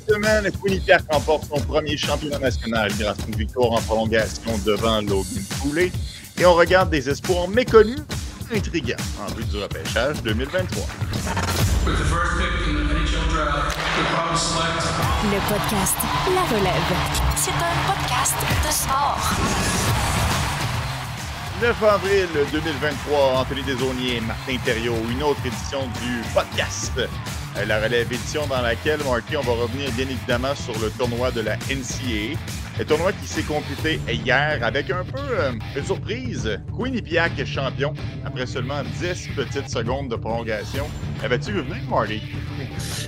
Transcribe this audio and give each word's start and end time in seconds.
Cette 0.00 0.14
semaine, 0.14 0.50
Quinnipiac 0.62 1.02
remporte 1.10 1.46
son 1.46 1.60
premier 1.60 1.96
championnat 1.96 2.38
national 2.38 2.90
grâce 2.98 3.18
à 3.18 3.26
une 3.28 3.36
victoire 3.36 3.72
en 3.72 3.80
prolongation 3.82 4.52
devant 4.64 5.00
Logan 5.00 5.44
Cooley. 5.60 5.92
Et 6.38 6.46
on 6.46 6.54
regarde 6.54 6.90
des 6.90 7.08
espoirs 7.08 7.48
méconnus, 7.48 8.00
intrigants, 8.52 8.96
en 9.20 9.32
vue 9.34 9.44
du 9.44 9.56
repêchage 9.58 10.22
2023. 10.22 10.82
Le 15.24 15.48
podcast 15.48 15.96
La 16.34 16.56
Relève. 16.56 16.96
C'est 17.36 17.50
un 17.50 17.92
podcast 17.92 18.36
de 18.66 18.72
sport. 18.72 19.89
9 21.60 21.82
avril 21.82 22.26
2023, 22.52 23.38
Anthony 23.38 23.62
Desaunier, 23.62 24.20
Martin 24.22 24.56
Thériault, 24.64 24.96
une 25.10 25.22
autre 25.22 25.44
édition 25.44 25.80
du 26.00 26.22
podcast 26.32 26.92
euh, 26.96 27.64
La 27.66 27.82
Relève 27.82 28.10
édition 28.10 28.46
dans 28.46 28.62
laquelle, 28.62 29.00
Marty, 29.04 29.36
on 29.36 29.42
va 29.42 29.52
revenir 29.52 29.90
bien 29.92 30.06
évidemment 30.06 30.54
sur 30.54 30.72
le 30.78 30.90
tournoi 30.90 31.30
de 31.30 31.42
la 31.42 31.56
NCAA. 31.56 32.38
Le 32.80 32.86
tournoi 32.86 33.12
qui 33.12 33.26
s'est 33.26 33.42
complété 33.42 34.00
hier 34.08 34.58
avec 34.62 34.88
un 34.88 35.04
peu 35.04 35.20
euh, 35.20 35.52
une 35.76 35.84
surprise. 35.84 36.58
Quinnipiac 36.74 37.38
est 37.38 37.44
champion 37.44 37.92
après 38.24 38.46
seulement 38.46 38.82
10 38.82 39.32
petites 39.36 39.68
secondes 39.68 40.08
de 40.08 40.16
prolongation. 40.16 40.86
Avais-tu 41.22 41.52
vu 41.52 41.60
venir, 41.60 41.82
Marty? 41.90 42.22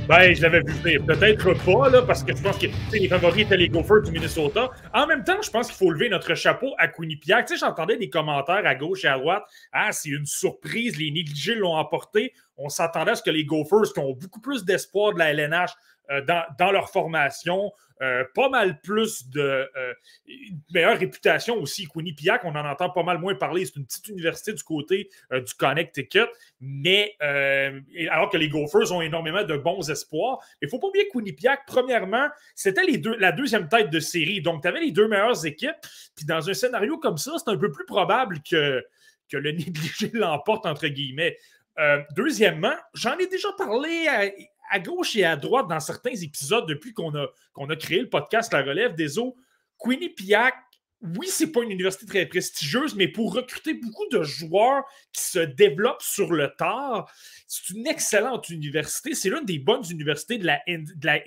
Ben, 0.06 0.34
je 0.34 0.42
l'avais 0.42 0.60
vu 0.60 0.74
venir. 0.74 1.02
Peut-être 1.06 1.54
pas, 1.64 1.88
là, 1.88 2.02
parce 2.02 2.22
que 2.22 2.36
je 2.36 2.42
pense 2.42 2.58
que 2.58 2.66
les 2.92 3.08
favoris 3.08 3.46
étaient 3.46 3.56
les 3.56 3.70
Gophers 3.70 4.02
du 4.02 4.12
Minnesota. 4.12 4.68
En 4.92 5.06
même 5.06 5.24
temps, 5.24 5.40
je 5.40 5.48
pense 5.48 5.68
qu'il 5.68 5.76
faut 5.76 5.90
lever 5.90 6.10
notre 6.10 6.34
chapeau 6.34 6.74
à 6.76 6.88
Quinnipiac. 6.88 7.46
Tu 7.46 7.54
sais, 7.54 7.60
j'entendais 7.64 7.96
des 7.96 8.10
commentaires 8.10 8.66
à 8.66 8.74
gauche 8.74 9.06
et 9.06 9.09
à 9.09 9.16
droite. 9.16 9.45
Ah, 9.73 9.90
c'est 9.92 10.10
une 10.10 10.26
surprise, 10.26 10.98
les 10.98 11.10
négligés 11.10 11.54
l'ont 11.54 11.76
emporté. 11.76 12.34
On 12.59 12.68
s'attendait 12.68 13.12
à 13.12 13.14
ce 13.14 13.23
que 13.23 13.30
les 13.30 13.46
Gophers, 13.46 13.90
qui 13.95 14.00
ont 14.00 14.12
beaucoup 14.12 14.42
plus 14.42 14.66
d'espoir 14.66 15.14
de 15.14 15.18
la 15.18 15.30
LNH 15.30 15.70
euh, 16.10 16.20
dans, 16.26 16.42
dans, 16.59 16.73
leur 16.73 16.90
formation, 16.90 17.73
euh, 18.02 18.24
pas 18.34 18.48
mal 18.48 18.80
plus 18.80 19.28
de 19.28 19.40
euh, 19.40 19.95
meilleure 20.74 20.98
réputation 20.98 21.54
aussi. 21.60 21.86
Quinnipiac, 21.86 22.45
on 22.45 22.50
en 22.56 22.64
entend 22.64 22.90
pas 22.90 23.04
mal 23.04 23.18
moins 23.18 23.36
parler. 23.36 23.64
C'est 23.64 23.76
une 23.76 23.86
petite 23.86 24.08
université 24.08 24.52
du 24.52 24.62
côté 24.64 25.08
euh, 25.32 25.40
du 25.40 25.54
Connecticut, 25.54 26.26
mais 26.60 27.16
alors 28.10 28.28
que 28.28 28.36
les 28.36 28.48
Gophers 28.48 28.90
ont 28.92 29.02
énormément 29.02 29.45
de 29.45 29.56
bons 29.56 29.88
espoirs. 29.88 30.40
Il 30.60 30.66
ne 30.66 30.70
faut 30.70 30.80
pas 30.80 30.88
oublier 30.88 31.06
que 31.06 31.12
Quinnipiac, 31.12 31.60
premièrement, 31.66 32.28
c'était 32.56 32.84
deux, 32.98 33.16
la 33.16 33.30
deuxième 33.30 33.68
tête 33.68 33.90
de 33.90 34.00
série. 34.00 34.42
Donc, 34.42 34.62
tu 34.62 34.68
avais 34.68 34.80
les 34.80 34.90
deux 34.90 35.06
meilleures 35.06 35.46
équipes. 35.46 35.70
Puis 36.16 36.24
dans 36.26 36.50
un 36.50 36.54
scénario 36.54 36.98
comme 36.98 37.18
ça, 37.18 37.32
c'est 37.38 37.50
un 37.50 37.56
peu 37.56 37.70
plus 37.70 37.84
probable 37.84 38.38
que, 38.48 38.84
que 39.30 39.36
le 39.36 39.52
négligé 39.52 40.10
l'emporte, 40.12 40.66
entre 40.66 40.88
guillemets. 40.88 41.36
deuxièmement, 42.16 42.74
j'en 42.95 43.16
ai 43.18 43.28
déjà 43.28 43.48
parlé 43.56 44.08
à, 44.08 44.24
à 44.71 44.79
gauche 44.79 45.16
et 45.16 45.24
à 45.24 45.37
droite 45.37 45.68
dans 45.68 45.80
certains 45.80 46.15
épisodes 46.15 46.66
depuis 46.66 46.93
qu'on 46.93 47.15
a, 47.15 47.77
créé 47.77 48.01
le 48.01 48.09
podcast 48.09 48.52
La 48.52 48.63
Relève 48.63 48.95
des 48.95 49.19
eaux. 49.19 49.37
Quinnipiac, 49.79 50.54
oui, 51.02 51.27
c'est 51.29 51.51
pas 51.51 51.63
une 51.63 51.73
université 51.73 52.07
très 52.07 52.27
prestigieuse, 52.27 52.95
mais 52.95 53.09
pour 53.09 53.35
recruter 53.35 53.74
beaucoup 53.74 54.07
de 54.10 54.23
joueurs 54.23 54.85
qui 55.13 55.23
se 55.23 55.41
développent 55.41 56.02
sur 56.02 56.32
le 56.32 56.52
tard, 56.57 57.10
c'est 57.49 57.71
une 57.71 57.88
excellente 57.88 58.49
université. 58.51 59.15
C'est 59.15 59.29
l'une 59.29 59.45
des 59.45 59.59
bonnes 59.59 59.85
universités 59.91 60.38
de 60.38 60.46
la, 60.46 60.60
de 60.69 61.07
la. 61.07 61.19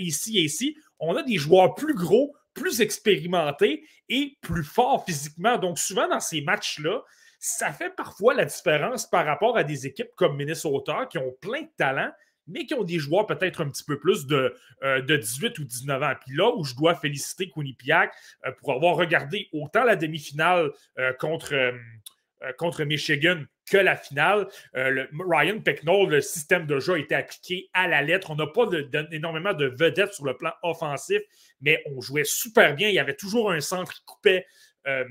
On 0.99 1.17
a 1.17 1.23
des 1.23 1.37
joueurs 1.37 1.75
plus 1.75 1.93
gros, 1.93 2.33
plus 2.53 2.79
expérimentés 2.79 3.85
et 4.07 4.37
plus 4.41 4.63
forts 4.63 5.03
physiquement. 5.05 5.57
Donc, 5.57 5.77
souvent 5.77 6.07
dans 6.07 6.21
ces 6.21 6.39
matchs-là, 6.39 7.03
ça 7.37 7.71
fait 7.73 7.89
parfois 7.89 8.33
la 8.33 8.45
différence 8.45 9.07
par 9.07 9.25
rapport 9.25 9.57
à 9.57 9.63
des 9.63 9.85
équipes 9.85 10.15
comme 10.15 10.37
Minnesota 10.37 11.05
qui 11.05 11.17
ont 11.17 11.35
plein 11.41 11.63
de 11.63 11.69
talent, 11.77 12.11
mais 12.47 12.65
qui 12.65 12.73
ont 12.73 12.83
des 12.83 12.99
joueurs 12.99 13.25
peut-être 13.25 13.61
un 13.61 13.69
petit 13.69 13.83
peu 13.83 13.99
plus 13.99 14.25
de, 14.27 14.55
euh, 14.83 15.01
de 15.01 15.17
18 15.17 15.57
ou 15.59 15.63
19 15.63 16.03
ans. 16.03 16.13
Puis 16.25 16.35
là 16.35 16.51
où 16.55 16.63
je 16.63 16.75
dois 16.75 16.95
féliciter 16.95 17.49
Quinnipiac 17.49 18.13
euh, 18.45 18.51
pour 18.59 18.73
avoir 18.73 18.95
regardé 18.95 19.49
autant 19.53 19.83
la 19.83 19.95
demi-finale 19.95 20.71
euh, 20.99 21.13
contre, 21.13 21.73
contre 22.57 22.83
Michigan 22.83 23.43
que 23.69 23.77
la 23.77 23.95
finale. 23.95 24.47
Le, 24.73 25.09
Ryan 25.27 25.59
Pecknold, 25.59 26.11
le 26.11 26.21
système 26.21 26.67
de 26.67 26.79
jeu 26.79 26.93
a 26.93 26.99
été 26.99 27.15
appliqué 27.15 27.69
à 27.73 27.87
la 27.87 28.03
lettre. 28.03 28.29
On 28.29 28.35
n'a 28.35 28.45
pas 28.45 28.67
énormément 29.11 29.53
de 29.53 29.65
vedettes 29.65 30.13
sur 30.13 30.25
le 30.25 30.37
plan 30.37 30.51
offensif, 30.61 31.21
mais 31.61 31.81
on 31.87 32.01
jouait 32.01 32.25
super 32.25 32.75
bien. 32.75 32.89
Il 32.89 32.95
y 32.95 32.99
avait 32.99 33.15
toujours 33.15 33.51
un 33.51 33.61
centre 33.61 33.91
qui 33.91 34.03
coupait, 34.05 34.45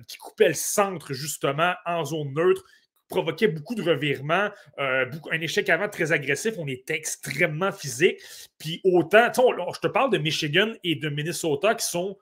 qui 0.06 0.18
coupait 0.18 0.48
le 0.48 0.54
centre 0.54 1.12
justement 1.12 1.74
en 1.84 2.04
zone 2.04 2.32
neutre 2.32 2.62
provoquait 3.08 3.48
beaucoup 3.48 3.74
de 3.74 3.82
revirements, 3.82 4.50
euh, 4.78 5.10
un 5.30 5.40
échec 5.40 5.68
avant 5.68 5.88
très 5.88 6.12
agressif, 6.12 6.54
on 6.58 6.66
était 6.66 6.94
extrêmement 6.94 7.72
physique. 7.72 8.18
Puis 8.58 8.80
autant, 8.84 9.30
je 9.34 9.80
te 9.80 9.86
parle 9.86 10.10
de 10.10 10.18
Michigan 10.18 10.72
et 10.82 10.96
de 10.96 11.08
Minnesota 11.08 11.74
qui 11.74 11.86
sont 11.86 12.16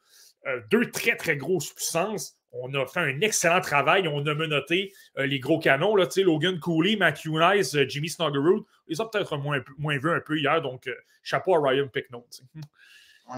euh, 0.46 0.60
deux 0.70 0.90
très, 0.90 1.16
très 1.16 1.36
grosses 1.36 1.72
puissances. 1.72 2.36
On 2.52 2.74
a 2.74 2.84
fait 2.86 3.00
un 3.00 3.20
excellent 3.22 3.60
travail. 3.60 4.06
On 4.08 4.26
a 4.26 4.34
menotté 4.34 4.92
euh, 5.18 5.26
les 5.26 5.40
gros 5.40 5.58
canons. 5.58 5.96
Là, 5.96 6.06
Logan 6.16 6.58
Cooley, 6.58 6.96
Matthew 6.96 7.38
Nice, 7.38 7.76
Jimmy 7.88 8.10
Snuggerud. 8.10 8.64
Ils 8.88 9.00
ont 9.00 9.08
peut-être 9.08 9.38
moins, 9.38 9.98
vu 9.98 10.10
un 10.10 10.20
peu 10.20 10.38
hier. 10.38 10.60
Donc, 10.60 10.90
chapeau 11.22 11.54
à 11.54 11.70
Ryan 11.70 11.88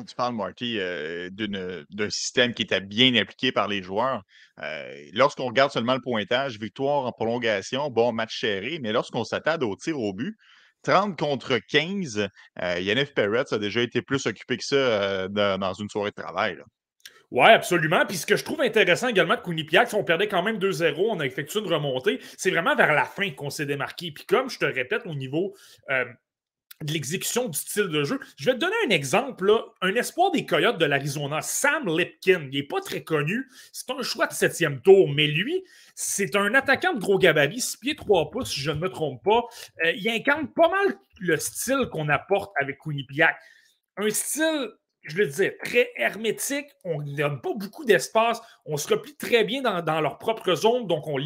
Tu 0.06 0.14
parles, 0.14 0.34
Marty, 0.34 0.78
euh, 0.78 1.30
d'un 1.30 2.10
système 2.10 2.52
qui 2.52 2.62
était 2.62 2.80
bien 2.80 3.14
appliqué 3.14 3.52
par 3.52 3.68
les 3.68 3.82
joueurs. 3.82 4.22
Euh, 4.60 4.92
lorsqu'on 5.12 5.46
regarde 5.46 5.70
seulement 5.70 5.94
le 5.94 6.00
pointage, 6.00 6.58
victoire 6.58 7.06
en 7.06 7.12
prolongation, 7.12 7.90
bon 7.90 8.12
match 8.12 8.40
serré, 8.40 8.78
mais 8.82 8.92
lorsqu'on 8.92 9.24
s'attarde 9.24 9.62
au 9.62 9.76
tir 9.76 9.98
au 9.98 10.12
but, 10.12 10.36
30 10.82 11.18
contre 11.18 11.58
15, 11.68 12.28
euh, 12.62 12.80
Yannick 12.80 13.14
Perret 13.14 13.44
a 13.52 13.58
déjà 13.58 13.80
été 13.80 14.02
plus 14.02 14.26
occupé 14.26 14.56
que 14.56 14.64
ça 14.64 15.28
dans 15.28 15.72
une 15.74 15.88
soirée 15.88 16.10
de 16.10 16.22
travail. 16.22 16.58
Oui, 17.30 17.46
absolument. 17.46 18.04
Puis 18.06 18.18
ce 18.18 18.26
que 18.26 18.36
je 18.36 18.44
trouve 18.44 18.60
intéressant 18.60 19.08
également 19.08 19.34
de 19.34 19.40
Quinnipiac, 19.40 19.92
on 19.94 20.04
perdait 20.04 20.28
quand 20.28 20.42
même 20.42 20.58
2-0, 20.58 20.94
on 21.10 21.20
a 21.20 21.26
effectué 21.26 21.60
une 21.60 21.72
remontée. 21.72 22.20
C'est 22.36 22.50
vraiment 22.50 22.76
vers 22.76 22.92
la 22.92 23.04
fin 23.04 23.30
qu'on 23.30 23.50
s'est 23.50 23.66
démarqué. 23.66 24.12
Puis 24.12 24.24
comme 24.24 24.50
je 24.50 24.58
te 24.58 24.64
répète, 24.64 25.02
au 25.06 25.14
niveau 25.14 25.54
de 26.82 26.92
l'exécution 26.92 27.48
du 27.48 27.58
style 27.58 27.88
de 27.88 28.04
jeu. 28.04 28.18
Je 28.36 28.46
vais 28.46 28.54
te 28.54 28.60
donner 28.60 28.74
un 28.86 28.90
exemple. 28.90 29.52
Un 29.80 29.94
espoir 29.94 30.30
des 30.32 30.46
Coyotes 30.46 30.78
de 30.78 30.84
l'Arizona, 30.84 31.40
Sam 31.42 31.86
Lipkin. 31.86 32.48
Il 32.50 32.58
n'est 32.58 32.66
pas 32.66 32.80
très 32.80 33.02
connu. 33.02 33.48
C'est 33.72 33.90
un 33.90 34.02
choix 34.02 34.26
de 34.26 34.32
septième 34.32 34.80
tour, 34.80 35.08
mais 35.08 35.26
lui, 35.26 35.64
c'est 35.94 36.36
un 36.36 36.54
attaquant 36.54 36.94
de 36.94 37.00
gros 37.00 37.18
gabarit, 37.18 37.60
6 37.60 37.76
pieds 37.78 37.96
3 37.96 38.30
pouces, 38.30 38.52
si 38.52 38.60
je 38.60 38.70
ne 38.70 38.78
me 38.78 38.88
trompe 38.88 39.22
pas. 39.22 39.44
Euh, 39.84 39.92
il 39.92 40.08
incarne 40.08 40.48
pas 40.48 40.68
mal 40.68 40.98
le 41.20 41.36
style 41.36 41.88
qu'on 41.90 42.08
apporte 42.08 42.52
avec 42.60 42.78
Quinnipiac. 42.78 43.36
Un 43.96 44.10
style 44.10 44.70
je 45.04 45.18
le 45.18 45.26
disais, 45.26 45.56
très 45.62 45.90
hermétique. 45.96 46.66
On 46.84 47.02
ne 47.02 47.14
donne 47.14 47.40
pas 47.40 47.52
beaucoup 47.54 47.84
d'espace. 47.84 48.40
On 48.64 48.76
se 48.76 48.88
replie 48.88 49.14
très 49.16 49.44
bien 49.44 49.62
dans, 49.62 50.00
leur 50.00 50.18
propre 50.18 50.54
zone. 50.54 50.86
Donc, 50.86 51.06
on, 51.06 51.16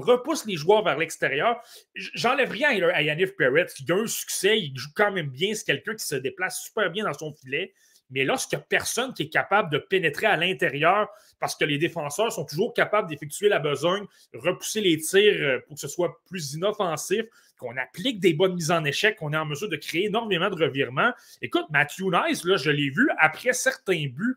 repousse 0.00 0.44
les 0.46 0.56
joueurs 0.56 0.84
vers 0.84 0.98
l'extérieur. 0.98 1.60
J'enlève 1.94 2.50
rien 2.50 2.70
à 2.70 3.02
Yannick 3.02 3.36
Perret. 3.36 3.66
Il 3.80 3.92
a 3.92 3.96
un 3.96 4.06
succès. 4.06 4.58
Il 4.58 4.76
joue 4.76 4.90
quand 4.94 5.12
même 5.12 5.28
bien. 5.28 5.54
C'est 5.54 5.64
quelqu'un 5.64 5.94
qui 5.94 6.04
se 6.04 6.16
déplace 6.16 6.62
super 6.64 6.90
bien 6.90 7.04
dans 7.04 7.12
son 7.12 7.32
filet. 7.32 7.72
Mais 8.10 8.24
lorsqu'il 8.24 8.56
n'y 8.56 8.62
a 8.62 8.66
personne 8.68 9.12
qui 9.12 9.24
est 9.24 9.28
capable 9.28 9.70
de 9.70 9.78
pénétrer 9.78 10.26
à 10.26 10.36
l'intérieur, 10.36 11.08
parce 11.38 11.54
que 11.54 11.64
les 11.64 11.78
défenseurs 11.78 12.32
sont 12.32 12.44
toujours 12.44 12.72
capables 12.72 13.08
d'effectuer 13.08 13.48
la 13.48 13.58
besogne, 13.58 14.06
repousser 14.32 14.80
les 14.80 14.98
tirs 14.98 15.36
euh, 15.40 15.60
pour 15.66 15.74
que 15.74 15.80
ce 15.80 15.88
soit 15.88 16.20
plus 16.26 16.54
inoffensif, 16.54 17.26
qu'on 17.58 17.76
applique 17.76 18.20
des 18.20 18.34
bonnes 18.34 18.54
mises 18.54 18.70
en 18.70 18.84
échec, 18.84 19.16
qu'on 19.16 19.32
est 19.32 19.36
en 19.36 19.44
mesure 19.44 19.68
de 19.68 19.76
créer 19.76 20.06
énormément 20.06 20.48
de 20.48 20.64
revirements. 20.64 21.12
Écoute, 21.42 21.66
Matthew 21.70 22.04
Nice, 22.04 22.44
là, 22.44 22.56
je 22.56 22.70
l'ai 22.70 22.90
vu 22.90 23.10
après 23.18 23.52
certains 23.52 24.06
buts 24.06 24.36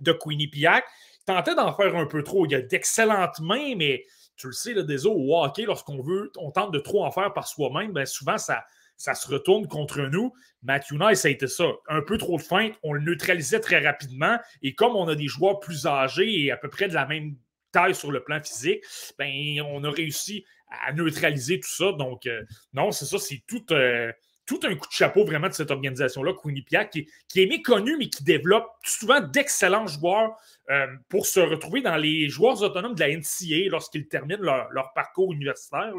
de 0.00 0.12
Quinnipiac, 0.12 0.84
tentait 1.26 1.54
d'en 1.54 1.72
faire 1.72 1.94
un 1.96 2.06
peu 2.06 2.22
trop. 2.22 2.46
Il 2.46 2.54
a 2.54 2.60
d'excellentes 2.60 3.40
mains, 3.40 3.74
mais 3.76 4.04
tu 4.36 4.46
le 4.46 4.52
sais, 4.52 4.72
là, 4.72 4.82
des 4.82 5.06
au 5.06 5.46
lorsqu'on 5.66 6.00
veut, 6.00 6.32
on 6.38 6.50
tente 6.50 6.72
de 6.72 6.78
trop 6.78 7.04
en 7.04 7.10
faire 7.10 7.32
par 7.32 7.46
soi-même, 7.46 7.92
bien 7.92 8.06
souvent, 8.06 8.38
ça, 8.38 8.64
ça 8.96 9.14
se 9.14 9.28
retourne 9.28 9.66
contre 9.66 10.00
nous. 10.02 10.32
Matthew 10.62 10.92
Nice, 10.92 11.20
ça 11.20 11.28
a 11.28 11.30
été 11.30 11.46
ça. 11.46 11.64
Un 11.88 12.02
peu 12.02 12.18
trop 12.18 12.36
de 12.36 12.42
feinte, 12.42 12.72
on 12.82 12.92
le 12.92 13.00
neutralisait 13.00 13.60
très 13.60 13.78
rapidement. 13.78 14.38
Et 14.62 14.74
comme 14.74 14.96
on 14.96 15.06
a 15.08 15.14
des 15.14 15.28
joueurs 15.28 15.60
plus 15.60 15.86
âgés 15.86 16.44
et 16.44 16.50
à 16.50 16.56
peu 16.56 16.68
près 16.68 16.88
de 16.88 16.94
la 16.94 17.06
même 17.06 17.36
taille 17.72 17.94
sur 17.94 18.10
le 18.10 18.22
plan 18.22 18.40
physique, 18.42 18.82
ben, 19.18 19.28
on 19.62 19.84
a 19.84 19.90
réussi 19.90 20.44
à 20.70 20.92
neutraliser 20.92 21.60
tout 21.60 21.70
ça. 21.70 21.92
Donc, 21.92 22.26
euh, 22.26 22.42
non, 22.72 22.92
c'est 22.92 23.04
ça, 23.04 23.18
c'est 23.18 23.42
tout, 23.46 23.64
euh, 23.72 24.12
tout 24.46 24.60
un 24.64 24.74
coup 24.74 24.86
de 24.86 24.92
chapeau 24.92 25.24
vraiment 25.24 25.48
de 25.48 25.52
cette 25.52 25.70
organisation-là, 25.70 26.32
Quinnipiac, 26.32 26.90
qui, 26.90 27.08
qui, 27.28 27.42
est 27.42 27.46
méconnue, 27.46 27.96
mais 27.98 28.08
qui 28.08 28.24
développe 28.24 28.66
souvent 28.82 29.20
d'excellents 29.20 29.86
joueurs 29.86 30.36
euh, 30.70 30.86
pour 31.08 31.26
se 31.26 31.40
retrouver 31.40 31.82
dans 31.82 31.96
les 31.96 32.28
joueurs 32.28 32.62
autonomes 32.62 32.94
de 32.94 33.00
la 33.00 33.14
NCA 33.14 33.68
lorsqu'ils 33.70 34.08
terminent 34.08 34.42
leur, 34.42 34.92
parcours 34.94 35.32
universitaire. 35.32 35.92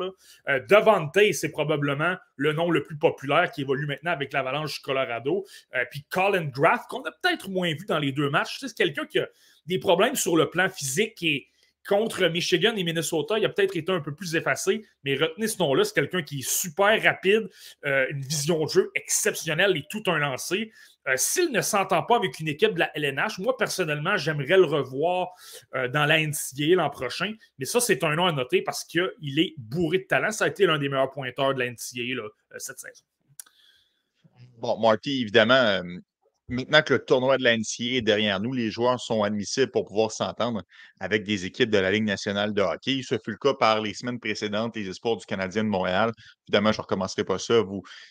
Devante, 0.68 1.18
c'est 1.34 1.50
probablement 1.50 2.16
le 2.36 2.54
nom 2.54 2.72
le 2.72 2.84
plus 2.84 2.98
populaire 2.98 3.52
qui 3.52 3.62
évolue 3.62 3.86
maintenant 3.86 4.12
avec 4.12 4.34
l'Avalanche 4.34 4.76
du 4.76 4.82
Colorado. 4.82 5.46
puis 5.92 6.04
Colin 6.10 6.46
Graff, 6.46 6.86
qu'on 6.88 7.02
a 7.02 7.12
peut-être 7.12 7.50
moins 7.50 7.70
vu 7.70 7.86
dans 7.88 8.00
les 8.00 8.12
deux 8.12 8.30
matchs. 8.30 8.58
C'est 8.60 8.76
quelqu'un 8.76 9.06
qui 9.06 9.20
a 9.20 9.28
des 9.68 9.80
problèmes 9.80 10.16
sur 10.16 10.36
le 10.36 10.50
plan 10.50 10.70
physique 10.70 11.22
et 11.22 11.48
contre 11.88 12.28
Michigan 12.28 12.76
et 12.76 12.84
Minnesota, 12.84 13.38
il 13.38 13.46
a 13.46 13.50
peut-être 13.50 13.76
été 13.76 13.92
un 13.92 14.02
peu 14.02 14.14
plus 14.14 14.36
effacé, 14.36 14.86
mais 15.04 15.16
retenez 15.16 15.48
ce 15.48 15.60
nom-là, 15.60 15.84
c'est 15.84 15.94
quelqu'un 15.94 16.22
qui 16.22 16.40
est 16.40 16.50
super 16.50 17.02
rapide, 17.02 17.50
euh, 17.86 18.06
une 18.10 18.22
vision 18.22 18.64
de 18.64 18.70
jeu 18.70 18.92
exceptionnelle 18.96 19.76
et 19.76 19.86
tout 19.90 20.04
un 20.08 20.20
lancé. 20.20 20.72
Euh, 21.08 21.14
s'il 21.16 21.52
ne 21.52 21.62
s'entend 21.62 22.04
pas 22.04 22.18
avec 22.18 22.40
une 22.40 22.48
équipe 22.48 22.74
de 22.74 22.80
la 22.80 22.92
LNH, 22.96 23.40
moi 23.40 23.58
personnellement, 23.58 24.18
j'aimerais 24.18 24.58
le 24.58 24.66
revoir 24.66 25.30
euh, 25.76 25.88
dans 25.88 26.06
la 26.06 26.20
NCAA 26.20 26.76
l'an 26.76 26.90
prochain. 26.90 27.34
Mais 27.58 27.66
ça, 27.66 27.80
c'est 27.80 28.04
un 28.04 28.16
nom 28.16 28.28
à 28.28 28.32
noter 28.32 28.62
parce 28.62 28.84
qu'il 28.84 29.40
est 29.40 29.54
bourré 29.58 30.00
de 30.00 30.04
talent. 30.04 30.32
Ça 30.32 30.46
a 30.46 30.48
été 30.48 30.66
l'un 30.66 30.78
des 30.78 30.90
meilleurs 30.90 31.10
pointeurs 31.10 31.54
de 31.54 31.60
la 31.60 31.72
NCAA 31.72 32.22
cette 32.58 32.80
saison. 32.80 33.04
Bon, 34.60 34.78
Marty, 34.78 35.22
évidemment, 35.22 35.82
maintenant 36.50 36.82
que 36.82 36.94
le 36.94 37.06
tournoi 37.06 37.38
de 37.38 37.44
la 37.44 37.56
NCA 37.56 37.98
est 37.98 38.02
derrière 38.02 38.40
nous, 38.40 38.54
les 38.54 38.72
joueurs 38.72 39.00
sont 39.00 39.24
admissibles 39.24 39.72
pour 39.72 39.86
pouvoir 39.86 40.12
s'entendre 40.12 40.64
avec 41.00 41.24
des 41.24 41.46
équipes 41.46 41.70
de 41.70 41.78
la 41.78 41.92
Ligue 41.92 42.04
nationale 42.04 42.54
de 42.54 42.62
hockey. 42.62 43.02
Ce 43.04 43.16
fut 43.24 43.32
le 43.32 43.38
cas 43.38 43.54
par 43.54 43.82
les 43.82 43.94
semaines 43.94 44.20
précédentes, 44.20 44.76
les 44.76 44.90
espoirs 44.90 45.18
du 45.18 45.26
Canadien 45.26 45.64
de 45.64 45.70
Montréal. 45.70 46.12
Évidemment, 46.48 46.72
je 46.72 46.80
ne 46.80 46.82
recommencerai 46.82 47.24
pas 47.24 47.40
ça. 47.40 47.62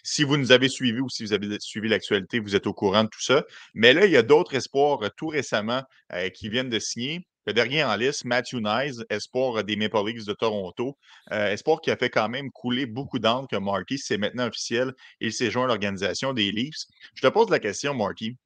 Si 0.02 0.24
vous 0.24 0.36
nous 0.36 0.52
avez 0.52 0.68
suivis 0.68 1.00
ou 1.00 1.08
si 1.08 1.24
vous 1.24 1.32
avez 1.32 1.58
suivi 1.60 1.88
l'actualité, 1.88 2.38
vous 2.38 2.56
êtes 2.56 2.66
au 2.66 2.74
courant 2.74 3.04
de 3.04 3.08
tout 3.08 3.22
ça. 3.22 3.44
Mais 3.74 3.92
là, 3.92 4.06
il 4.06 4.12
y 4.12 4.16
a 4.16 4.22
d'autres 4.22 4.54
espoirs 4.54 5.02
euh, 5.02 5.08
tout 5.16 5.28
récemment 5.28 5.82
euh, 6.12 6.28
qui 6.30 6.48
viennent 6.48 6.70
de 6.70 6.78
signer. 6.78 7.26
Le 7.48 7.54
dernier 7.54 7.82
en 7.82 7.96
liste, 7.96 8.26
Matthew 8.26 8.56
Nyes, 8.56 9.02
espoir 9.08 9.64
des 9.64 9.74
Maple 9.74 10.04
Leafs 10.06 10.26
de 10.26 10.34
Toronto. 10.34 10.98
Euh, 11.32 11.50
espoir 11.50 11.80
qui 11.80 11.90
a 11.90 11.96
fait 11.96 12.10
quand 12.10 12.28
même 12.28 12.50
couler 12.50 12.84
beaucoup 12.84 13.18
d'encre 13.18 13.48
que 13.48 13.56
Marty, 13.56 13.96
c'est 13.96 14.18
maintenant 14.18 14.48
officiel. 14.48 14.92
Il 15.22 15.32
s'est 15.32 15.50
joint 15.50 15.64
à 15.64 15.68
l'organisation 15.68 16.34
des 16.34 16.52
Leafs. 16.52 16.84
Je 17.14 17.22
te 17.22 17.28
pose 17.28 17.48
la 17.48 17.58
question, 17.58 17.94
Marty. 17.94 18.36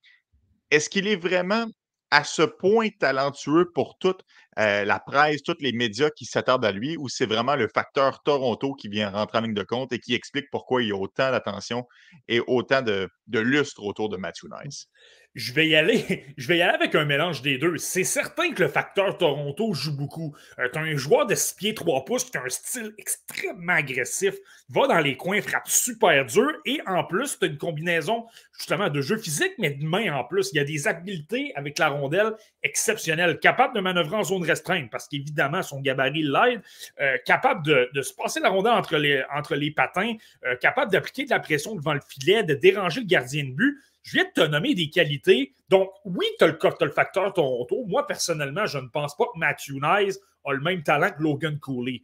Est-ce 0.70 0.88
qu'il 0.88 1.08
est 1.08 1.16
vraiment 1.16 1.66
à 2.12 2.22
ce 2.22 2.43
point 2.43 2.90
talentueux 3.00 3.72
pour 3.75 3.99
toute 3.99 4.20
euh, 4.60 4.84
la 4.84 5.00
presse, 5.00 5.43
tous 5.43 5.56
les 5.58 5.72
médias 5.72 6.10
qui 6.10 6.25
s'attardent 6.25 6.64
à 6.64 6.70
lui, 6.70 6.96
ou 6.96 7.08
c'est 7.08 7.26
vraiment 7.26 7.56
le 7.56 7.66
facteur 7.75 8.22
Toronto 8.22 8.75
qui 8.75 8.88
vient 8.88 9.10
rentrer 9.10 9.38
en 9.38 9.40
ligne 9.40 9.54
de 9.54 9.64
compte 9.64 9.93
et 9.93 9.99
qui 9.99 10.14
explique 10.14 10.44
pourquoi 10.52 10.81
il 10.81 10.90
y 10.90 10.93
a 10.93 10.96
autant 10.96 11.32
d'attention 11.32 11.88
et 12.28 12.40
autant 12.46 12.82
de, 12.82 13.08
de 13.26 13.40
lustre 13.40 13.82
autour 13.82 14.10
de 14.10 14.16
Matthew 14.16 14.44
Nice? 14.62 14.87
Je 15.34 15.52
vais 15.52 15.69
y 15.69 15.76
aller. 15.76 16.25
Je 16.37 16.49
vais 16.49 16.58
y 16.58 16.62
aller 16.62 16.75
avec 16.75 16.94
un 16.94 17.05
mélange 17.05 17.43
des 17.43 17.58
deux. 17.58 17.76
C'est 17.79 18.05
certain 18.05 18.52
que 18.52 18.62
le 18.62 18.69
facteur 18.69 19.17
Toronto 19.17 19.73
joue 19.73 19.96
beaucoup. 19.96 20.34
Euh, 20.58 20.69
tu 20.73 20.79
un 20.79 20.96
joueur 20.96 21.26
de 21.26 21.34
6 21.34 21.55
pieds 21.55 21.75
3 21.75 22.05
pouces 22.05 22.25
qui 22.25 22.37
a 22.37 22.43
un 22.43 22.49
style 22.49 22.93
extrêmement 22.99 23.75
agressif, 23.75 24.34
va 24.69 24.87
dans 24.87 24.99
les 24.99 25.17
coins, 25.17 25.40
frappe 25.40 25.69
super 25.69 26.25
dur 26.26 26.50
et 26.67 26.81
en 26.87 27.05
plus, 27.05 27.38
tu 27.38 27.44
as 27.44 27.49
une 27.49 27.58
combinaison 27.58 28.26
justement 28.58 28.88
de 28.88 29.00
jeu 29.00 29.17
physique, 29.17 29.52
mais 29.58 29.70
de 29.70 29.84
main 29.84 30.12
en 30.14 30.25
plus. 30.25 30.50
Il 30.52 30.56
y 30.56 30.61
a 30.61 30.64
des 30.64 30.88
habiletés 30.88 31.52
avec 31.55 31.78
la 31.78 31.88
rondelle 31.88 32.32
exceptionnelles, 32.62 33.38
capable 33.38 33.75
de 33.75 33.81
manœuvrer 33.81 34.17
en 34.17 34.25
zone 34.25 34.44
restreinte 34.44 34.90
parce 34.90 35.08
qu'évidemment, 35.08 35.62
son 35.62 35.81
gabarit 35.81 36.23
l'aide, 36.23 36.62
euh, 37.00 37.17
capable 37.25 37.64
de, 37.64 38.02
se 38.02 38.12
passer 38.14 38.40
la 38.40 38.49
rondelle 38.49 38.73
entre 38.73 38.96
les, 38.96 39.23
entre 39.35 39.55
les 39.55 39.70
patins, 39.70 40.14
euh, 40.44 40.56
capable 40.56 40.90
d'appliquer 40.90 41.25
de 41.25 41.31
la 41.31 41.40
pression 41.40 41.75
devant 41.75 41.94
le 41.94 42.00
filet, 42.06 42.43
de 42.43 42.55
déranger 42.55 43.00
le 43.00 43.06
gardien 43.06 43.44
de 43.44 43.52
but. 43.52 43.78
Je 44.02 44.12
viens 44.12 44.25
de 44.25 44.43
te 44.43 44.46
nommer 44.46 44.75
des 44.75 44.90
qualités. 44.90 45.54
Donc, 45.69 45.90
oui, 46.04 46.26
tu 46.38 46.44
as, 46.44 46.49
le 46.81 46.90
facteur 46.90 47.32
Toronto. 47.32 47.84
Moi, 47.87 48.06
personnellement, 48.06 48.66
je 48.66 48.78
ne 48.78 48.88
pense 48.88 49.16
pas 49.16 49.25
que 49.32 49.38
Matthew 49.38 49.75
Nice 49.81 50.19
a 50.44 50.52
le 50.52 50.60
même 50.60 50.82
talent 50.82 51.10
que 51.10 51.22
Logan 51.22 51.58
Cooley. 51.58 52.02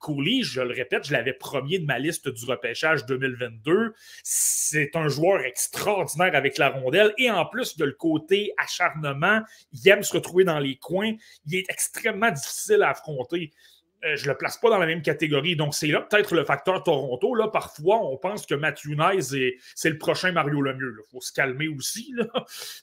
Cooley, 0.00 0.42
je 0.42 0.62
le 0.62 0.72
répète, 0.72 1.06
je 1.06 1.12
l'avais 1.12 1.34
premier 1.34 1.78
de 1.78 1.84
ma 1.84 1.98
liste 1.98 2.28
du 2.28 2.44
repêchage 2.46 3.04
2022. 3.06 3.94
C'est 4.22 4.96
un 4.96 5.08
joueur 5.08 5.40
extraordinaire 5.40 6.34
avec 6.34 6.56
la 6.56 6.70
rondelle 6.70 7.12
et 7.18 7.30
en 7.30 7.44
plus 7.44 7.76
de 7.76 7.84
le 7.84 7.92
côté 7.92 8.52
acharnement, 8.56 9.42
il 9.72 9.88
aime 9.88 10.02
se 10.02 10.14
retrouver 10.14 10.44
dans 10.44 10.58
les 10.58 10.76
coins. 10.76 11.12
Il 11.46 11.56
est 11.56 11.68
extrêmement 11.68 12.30
difficile 12.30 12.82
à 12.82 12.90
affronter. 12.90 13.52
Euh, 14.04 14.16
je 14.16 14.24
ne 14.24 14.32
le 14.32 14.36
place 14.36 14.58
pas 14.58 14.70
dans 14.70 14.78
la 14.78 14.86
même 14.86 15.02
catégorie. 15.02 15.56
Donc, 15.56 15.74
c'est 15.74 15.86
là 15.86 16.00
peut-être 16.00 16.34
le 16.34 16.44
facteur 16.44 16.82
Toronto. 16.82 17.34
Là, 17.34 17.48
parfois, 17.48 17.98
on 18.04 18.16
pense 18.16 18.46
que 18.46 18.54
Matthew 18.54 18.90
Nice, 18.90 19.34
c'est 19.74 19.90
le 19.90 19.98
prochain 19.98 20.32
Mario 20.32 20.60
Lemieux. 20.60 20.96
Il 20.98 21.10
faut 21.10 21.20
se 21.20 21.32
calmer 21.32 21.68
aussi. 21.68 22.14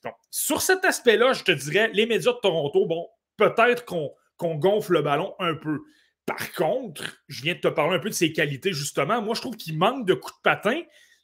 Donc, 0.04 0.15
sur 0.31 0.62
cet 0.62 0.83
aspect-là, 0.86 1.33
je 1.33 1.44
te 1.44 1.51
dirais, 1.51 1.89
les 1.94 2.06
médias 2.06 2.33
de 2.33 2.39
Toronto, 2.39 2.86
bon, 2.86 3.07
peut-être 3.38 3.86
qu'on 3.86 4.56
gonfle 4.56 4.94
le 4.94 5.01
ballon 5.01 5.36
un 5.39 5.56
peu. 5.56 5.81
Par 6.25 6.51
contre, 6.54 7.04
je 7.27 7.44
viens 7.44 7.54
de 7.54 7.60
te 7.60 7.68
parler 7.68 7.95
un 7.98 8.00
peu 8.00 8.10
de 8.10 8.15
ses 8.15 8.31
qualités, 8.31 8.74
justement. 8.74 9.21
Moi, 9.21 9.36
je 9.36 9.42
trouve 9.42 9.56
qu'il 9.56 9.77
manque 9.77 10.07
de 10.07 10.13
coups 10.13 10.38
de 10.38 10.42
patin, 10.42 10.81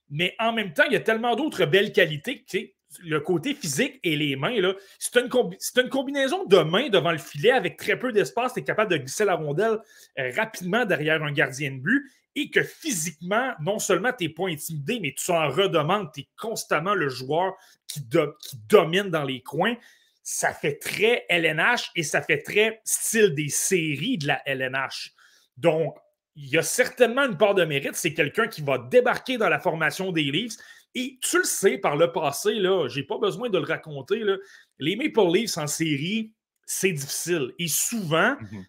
mais 0.10 0.36
en 0.40 0.54
même 0.54 0.74
temps, 0.74 0.84
il 0.88 0.94
y 0.94 0.98
a 0.98 1.02
tellement 1.02 1.36
d'autres 1.36 1.66
belles 1.66 1.94
qualités 1.94 2.44
que, 2.44 2.58
le 3.04 3.20
côté 3.20 3.54
physique 3.54 4.00
et 4.04 4.16
les 4.16 4.36
mains, 4.36 4.56
c'est 4.98 5.20
une, 5.20 5.30
une, 5.78 5.90
combinaison 5.90 6.46
de 6.46 6.58
mains 6.58 6.90
devant 6.90 7.12
le 7.12 7.18
filet 7.18 7.52
avec 7.52 7.78
très 7.78 8.00
peu 8.00 8.12
d'espace. 8.12 8.54
Tu 8.54 8.62
es 8.62 8.64
capable 8.64 8.92
de 8.92 8.98
glisser 8.98 9.26
la 9.26 9.36
rondelle 9.36 9.80
euh, 10.18 10.32
rapidement 10.36 10.86
derrière 10.86 11.24
un 11.24 11.32
gardien 11.32 11.72
de 11.72 11.78
but 11.78 12.12
et 12.36 12.50
que 12.50 12.64
physiquement, 12.64 13.54
non 13.60 13.80
seulement 13.80 14.12
tu 14.18 14.26
n'es 14.26 14.34
pas 14.34 14.48
intimidé, 14.48 15.00
mais 15.02 15.14
tu 15.18 15.32
en 15.32 15.50
redemandes. 15.50 16.12
Tu 16.14 16.22
es 16.22 16.30
constamment 16.38 16.96
le 16.96 17.10
joueur 17.10 17.54
qui, 17.88 18.02
qui 18.08 18.58
domine 18.68 19.10
dans 19.10 19.24
les 19.24 19.42
coins. 19.42 19.76
Ça 20.24 20.54
fait 20.54 20.78
très 20.78 21.26
LNH 21.30 21.92
et 21.96 22.04
ça 22.04 22.22
fait 22.22 22.42
très 22.42 22.82
style 22.84 23.34
des 23.36 23.50
séries 23.50 24.18
de 24.18 24.28
la 24.28 24.42
LNH. 24.46 25.12
Donc, 25.58 25.96
il 26.36 26.48
y 26.48 26.58
a 26.58 26.64
certainement 26.64 27.24
une 27.24 27.38
part 27.38 27.56
de 27.56 27.66
mérite. 27.66 27.96
C'est 27.96 28.14
quelqu'un 28.14 28.48
qui 28.48 28.62
va 28.62 28.78
débarquer 28.78 29.38
dans 29.38 29.50
la 29.50 29.60
formation 29.60 30.12
des 30.12 30.24
Leafs 30.24 30.56
et 30.96 31.20
tu 31.22 31.38
le 31.38 31.44
sais 31.44 31.78
par 31.78 31.96
le 31.96 32.12
passé, 32.12 32.56
là, 32.56 32.88
j'ai 32.88 33.04
pas 33.04 33.18
besoin 33.18 33.50
de 33.50 33.58
le 33.58 33.66
raconter. 33.66 34.20
Là, 34.20 34.38
les 34.80 34.96
Maple 34.96 35.32
Leafs 35.32 35.58
en 35.58 35.68
série, 35.68 36.34
c'est 36.66 36.92
difficile. 36.92 37.54
Et 37.60 37.68
souvent, 37.68 38.36
mhm. 38.40 38.66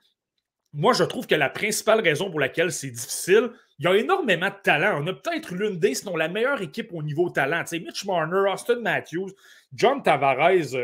moi, 0.75 0.93
je 0.93 1.05
trouve 1.05 1.27
que 1.27 1.35
la 1.35 1.49
principale 1.49 2.01
raison 2.01 2.31
pour 2.31 2.41
laquelle 2.41 2.73
c'est 2.73 2.91
difficile, 2.91 3.51
il 3.79 3.85
y 3.85 3.89
a 3.89 3.97
énormément 3.97 4.49
de 4.49 4.63
talent. 4.63 5.03
On 5.03 5.07
a 5.07 5.15
peut-être 5.15 5.55
l'une 5.55 5.79
des, 5.79 5.95
sinon 5.95 6.17
la 6.17 6.29
meilleure 6.29 6.61
équipe 6.61 6.93
au 6.93 7.03
niveau 7.03 7.31
talent. 7.31 7.63
Tu 7.63 7.69
sais, 7.69 7.81
Mitch 7.81 8.05
Marner, 8.05 8.51
Austin 8.53 8.81
Matthews, 8.81 9.31
John 9.73 10.03
Tavares, 10.03 10.77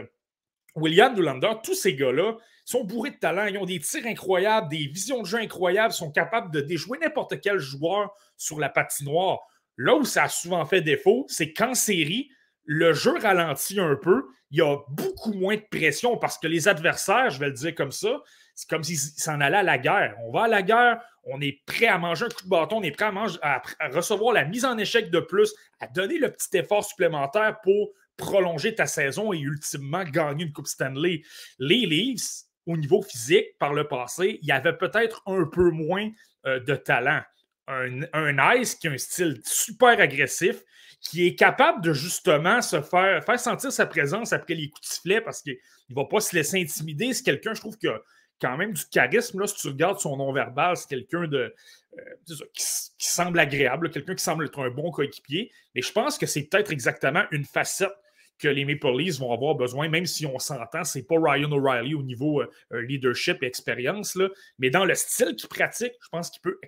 William 0.74 1.14
Nylander, 1.14 1.52
tous 1.62 1.74
ces 1.74 1.94
gars-là 1.94 2.36
sont 2.64 2.84
bourrés 2.84 3.10
de 3.10 3.16
talent. 3.16 3.46
Ils 3.46 3.58
ont 3.58 3.66
des 3.66 3.80
tirs 3.80 4.06
incroyables, 4.06 4.68
des 4.68 4.86
visions 4.86 5.20
de 5.20 5.26
jeu 5.26 5.38
incroyables, 5.38 5.92
sont 5.92 6.10
capables 6.10 6.50
de 6.52 6.60
déjouer 6.60 6.98
n'importe 6.98 7.40
quel 7.40 7.58
joueur 7.58 8.14
sur 8.36 8.58
la 8.58 8.68
patinoire. 8.68 9.40
Là 9.76 9.94
où 9.96 10.04
ça 10.04 10.24
a 10.24 10.28
souvent 10.28 10.64
fait 10.64 10.80
défaut, 10.80 11.26
c'est 11.28 11.52
qu'en 11.52 11.74
série, 11.74 12.30
le 12.64 12.92
jeu 12.92 13.16
ralentit 13.18 13.80
un 13.80 13.96
peu. 13.96 14.26
Il 14.50 14.58
y 14.58 14.62
a 14.62 14.76
beaucoup 14.88 15.32
moins 15.32 15.56
de 15.56 15.64
pression 15.70 16.16
parce 16.16 16.38
que 16.38 16.46
les 16.46 16.68
adversaires, 16.68 17.30
je 17.30 17.38
vais 17.38 17.46
le 17.46 17.52
dire 17.52 17.74
comme 17.74 17.92
ça, 17.92 18.22
c'est 18.54 18.68
comme 18.68 18.82
s'ils 18.82 18.98
s'en 18.98 19.40
allaient 19.40 19.58
à 19.58 19.62
la 19.62 19.78
guerre. 19.78 20.16
On 20.22 20.32
va 20.32 20.44
à 20.44 20.48
la 20.48 20.62
guerre, 20.62 21.00
on 21.24 21.40
est 21.40 21.64
prêt 21.66 21.86
à 21.86 21.98
manger 21.98 22.24
un 22.26 22.28
coup 22.28 22.44
de 22.44 22.48
bâton, 22.48 22.78
on 22.78 22.82
est 22.82 22.90
prêt 22.90 23.10
à, 23.42 23.62
à 23.80 23.88
recevoir 23.88 24.32
la 24.32 24.44
mise 24.44 24.64
en 24.64 24.78
échec 24.78 25.10
de 25.10 25.20
plus, 25.20 25.54
à 25.80 25.88
donner 25.88 26.18
le 26.18 26.30
petit 26.30 26.56
effort 26.56 26.84
supplémentaire 26.84 27.60
pour 27.62 27.92
prolonger 28.16 28.74
ta 28.74 28.86
saison 28.86 29.32
et 29.32 29.38
ultimement 29.38 30.04
gagner 30.04 30.44
une 30.44 30.52
Coupe 30.52 30.68
Stanley. 30.68 31.22
Les 31.58 31.86
Leafs, 31.86 32.44
au 32.66 32.76
niveau 32.76 33.02
physique, 33.02 33.58
par 33.58 33.74
le 33.74 33.86
passé, 33.86 34.38
il 34.42 34.48
y 34.48 34.52
avait 34.52 34.76
peut-être 34.76 35.22
un 35.26 35.44
peu 35.44 35.70
moins 35.70 36.08
euh, 36.46 36.60
de 36.60 36.74
talent 36.74 37.20
un, 37.68 38.54
Ice 38.56 38.74
qui 38.74 38.88
a 38.88 38.92
un 38.92 38.98
style 38.98 39.40
super 39.44 40.00
agressif, 40.00 40.62
qui 41.00 41.26
est 41.26 41.34
capable 41.34 41.82
de 41.82 41.92
justement 41.92 42.62
se 42.62 42.80
faire, 42.80 43.24
faire 43.24 43.40
sentir 43.40 43.72
sa 43.72 43.86
présence 43.86 44.32
après 44.32 44.54
les 44.54 44.68
coups 44.70 44.88
de 44.88 44.92
sifflet 44.92 45.20
parce 45.20 45.42
qu'il 45.42 45.56
ne 45.90 45.94
va 45.94 46.04
pas 46.04 46.20
se 46.20 46.34
laisser 46.34 46.60
intimider. 46.60 47.12
C'est 47.12 47.24
quelqu'un, 47.24 47.54
je 47.54 47.60
trouve, 47.60 47.76
qui 47.76 47.88
a 47.88 48.00
quand 48.40 48.56
même 48.56 48.72
du 48.72 48.84
charisme. 48.86 49.40
Là, 49.40 49.46
si 49.46 49.56
tu 49.56 49.68
regardes 49.68 50.00
son 50.00 50.16
non-verbal, 50.16 50.76
c'est 50.76 50.88
quelqu'un 50.88 51.26
de 51.26 51.54
euh, 51.98 52.34
qui, 52.52 52.64
semble 52.98 53.38
agréable, 53.38 53.90
quelqu'un 53.90 54.14
qui 54.14 54.24
semble 54.24 54.46
être 54.46 54.58
un 54.58 54.70
bon 54.70 54.90
coéquipier. 54.90 55.50
Mais 55.74 55.82
je 55.82 55.92
pense 55.92 56.18
que 56.18 56.26
c'est 56.26 56.42
peut-être 56.44 56.72
exactement 56.72 57.24
une 57.30 57.44
facette 57.44 57.94
que 58.38 58.48
les 58.48 58.64
Maple 58.64 58.96
Leafs 58.96 59.18
vont 59.18 59.32
avoir 59.32 59.54
besoin, 59.54 59.88
même 59.88 60.06
si 60.06 60.26
on 60.26 60.38
s'entend, 60.38 60.84
c'est 60.84 61.02
pas 61.02 61.16
Ryan 61.18 61.50
O'Reilly 61.52 61.94
au 61.94 62.02
niveau 62.02 62.40
euh, 62.40 62.50
euh, 62.72 62.82
leadership 62.82 63.42
et 63.42 63.46
expérience, 63.46 64.18
mais 64.58 64.70
dans 64.70 64.84
le 64.84 64.94
style 64.94 65.34
qu'il 65.36 65.48
pratique, 65.48 65.92
je 66.02 66.08
pense 66.08 66.30
qu'il 66.30 66.42
peut 66.42 66.58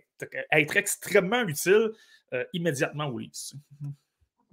être, 0.52 0.76
extrêmement 0.76 1.42
utile 1.42 1.90
euh, 2.32 2.44
immédiatement 2.52 3.06
aux 3.06 3.18
Leafs. 3.18 3.54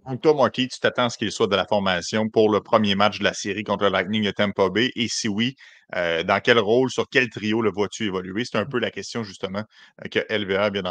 Donc, 0.07 0.21
toi, 0.21 0.35
Marty, 0.35 0.67
tu 0.67 0.79
t'attends 0.79 1.05
à 1.05 1.09
ce 1.09 1.17
qu'il 1.17 1.31
soit 1.31 1.47
de 1.47 1.55
la 1.55 1.65
formation 1.65 2.29
pour 2.29 2.51
le 2.51 2.61
premier 2.61 2.93
match 2.93 3.19
de 3.19 3.23
la 3.23 3.33
série 3.33 3.63
contre 3.63 3.87
Lightning 3.87 4.23
de 4.23 4.31
Tampa 4.31 4.69
Bay? 4.69 4.91
Et 4.95 5.07
si 5.07 5.27
oui, 5.27 5.55
euh, 5.95 6.23
dans 6.23 6.39
quel 6.39 6.59
rôle, 6.59 6.89
sur 6.89 7.07
quel 7.09 7.29
trio 7.29 7.61
le 7.61 7.71
vois-tu 7.71 8.05
évoluer? 8.05 8.45
C'est 8.45 8.57
un 8.57 8.65
peu 8.65 8.79
la 8.79 8.91
question, 8.91 9.23
justement, 9.23 9.63
euh, 10.03 10.09
que 10.09 10.19
LVR 10.29 10.71
vient 10.71 10.83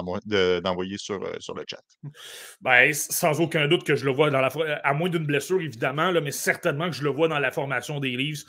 d'envoyer 0.61 0.99
sur, 0.99 1.23
euh, 1.23 1.35
sur 1.38 1.54
le 1.54 1.64
chat. 1.68 1.83
Ben, 2.61 2.92
sans 2.92 3.40
aucun 3.40 3.68
doute 3.68 3.85
que 3.85 3.94
je 3.94 4.04
le 4.04 4.11
vois 4.11 4.30
dans 4.30 4.40
la 4.40 4.50
à 4.83 4.94
moins 4.94 5.09
d'une 5.09 5.26
blessure, 5.26 5.61
évidemment, 5.61 6.12
mais 6.21 6.30
certainement 6.30 6.90
que 6.90 6.97
je 6.97 7.02
le 7.02 7.11
vois 7.11 7.28
dans 7.28 7.38
la 7.38 7.50
formation 7.50 8.00
des 8.00 8.16
Leafs 8.16 8.44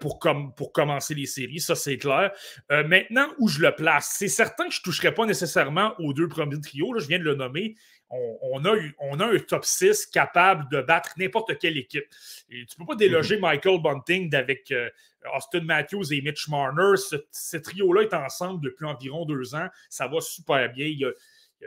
pour, 0.00 0.18
pour 0.56 0.72
commencer 0.72 1.14
les 1.14 1.26
séries, 1.26 1.60
ça 1.60 1.74
c'est 1.74 1.98
clair. 1.98 2.30
maintenant, 2.70 3.26
où 3.38 3.48
je 3.48 3.60
le 3.60 3.74
place, 3.74 4.14
c'est 4.18 4.28
certain 4.28 4.68
que 4.68 4.74
je 4.74 4.80
ne 4.80 4.84
toucherai 4.84 5.12
pas 5.12 5.26
nécessairement 5.26 5.94
aux 5.98 6.12
deux 6.12 6.28
premiers 6.28 6.60
trios, 6.60 6.98
je 6.98 7.06
viens 7.06 7.18
de 7.18 7.24
le 7.24 7.34
nommer 7.34 7.74
on, 8.10 8.64
a, 8.64 8.76
on, 8.98 9.20
a, 9.20 9.26
un 9.26 9.38
top 9.38 9.64
6 9.64 10.06
capable 10.06 10.68
de 10.70 10.80
battre 10.80 11.12
n'importe 11.18 11.58
quelle 11.58 11.76
équipe. 11.76 12.06
Et 12.50 12.64
tu 12.66 12.74
ne 12.78 12.84
peux 12.84 12.92
pas 12.92 12.96
déloger 12.96 13.36
mhm. 13.36 13.42
Michael 13.42 13.80
Bunting 13.82 14.34
avec 14.34 14.70
euh, 14.70 14.88
Austin 15.34 15.60
Matthews 15.60 16.12
et 16.12 16.20
Mitch 16.22 16.48
Marner. 16.48 16.96
Ce, 16.96 17.56
trio-là 17.56 18.02
est 18.02 18.14
ensemble 18.14 18.64
depuis 18.64 18.86
environ 18.86 19.24
deux 19.24 19.54
ans. 19.54 19.68
Ça 19.88 20.06
va 20.06 20.20
super 20.20 20.70
bien. 20.72 20.86
Il 20.86 20.98
y 20.98 21.04
a, 21.04 21.10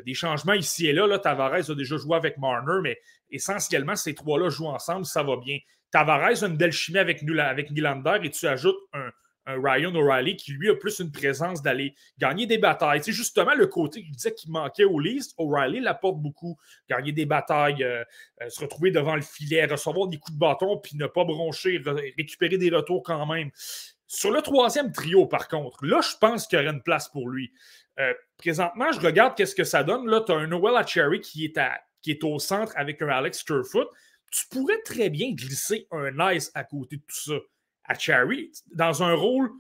des 0.06 0.14
changements 0.14 0.54
ici 0.54 0.88
et 0.88 0.94
là. 0.94 1.06
là. 1.06 1.20
Tavares 1.20 1.70
a 1.70 1.76
déjà 1.76 1.98
joué 1.98 2.16
avec 2.16 2.38
Marner, 2.38 2.80
mais 2.82 3.00
essentiellement, 3.30 3.96
ces 3.96 4.16
trois-là 4.16 4.50
jouent 4.50 4.68
ensemble. 4.68 5.06
Ça 5.06 5.22
va 5.22 5.36
bien. 5.38 5.60
Tavares 5.92 6.44
a 6.44 6.48
une 6.48 6.58
belle 6.58 6.72
chimie 6.72 7.00
avec, 7.00 7.22
avec 7.24 7.72
Nylander 7.72 8.20
et 8.24 8.30
tu 8.30 8.48
ajoutes 8.48 8.80
un, 8.94 9.12
Ryan 9.58 9.94
O'Reilly 9.96 10.36
qui, 10.36 10.52
lui, 10.54 10.70
a 10.70 10.76
plus 10.76 11.00
une 11.00 11.12
présence 11.12 11.62
d'aller 11.62 11.96
gagner 12.18 12.46
des 12.46 12.58
batailles. 12.58 13.04
C'est 13.04 13.12
justement 13.12 13.54
le 13.54 13.68
côté 13.68 14.02
qu'il 14.02 14.12
disait 14.12 14.34
qu'il 14.34 14.52
manquait 14.52 14.84
au 14.84 15.00
Least. 15.00 15.34
O'Reilly 15.38 15.80
l'apporte 15.80 16.18
beaucoup. 16.18 16.58
Gagner 16.90 17.12
des 17.12 17.26
batailles, 17.26 17.84
euh, 17.84 18.04
euh, 18.42 18.50
se 18.50 18.62
retrouver 18.62 18.92
devant 18.92 19.16
le 19.16 19.22
filet, 19.22 19.66
recevoir 19.66 20.08
des 20.08 20.18
coups 20.18 20.34
de 20.34 20.40
bâton, 20.40 20.78
puis 20.78 20.98
ne 20.98 21.08
pas 21.08 21.24
broncher, 21.24 21.82
récupérer 22.18 22.58
des 22.58 22.70
retours 22.70 23.04
quand 23.04 23.26
même. 23.26 23.52
Sur 24.08 24.32
le 24.32 24.42
troisième 24.42 24.92
trio, 24.92 25.26
par 25.26 25.48
contre, 25.48 25.86
là, 25.86 26.02
je 26.02 26.18
pense 26.20 26.46
qu'il 26.46 26.60
y 26.60 26.62
aurait 26.62 26.74
une 26.74 26.84
place 26.84 27.08
pour 27.08 27.30
lui. 27.30 27.52
Euh, 28.00 28.14
présentement, 28.38 28.92
je 28.92 29.00
regarde 29.00 29.36
qu'est-ce 29.36 29.56
que 29.56 29.64
ça 29.64 29.84
donne. 29.84 30.08
Là, 30.08 30.22
tu 30.22 30.32
as 30.32 30.36
un 30.36 30.48
Noel 30.48 30.86
Cherry 30.88 31.22
qui 31.22 31.46
est, 31.46 31.58
qui 32.02 32.12
est 32.12 32.24
au 32.24 32.40
centre 32.40 32.74
avec 32.76 33.02
un 33.02 33.08
Alex 33.08 33.44
Kerfoot. 33.44 33.88
Tu 34.32 34.48
pourrais 34.50 34.82
très 34.84 35.10
bien 35.10 35.32
glisser 35.32 35.88
un 35.92 36.12
Nice 36.12 36.52
à 36.54 36.64
côté 36.64 36.98
de 36.98 37.02
tout 37.02 37.32
ça 37.32 37.40
à 37.86 37.98
Cherry 37.98 38.52
dans 38.74 39.04
un 39.04 39.14
rôle 39.14 39.52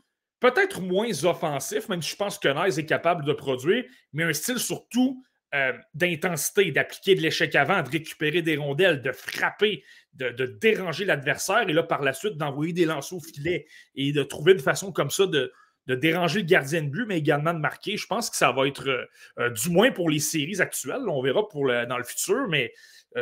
peut-être 0.41 0.81
moins 0.81 1.23
offensif, 1.23 1.87
même 1.87 2.01
si 2.01 2.11
je 2.11 2.15
pense 2.17 2.37
que 2.37 2.49
Nice 2.49 2.77
est 2.77 2.85
capable 2.85 3.23
de 3.23 3.31
produire, 3.31 3.85
mais 4.11 4.23
un 4.23 4.33
style 4.33 4.59
surtout 4.59 5.23
euh, 5.53 5.73
d'intensité, 5.93 6.71
d'appliquer 6.71 7.15
de 7.15 7.21
l'échec 7.21 7.55
avant, 7.55 7.81
de 7.83 7.89
récupérer 7.89 8.41
des 8.41 8.57
rondelles, 8.57 9.01
de 9.01 9.11
frapper, 9.11 9.83
de, 10.13 10.45
déranger 10.61 11.05
l'adversaire 11.05 11.69
et 11.69 11.73
là, 11.73 11.83
par 11.83 12.01
la 12.01 12.13
suite, 12.13 12.37
d'envoyer 12.37 12.73
des 12.73 12.85
lancers 12.85 13.17
au 13.17 13.21
filet 13.21 13.67
et 13.95 14.11
de 14.13 14.23
trouver 14.23 14.53
une 14.53 14.59
façon 14.59 14.91
comme 14.91 15.09
ça 15.09 15.27
de, 15.27 15.53
déranger 15.87 16.39
le 16.39 16.45
gardien 16.45 16.83
de 16.83 16.87
but, 16.87 17.05
mais 17.05 17.17
également 17.17 17.53
de 17.53 17.59
marquer. 17.59 17.97
Je 17.97 18.07
pense 18.07 18.29
que 18.29 18.37
ça 18.37 18.53
va 18.53 18.65
être, 18.65 18.87
euh, 18.87 19.05
euh, 19.39 19.49
du 19.49 19.69
moins 19.69 19.91
pour 19.91 20.09
les 20.09 20.19
séries 20.19 20.61
actuelles, 20.61 21.03
on 21.09 21.21
verra 21.21 21.47
pour 21.49 21.67
dans 21.67 21.97
le 21.97 22.03
futur, 22.05 22.47
mais 22.47 22.73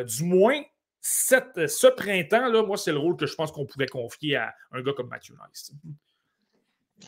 du 0.05 0.23
moins 0.23 0.61
ce 1.01 1.87
printemps, 1.87 2.49
là, 2.49 2.63
moi, 2.63 2.77
c'est 2.77 2.91
le 2.91 2.97
rôle 2.97 3.15
que 3.15 3.25
je 3.25 3.35
pense 3.35 3.51
qu'on 3.51 3.65
pourrait 3.65 3.87
confier 3.87 4.35
à 4.35 4.53
un 4.71 4.81
gars 4.81 4.93
comme 4.93 5.07
Matthew 5.09 5.31
Nice. 5.31 5.71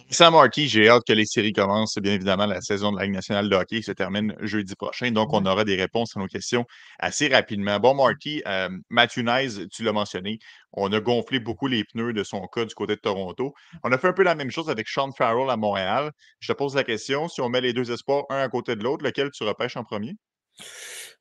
Sam 0.09 0.33
Marty, 0.33 0.67
j'ai 0.67 0.89
hâte 0.89 1.03
que 1.05 1.13
les 1.13 1.25
séries 1.25 1.53
commencent. 1.53 1.97
Bien 1.97 2.13
évidemment, 2.13 2.45
la 2.45 2.61
saison 2.61 2.91
de 2.91 2.97
la 2.97 3.03
Ligue 3.03 3.13
nationale 3.13 3.49
de 3.49 3.55
hockey 3.55 3.81
se 3.81 3.91
termine 3.91 4.35
jeudi 4.41 4.75
prochain. 4.75 5.11
Donc, 5.11 5.33
on 5.33 5.45
aura 5.45 5.63
des 5.63 5.75
réponses 5.75 6.15
à 6.15 6.19
nos 6.19 6.27
questions 6.27 6.65
assez 6.99 7.27
rapidement. 7.27 7.79
Bon, 7.79 7.93
Marty, 7.93 8.41
euh, 8.47 8.69
Matthew 8.89 9.19
Nice, 9.19 9.59
tu 9.71 9.83
l'as 9.83 9.93
mentionné, 9.93 10.39
on 10.73 10.91
a 10.93 10.99
gonflé 10.99 11.39
beaucoup 11.39 11.67
les 11.67 11.83
pneus 11.83 12.13
de 12.13 12.23
son 12.23 12.45
cas 12.47 12.65
du 12.65 12.73
côté 12.73 12.95
de 12.95 13.01
Toronto. 13.01 13.53
On 13.83 13.91
a 13.91 13.97
fait 13.97 14.07
un 14.07 14.13
peu 14.13 14.23
la 14.23 14.35
même 14.35 14.51
chose 14.51 14.69
avec 14.69 14.87
Sean 14.87 15.11
Farrell 15.11 15.49
à 15.49 15.57
Montréal. 15.57 16.11
Je 16.39 16.51
te 16.51 16.57
pose 16.57 16.75
la 16.75 16.83
question, 16.83 17.27
si 17.27 17.41
on 17.41 17.49
met 17.49 17.61
les 17.61 17.73
deux 17.73 17.91
espoirs 17.91 18.23
un 18.29 18.41
à 18.41 18.49
côté 18.49 18.75
de 18.75 18.83
l'autre, 18.83 19.03
lequel 19.03 19.29
tu 19.31 19.43
repêches 19.43 19.77
en 19.77 19.83
premier? 19.83 20.15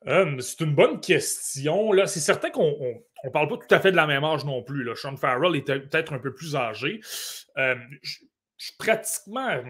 Euh, 0.07 0.41
c'est 0.41 0.61
une 0.61 0.75
bonne 0.75 1.01
question. 1.01 1.93
Là. 1.93 2.07
C'est 2.07 2.21
certain 2.21 2.51
qu'on 2.51 2.77
ne 3.25 3.31
parle 3.31 3.49
pas 3.49 3.57
tout 3.59 3.75
à 3.75 3.81
fait 3.81 3.91
de 3.91 3.97
la 3.97 4.07
même 4.07 4.25
âge 4.25 4.45
non 4.45 4.63
plus. 4.63 4.89
Sean 4.97 5.17
Farrell 5.17 5.57
était 5.57 5.79
peut-être 5.79 6.13
un 6.13 6.19
peu 6.19 6.33
plus 6.33 6.57
âgé. 6.57 7.01
Euh, 7.59 7.77
je, 8.03 8.19
suis 8.57 8.75
pratiquement. 8.79 9.63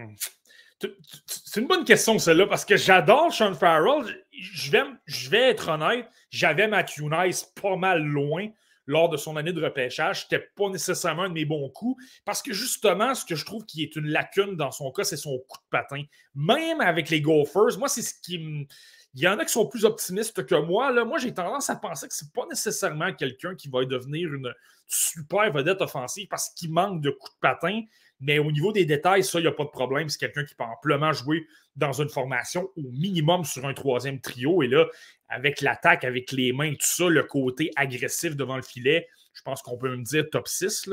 C'est 1.27 1.61
une 1.61 1.67
bonne 1.67 1.85
question, 1.85 2.17
celle-là, 2.17 2.47
parce 2.47 2.65
que 2.65 2.75
j'adore 2.75 3.31
Sean 3.33 3.53
Farrell. 3.53 4.25
Je 4.31 4.71
vais, 4.71 4.83
je 5.05 5.29
vais 5.29 5.49
être 5.49 5.69
honnête, 5.69 6.07
j'avais 6.29 6.67
Matthew 6.67 7.03
Nice 7.03 7.43
pas 7.61 7.75
mal 7.75 8.03
loin 8.03 8.47
lors 8.87 9.09
de 9.09 9.17
son 9.17 9.37
année 9.37 9.53
de 9.53 9.63
repêchage. 9.63 10.23
C'était 10.23 10.49
pas 10.55 10.69
nécessairement 10.69 11.23
un 11.23 11.29
de 11.29 11.35
mes 11.35 11.45
bons 11.45 11.69
coups, 11.69 12.03
parce 12.25 12.41
que 12.41 12.51
justement, 12.51 13.13
ce 13.13 13.25
que 13.25 13.35
je 13.35 13.45
trouve 13.45 13.65
qui 13.65 13.83
est 13.83 13.95
une 13.95 14.07
lacune 14.07 14.55
dans 14.55 14.71
son 14.71 14.91
cas, 14.91 15.03
c'est 15.03 15.17
son 15.17 15.37
coup 15.47 15.59
de 15.59 15.69
patin. 15.69 16.03
Même 16.33 16.81
avec 16.81 17.09
les 17.09 17.21
Gophers, 17.21 17.77
moi, 17.77 17.87
c'est 17.87 18.01
ce 18.01 18.15
qui 18.21 18.39
me 18.39 18.65
il 19.13 19.21
y 19.21 19.27
en 19.27 19.37
a 19.39 19.45
qui 19.45 19.51
sont 19.51 19.67
plus 19.67 19.83
optimistes 19.83 20.45
que 20.45 20.55
moi. 20.55 20.91
Là. 20.91 21.03
Moi, 21.03 21.17
j'ai 21.17 21.33
tendance 21.33 21.69
à 21.69 21.75
penser 21.75 22.07
que 22.07 22.13
ce 22.13 22.23
n'est 22.23 22.31
pas 22.33 22.45
nécessairement 22.47 23.13
quelqu'un 23.13 23.55
qui 23.55 23.69
va 23.69 23.83
devenir 23.83 24.33
une 24.33 24.53
super 24.87 25.51
vedette 25.51 25.81
offensive 25.81 26.27
parce 26.29 26.49
qu'il 26.49 26.71
manque 26.71 27.01
de 27.01 27.09
coups 27.09 27.33
de 27.33 27.39
patin. 27.39 27.81
Mais 28.21 28.39
au 28.39 28.51
niveau 28.51 28.71
des 28.71 28.85
détails, 28.85 29.23
ça, 29.23 29.39
il 29.39 29.43
n'y 29.43 29.47
a 29.47 29.51
pas 29.51 29.63
de 29.65 29.69
problème. 29.69 30.07
C'est 30.07 30.19
quelqu'un 30.19 30.45
qui 30.45 30.55
peut 30.55 30.63
amplement 30.63 31.11
jouer 31.11 31.47
dans 31.75 31.91
une 31.91 32.09
formation 32.09 32.69
au 32.77 32.83
minimum 32.91 33.43
sur 33.43 33.65
un 33.65 33.73
troisième 33.73 34.21
trio. 34.21 34.61
Et 34.61 34.67
là, 34.67 34.85
avec 35.27 35.61
l'attaque, 35.61 36.03
avec 36.03 36.31
les 36.31 36.53
mains, 36.53 36.71
tout 36.71 36.77
ça, 36.81 37.09
le 37.09 37.23
côté 37.23 37.71
agressif 37.75 38.35
devant 38.35 38.55
le 38.55 38.61
filet, 38.61 39.07
je 39.33 39.41
pense 39.41 39.61
qu'on 39.61 39.77
peut 39.77 39.95
me 39.95 40.03
dire 40.03 40.25
top 40.29 40.47
6. 40.47 40.89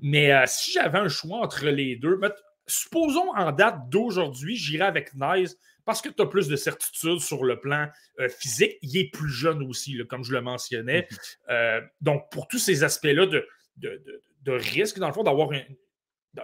Mais 0.00 0.32
euh, 0.32 0.44
si 0.46 0.72
j'avais 0.72 0.98
un 0.98 1.08
choix 1.08 1.38
entre 1.38 1.66
les 1.66 1.96
deux, 1.96 2.18
supposons 2.66 3.32
en 3.36 3.52
date 3.52 3.88
d'aujourd'hui, 3.88 4.56
j'irais 4.56 4.86
avec 4.86 5.14
Nice 5.14 5.56
parce 5.86 6.02
que 6.02 6.08
tu 6.08 6.20
as 6.20 6.26
plus 6.26 6.48
de 6.48 6.56
certitude 6.56 7.20
sur 7.20 7.44
le 7.44 7.60
plan 7.60 7.88
euh, 8.18 8.28
physique. 8.28 8.76
Il 8.82 8.98
est 8.98 9.10
plus 9.10 9.30
jeune 9.30 9.62
aussi, 9.62 9.96
comme 10.08 10.24
je 10.24 10.32
le 10.32 10.42
mentionnais. 10.42 11.06
Mhm. 11.08 11.18
Euh, 11.50 11.80
donc, 12.00 12.30
pour 12.30 12.48
tous 12.48 12.58
ces 12.58 12.84
aspects-là 12.84 13.24
de, 13.26 13.48
de, 13.76 14.52
risque, 14.52 14.98
dans 14.98 15.06
le 15.06 15.14
fond, 15.14 15.22
d'avoir 15.22 15.50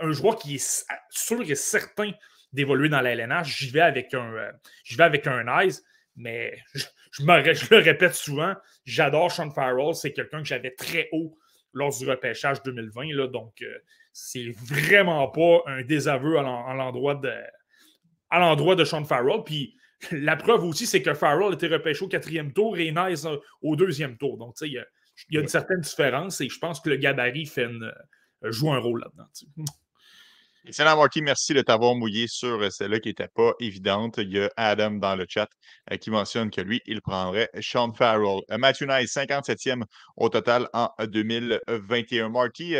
un, 0.00 0.12
joueur 0.12 0.36
qui 0.36 0.54
est 0.54 0.86
sûr 1.10 1.42
et 1.42 1.54
certain 1.56 2.12
d'évoluer 2.52 2.88
dans 2.88 3.00
la 3.00 3.10
LNH, 3.10 3.58
j'y 3.58 3.70
vais 3.70 3.80
avec 3.80 4.14
un, 4.14 4.32
euh, 4.32 4.52
vais 4.96 5.04
avec 5.04 5.26
un 5.26 5.60
Eyes, 5.60 5.74
mais 6.14 6.56
je, 6.74 6.84
je, 7.10 7.24
le 7.24 7.78
répète 7.78 8.14
souvent, 8.14 8.54
j'adore 8.84 9.32
Sean 9.32 9.50
Farrell. 9.50 9.94
C'est 9.94 10.12
quelqu'un 10.12 10.38
que 10.38 10.48
j'avais 10.48 10.70
très 10.70 11.08
haut 11.10 11.36
lors 11.72 11.96
du 11.96 12.08
repêchage 12.08 12.62
2020. 12.62 13.14
Là, 13.14 13.26
donc, 13.26 13.64
c'est 14.12 14.50
vraiment 14.50 15.26
pas 15.28 15.62
un 15.66 15.82
désaveu 15.82 16.38
à 16.38 16.74
l'endroit 16.74 17.16
de 17.16 17.32
à 18.32 18.40
l'endroit 18.40 18.74
de 18.74 18.84
Sean 18.84 19.04
Farrell. 19.04 19.42
Puis 19.44 19.76
la 20.10 20.36
preuve 20.36 20.64
aussi, 20.64 20.86
c'est 20.86 21.02
que 21.02 21.14
Farrell 21.14 21.54
était 21.54 21.68
repêché 21.68 22.04
au 22.04 22.08
quatrième 22.08 22.52
tour 22.52 22.76
et 22.78 22.90
Nice 22.90 23.26
au 23.60 23.76
deuxième 23.76 24.16
tour. 24.16 24.38
Donc, 24.38 24.56
il 24.62 24.72
y, 25.30 25.38
a 25.38 25.40
une 25.40 25.48
certaine 25.48 25.80
différence 25.80 26.40
et 26.40 26.48
je 26.48 26.58
pense 26.58 26.80
que 26.80 26.90
le 26.90 26.96
gabarit 26.96 27.46
fait 27.46 27.66
euh, 27.66 27.92
joue 28.50 28.72
un 28.72 28.78
rôle 28.78 29.00
là-dedans. 29.00 29.28
Excellent, 30.64 30.96
Marty. 30.96 31.22
Merci 31.22 31.54
de 31.54 31.60
t'avoir 31.60 31.96
mouillé 31.96 32.28
sur 32.28 32.62
euh, 32.62 32.70
celle-là 32.70 33.00
qui 33.00 33.08
n'était 33.08 33.26
pas 33.26 33.52
évidente. 33.58 34.18
Il 34.18 34.30
y 34.30 34.38
a 34.38 34.48
Adam 34.56 34.92
dans 34.92 35.16
le 35.16 35.26
chat 35.28 35.48
euh, 35.90 35.96
qui 35.96 36.08
mentionne 36.08 36.52
que 36.52 36.60
lui, 36.60 36.80
il 36.86 37.02
prendrait 37.02 37.50
Sean 37.60 37.92
Farrell. 37.92 38.42
Euh, 38.52 38.58
Matthew 38.58 38.84
Nice, 38.84 39.12
57e 39.12 39.82
au 40.16 40.28
total 40.28 40.68
en 40.72 40.88
2021. 41.00 42.28
Marty, 42.28 42.76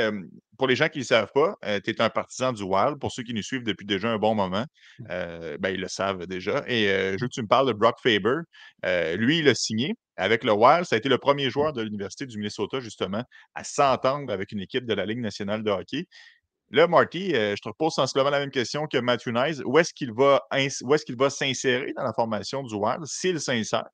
pour 0.58 0.68
les 0.68 0.76
gens 0.76 0.88
qui 0.88 0.98
ne 0.98 1.02
le 1.02 1.06
savent 1.06 1.32
pas, 1.34 1.56
tu 1.80 1.90
es 1.90 2.00
un 2.00 2.08
partisan 2.08 2.52
du 2.52 2.62
Wild. 2.62 3.00
Pour 3.00 3.10
ceux 3.10 3.24
qui 3.24 3.34
nous 3.34 3.42
suivent 3.42 3.64
depuis 3.64 3.84
déjà 3.84 4.10
un 4.10 4.18
bon 4.18 4.36
moment, 4.36 4.64
mmh. 5.00 5.06
ben, 5.58 5.70
ils 5.74 5.80
le 5.80 5.88
savent 5.88 6.26
déjà. 6.28 6.62
Et 6.68 6.84
je 6.86 7.20
veux 7.20 7.28
que 7.28 7.34
tu 7.34 7.42
me 7.42 7.48
parles 7.48 7.66
de 7.66 7.72
Brock 7.72 7.96
Faber. 8.00 8.42
lui, 9.16 9.38
il 9.38 9.48
a 9.48 9.54
signé 9.56 9.94
avec 10.16 10.44
le 10.44 10.52
Wild. 10.52 10.84
Ça 10.84 10.94
a 10.94 10.98
été 10.98 11.08
le 11.08 11.18
premier 11.18 11.50
joueur 11.50 11.72
de 11.72 11.82
l'Université 11.82 12.26
du 12.26 12.38
Minnesota, 12.38 12.78
justement, 12.78 13.24
à 13.54 13.64
s'entendre 13.64 14.32
avec 14.32 14.52
une 14.52 14.60
équipe 14.60 14.86
de 14.86 14.94
la 14.94 15.04
Ligue 15.04 15.20
nationale 15.20 15.64
de 15.64 15.70
hockey. 15.70 16.06
Là, 16.72 16.86
Marty, 16.86 17.34
euh, 17.34 17.54
je 17.54 17.60
te 17.60 17.68
repose 17.68 17.92
sensiblement 17.92 18.30
la 18.30 18.40
même 18.40 18.50
question 18.50 18.86
que 18.86 18.96
Matthew 18.96 19.28
Nice. 19.28 19.62
Où 19.66 19.78
est-ce 19.78 19.92
qu'il 19.92 20.10
va, 20.10 20.40
est 20.56 20.82
va 21.12 21.28
s'insérer 21.28 21.92
dans 21.94 22.02
la 22.02 22.14
formation 22.14 22.62
du 22.62 22.74
Wild 22.74 23.04
s'il 23.04 23.38
s'insère? 23.40 23.84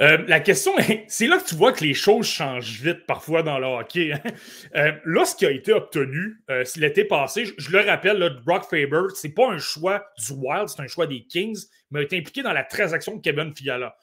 Euh, 0.00 0.24
la 0.26 0.40
question, 0.40 0.72
c'est 1.06 1.28
là 1.28 1.38
que 1.38 1.48
tu 1.48 1.54
vois 1.54 1.72
que 1.72 1.84
les 1.84 1.94
choses 1.94 2.26
changent 2.26 2.80
vite 2.80 3.06
parfois 3.06 3.44
dans 3.44 3.60
le 3.60 3.66
hockey. 3.66 4.12
Hein. 4.12 4.20
Euh, 4.74 4.92
là, 5.04 5.24
ce 5.24 5.36
qui 5.36 5.46
a 5.46 5.52
été 5.52 5.72
obtenu 5.72 6.42
l'été 6.76 7.04
passé, 7.04 7.44
je, 7.56 7.70
le 7.70 7.78
rappelle, 7.78 8.18
là, 8.18 8.30
Brock 8.44 8.64
Faber, 8.68 9.14
c'est 9.14 9.32
pas 9.32 9.48
un 9.48 9.58
choix 9.58 10.04
du 10.18 10.32
Wild, 10.32 10.68
c'est 10.68 10.82
un 10.82 10.88
choix 10.88 11.06
des 11.06 11.26
Kings, 11.26 11.60
mais 11.92 12.00
a 12.00 12.02
été 12.02 12.18
impliqué 12.18 12.42
dans 12.42 12.52
la 12.52 12.64
transaction 12.64 13.14
de 13.14 13.20
Kevin 13.20 13.54
Fiala. 13.54 13.96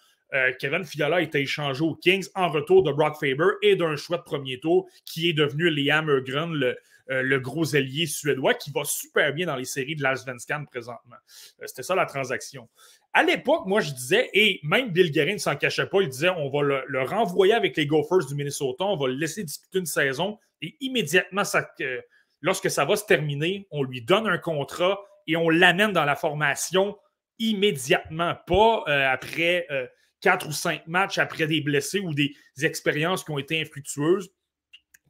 Kevin 0.57 0.83
Fiala 0.83 1.17
a 1.17 1.21
été 1.21 1.41
échangé 1.41 1.83
aux 1.83 1.93
Kings 1.93 2.25
en 2.33 2.49
retour 2.49 2.81
de 2.81 2.91
Brock 2.91 3.17
Faber 3.19 3.51
et 3.61 3.75
d'un 3.75 3.95
choix 3.95 4.17
de 4.17 4.23
premier 4.23 4.59
tour 4.59 4.89
qui 5.05 5.29
est 5.29 5.33
devenu 5.33 5.69
Liam 5.69 6.09
Ergren, 6.09 6.51
le, 6.51 6.69
euh, 6.69 6.75
le 7.07 7.39
gros 7.39 7.75
allié 7.75 8.05
suédois 8.05 8.53
qui 8.53 8.71
va 8.71 8.83
super 8.85 9.33
bien 9.33 9.47
dans 9.47 9.55
les 9.55 9.65
séries 9.65 9.95
de 9.95 10.03
l'Allsvenskan 10.03 10.65
présentement. 10.65 11.15
Euh, 11.61 11.65
c'était 11.65 11.83
ça 11.83 11.95
la 11.95 12.05
transaction. 12.05 12.69
À 13.13 13.23
l'époque, 13.23 13.65
moi, 13.65 13.81
je 13.81 13.91
disais, 13.91 14.29
et 14.33 14.59
même 14.63 14.91
Bill 14.91 15.11
Guerin 15.11 15.33
ne 15.33 15.37
s'en 15.37 15.55
cachait 15.55 15.85
pas, 15.87 16.01
il 16.01 16.09
disait 16.09 16.29
on 16.29 16.49
va 16.49 16.61
le, 16.61 17.03
renvoyer 17.03 17.53
avec 17.53 17.75
les 17.77 17.85
Gophers 17.85 18.25
du 18.27 18.35
Minnesota, 18.35 18.85
on 18.85 18.97
va 18.97 19.07
le 19.07 19.15
laisser 19.15 19.43
discuter 19.43 19.79
une 19.79 19.85
saison 19.85 20.39
et 20.61 20.75
immédiatement, 20.79 21.43
lorsque 22.41 22.69
ça 22.69 22.85
va 22.85 22.95
se 22.95 23.05
terminer, 23.05 23.67
on 23.71 23.83
lui 23.83 24.01
donne 24.01 24.27
un 24.27 24.37
contrat 24.37 24.99
et 25.27 25.35
on 25.35 25.49
l'amène 25.49 25.91
dans 25.91 26.05
la 26.05 26.15
formation 26.15 26.97
immédiatement, 27.39 28.35
pas 28.47 28.83
euh, 28.87 29.09
après 29.09 29.67
quatre 30.21 30.47
ou 30.47 30.51
cinq 30.51 30.87
matchs, 30.87 31.17
après 31.17 31.47
des 31.47 31.59
blessés 31.59 31.99
ou 31.99 32.13
des 32.13 32.33
expériences 32.61 33.23
qui 33.23 33.31
ont 33.31 33.39
été 33.39 33.59
infructueuses 33.59 34.31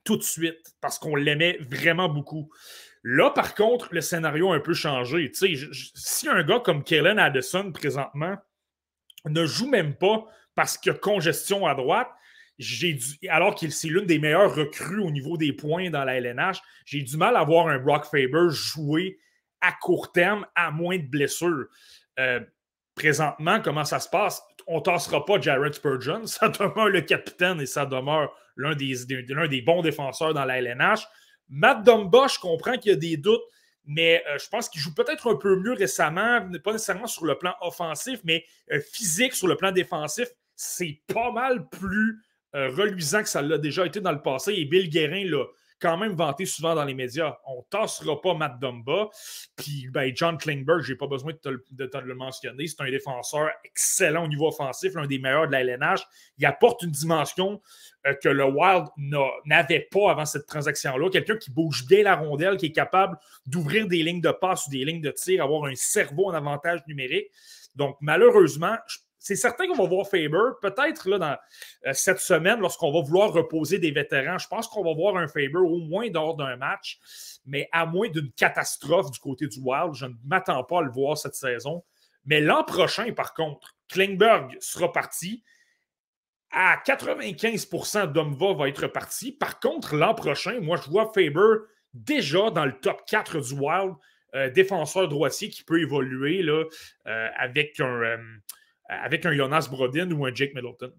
tout 0.04 0.18
de 0.18 0.24
suite 0.24 0.76
parce 0.82 1.00
qu'on 1.00 1.16
l'aimait 1.16 1.58
vraiment 1.62 2.10
beaucoup. 2.10 2.52
Là, 3.04 3.30
par 3.32 3.56
contre, 3.56 3.94
le 3.94 4.02
scénario 4.02 4.52
a 4.52 4.56
un 4.56 4.60
peu 4.60 4.74
changé. 4.74 5.32
si 5.34 6.30
un 6.30 6.44
gars 6.44 6.60
comme 6.60 6.84
Kellen 6.84 7.20
Addison, 7.20 7.72
présentement, 7.72 8.38
ne 9.26 9.46
joue 9.46 9.70
même 9.70 9.96
pas 9.96 10.26
parce 10.56 10.78
qu'il 10.78 10.92
a 10.92 10.96
congestion 10.96 11.66
à 11.66 11.76
droite, 11.76 12.10
alors 13.30 13.56
qu'il 13.56 13.72
c'est 13.72 13.88
l'une 13.88 14.06
des 14.06 14.20
meilleures 14.20 14.54
recrues 14.54 15.00
au 15.00 15.12
niveau 15.12 15.38
des 15.38 15.54
points 15.54 15.90
dans 15.90 16.04
la 16.04 16.16
LNH, 16.16 16.62
j'ai 16.86 17.02
du 17.02 17.18
mal 17.18 17.36
à 17.36 17.44
voir 17.44 17.68
un 17.68 17.80
Brock 17.80 18.06
Faber 18.06 18.50
jouer 18.50 19.20
à 19.60 19.72
court 19.72 20.12
terme 20.12 20.46
à 20.56 20.72
moins 20.72 20.98
de 20.98 21.08
blessures. 21.08 21.68
Euh, 22.20 22.40
présentement, 22.96 23.60
comment 23.62 23.86
ça 23.86 24.00
se 24.00 24.10
passe? 24.10 24.42
On 24.68 24.82
tassera 24.82 25.26
pas 25.26 25.40
Jared 25.40 25.74
Spurgeon. 25.74 26.26
Ça 26.26 26.50
demeure 26.50 26.90
le 26.90 27.02
capitaine 27.02 27.62
et 27.62 27.66
ça 27.66 27.86
demeure 27.86 28.34
l'un 28.56 28.76
des, 28.76 29.62
bons 29.62 29.82
défenseurs 29.82 30.34
dans 30.34 30.46
la 30.46 30.60
LNH. 30.60 31.02
Matt 31.50 31.84
Dumba, 31.84 32.28
je 32.28 32.40
comprends 32.40 32.78
qu'il 32.78 32.92
y 32.92 32.96
a 32.96 32.98
des 32.98 33.18
doutes, 33.18 33.42
mais 33.86 34.24
euh, 34.28 34.38
je 34.40 34.48
pense 34.50 34.70
qu'il 34.70 34.82
joue 34.82 34.94
peut-être 34.94 35.32
un 35.32 35.36
peu 35.36 35.56
mieux 35.58 35.74
récemment, 35.74 36.42
pas 36.64 36.72
nécessairement 36.72 37.08
sur 37.08 37.26
le 37.26 37.38
plan 37.38 37.54
offensif, 37.62 38.20
mais 38.24 38.46
euh, 38.72 38.80
physique 38.80 39.34
sur 39.34 39.48
le 39.48 39.56
plan 39.56 39.72
défensif. 39.72 40.28
C'est 40.56 41.02
pas 41.08 41.32
mal 41.32 41.68
plus 41.70 42.22
euh, 42.56 42.70
reluisant 42.70 43.24
que 43.24 43.30
ça 43.30 43.42
l'a 43.42 43.58
déjà 43.58 43.86
été 43.86 44.00
dans 44.00 44.12
le 44.12 44.22
passé. 44.22 44.54
Et 44.54 44.66
Bill 44.66 44.90
Guérin 44.90 45.26
quand 45.84 45.98
même 45.98 46.14
vanté 46.14 46.46
souvent 46.46 46.76
dans 46.76 46.86
les 46.86 46.94
médias. 46.94 47.36
On 47.46 47.62
tassera 47.64 48.22
pas 48.22 48.34
Matt 48.34 48.58
Dumba. 48.58 49.10
Puis 49.58 49.90
ben, 49.92 50.10
John 50.16 50.38
Klingberg, 50.38 50.82
je 50.82 50.94
n'ai 50.94 50.98
pas 50.98 51.08
besoin 51.08 51.34
de 51.34 51.86
te, 51.86 51.98
le 51.98 52.16
mentionner. 52.16 52.68
C'est 52.68 52.82
un 52.82 52.90
défenseur 52.90 53.50
excellent 53.66 54.24
au 54.24 54.28
niveau 54.30 54.48
offensif, 54.48 54.94
l'un 54.96 55.06
des 55.06 55.20
meilleurs 55.20 55.48
de 55.48 55.52
la 55.52 55.60
LNH. 55.62 56.00
Il 56.38 56.46
apporte 56.46 56.84
une 56.84 56.92
dimension 56.92 57.62
euh, 58.08 58.14
que 58.14 58.30
le 58.30 58.46
Wild 58.46 58.86
n'avait 59.46 59.88
pas 59.92 60.12
avant 60.12 60.26
cette 60.26 60.46
transaction-là. 60.46 61.10
Quelqu'un 61.10 61.36
qui 61.36 61.52
bouge 61.52 61.86
bien 61.86 62.04
la 62.04 62.16
rondelle, 62.16 62.56
qui 62.56 62.68
est 62.68 62.72
capable 62.72 63.18
d'ouvrir 63.46 63.86
des 63.88 64.04
lignes 64.04 64.22
de 64.22 64.32
passe 64.32 64.68
ou 64.68 64.72
des 64.72 64.86
lignes 64.86 65.02
de 65.02 65.12
tir, 65.12 65.44
avoir 65.44 65.66
un 65.66 65.76
cerveau 65.76 66.30
en 66.30 66.34
avantage 66.34 66.80
numérique. 66.88 67.28
Donc, 67.76 67.98
malheureusement, 68.00 68.78
je 68.88 69.00
c'est 69.24 69.38
certain 69.38 69.68
qu'on 69.68 69.82
va 69.82 69.88
voir 69.88 70.06
Faber. 70.06 70.52
Peut-être 70.62 71.10
là, 71.10 71.18
dans 71.18 71.38
euh, 71.88 71.94
cette 71.94 72.20
semaine, 72.20 72.60
lorsqu'on 72.60 72.92
va 72.92 73.02
vouloir 73.02 73.32
reposer 73.32 73.80
des 73.80 73.92
vétérans, 73.92 74.38
je 74.38 74.50
pense 74.50 74.68
qu'on 74.68 74.84
va 74.84 74.94
voir 74.94 75.16
un 75.16 75.30
Faber 75.30 75.60
au 75.60 75.78
moins 75.78 76.10
lors 76.10 76.36
d'un 76.36 76.58
match, 76.58 77.00
mais 77.46 77.70
à 77.72 77.86
moins 77.86 78.10
d'une 78.10 78.34
catastrophe 78.34 79.12
du 79.12 79.20
côté 79.20 79.48
du 79.48 79.60
Wild. 79.62 79.94
Je 79.94 80.08
ne 80.08 80.14
m'attends 80.26 80.66
pas 80.66 80.80
à 80.80 80.82
le 80.82 80.92
voir 80.92 81.18
cette 81.18 81.36
saison. 81.36 81.86
Mais 82.26 82.42
l'an 82.42 82.66
prochain, 82.66 83.14
par 83.14 83.34
contre, 83.34 83.78
Klingberg 83.88 84.58
sera 84.60 84.92
parti. 84.92 85.42
À 86.52 86.76
95% 86.86 88.12
Domva 88.12 88.54
va 88.54 88.68
être 88.68 88.88
parti. 88.88 89.32
Par 89.32 89.62
contre, 89.62 89.96
l'an 89.96 90.16
prochain, 90.16 90.60
moi, 90.60 90.76
je 90.76 90.90
vois 90.90 91.10
Faber 91.16 91.64
déjà 91.94 92.52
dans 92.52 92.66
le 92.66 92.78
top 92.78 93.04
4 93.08 93.40
du 93.40 93.54
Wild, 93.54 93.94
euh, 94.36 94.50
défenseur 94.50 95.08
droitier 95.08 95.50
qui 95.50 95.64
peut 95.64 95.80
évoluer 95.80 96.44
euh, 96.46 96.66
avec 97.38 97.80
un 97.80 98.18
avec 99.02 99.26
un 99.26 99.34
Jonas 99.34 99.68
Brodin 99.70 100.12
ou 100.12 100.26
un 100.26 100.34
Jake 100.34 100.54
Middleton. 100.56 100.94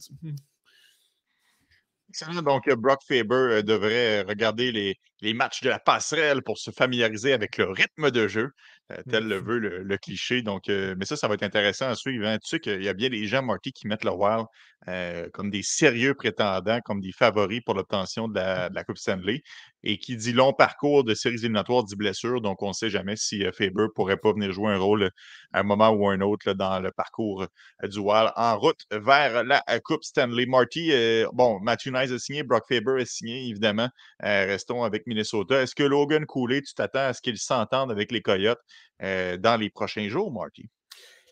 Donc, 2.42 2.70
Brock 2.74 3.00
Faber 3.08 3.34
euh, 3.34 3.62
devrait 3.62 4.22
regarder 4.22 4.70
les, 4.70 4.96
les 5.20 5.34
matchs 5.34 5.62
de 5.62 5.68
la 5.68 5.80
passerelle 5.80 6.42
pour 6.42 6.58
se 6.58 6.70
familiariser 6.70 7.32
avec 7.32 7.56
le 7.56 7.70
rythme 7.70 8.10
de 8.10 8.28
jeu. 8.28 8.50
Euh, 8.92 8.96
tel 9.10 9.26
le 9.26 9.40
mmh. 9.40 9.44
veut 9.44 9.58
le, 9.58 9.96
cliché. 9.96 10.42
Donc, 10.42 10.68
euh, 10.68 10.94
mais 10.98 11.06
ça, 11.06 11.16
ça 11.16 11.26
va 11.26 11.34
être 11.34 11.42
intéressant 11.42 11.88
à 11.88 11.94
suivre. 11.94 12.26
Hein. 12.26 12.38
Tu 12.38 12.48
sais 12.48 12.60
qu'il 12.60 12.82
y 12.82 12.88
a 12.88 12.92
bien 12.92 13.08
des 13.08 13.26
gens, 13.26 13.42
Marty, 13.42 13.72
qui 13.72 13.86
mettent 13.86 14.04
le 14.04 14.10
Wild 14.10 14.46
euh, 14.88 15.28
comme 15.32 15.50
des 15.50 15.62
sérieux 15.62 16.14
prétendants, 16.14 16.80
comme 16.84 17.00
des 17.00 17.12
favoris 17.12 17.62
pour 17.64 17.74
l'obtention 17.74 18.28
de 18.28 18.34
la, 18.34 18.84
Coupe 18.84 18.98
Stanley. 18.98 19.42
Et 19.84 19.98
qui 19.98 20.16
dit 20.16 20.32
long 20.32 20.52
parcours 20.52 21.04
de 21.04 21.14
séries 21.14 21.36
éliminatoires 21.36 21.84
dit 21.84 21.94
blessure. 21.94 22.40
Donc, 22.40 22.62
on 22.62 22.68
ne 22.68 22.72
sait 22.72 22.90
jamais 22.90 23.16
si 23.16 23.44
Faber 23.52 23.82
ne 23.82 23.86
pourrait 23.88 24.16
pas 24.16 24.32
venir 24.32 24.50
jouer 24.52 24.72
un 24.72 24.78
rôle 24.78 25.10
à 25.52 25.60
un 25.60 25.62
moment 25.62 25.90
ou 25.90 26.08
un 26.08 26.20
autre 26.20 26.52
dans 26.54 26.80
le 26.80 26.90
parcours 26.90 27.46
du 27.82 27.98
Wild 27.98 28.30
en 28.36 28.58
route 28.58 28.80
vers 28.90 29.44
la 29.44 29.62
Coupe 29.84 30.02
Stanley. 30.02 30.46
Marty, 30.46 30.92
bon, 31.32 31.60
Matthew 31.60 31.88
Nice 31.88 32.10
a 32.12 32.18
signé, 32.18 32.42
Brock 32.42 32.64
Faber 32.68 33.02
a 33.02 33.04
signé, 33.04 33.46
évidemment. 33.48 33.88
restons 34.20 34.84
avec 34.84 35.06
Minnesota. 35.06 35.62
Est-ce 35.62 35.74
que 35.74 35.82
Logan 35.82 36.24
Cooley, 36.26 36.62
tu 36.62 36.74
t'attends 36.74 37.06
à 37.06 37.12
ce 37.12 37.20
qu'il 37.20 37.38
s'entende 37.38 37.90
avec 37.90 38.10
les 38.10 38.22
Coyotes? 38.22 38.60
Euh, 39.02 39.36
dans 39.36 39.56
les 39.56 39.70
prochains 39.70 40.08
jours, 40.08 40.32
Marty? 40.32 40.68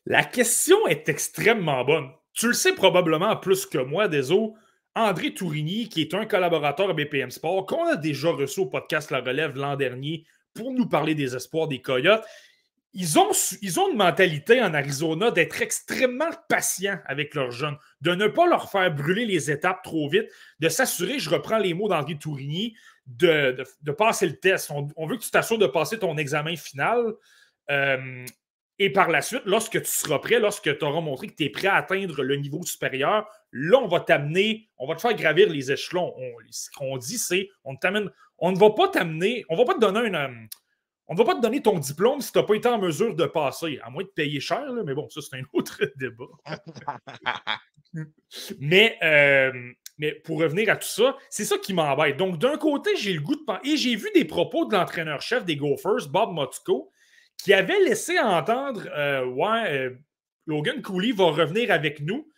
La 0.04 0.24
question 0.24 0.86
est 0.88 1.08
extrêmement 1.08 1.84
bonne. 1.84 2.10
Tu 2.32 2.48
le 2.48 2.54
sais 2.54 2.74
probablement 2.74 3.36
plus 3.36 3.66
que 3.66 3.78
moi, 3.78 4.08
Deso. 4.08 4.54
André 4.94 5.32
Tourigny, 5.32 5.88
qui 5.88 6.02
est 6.02 6.14
un 6.14 6.26
collaborateur 6.26 6.90
à 6.90 6.92
BPM 6.92 7.30
Sport, 7.30 7.66
qu'on 7.66 7.86
a 7.86 7.96
déjà 7.96 8.30
reçu 8.30 8.60
au 8.60 8.66
podcast 8.66 9.10
La 9.10 9.20
Relève 9.20 9.56
l'an 9.56 9.76
dernier 9.76 10.24
pour 10.54 10.72
nous 10.72 10.86
parler 10.86 11.14
des 11.14 11.34
espoirs 11.34 11.68
des 11.68 11.80
Coyotes, 11.80 12.24
ils 12.94 13.18
ont, 13.18 13.32
une 13.90 13.96
mentalité 13.96 14.60
en 14.60 14.74
Arizona 14.74 15.30
d'être 15.30 15.62
extrêmement 15.62 16.30
patients 16.48 16.98
avec 17.06 17.34
leurs 17.34 17.50
jeunes, 17.50 17.78
de 18.02 18.14
ne 18.14 18.26
pas 18.26 18.46
leur 18.46 18.70
faire 18.70 18.94
brûler 18.94 19.24
les 19.24 19.50
étapes 19.50 19.82
trop 19.82 20.10
vite, 20.10 20.28
de 20.60 20.68
s'assurer, 20.68 21.18
je 21.18 21.30
reprends 21.30 21.56
les 21.56 21.72
mots 21.72 21.88
d'André 21.88 22.18
Tourigny, 22.18 22.76
de, 23.06 23.64
passer 23.96 24.26
le 24.26 24.36
test. 24.36 24.70
On, 24.70 25.06
veut 25.06 25.16
que 25.16 25.22
tu 25.22 25.30
t'assures 25.30 25.58
de 25.58 25.66
passer 25.66 25.98
ton 25.98 26.18
examen 26.18 26.54
final. 26.56 27.14
Euh, 27.70 28.26
et 28.84 28.90
par 28.90 29.08
la 29.10 29.22
suite, 29.22 29.42
lorsque 29.44 29.80
tu 29.80 29.90
seras 29.90 30.18
prêt, 30.18 30.40
lorsque 30.40 30.76
tu 30.76 30.84
auras 30.84 31.00
montré 31.00 31.28
que 31.28 31.34
tu 31.34 31.44
es 31.44 31.50
prêt 31.50 31.68
à 31.68 31.76
atteindre 31.76 32.22
le 32.22 32.34
niveau 32.34 32.64
supérieur, 32.64 33.28
là, 33.52 33.78
on 33.78 33.86
va 33.86 34.00
t'amener, 34.00 34.68
on 34.76 34.88
va 34.88 34.96
te 34.96 35.00
faire 35.00 35.14
gravir 35.14 35.48
les 35.48 35.70
échelons. 35.70 36.12
ce 36.50 36.68
qu'on 36.70 36.96
dit, 36.96 37.18
c'est 37.18 37.48
on 37.62 37.76
t'amène, 37.76 38.10
on 38.38 38.50
ne 38.50 38.58
va 38.58 38.70
pas 38.70 38.88
t'amener, 38.88 39.44
on 39.48 39.56
va 39.56 39.64
pas 39.64 39.74
te 39.74 39.80
donner 39.80 40.00
un. 40.00 40.30
Euh, 40.30 40.46
on 41.08 41.14
ne 41.14 41.18
va 41.18 41.24
pas 41.24 41.34
te 41.34 41.40
donner 41.40 41.60
ton 41.60 41.78
diplôme 41.78 42.20
si 42.20 42.32
tu 42.32 42.38
n'as 42.38 42.44
pas 42.44 42.54
été 42.54 42.68
en 42.68 42.78
mesure 42.78 43.14
de 43.14 43.26
passer, 43.26 43.78
à 43.82 43.90
moins 43.90 44.02
de 44.02 44.08
payer 44.08 44.40
cher, 44.40 44.64
mais 44.84 44.94
bon, 44.94 45.08
ça, 45.10 45.20
c'est 45.20 45.36
un 45.36 45.42
autre 45.52 45.80
débat. 45.96 46.24
mais, 48.58 48.98
euh, 49.02 49.52
mais 49.98 50.12
pour 50.12 50.40
revenir 50.40 50.70
à 50.70 50.76
tout 50.76 50.88
ça, 50.88 51.16
c'est 51.28 51.44
ça 51.44 51.58
qui 51.58 51.74
m'embête. 51.74 52.16
Donc, 52.16 52.38
d'un 52.38 52.56
côté, 52.56 52.96
j'ai 52.96 53.12
le 53.12 53.20
goût 53.20 53.36
de 53.36 53.44
penser. 53.44 53.60
Et 53.64 53.76
j'ai 53.76 53.94
vu 53.94 54.08
des 54.14 54.24
propos 54.24 54.64
de 54.64 54.74
l'entraîneur-chef 54.74 55.44
des 55.44 55.56
Gophers, 55.56 56.08
Bob 56.08 56.32
Motzko, 56.32 56.90
qui 57.38 57.52
avait 57.52 57.80
laissé 57.80 58.18
entendre 58.18 58.88
euh, 58.96 59.24
Ouais, 59.26 59.72
euh, 59.72 59.98
Logan 60.46 60.82
Cooley 60.82 61.12
va 61.12 61.26
revenir 61.26 61.70
avec 61.70 62.00
nous. 62.00 62.28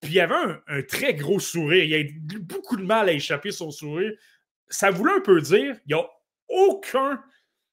Puis 0.00 0.14
il 0.14 0.20
avait 0.20 0.34
un, 0.66 0.82
très 0.82 1.14
gros 1.14 1.40
sourire. 1.40 1.84
Il 1.84 1.94
a 1.94 1.98
eu 2.00 2.38
beaucoup 2.40 2.76
de 2.76 2.82
mal 2.82 3.08
à 3.08 3.12
échapper 3.12 3.50
son 3.50 3.70
sourire. 3.70 4.12
Ça 4.68 4.90
voulait 4.90 5.14
un 5.14 5.20
peu 5.20 5.40
dire 5.40 5.76
il 5.86 5.94
n'y 5.94 6.00
a 6.00 6.06
aucun. 6.48 7.22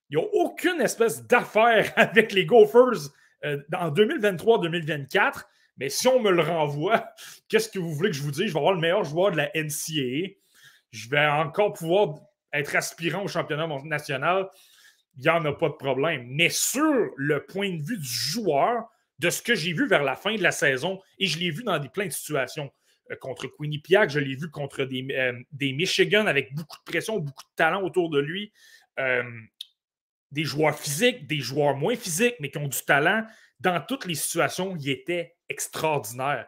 Il 0.10 0.18
n'y 0.18 0.24
a 0.24 0.28
aucune 0.34 0.82
espèce 0.82 1.26
d'affaire 1.26 1.92
avec 1.98 2.32
les 2.32 2.46
Gophers 2.46 3.10
euh, 3.46 3.58
en 3.74 3.90
2023-2024. 3.92 5.44
Mais 5.78 5.90
si 5.90 6.08
on 6.08 6.22
me 6.22 6.32
le 6.32 6.42
renvoie, 6.42 7.10
qu'est-ce 7.50 7.70
que 7.70 7.80
vous 7.80 7.94
voulez 7.94 8.12
que 8.12 8.16
je 8.16 8.24
vous 8.24 8.32
dise? 8.32 8.48
Je 8.48 8.54
vais 8.54 8.60
avoir 8.60 8.74
le 8.74 8.80
meilleur 8.80 9.04
joueur 9.04 9.32
de 9.32 9.38
la 9.38 9.50
NCAA. 9.56 10.36
Je 10.92 11.10
vais 11.10 11.26
encore 11.26 11.74
pouvoir 11.74 12.20
être 12.54 12.76
aspirant 12.76 13.24
au 13.24 13.28
championnat 13.28 13.68
national 13.86 14.50
il 15.18 15.24
n'y 15.24 15.30
en 15.30 15.44
a 15.46 15.54
pas 15.54 15.70
de 15.70 15.74
problème. 15.74 16.26
Mais 16.30 16.50
sur 16.50 17.10
le 17.16 17.46
point 17.46 17.70
de 17.70 17.82
vue 17.82 17.98
du 17.98 18.08
joueur, 18.08 18.90
de 19.20 19.30
ce 19.30 19.42
que 19.42 19.54
j'ai 19.54 19.74
vu 19.74 19.88
vers 19.88 20.04
la 20.04 20.16
fin 20.16 20.36
de 20.36 20.42
la 20.42 20.52
saison, 20.52 21.00
et 21.20 21.28
je 21.28 21.38
l'ai 21.38 21.52
vu 21.52 21.64
dans 21.64 21.78
des, 21.78 21.90
plein 21.90 22.08
de 22.08 22.12
situations, 22.12 22.72
euh, 23.12 23.16
contre 23.18 23.48
Quinnipiac, 23.48 24.10
je 24.10 24.20
l'ai 24.20 24.36
vu 24.36 24.50
contre 24.50 24.84
des, 24.84 25.06
euh, 25.12 25.40
des, 25.52 25.74
Michigan 25.74 26.26
avec 26.26 26.54
beaucoup 26.56 26.78
de 26.78 26.92
pression, 26.92 27.20
beaucoup 27.20 27.44
de 27.44 27.56
talent 27.56 27.84
autour 27.84 28.10
de 28.10 28.20
lui. 28.20 28.52
Euh, 29.00 29.24
des 30.32 30.44
joueurs 30.44 30.78
physiques, 30.78 31.28
des 31.28 31.40
joueurs 31.40 31.76
moins 31.76 31.96
physiques, 31.96 32.36
mais 32.40 32.50
qui 32.50 32.58
ont 32.58 32.68
du 32.68 32.82
talent. 32.86 33.26
Dans 33.60 33.82
toutes 33.86 34.06
les 34.06 34.16
situations, 34.16 34.76
il 34.80 34.90
était 34.90 35.36
extraordinaire. 35.50 36.48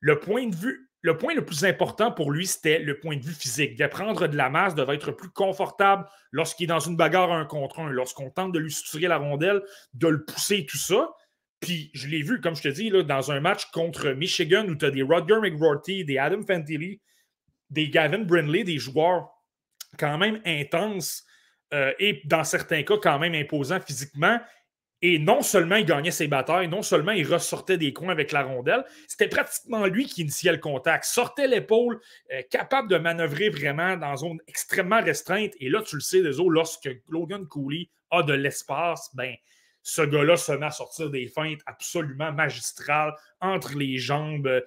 Le 0.00 0.20
point 0.20 0.46
de 0.46 0.54
vue 0.54 0.90
le 1.02 1.18
point 1.18 1.34
le 1.34 1.44
plus 1.44 1.64
important 1.64 2.12
pour 2.12 2.30
lui, 2.30 2.46
c'était 2.46 2.78
le 2.78 2.98
point 2.98 3.16
de 3.16 3.22
vue 3.22 3.34
physique. 3.34 3.76
De 3.76 3.86
prendre 3.86 4.28
de 4.28 4.36
la 4.36 4.48
masse, 4.48 4.74
devait 4.74 4.94
être 4.94 5.10
plus 5.10 5.30
confortable 5.30 6.06
lorsqu'il 6.30 6.64
est 6.64 6.68
dans 6.68 6.80
une 6.80 6.96
bagarre 6.96 7.32
un 7.32 7.44
contre 7.44 7.80
un, 7.80 7.90
lorsqu'on 7.90 8.30
tente 8.30 8.52
de 8.52 8.60
lui 8.60 8.70
soutirer 8.70 9.08
la 9.08 9.18
rondelle, 9.18 9.62
de 9.94 10.06
le 10.06 10.24
pousser, 10.24 10.64
tout 10.64 10.78
ça. 10.78 11.10
Puis 11.60 11.90
je 11.92 12.06
l'ai 12.06 12.22
vu, 12.22 12.40
comme 12.40 12.54
je 12.54 12.62
te 12.62 12.68
dis, 12.68 12.90
dans 12.90 13.32
un 13.32 13.40
match 13.40 13.66
contre 13.72 14.10
Michigan 14.10 14.64
où 14.68 14.76
tu 14.76 14.84
as 14.84 14.90
des 14.90 15.02
Rodger 15.02 15.40
McRorty, 15.40 16.04
des 16.04 16.18
Adam 16.18 16.42
Fantilli, 16.46 17.00
des 17.70 17.88
Gavin 17.88 18.20
Brindley, 18.20 18.62
des 18.62 18.78
joueurs 18.78 19.28
quand 19.98 20.18
même 20.18 20.40
intenses 20.44 21.24
euh, 21.74 21.92
et 21.98 22.22
dans 22.24 22.44
certains 22.44 22.82
cas 22.82 22.96
quand 23.02 23.18
même 23.18 23.34
imposants 23.34 23.80
physiquement. 23.80 24.38
Et 25.02 25.18
non 25.18 25.42
seulement 25.42 25.76
il 25.76 25.84
gagnait 25.84 26.12
ses 26.12 26.28
batailles, 26.28 26.68
non 26.68 26.82
seulement 26.82 27.10
il 27.10 27.26
ressortait 27.26 27.76
des 27.76 27.92
coins 27.92 28.10
avec 28.10 28.30
la 28.30 28.44
rondelle, 28.44 28.84
c'était 29.08 29.28
pratiquement 29.28 29.84
lui 29.86 30.06
qui 30.06 30.22
initiait 30.22 30.52
le 30.52 30.58
contact, 30.58 31.04
sortait 31.04 31.48
l'épaule, 31.48 32.00
euh, 32.32 32.42
capable 32.50 32.88
de 32.88 32.96
manœuvrer 32.96 33.50
vraiment 33.50 33.96
dans 33.96 34.12
une 34.12 34.28
zone 34.28 34.38
extrêmement 34.46 35.02
restreinte. 35.02 35.52
Et 35.58 35.68
là, 35.68 35.82
tu 35.82 35.96
le 35.96 36.00
sais, 36.00 36.22
des 36.22 36.32
lorsque 36.48 36.88
Logan 37.08 37.46
Cooley 37.48 37.88
a 38.12 38.22
de 38.22 38.32
l'espace, 38.32 39.10
ben, 39.14 39.34
ce 39.82 40.02
gars-là 40.02 40.36
se 40.36 40.52
met 40.52 40.66
à 40.66 40.70
sortir 40.70 41.10
des 41.10 41.26
feintes 41.26 41.60
absolument 41.66 42.32
magistrales 42.32 43.12
entre 43.40 43.76
les 43.76 43.98
jambes, 43.98 44.46
euh, 44.46 44.60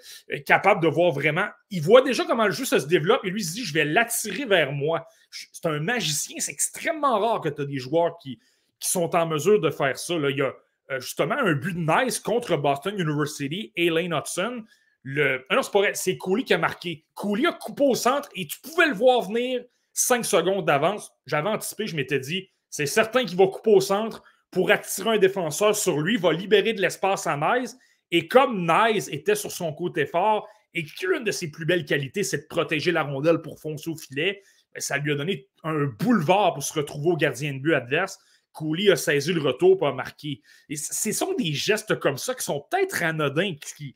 capable 0.46 0.82
de 0.82 0.90
voir 0.90 1.12
vraiment. 1.12 1.48
Il 1.70 1.82
voit 1.82 2.02
déjà 2.02 2.26
comment 2.26 2.46
le 2.46 2.52
jeu 2.52 2.66
se 2.66 2.76
développe 2.76 3.24
et 3.24 3.30
lui 3.30 3.44
se 3.44 3.54
dit 3.54 3.64
Je 3.64 3.74
vais 3.74 3.86
l'attirer 3.86 4.44
vers 4.44 4.74
moi. 4.74 5.08
C'est 5.32 5.66
un 5.66 5.80
magicien, 5.80 6.36
c'est 6.40 6.52
extrêmement 6.52 7.20
rare 7.20 7.42
que 7.42 7.50
tu 7.50 7.62
as 7.62 7.66
des 7.66 7.80
joueurs 7.80 8.18
qui, 8.18 8.40
qui 8.80 8.90
sont 8.90 9.16
en 9.16 9.26
mesure 9.26 9.60
de 9.60 9.70
faire 9.70 9.98
ça. 9.98 10.14
Il 10.16 10.38
y 10.38 10.42
a 10.42 10.54
euh, 10.92 11.00
justement 11.00 11.36
un 11.38 11.54
but 11.54 11.74
de 11.74 11.80
nice 11.80 12.20
contre 12.20 12.58
Boston 12.58 13.00
University, 13.00 13.72
Elaine 13.76 14.14
Hudson. 14.14 14.64
Ah 15.08 15.56
non. 15.56 15.62
C'est 15.94 16.18
Cooley 16.18 16.44
qui 16.44 16.54
a 16.54 16.58
marqué. 16.58 17.06
Cooley 17.14 17.48
a 17.48 17.54
coupé 17.54 17.84
au 17.84 17.96
centre 17.96 18.30
et 18.36 18.48
tu 18.48 18.60
pouvais 18.60 18.88
le 18.88 18.94
voir 18.94 19.22
venir 19.22 19.64
5 19.94 20.26
secondes 20.26 20.66
d'avance. 20.66 21.12
J'avais 21.26 21.50
anticipé, 21.50 21.88
je 21.88 21.96
m'étais 21.96 22.20
dit, 22.20 22.50
c'est 22.70 22.86
certain 22.86 23.24
qu'il 23.24 23.38
va 23.38 23.48
couper 23.48 23.72
au 23.72 23.82
centre 23.82 24.24
pour 24.52 24.72
attirer 24.72 25.12
un 25.12 25.18
défenseur 25.18 25.76
sur 25.76 26.00
lui, 26.00 26.18
va 26.18 26.34
libérer 26.34 26.74
de 26.74 26.82
l'espace 26.82 27.28
à 27.28 27.38
Nice. 27.38 27.78
Et 28.12 28.28
comme 28.28 28.68
Nice 28.68 29.08
était 29.10 29.36
sur 29.36 29.52
son 29.52 29.74
côté 29.74 30.06
fort 30.06 30.48
et 30.74 30.84
qu'une 30.84 31.24
de 31.24 31.32
ses 31.32 31.50
plus 31.50 31.66
belles 31.66 31.86
qualités, 31.86 32.24
c'est 32.24 32.40
de 32.40 32.48
protéger 32.48 32.92
la 32.92 33.04
rondelle 33.04 33.42
pour 33.42 33.60
foncer 33.60 33.90
au 33.90 33.96
filet, 33.96 34.44
ben, 34.74 34.82
ça 34.82 34.98
lui 34.98 35.14
a 35.14 35.16
donné 35.16 35.48
un 35.64 35.86
boulevard 35.86 36.54
pour 36.54 36.64
se 36.64 36.74
retrouver 36.74 37.12
au 37.12 37.18
gardien 37.18 37.54
de 37.54 37.60
but 37.60 37.74
adverse. 37.74 38.20
Cooley 38.56 38.90
a 38.90 38.96
saisi 38.96 39.34
le 39.34 39.42
retour 39.42 39.78
pour 39.78 39.94
marquer. 39.94 40.42
Et 40.70 40.76
ce 40.76 41.12
sont 41.12 41.34
des 41.34 41.54
gestes 41.54 42.00
comme 42.00 42.18
ça 42.18 42.34
qui 42.34 42.44
sont 42.44 42.66
peut-être 42.72 43.04
anodins, 43.04 43.54
qui 43.78 43.94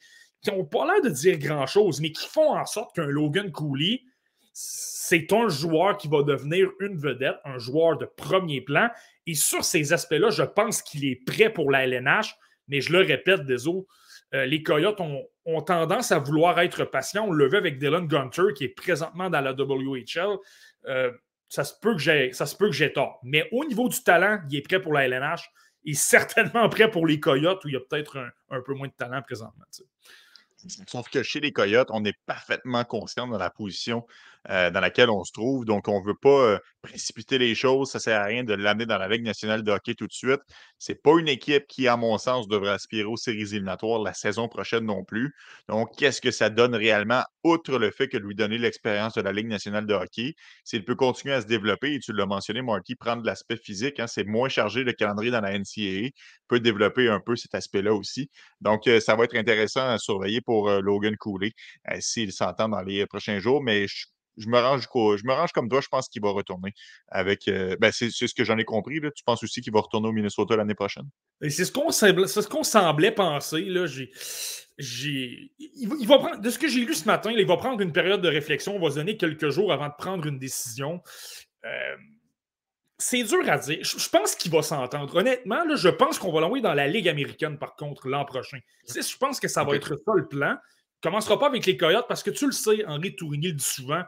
n'ont 0.47 0.65
pas 0.65 0.85
l'air 0.85 1.01
de 1.01 1.09
dire 1.09 1.39
grand-chose, 1.39 2.01
mais 2.01 2.11
qui 2.11 2.27
font 2.27 2.55
en 2.55 2.65
sorte 2.65 2.95
qu'un 2.95 3.07
Logan 3.07 3.51
Cooley, 3.51 4.03
c'est 4.53 5.31
un 5.31 5.47
joueur 5.47 5.97
qui 5.97 6.07
va 6.07 6.21
devenir 6.21 6.69
une 6.79 6.97
vedette, 6.97 7.37
un 7.45 7.57
joueur 7.57 7.97
de 7.97 8.05
premier 8.05 8.61
plan. 8.61 8.89
Et 9.25 9.33
sur 9.33 9.63
ces 9.63 9.93
aspects-là, 9.93 10.29
je 10.29 10.43
pense 10.43 10.81
qu'il 10.81 11.05
est 11.05 11.15
prêt 11.25 11.51
pour 11.51 11.71
la 11.71 11.85
LNH. 11.85 12.35
Mais 12.67 12.81
je 12.81 12.91
le 12.91 12.99
répète, 12.99 13.45
désolé, 13.45 13.85
euh, 14.35 14.45
les 14.45 14.61
Coyotes 14.61 15.01
ont, 15.01 15.25
tendance 15.61 16.11
à 16.11 16.19
vouloir 16.19 16.59
être 16.59 16.85
patients. 16.85 17.25
On 17.27 17.31
le 17.31 17.47
veut 17.47 17.57
avec 17.57 17.79
Dylan 17.79 18.05
Gunter, 18.05 18.53
qui 18.55 18.65
est 18.65 18.69
présentement 18.69 19.29
dans 19.29 19.41
la 19.41 19.53
WHL. 19.53 20.37
Euh, 20.85 21.11
ça 21.49 21.63
se 21.63 21.73
peut 21.81 21.95
que 21.95 22.71
j'ai 22.71 22.93
tort. 22.93 23.19
Mais 23.23 23.49
au 23.51 23.65
niveau 23.65 23.89
du 23.89 24.01
talent, 24.01 24.41
il 24.49 24.57
est 24.57 24.61
prêt 24.61 24.81
pour 24.81 24.93
la 24.93 25.05
LNH. 25.05 25.49
Il 25.83 25.91
est 25.91 25.95
certainement 25.99 26.69
prêt 26.69 26.89
pour 26.89 27.07
les 27.07 27.19
Coyotes, 27.19 27.63
où 27.65 27.67
il 27.67 27.73
y 27.73 27.77
a 27.77 27.81
peut-être 27.81 28.17
un, 28.49 28.61
peu 28.61 28.73
moins 28.73 28.87
de 28.87 28.93
talent 28.93 29.21
présentement. 29.21 29.65
Sauf 30.87 31.09
que 31.09 31.23
chez 31.23 31.39
les 31.39 31.51
Coyotes, 31.51 31.89
on 31.91 32.03
est 32.05 32.17
parfaitement 32.25 32.83
conscient 32.83 33.27
de 33.27 33.37
la 33.37 33.49
position 33.49 34.05
euh, 34.49 34.71
dans 34.71 34.79
laquelle 34.79 35.09
on 35.09 35.23
se 35.25 35.33
trouve. 35.33 35.65
Donc, 35.65 35.87
on 35.89 35.99
ne 35.99 36.05
veut 36.05 36.15
pas 36.15 36.29
euh, 36.29 36.59
précipiter 36.81 37.37
les 37.37 37.55
choses. 37.55 37.91
Ça 37.91 37.97
ne 37.97 38.01
sert 38.01 38.21
à 38.21 38.23
rien 38.23 38.45
de 38.45 38.53
l'amener 38.53 38.85
dans 38.85 38.97
la 38.97 39.09
Ligue 39.09 39.23
nationale 39.23 39.63
de 39.63 39.71
hockey 39.71 39.95
tout 39.95 40.07
de 40.07 40.13
suite. 40.13 40.39
Ce 40.77 40.91
n'est 40.91 40.97
pas 40.97 41.19
une 41.19 41.27
équipe 41.27 41.67
qui, 41.67 41.89
à 41.89 41.97
mon 41.97 42.17
sens, 42.17 42.47
devrait 42.47 42.71
aspirer 42.71 43.03
aux 43.03 43.17
séries 43.17 43.41
éliminatoires 43.41 44.01
la 44.01 44.13
saison 44.13 44.47
prochaine 44.47 44.85
non 44.85 45.03
plus. 45.03 45.33
Donc, 45.67 45.89
qu'est-ce 45.97 46.21
que 46.21 46.31
ça 46.31 46.49
donne 46.49 46.73
réellement, 46.73 47.23
outre 47.43 47.77
le 47.77 47.91
fait 47.91 48.07
que 48.07 48.15
lui 48.15 48.33
donner 48.33 48.57
l'expérience 48.57 49.13
de 49.15 49.21
la 49.21 49.33
Ligue 49.33 49.47
nationale 49.47 49.85
de 49.85 49.93
hockey? 49.93 50.35
S'il 50.63 50.85
peut 50.85 50.95
continuer 50.95 51.33
à 51.35 51.41
se 51.41 51.47
développer, 51.47 51.95
et 51.95 51.99
tu 51.99 52.13
l'as 52.13 52.25
mentionné, 52.25 52.61
Marty, 52.61 52.95
prendre 52.95 53.23
l'aspect 53.25 53.57
physique, 53.57 53.99
hein, 53.99 54.07
c'est 54.07 54.23
moins 54.23 54.47
chargé 54.47 54.85
le 54.85 54.93
calendrier 54.93 55.31
dans 55.31 55.41
la 55.41 55.51
NCAA, 55.51 56.11
peut 56.47 56.61
développer 56.61 57.09
un 57.09 57.19
peu 57.19 57.35
cet 57.35 57.55
aspect-là 57.55 57.93
aussi. 57.93 58.29
Donc, 58.61 58.87
euh, 58.87 59.01
ça 59.01 59.17
va 59.17 59.25
être 59.25 59.35
intéressant 59.35 59.87
à 59.89 59.97
surveiller 59.97 60.39
pour 60.39 60.69
Logan 60.69 61.15
Cooley 61.17 61.51
s'il 61.99 62.31
s'entend 62.31 62.69
dans 62.69 62.81
les 62.81 63.05
prochains 63.05 63.39
jours. 63.39 63.61
Mais 63.61 63.87
je 63.87 64.05
je 64.39 64.49
me 64.49 64.57
range, 64.57 64.81
je 64.81 65.27
me 65.27 65.33
range 65.33 65.51
comme 65.51 65.69
toi, 65.69 65.81
je 65.81 65.87
pense 65.87 66.09
qu'il 66.09 66.21
va 66.21 66.31
retourner. 66.31 66.73
avec. 67.09 67.47
Euh, 67.47 67.75
ben 67.79 67.91
c'est 67.91 68.09
ce 68.09 68.33
que 68.33 68.43
j'en 68.43 68.57
ai 68.57 68.65
compris. 68.65 68.99
Là. 68.99 69.11
Tu 69.11 69.23
penses 69.23 69.43
aussi 69.43 69.61
qu'il 69.61 69.73
va 69.73 69.81
retourner 69.81 70.07
au 70.07 70.11
Minnesota 70.11 70.55
l'année 70.55 70.75
prochaine? 70.75 71.07
C'est 71.41 71.65
ce 71.65 71.71
qu'on 71.71 71.91
semblait, 71.91 72.27
ce 72.27 72.41
semblait 72.63 73.11
penser. 73.11 73.61
Là. 73.61 73.85
J'ai, 73.85 75.51
il, 75.59 76.07
va 76.07 76.19
prendre, 76.19 76.39
de 76.39 76.49
ce 76.49 76.57
que 76.57 76.69
j'ai 76.69 76.85
lu 76.85 76.93
ce 76.93 77.05
matin, 77.05 77.31
il 77.31 77.45
va 77.45 77.57
prendre 77.57 77.81
une 77.81 77.91
période 77.91 78.21
de 78.21 78.29
réflexion. 78.29 78.75
On 78.77 78.79
va 78.79 78.91
se 78.91 78.95
donner 78.95 79.17
quelques 79.17 79.49
jours 79.49 79.73
avant 79.73 79.87
de 79.87 79.93
prendre 79.97 80.25
une 80.25 80.39
décision. 80.39 81.01
Euh, 81.65 81.95
c'est 82.97 83.23
dur 83.23 83.49
à 83.49 83.57
dire. 83.57 83.79
Je, 83.81 84.09
pense 84.09 84.35
qu'il 84.35 84.51
va 84.51 84.61
s'entendre. 84.61 85.15
Honnêtement, 85.15 85.63
là, 85.65 85.75
je 85.75 85.89
pense 85.89 86.19
qu'on 86.19 86.31
va 86.31 86.41
l'envoyer 86.41 86.61
dans 86.61 86.73
la 86.73 86.87
Ligue 86.87 87.07
américaine, 87.07 87.57
par 87.57 87.75
contre, 87.75 88.07
l'an 88.07 88.25
prochain. 88.25 88.59
Je 88.87 89.17
pense 89.17 89.39
que 89.39 89.47
ça 89.47 89.63
va 89.63 89.75
être 89.75 89.95
ça 89.95 90.11
le 90.15 90.27
plan. 90.27 90.57
Il 91.01 91.07
ne 91.07 91.11
commencera 91.11 91.39
pas 91.39 91.47
avec 91.47 91.65
les 91.65 91.77
Coyotes 91.77 92.07
parce 92.09 92.23
que 92.23 92.29
tu 92.29 92.45
le 92.45 92.51
sais, 92.51 92.85
Henri 92.85 93.15
Tourigny 93.15 93.47
le 93.47 93.53
dit 93.53 93.63
souvent, 93.63 94.03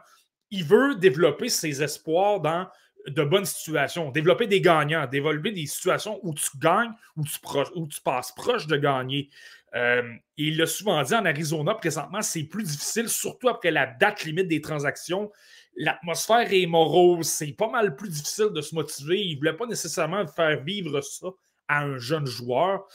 il 0.52 0.64
veut 0.64 0.94
développer 0.94 1.48
ses 1.48 1.82
espoirs 1.82 2.40
dans 2.40 2.68
de 3.08 3.24
bonnes 3.24 3.46
situations, 3.46 4.10
développer 4.10 4.46
des 4.46 4.60
gagnants, 4.60 5.06
développer 5.06 5.50
des 5.50 5.66
situations 5.66 6.20
où 6.22 6.32
tu 6.34 6.46
gagnes, 6.58 6.92
où 7.16 7.24
tu, 7.24 8.00
passes 8.04 8.32
proche 8.32 8.68
de 8.68 8.76
gagner. 8.76 9.28
Euh, 9.74 10.02
il 10.36 10.58
l'a 10.58 10.66
souvent 10.66 11.02
dit 11.02 11.14
en 11.14 11.24
Arizona, 11.24 11.74
présentement, 11.74 12.22
c'est 12.22 12.44
plus 12.44 12.62
difficile, 12.62 13.08
surtout 13.08 13.48
après 13.48 13.70
la 13.70 13.86
date 13.86 14.24
limite 14.24 14.46
des 14.46 14.60
transactions. 14.60 15.32
L'atmosphère 15.74 16.52
est 16.52 16.66
morose, 16.66 17.26
c'est 17.26 17.52
pas 17.52 17.70
mal 17.70 17.96
plus 17.96 18.10
difficile 18.10 18.50
de 18.54 18.60
se 18.60 18.74
motiver. 18.74 19.20
Il 19.20 19.32
ne 19.32 19.38
voulait 19.38 19.56
pas 19.56 19.66
nécessairement 19.66 20.26
faire 20.26 20.62
vivre 20.62 21.00
ça 21.00 21.28
à 21.66 21.82
un 21.82 21.96
jeune 21.96 22.26
joueur. 22.26 22.86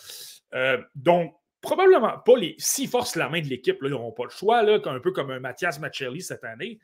Euh, 0.54 0.78
donc, 0.96 1.34
probablement 1.60 2.20
pas 2.20 2.38
les. 2.38 2.56
S'ils 2.60 2.88
forcent 2.88 3.16
la 3.16 3.30
main 3.30 3.42
de 3.42 3.48
l'équipe, 3.48 3.80
ils 3.82 3.90
n'auront 3.90 4.12
pas 4.12 4.26
le 4.26 4.30
choix, 4.30 4.62
là, 4.62 4.80
un 4.86 5.00
peu 5.00 5.12
comme 5.12 5.32
un 5.32 5.40
Mathias 5.40 5.80
Machelli 5.80 6.22
cette 6.22 6.44
année. 6.44 6.80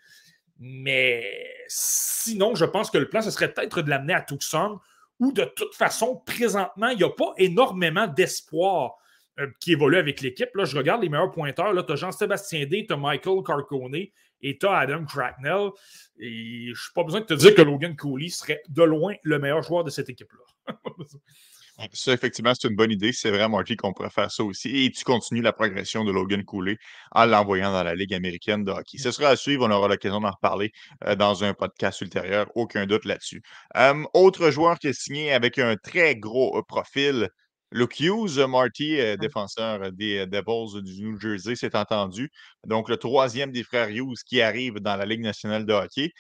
Mais 0.60 1.24
sinon, 1.68 2.56
je 2.56 2.66
pense 2.66 2.92
que 2.92 2.98
le 2.98 3.10
plan, 3.10 3.22
ce 3.22 3.32
serait 3.32 3.54
peut-être 3.54 3.82
de 3.82 3.90
l'amener 3.90 4.14
à 4.14 4.22
Tucson, 4.22 4.80
où 5.20 5.32
de 5.32 5.44
toute 5.44 5.76
façon, 5.76 6.22
présentement, 6.26 6.90
il 6.90 6.98
n'y 6.98 7.04
a 7.04 7.10
pas 7.10 7.34
énormément 7.38 8.08
d'espoir 8.08 8.96
euh, 9.40 9.48
qui 9.60 9.72
évolue 9.72 9.98
avec 9.98 10.22
l'équipe. 10.22 10.50
Là, 10.56 10.66
je 10.66 10.78
regarde 10.78 11.02
les 11.02 11.10
meilleurs 11.10 11.32
pointeurs. 11.32 11.74
Tu 11.86 11.92
as 11.92 11.96
Jean-Sébastien 11.96 12.66
D, 12.66 12.86
tu 12.88 12.94
as 12.94 12.98
Michael 12.98 13.42
Carcone 13.46 13.96
et 13.96 14.58
tu 14.58 14.66
as 14.66 14.78
Adam 14.78 15.06
Cracknell. 15.06 15.70
Et 16.20 16.68
je 16.68 16.72
n'ai 16.72 16.94
pas 16.94 17.04
besoin 17.04 17.22
de 17.22 17.26
te 17.26 17.34
dire 17.34 17.56
que 17.56 17.62
Logan 17.62 17.96
Cooley 17.96 18.30
serait 18.30 18.62
de 18.70 18.84
loin 18.84 19.16
le 19.24 19.40
meilleur 19.40 19.64
joueur 19.64 19.84
de 19.84 19.90
cette 19.90 20.10
équipe-là. 20.10 20.76
Ça, 21.94 22.14
effectivement, 22.14 22.54
c'est 22.54 22.68
une 22.68 22.76
bonne 22.76 22.92
idée. 22.92 23.12
C'est 23.12 23.32
vrai, 23.32 23.50
Marty, 23.50 23.76
qu'on 23.76 23.94
pourrait 23.94 24.12
faire 24.12 24.32
ça 24.32 24.44
aussi. 24.44 24.86
Et 24.86 24.92
tu 24.92 25.04
continues 25.04 25.42
la 25.42 25.54
progression 25.54 26.04
de 26.04 26.12
Logan 26.12 26.44
Cooley 26.46 26.78
en 27.12 27.26
l'envoyant 27.26 27.72
dans 27.72 27.84
la 27.84 27.96
Ligue 27.96 28.14
américaine 28.14 28.64
de 28.64 28.72
hockey. 28.72 29.00
Ce 29.00 29.12
sera 29.12 29.30
à 29.30 29.36
suivre. 29.36 29.66
On 29.68 29.72
aura 29.72 29.88
l'occasion 29.88 30.22
d'en 30.22 30.32
reparler 30.32 30.72
euh, 31.06 31.16
dans 31.16 31.44
un 31.44 31.54
podcast 31.56 32.02
ultérieur. 32.02 32.46
Aucun 32.56 32.86
doute 32.86 33.06
là-dessus. 33.06 33.42
autre 34.14 34.52
joueur 34.52 34.78
qui 34.78 34.88
est 34.88 34.94
signé 34.94 35.34
avec 35.34 35.58
un 35.58 35.76
très 35.76 36.16
gros 36.16 36.58
euh, 36.58 36.62
profil, 36.62 37.30
Luke 37.72 38.00
Hughes, 38.00 38.38
Marty, 38.48 39.00
euh, 39.00 39.18
défenseur 39.18 39.92
des 39.92 40.28
Devils 40.28 40.84
du 40.84 41.04
New 41.04 41.20
Jersey, 41.20 41.56
s'est 41.56 41.76
entendu. 41.76 42.30
Donc, 42.68 42.88
le 42.88 42.98
troisième 42.98 43.52
des 43.52 43.64
frères 43.64 43.90
Hughes 43.90 44.22
qui 44.28 44.42
arrive 44.44 44.76
dans 44.76 44.96
la 44.96 45.06
Ligue 45.08 45.22
nationale 45.22 45.66
de 45.66 45.74
hockey 45.74 46.12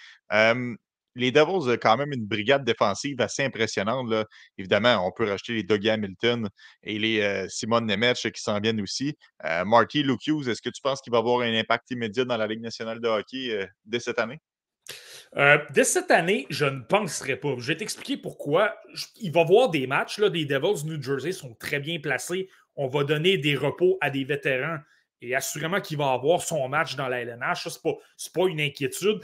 les 1.16 1.32
Devils 1.32 1.70
ont 1.70 1.78
quand 1.82 1.98
même 1.98 2.12
une 2.12 2.26
brigade 2.26 2.64
défensive 2.64 3.20
assez 3.22 3.44
impressionnante. 3.44 4.12
Évidemment, 4.58 5.06
on 5.08 5.12
peut 5.12 5.30
racheter 5.30 5.54
les 5.54 5.64
Dougie 5.64 5.90
Hamilton 5.90 6.50
et 6.82 7.00
les 7.00 7.22
euh, 7.22 7.48
Simon 7.50 7.82
Nemeth 7.82 8.32
qui 8.32 8.42
s'en 8.42 8.60
viennent 8.60 8.82
aussi. 8.82 9.16
Euh, 9.46 9.66
Marty 9.66 10.04
Luke 10.04 10.22
est-ce 10.48 10.62
que 10.62 10.70
tu 10.70 10.82
penses 10.82 11.02
qu'il 11.02 11.12
va 11.12 11.20
avoir 11.20 11.42
un 11.42 11.54
impact 11.54 11.92
immédiat 11.92 12.26
dans 12.26 12.38
la 12.38 12.48
Ligue 12.48 12.62
nationale 12.62 13.00
de 13.00 13.08
hockey 13.08 13.52
euh, 13.52 13.66
dès 13.86 14.00
cette 14.00 14.20
année? 14.20 14.40
dès 15.72 15.86
cette 15.86 16.12
année, 16.12 16.46
je 16.50 16.66
ne 16.66 16.82
penserais 16.82 17.38
pas. 17.38 17.56
Je 17.58 17.68
vais 17.68 17.78
t'expliquer 17.78 18.18
pourquoi. 18.18 18.76
Il 19.16 19.32
va 19.32 19.40
y 19.40 19.44
avoir 19.44 19.70
des 19.70 19.88
matchs. 19.88 20.20
Là, 20.20 20.30
des 20.30 20.46
Devils 20.46 20.86
New 20.86 21.02
Jersey 21.02 21.32
sont 21.32 21.56
très 21.56 21.80
bien 21.80 22.00
placés. 22.00 22.50
On 22.76 22.88
va 22.88 23.04
donner 23.04 23.38
des 23.38 23.56
repos 23.56 23.98
à 24.02 24.12
des 24.12 24.26
vétérans 24.26 24.78
et 25.24 25.36
assurément 25.36 25.80
qu'il 25.80 25.98
va 25.98 26.12
avoir 26.12 26.42
son 26.42 26.68
match 26.68 26.96
dans 26.96 27.08
la 27.08 27.22
LNH. 27.22 27.70
Ce 27.70 27.80
n'est 27.86 27.94
pas, 28.34 28.46
une 28.48 28.60
inquiétude. 28.60 29.22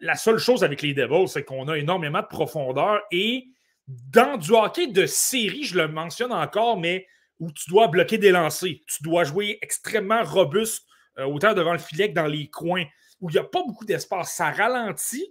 La 0.00 0.14
seule 0.14 0.38
chose 0.38 0.64
avec 0.64 0.82
les 0.82 0.94
Devils, 0.94 1.28
c'est 1.28 1.44
qu'on 1.44 1.68
a 1.68 1.76
énormément 1.76 2.22
de 2.22 2.26
profondeur 2.26 3.02
et 3.10 3.46
dans 3.86 4.36
du 4.36 4.52
hockey 4.52 4.86
de 4.86 5.04
série, 5.04 5.64
je 5.64 5.76
le 5.76 5.88
mentionne 5.88 6.32
encore, 6.32 6.78
mais 6.78 7.06
où 7.38 7.50
tu 7.52 7.68
dois 7.68 7.88
bloquer 7.88 8.18
des 8.18 8.30
lancers, 8.30 8.76
tu 8.86 9.02
dois 9.02 9.24
jouer 9.24 9.58
extrêmement 9.62 10.22
robuste, 10.22 10.86
euh, 11.18 11.24
autant 11.24 11.54
devant 11.54 11.72
le 11.72 11.78
filet 11.78 12.10
que 12.10 12.14
dans 12.14 12.26
les 12.26 12.48
coins, 12.48 12.84
où 13.20 13.28
il 13.30 13.32
n'y 13.32 13.38
a 13.38 13.44
pas 13.44 13.62
beaucoup 13.66 13.84
d'espace. 13.84 14.34
Ça 14.34 14.50
ralentit, 14.50 15.26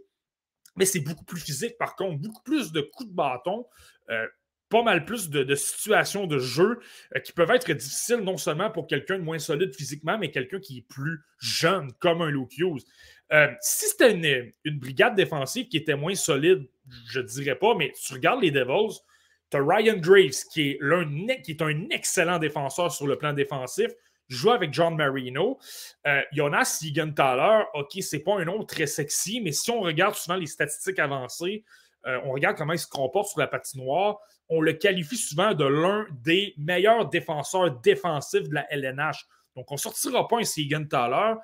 mais 0.75 0.85
c'est 0.85 0.99
beaucoup 0.99 1.23
plus 1.23 1.39
physique 1.39 1.77
par 1.77 1.95
contre, 1.95 2.19
beaucoup 2.19 2.43
plus 2.43 2.71
de 2.71 2.81
coups 2.81 3.09
de 3.09 3.15
bâton. 3.15 3.65
Euh, 4.09 4.27
pas 4.69 4.83
mal 4.83 5.05
plus 5.05 5.29
de, 5.29 5.55
situations 5.55 6.27
de 6.27 6.39
jeu 6.39 6.79
euh, 7.15 7.19
qui 7.19 7.31
peuvent 7.31 7.51
être 7.51 7.71
difficiles 7.71 8.19
non 8.19 8.37
seulement 8.37 8.69
pour 8.69 8.87
quelqu'un 8.87 9.17
de 9.17 9.23
moins 9.23 9.39
solide 9.39 9.75
physiquement, 9.75 10.17
mais 10.17 10.31
quelqu'un 10.31 10.59
qui 10.59 10.79
est 10.79 10.87
plus 10.87 11.19
jeune, 11.39 11.91
comme 11.99 12.21
un 12.21 12.29
Luke 12.29 12.57
Hughes. 12.57 12.83
Euh, 13.31 13.47
si 13.61 13.87
c'était 13.87 14.53
une, 14.65 14.79
brigade 14.79 15.15
défensive 15.15 15.67
qui 15.67 15.77
était 15.77 15.95
moins 15.95 16.15
solide, 16.15 16.67
je 17.07 17.19
ne 17.19 17.25
dirais 17.25 17.55
pas, 17.55 17.75
mais 17.75 17.91
tu 17.91 18.13
regardes 18.13 18.41
les 18.41 18.51
Devils, 18.51 18.99
tu 19.51 19.57
as 19.57 19.63
Ryan 19.63 19.97
Graves, 19.97 20.43
qui 20.51 20.77
est, 20.79 21.61
un 21.61 21.89
excellent 21.89 22.39
défenseur 22.39 22.91
sur 22.91 23.07
le 23.07 23.17
plan 23.17 23.33
défensif, 23.33 23.91
joue 24.27 24.51
avec 24.51 24.73
John 24.73 24.95
Marino. 24.95 25.59
Euh, 26.07 26.21
Jonas 26.31 26.65
Siegenthaler, 26.65 27.65
OK, 27.73 27.97
c'est 28.01 28.19
pas 28.19 28.39
un 28.39 28.45
nom 28.45 28.63
très 28.63 28.85
sexy, 28.85 29.41
mais 29.41 29.51
si 29.51 29.71
on 29.71 29.81
regarde 29.81 30.15
souvent 30.15 30.37
les 30.37 30.45
statistiques 30.45 30.99
avancées, 30.99 31.63
euh, 32.05 32.19
on 32.23 32.31
regarde 32.31 32.57
comment 32.57 32.73
il 32.73 32.79
se 32.79 32.87
comporte 32.87 33.29
sur 33.29 33.39
la 33.39 33.47
patinoire, 33.47 34.19
on 34.47 34.61
le 34.61 34.73
qualifie 34.73 35.17
souvent 35.17 35.53
de 35.53 35.65
l'un 35.65 36.07
des 36.23 36.53
meilleurs 36.57 37.09
défenseurs 37.09 37.79
défensifs 37.81 38.49
de 38.49 38.55
la 38.55 38.71
LNH. 38.73 39.25
Donc, 39.55 39.71
on 39.71 39.75
ne 39.75 39.79
sortira 39.79 40.27
pas 40.27 40.37
un 40.37 40.43
Siegenthaler. 40.43 41.35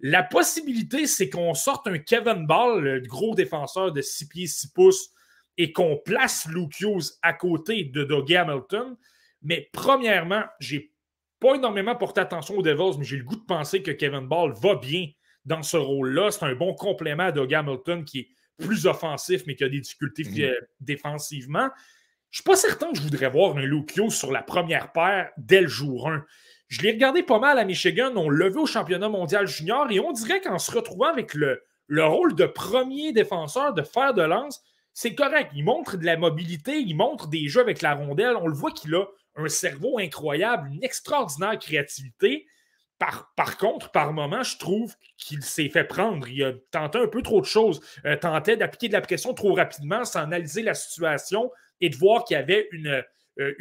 La 0.00 0.22
possibilité, 0.22 1.06
c'est 1.06 1.28
qu'on 1.28 1.54
sorte 1.54 1.86
un 1.88 1.98
Kevin 1.98 2.46
Ball, 2.46 2.80
le 2.80 3.00
gros 3.00 3.34
défenseur 3.34 3.92
de 3.92 4.00
6 4.00 4.28
pieds 4.28 4.46
6 4.46 4.72
pouces, 4.72 5.10
et 5.56 5.72
qu'on 5.72 5.96
place 5.96 6.46
Luke 6.46 6.80
Hughes 6.80 7.18
à 7.22 7.32
côté 7.32 7.84
de 7.84 8.04
Doug 8.04 8.32
Hamilton. 8.32 8.96
Mais 9.42 9.68
premièrement, 9.72 10.44
j'ai 10.60 10.92
pas 11.40 11.56
énormément 11.56 11.96
porté 11.96 12.20
attention 12.20 12.56
aux 12.56 12.62
Devils, 12.62 12.98
mais 12.98 13.04
j'ai 13.04 13.16
le 13.16 13.24
goût 13.24 13.36
de 13.36 13.44
penser 13.44 13.82
que 13.82 13.90
Kevin 13.90 14.26
Ball 14.26 14.52
va 14.52 14.76
bien 14.76 15.08
dans 15.44 15.62
ce 15.62 15.76
rôle-là. 15.76 16.30
C'est 16.30 16.44
un 16.44 16.54
bon 16.54 16.74
complément 16.74 17.24
à 17.24 17.32
Doug 17.32 17.52
Hamilton 17.52 18.04
qui 18.04 18.20
est 18.20 18.28
plus 18.58 18.86
offensif, 18.86 19.42
mais 19.46 19.54
qui 19.54 19.64
a 19.64 19.68
des 19.68 19.80
difficultés 19.80 20.24
mhm. 20.24 20.54
défensivement. 20.80 21.68
Je 22.30 22.40
ne 22.40 22.42
suis 22.42 22.44
pas 22.44 22.56
certain 22.56 22.92
que 22.92 22.98
je 22.98 23.02
voudrais 23.02 23.30
voir 23.30 23.56
un 23.56 23.62
Lukio 23.62 24.10
sur 24.10 24.30
la 24.30 24.42
première 24.42 24.92
paire 24.92 25.30
dès 25.38 25.62
le 25.62 25.68
jour 25.68 26.08
1. 26.10 26.24
Je 26.68 26.82
l'ai 26.82 26.92
regardé 26.92 27.22
pas 27.22 27.38
mal 27.38 27.58
à 27.58 27.64
Michigan. 27.64 28.12
On 28.16 28.28
l'a 28.28 28.50
vu 28.50 28.58
au 28.58 28.66
championnat 28.66 29.08
mondial 29.08 29.46
junior 29.46 29.90
et 29.90 30.00
on 30.00 30.12
dirait 30.12 30.42
qu'en 30.42 30.58
se 30.58 30.70
retrouvant 30.70 31.06
avec 31.06 31.32
le, 31.32 31.62
le 31.86 32.04
rôle 32.04 32.34
de 32.34 32.44
premier 32.44 33.12
défenseur, 33.12 33.72
de 33.72 33.82
fer 33.82 34.12
de 34.12 34.22
lance, 34.22 34.60
c'est 34.92 35.14
correct. 35.14 35.52
Il 35.54 35.64
montre 35.64 35.96
de 35.96 36.04
la 36.04 36.16
mobilité, 36.16 36.78
il 36.78 36.94
montre 36.94 37.28
des 37.28 37.48
jeux 37.48 37.60
avec 37.60 37.80
la 37.80 37.94
rondelle. 37.94 38.36
On 38.36 38.46
le 38.46 38.54
voit 38.54 38.72
qu'il 38.72 38.94
a 38.94 39.06
un 39.36 39.48
cerveau 39.48 39.98
incroyable, 39.98 40.68
une 40.70 40.84
extraordinaire 40.84 41.58
créativité. 41.58 42.46
Par, 42.98 43.58
contre, 43.58 43.90
par 43.92 44.12
moment, 44.12 44.42
je 44.42 44.58
trouve 44.58 44.94
qu'il 45.16 45.42
s'est 45.42 45.68
fait 45.68 45.84
prendre. 45.84 46.26
Il 46.28 46.42
a 46.42 46.52
tenté 46.72 46.98
un 46.98 47.06
peu 47.06 47.22
trop 47.22 47.40
de 47.40 47.46
choses. 47.46 47.80
Euh, 48.04 48.16
tentait 48.16 48.56
d'appliquer 48.56 48.88
de 48.88 48.94
la 48.94 49.00
pression 49.00 49.34
trop 49.34 49.54
rapidement 49.54 50.04
sans 50.04 50.20
analyser 50.20 50.62
la 50.62 50.74
situation 50.74 51.52
et 51.80 51.90
de 51.90 51.96
voir 51.96 52.24
qu'il 52.24 52.36
y 52.36 52.40
avait 52.40 52.68
une, 52.72 53.04
euh, 53.38 53.54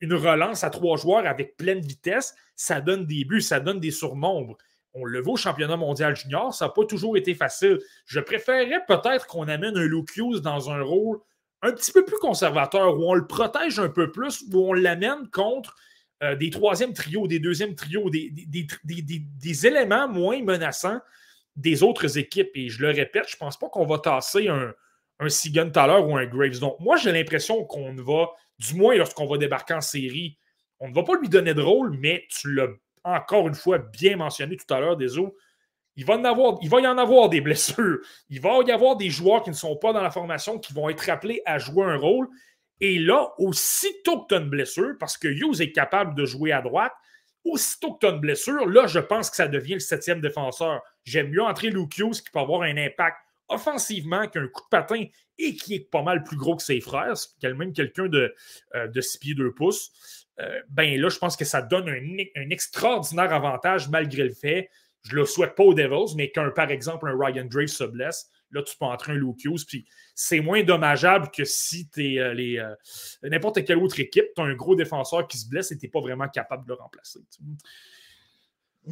une, 0.00 0.14
relance 0.14 0.62
à 0.62 0.70
trois 0.70 0.96
joueurs 0.96 1.26
avec 1.26 1.56
pleine 1.56 1.80
vitesse. 1.80 2.34
Ça 2.54 2.80
donne 2.80 3.06
des 3.06 3.24
buts, 3.24 3.40
ça 3.40 3.58
donne 3.58 3.80
des 3.80 3.90
surnombres. 3.90 4.56
On 4.94 5.04
le 5.04 5.20
voit 5.20 5.34
au 5.34 5.36
championnat 5.36 5.76
mondial 5.76 6.16
junior, 6.16 6.54
ça 6.54 6.66
n'a 6.66 6.70
pas 6.70 6.84
toujours 6.84 7.16
été 7.16 7.34
facile. 7.34 7.80
Je 8.06 8.20
préférerais 8.20 8.84
peut-être 8.86 9.26
qu'on 9.26 9.48
amène 9.48 9.76
un 9.76 9.84
Lucius 9.84 10.40
dans 10.40 10.70
un 10.70 10.80
rôle 10.80 11.18
un 11.62 11.72
petit 11.72 11.92
peu 11.92 12.04
plus 12.04 12.18
conservateur, 12.18 12.98
où 12.98 13.10
on 13.10 13.14
le 13.14 13.26
protège 13.26 13.78
un 13.78 13.88
peu 13.88 14.12
plus, 14.12 14.44
où 14.52 14.68
on 14.68 14.72
l'amène 14.72 15.28
contre 15.30 15.74
euh, 16.22 16.34
des 16.34 16.50
troisièmes 16.50 16.92
trios, 16.92 17.26
des 17.26 17.38
deuxièmes 17.38 17.74
trios, 17.74 18.10
des, 18.10 19.66
éléments 19.66 20.08
moins 20.08 20.42
menaçants 20.42 21.00
des 21.56 21.82
autres 21.82 22.18
équipes. 22.18 22.50
Et 22.54 22.68
je 22.68 22.82
le 22.82 22.88
répète, 22.88 23.26
je 23.28 23.36
ne 23.36 23.38
pense 23.38 23.58
pas 23.58 23.68
qu'on 23.68 23.86
va 23.86 23.98
tasser 23.98 24.48
un, 24.48 24.72
un 25.20 25.28
tout 25.28 25.78
à 25.78 25.86
l'heure 25.86 26.08
ou 26.08 26.16
un 26.16 26.26
Graves. 26.26 26.58
Donc, 26.58 26.78
moi, 26.80 26.96
j'ai 26.96 27.12
l'impression 27.12 27.64
qu'on 27.64 27.94
va, 27.94 28.30
du 28.58 28.74
moins 28.74 28.94
lorsqu'on 28.96 29.26
va 29.26 29.38
débarquer 29.38 29.74
en 29.74 29.80
série, 29.80 30.38
on 30.80 30.88
ne 30.88 30.94
va 30.94 31.02
pas 31.02 31.18
lui 31.20 31.28
donner 31.28 31.54
de 31.54 31.62
rôle, 31.62 31.96
mais 31.98 32.26
tu 32.28 32.52
l'as 32.52 32.68
encore 33.04 33.46
une 33.48 33.54
fois 33.54 33.78
bien 33.78 34.16
mentionné 34.16 34.56
tout 34.56 34.72
à 34.74 34.80
l'heure, 34.80 34.96
des 34.96 35.18
il 35.98 36.04
va, 36.04 36.14
avoir, 36.14 36.58
il 36.60 36.68
va 36.68 36.80
y 36.80 36.86
en 36.86 36.98
avoir 36.98 37.30
des 37.30 37.40
blessures. 37.40 37.98
Il 38.28 38.40
va 38.40 38.58
y 38.66 38.70
avoir 38.70 38.96
des 38.96 39.08
joueurs 39.08 39.42
qui 39.42 39.50
ne 39.50 39.54
sont 39.54 39.76
pas 39.76 39.94
dans 39.94 40.02
la 40.02 40.10
formation 40.10 40.58
qui 40.58 40.74
vont 40.74 40.90
être 40.90 41.08
appelés 41.08 41.40
à 41.46 41.58
jouer 41.58 41.86
un 41.86 41.96
rôle. 41.96 42.28
Et 42.80 42.98
là, 42.98 43.32
aussitôt 43.38 44.22
que 44.22 44.28
tu 44.28 44.34
as 44.34 44.38
une 44.38 44.50
blessure, 44.50 44.94
parce 44.98 45.16
que 45.16 45.28
Hughes 45.28 45.60
est 45.60 45.72
capable 45.72 46.14
de 46.14 46.24
jouer 46.24 46.52
à 46.52 46.60
droite, 46.60 46.92
aussitôt 47.44 47.94
que 47.94 48.00
tu 48.00 48.06
as 48.06 48.10
une 48.10 48.20
blessure, 48.20 48.66
là, 48.66 48.86
je 48.86 48.98
pense 48.98 49.30
que 49.30 49.36
ça 49.36 49.48
devient 49.48 49.74
le 49.74 49.80
septième 49.80 50.20
défenseur. 50.20 50.82
J'aime 51.04 51.30
mieux 51.30 51.42
entrer 51.42 51.70
Luke 51.70 51.96
Hughes 51.96 52.22
qui 52.22 52.30
peut 52.30 52.40
avoir 52.40 52.62
un 52.62 52.76
impact 52.76 53.16
offensivement 53.48 54.26
qu'un 54.26 54.48
coup 54.48 54.62
de 54.62 54.68
patin 54.70 55.04
et 55.38 55.54
qui 55.54 55.76
est 55.76 55.90
pas 55.90 56.02
mal 56.02 56.24
plus 56.24 56.36
gros 56.36 56.56
que 56.56 56.62
ses 56.62 56.80
frères, 56.80 57.14
même 57.42 57.72
quelqu'un 57.72 58.08
de, 58.08 58.34
euh, 58.74 58.88
de 58.88 59.00
6 59.00 59.18
pieds 59.18 59.34
2 59.34 59.52
pouces. 59.52 60.26
Euh, 60.40 60.60
ben 60.68 61.00
là, 61.00 61.08
je 61.08 61.18
pense 61.18 61.36
que 61.36 61.44
ça 61.44 61.62
donne 61.62 61.88
un, 61.88 62.42
un 62.42 62.50
extraordinaire 62.50 63.32
avantage 63.32 63.88
malgré 63.88 64.24
le 64.24 64.34
fait 64.34 64.68
je 65.06 65.14
ne 65.14 65.20
le 65.20 65.26
souhaite 65.26 65.54
pas 65.54 65.62
aux 65.62 65.74
Devils, 65.74 66.14
mais 66.16 66.30
qu'un, 66.30 66.50
par 66.50 66.70
exemple, 66.70 67.08
un 67.08 67.16
Ryan 67.16 67.46
Graves 67.46 67.68
se 67.68 67.84
blesse, 67.84 68.28
là, 68.50 68.62
tu 68.62 68.76
peux 68.76 68.84
entrer 68.84 69.12
un 69.12 69.16
Luke. 69.16 69.38
Puis 69.66 69.86
c'est 70.14 70.40
moins 70.40 70.62
dommageable 70.62 71.30
que 71.30 71.44
si 71.44 71.88
tu 71.88 72.14
es 72.14 72.18
euh, 72.18 72.34
les, 72.34 72.58
euh, 72.58 72.74
n'importe 73.22 73.64
quelle 73.64 73.78
autre 73.78 74.00
équipe, 74.00 74.26
tu 74.34 74.40
as 74.40 74.44
un 74.44 74.54
gros 74.54 74.74
défenseur 74.74 75.26
qui 75.26 75.38
se 75.38 75.48
blesse 75.48 75.72
et 75.72 75.78
tu 75.78 75.86
n'es 75.86 75.90
pas 75.90 76.00
vraiment 76.00 76.28
capable 76.28 76.64
de 76.64 76.70
le 76.70 76.74
remplacer. 76.74 77.20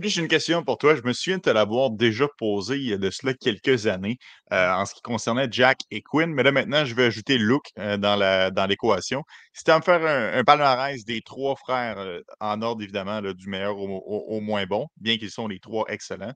J'ai 0.02 0.22
une 0.22 0.28
question 0.28 0.64
pour 0.64 0.76
toi. 0.78 0.96
Je 0.96 1.02
me 1.02 1.12
souviens 1.12 1.36
de 1.36 1.42
te 1.42 1.50
l'avoir 1.50 1.90
déjà 1.90 2.26
posée 2.36 2.76
il 2.76 2.88
y 2.88 2.92
a 2.92 2.98
de 2.98 3.10
cela 3.10 3.32
quelques 3.32 3.86
années 3.86 4.18
euh, 4.52 4.72
en 4.72 4.84
ce 4.86 4.94
qui 4.94 5.00
concernait 5.02 5.46
Jack 5.48 5.78
et 5.92 6.02
Quinn, 6.02 6.34
mais 6.34 6.42
là 6.42 6.50
maintenant, 6.50 6.84
je 6.84 6.96
vais 6.96 7.04
ajouter 7.04 7.38
Luke 7.38 7.70
euh, 7.78 7.96
dans 7.96 8.66
l'équation. 8.68 9.22
C'était 9.52 9.70
à 9.70 9.78
me 9.78 9.82
faire 9.82 10.04
un, 10.04 10.42
palmarès 10.42 11.04
des 11.04 11.20
trois 11.22 11.54
frères 11.54 11.98
euh, 11.98 12.20
en 12.40 12.60
ordre, 12.62 12.82
évidemment, 12.82 13.22
du 13.22 13.48
meilleur 13.48 13.78
au, 13.78 14.40
moins 14.40 14.66
bon, 14.66 14.88
bien 14.96 15.16
qu'ils 15.16 15.30
sont 15.30 15.46
les 15.46 15.60
trois 15.60 15.84
excellents. 15.88 16.34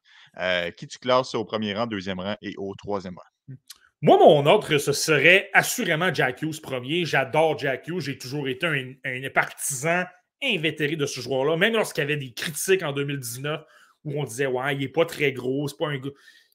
qui 0.77 0.87
tu 0.87 0.99
classes 0.99 1.35
au 1.35 1.45
premier 1.45 1.75
rang, 1.75 1.89
deuxième 1.89 2.21
rang 2.21 2.37
et 2.41 2.55
au 2.59 2.73
troisième 2.77 3.17
rang? 3.17 3.57
Moi, 4.01 4.17
mon 4.19 4.47
ordre, 4.47 4.79
ce 4.79 4.93
serait 4.93 5.51
assurément 5.53 6.15
Jack 6.15 6.43
Hughes 6.43 6.61
premier. 6.63 7.05
J'adore 7.05 7.59
Jack 7.59 7.89
Hughes. 7.89 8.03
J'ai 8.03 8.19
toujours 8.19 8.47
été 8.47 8.69
un, 8.69 8.93
un 9.05 9.31
partisan 9.31 10.05
invétéré 10.43 10.97
de 10.97 11.07
ce 11.07 11.21
joueur-là, 11.21 11.57
même 11.57 11.75
lorsqu'il 11.75 12.03
y 12.03 12.05
avait 12.05 12.17
des 12.17 12.33
critiques 12.33 12.83
en 12.83 12.93
2019 12.93 13.63
où 14.05 14.21
on 14.21 14.25
disait 14.25 14.47
Ouais, 14.47 14.75
il 14.75 14.81
n'est 14.81 14.89
pas 14.89 15.05
très 15.05 15.33
gros, 15.33 15.69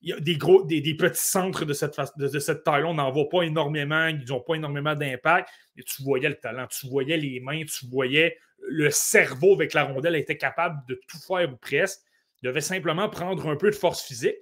il 0.05 0.09
y 0.09 0.13
a 0.13 0.19
des, 0.19 0.95
petits 0.95 1.21
centres 1.21 1.63
de 1.63 1.73
cette, 1.73 2.63
taille-là, 2.63 2.87
on 2.87 2.93
n'en 2.93 3.11
voit 3.11 3.29
pas 3.29 3.43
énormément, 3.43 4.07
ils 4.07 4.25
n'ont 4.27 4.41
pas 4.41 4.55
énormément 4.55 4.95
d'impact. 4.95 5.49
Et 5.77 5.83
tu 5.83 6.03
voyais 6.03 6.27
le 6.27 6.35
talent, 6.35 6.67
tu 6.67 6.87
voyais 6.87 7.17
les 7.17 7.39
mains, 7.39 7.63
tu 7.63 7.87
voyais 7.87 8.37
le 8.67 8.89
cerveau 8.89 9.53
avec 9.53 9.73
la 9.73 9.83
rondelle 9.83 10.15
était 10.15 10.37
capable 10.37 10.77
de 10.87 10.99
tout 11.07 11.19
faire 11.19 11.51
ou 11.51 11.57
presque. 11.57 12.01
Il 12.41 12.47
devait 12.47 12.61
simplement 12.61 13.09
prendre 13.09 13.47
un 13.47 13.55
peu 13.55 13.69
de 13.69 13.75
force 13.75 14.03
physique. 14.03 14.35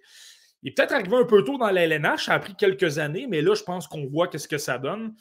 Il 0.64 0.70
est 0.70 0.74
peut-être 0.74 0.94
arrivé 0.94 1.16
un 1.16 1.26
peu 1.26 1.44
tôt 1.44 1.58
dans 1.58 1.72
la 1.72 1.86
LNH, 1.86 2.26
ça 2.26 2.34
a 2.34 2.40
pris 2.40 2.56
quelques 2.56 3.00
années, 3.00 3.26
mais 3.28 3.42
là, 3.42 3.56
je 3.56 3.64
pense 3.64 3.88
qu'on 3.88 4.06
voit 4.06 4.28
qu'est-ce 4.28 4.48
que 4.48 4.60
ça 4.60 4.78
donne. 4.78 5.16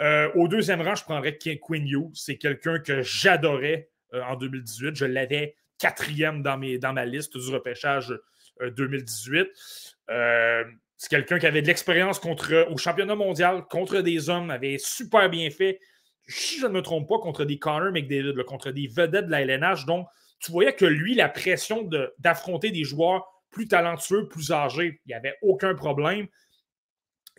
Euh, 0.00 0.30
au 0.34 0.46
deuxième 0.46 0.80
rang, 0.82 0.94
je 0.94 1.02
prendrais 1.02 1.36
Quinn 1.36 1.86
Yu. 1.86 2.10
C'est 2.14 2.36
quelqu'un 2.36 2.78
que 2.78 3.02
j'adorais 3.02 3.90
euh, 4.12 4.22
en 4.22 4.36
2018. 4.36 4.94
Je 4.94 5.04
l'avais 5.04 5.56
quatrième 5.78 6.42
dans, 6.42 6.56
ma 6.56 7.04
liste 7.04 7.36
du 7.36 7.50
repêchage 7.50 8.14
2018. 8.60 9.48
Euh, 10.10 10.64
c'est 10.96 11.08
quelqu'un 11.08 11.38
qui 11.40 11.46
avait 11.46 11.62
de 11.62 11.66
l'expérience 11.66 12.20
au 12.24 12.76
championnat 12.76 13.16
mondial 13.16 13.64
contre 13.68 14.00
des 14.00 14.30
hommes, 14.30 14.50
avait 14.50 14.78
super 14.78 15.28
bien 15.28 15.50
fait. 15.50 15.80
Si 16.28 16.60
je 16.60 16.66
ne 16.66 16.72
me 16.72 16.82
trompe 16.82 17.08
pas, 17.08 17.18
contre 17.18 17.44
des 17.44 17.58
Connor 17.58 17.92
McDavid, 17.92 18.42
contre 18.44 18.70
des 18.70 18.86
vedettes 18.86 19.26
de 19.26 19.30
la 19.30 19.42
LNH. 19.42 19.86
Donc, 19.86 20.06
tu 20.38 20.52
voyais 20.52 20.72
que 20.72 20.84
lui, 20.84 21.14
la 21.14 21.28
pression 21.28 21.88
d'affronter 22.18 22.70
des 22.70 22.84
joueurs 22.84 23.26
plus 23.54 23.68
talentueux, 23.68 24.28
plus 24.28 24.50
âgés, 24.52 25.00
il 25.06 25.08
n'y 25.08 25.14
avait 25.14 25.36
aucun 25.40 25.74
problème. 25.74 26.26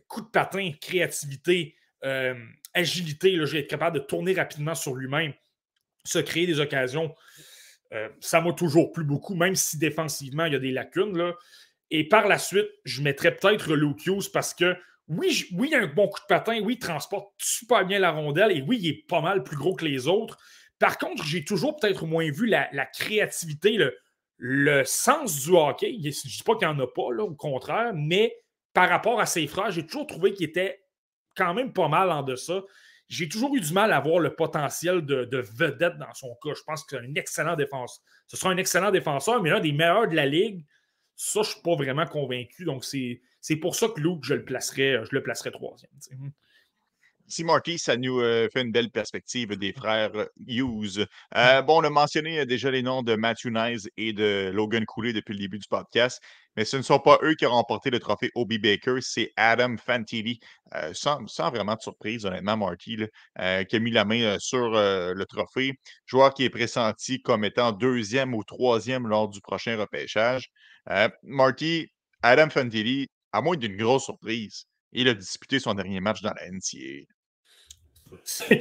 Coup 0.08 0.21
de 0.21 0.28
patin, 0.28 0.71
créativité, 0.82 1.75
euh, 2.04 2.36
agilité, 2.73 3.36
là, 3.36 3.45
être 3.54 3.67
capable 3.67 3.99
de 3.99 4.04
tourner 4.04 4.34
rapidement 4.34 4.75
sur 4.75 4.95
lui-même, 4.95 5.34
se 6.04 6.19
créer 6.19 6.47
des 6.47 6.60
occasions. 6.60 7.13
Euh, 7.93 8.10
ça 8.19 8.41
m'a 8.41 8.54
toujours 8.54 8.91
plu 8.91 9.04
beaucoup, 9.04 9.36
même 9.36 9.56
si 9.56 9.78
défensivement, 9.78 10.45
il 10.45 10.54
y 10.54 10.56
a 10.56 10.60
des 10.60 10.71
lacunes. 10.71 11.34
Et 11.91 12.08
par 12.08 12.28
la 12.28 12.39
suite, 12.39 12.69
je 12.84 13.01
mettrais 13.01 13.36
peut-être 13.36 13.75
Luke 13.75 14.06
Hughes 14.06 14.32
parce 14.34 14.54
que 14.54 14.75
oui, 15.08 15.45
oui, 15.54 15.69
il 15.71 15.75
a 15.75 15.82
un 15.82 15.88
bon 15.88 16.08
coup 16.08 16.19
de 16.19 16.25
patin, 16.28 16.60
oui, 16.62 16.73
il 16.73 16.80
transporte 16.80 17.32
super 17.38 17.86
bien 17.86 17.99
la 17.99 18.12
rondelle 18.12 18.51
et 18.51 18.62
oui, 18.62 18.80
il 18.82 18.89
est 18.89 19.06
pas 19.08 19.21
mal 19.21 19.43
plus 19.43 19.58
gros 19.58 19.75
que 19.75 19.86
les 19.86 20.08
autres. 20.08 20.39
Par 20.80 20.97
contre, 20.97 21.23
j'ai 21.23 21.45
toujours 21.45 21.75
peut-être 21.75 22.06
moins 22.06 22.30
vu 22.32 22.47
la, 22.47 22.86
créativité, 22.88 23.73
le, 23.73 23.95
sens 24.86 25.43
du 25.43 25.52
hockey. 25.52 25.98
Je 26.02 26.08
ne 26.08 26.12
dis 26.12 26.43
pas 26.45 26.56
qu'il 26.56 26.67
n'y 26.67 26.74
en 26.74 26.80
a 26.80 26.88
pas, 26.88 27.02
au 27.02 27.36
contraire, 27.36 27.91
mais 27.93 28.36
par 28.74 28.89
rapport 28.89 29.19
à 29.19 29.26
ses 29.26 29.48
frères, 29.48 29.71
j'ai 29.71 29.86
toujours 29.86 30.08
trouvé 30.08 30.34
qu'il 30.34 30.48
était 30.48 30.84
quand 31.36 31.54
même 31.54 31.74
pas 31.74 31.88
mal 31.88 32.12
en 32.12 32.24
deçà. 32.24 32.62
J'ai 33.08 33.30
toujours 33.30 33.56
eu 33.56 33.60
du 33.60 33.71
mal 33.71 33.93
à 33.93 34.00
voir 34.00 34.19
le 34.19 34.36
potentiel 34.36 35.06
de, 35.06 35.38
vedette 35.58 35.98
dans 35.98 36.13
son 36.13 36.36
cas. 36.43 36.54
Je 36.56 36.63
pense 36.63 36.84
que 36.84 36.98
c'est 36.98 37.06
un 37.06 37.15
excellent 37.15 37.56
défenseur. 37.56 38.04
Ce 38.28 38.36
sera 38.36 38.50
un 38.50 38.58
excellent 38.58 38.91
défenseur, 38.91 39.41
mais 39.41 39.52
l'un 39.52 39.60
des 39.60 39.71
meilleurs 39.71 40.08
de 40.08 40.15
la 40.15 40.26
ligue. 40.26 40.65
Ça, 41.15 41.43
je 41.43 41.50
ne 41.50 41.54
suis 41.54 41.62
pas 41.62 41.76
vraiment 41.76 42.06
convaincu. 42.06 42.65
Donc, 42.65 42.84
c'est 42.84 43.56
pour 43.62 43.76
ça 43.76 43.88
que 43.88 44.02
Luke, 44.02 44.24
je 44.24 44.34
le 44.34 44.43
placerais, 44.43 45.02
je 45.10 45.15
le 45.15 45.52
troisième. 45.52 45.91
Si 47.27 47.43
Marty, 47.43 47.79
ça 47.79 47.97
nous 47.97 48.19
euh, 48.19 48.47
fait 48.53 48.61
une 48.61 48.71
belle 48.71 48.91
perspective 48.91 49.55
des 49.57 49.73
frères 49.77 50.11
Hughes. 50.47 51.07
Euh, 51.35 51.61
bon, 51.63 51.81
on 51.81 51.83
a 51.83 51.89
mentionné 51.89 52.45
déjà 52.45 52.69
les 52.69 52.83
noms 52.83 53.01
de 53.01 53.15
Matthew 53.15 53.47
Nyes 53.47 53.89
et 53.97 54.13
de 54.13 54.51
Logan 54.53 54.85
Cooley 54.85 55.11
depuis 55.11 55.33
le 55.33 55.39
début 55.39 55.57
du 55.57 55.67
podcast, 55.67 56.21
mais 56.55 56.65
ce 56.65 56.77
ne 56.77 56.83
sont 56.83 56.99
pas 56.99 57.17
eux 57.23 57.33
qui 57.33 57.47
ont 57.47 57.51
remporté 57.51 57.89
le 57.89 57.99
trophée 57.99 58.29
Obi 58.35 58.59
Baker, 58.59 58.97
c'est 59.01 59.31
Adam 59.38 59.75
Fantilli, 59.77 60.39
euh, 60.75 60.93
sans, 60.93 61.19
vraiment 61.49 61.73
de 61.73 61.81
surprise, 61.81 62.25
honnêtement, 62.25 62.57
Marty, 62.57 62.97
qui 62.97 63.75
a 63.75 63.79
mis 63.79 63.91
la 63.91 64.05
main 64.05 64.38
sur 64.39 64.69
le 64.69 65.23
trophée. 65.25 65.73
Joueur 66.05 66.33
qui 66.33 66.43
est 66.45 66.49
pressenti 66.49 67.21
comme 67.21 67.43
étant 67.43 67.71
deuxième 67.71 68.35
ou 68.35 68.43
troisième 68.43 69.07
lors 69.07 69.29
du 69.29 69.41
prochain 69.41 69.77
repêchage. 69.77 70.49
Marty, 71.23 71.91
Adam 72.21 72.49
Fantilli, 72.49 73.07
à 73.31 73.41
moins 73.41 73.57
d'une 73.57 73.75
grosse 73.75 74.05
surprise, 74.05 74.65
il 74.91 75.09
a 75.09 75.13
disputé 75.13 75.59
son 75.59 75.73
dernier 75.73 75.99
match 75.99 76.21
dans 76.21 76.33
la 76.33 76.49
NCA. 76.49 77.14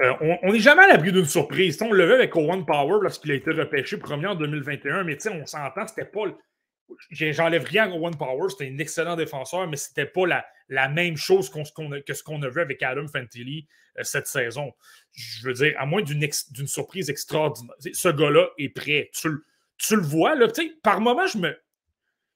Euh, 0.00 0.14
on 0.42 0.52
n'est 0.52 0.60
jamais 0.60 0.84
à 0.84 0.88
l'abri 0.88 1.12
d'une 1.12 1.26
surprise. 1.26 1.78
on 1.82 1.92
le 1.92 2.14
avec 2.14 2.34
Owen 2.34 2.64
Power 2.64 3.00
lorsqu'il 3.02 3.32
a 3.32 3.34
été 3.34 3.50
repêché 3.50 3.98
premier 3.98 4.28
en 4.28 4.34
2021, 4.34 5.04
mais 5.04 5.18
on 5.28 5.44
s'entend, 5.44 5.86
c'était 5.86 6.06
pas. 6.06 6.24
j'enlève 7.10 7.64
rien 7.64 7.92
à 7.92 7.94
One 7.94 8.16
Power, 8.16 8.48
c'était 8.48 8.72
un 8.72 8.78
excellent 8.78 9.14
défenseur, 9.14 9.68
mais 9.68 9.76
c'était 9.76 10.06
pas 10.06 10.44
la, 10.68 10.88
même 10.88 11.16
chose 11.16 11.50
que 11.50 12.14
ce 12.14 12.22
qu'on 12.22 12.42
a 12.42 12.48
vu 12.48 12.60
avec 12.62 12.82
Adam 12.82 13.06
Fantilli 13.08 13.68
euh, 13.98 14.02
cette 14.02 14.26
saison. 14.26 14.72
Je 15.12 15.46
veux 15.46 15.52
dire, 15.52 15.74
à 15.78 15.84
moins 15.84 16.02
d'une 16.02 16.66
surprise 16.66 17.10
extraordinaire, 17.10 17.74
ce 17.92 18.08
gars-là 18.08 18.48
est 18.56 18.70
prêt. 18.70 19.10
Tu, 19.12 19.96
le 19.96 20.02
vois, 20.02 20.34
par 20.82 21.00
moment, 21.02 21.26
je. 21.26 21.38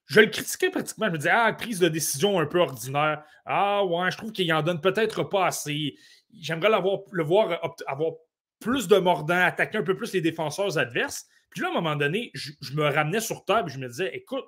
Je 0.07 0.19
le 0.19 0.27
critiquais 0.27 0.69
pratiquement. 0.69 1.07
Je 1.07 1.11
me 1.11 1.17
disais, 1.17 1.31
ah, 1.33 1.51
prise 1.53 1.79
de 1.79 1.87
décision 1.87 2.39
un 2.39 2.45
peu 2.45 2.59
ordinaire. 2.59 3.23
Ah, 3.43 3.83
ouais, 3.83 4.11
je 4.11 4.17
trouve 4.17 4.31
qu'il 4.31 4.51
en 4.53 4.61
donne 4.61 4.79
peut-être 4.79 5.23
pas 5.23 5.47
assez. 5.47 5.95
J'aimerais 6.39 6.69
le 6.69 7.23
voir 7.23 7.59
avoir 7.87 8.11
plus 8.59 8.87
de 8.87 8.97
mordant, 8.97 9.41
attaquer 9.41 9.77
un 9.77 9.83
peu 9.83 9.95
plus 9.95 10.13
les 10.13 10.21
défenseurs 10.21 10.77
adverses. 10.77 11.27
Puis 11.49 11.61
là, 11.61 11.67
à 11.67 11.71
un 11.71 11.75
moment 11.75 11.95
donné, 11.95 12.31
je, 12.33 12.51
me 12.73 12.83
ramenais 12.83 13.21
sur 13.21 13.45
table 13.45 13.69
et 13.69 13.73
je 13.73 13.79
me 13.79 13.87
disais, 13.87 14.15
écoute, 14.15 14.45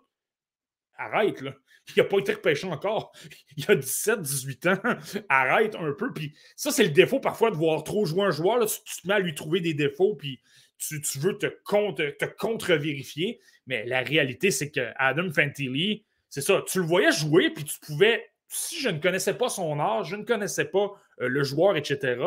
arrête, 0.98 1.42
là. 1.42 1.54
Il 1.96 2.00
n'a 2.00 2.04
pas 2.04 2.18
été 2.18 2.34
repêché 2.34 2.68
encore. 2.68 3.14
Il 3.58 3.64
a 3.72 3.76
17, 3.76 4.22
18 4.22 4.66
ans. 4.68 4.80
Arrête 5.30 5.76
un 5.76 5.94
peu. 5.94 6.12
Puis 6.12 6.36
ça, 6.58 6.70
c'est 6.70 6.84
le 6.84 6.90
défaut 6.90 7.22
parfois 7.22 7.50
de 7.50 7.56
voir 7.56 7.82
trop 7.84 8.06
jouer 8.06 8.26
un 8.26 8.32
joueur. 8.32 8.58
Là, 8.58 8.66
tu, 8.66 9.02
te 9.02 9.08
mets 9.08 9.14
à 9.14 9.20
lui 9.20 9.34
trouver 9.34 9.62
des 9.62 9.74
défauts, 9.74 10.16
puis 10.16 10.42
tu, 10.78 11.00
veux 11.20 11.38
te, 11.38 11.48
contre, 11.64 12.04
te 12.18 12.26
contre-vérifier. 12.26 13.40
Mais 13.68 13.86
la 13.86 14.02
réalité, 14.02 14.52
c'est 14.52 14.70
que 14.70 14.92
Adam 14.98 15.32
Fantilli, 15.32 16.04
c'est 16.30 16.42
ça. 16.42 16.62
Tu 16.68 16.80
le 16.80 16.86
voyais 16.86 17.12
jouer, 17.14 17.52
puis 17.52 17.64
tu 17.64 17.80
pouvais, 17.80 18.32
si 18.48 18.80
je 18.80 18.90
ne 18.90 19.00
connaissais 19.00 19.34
pas 19.34 19.50
son 19.50 19.80
âge, 19.80 20.08
je 20.10 20.16
ne 20.16 20.24
connaissais 20.24 20.66
pas 20.66 20.92
euh, 21.22 21.28
le 21.28 21.44
joueur, 21.44 21.76
etc., 21.76 22.22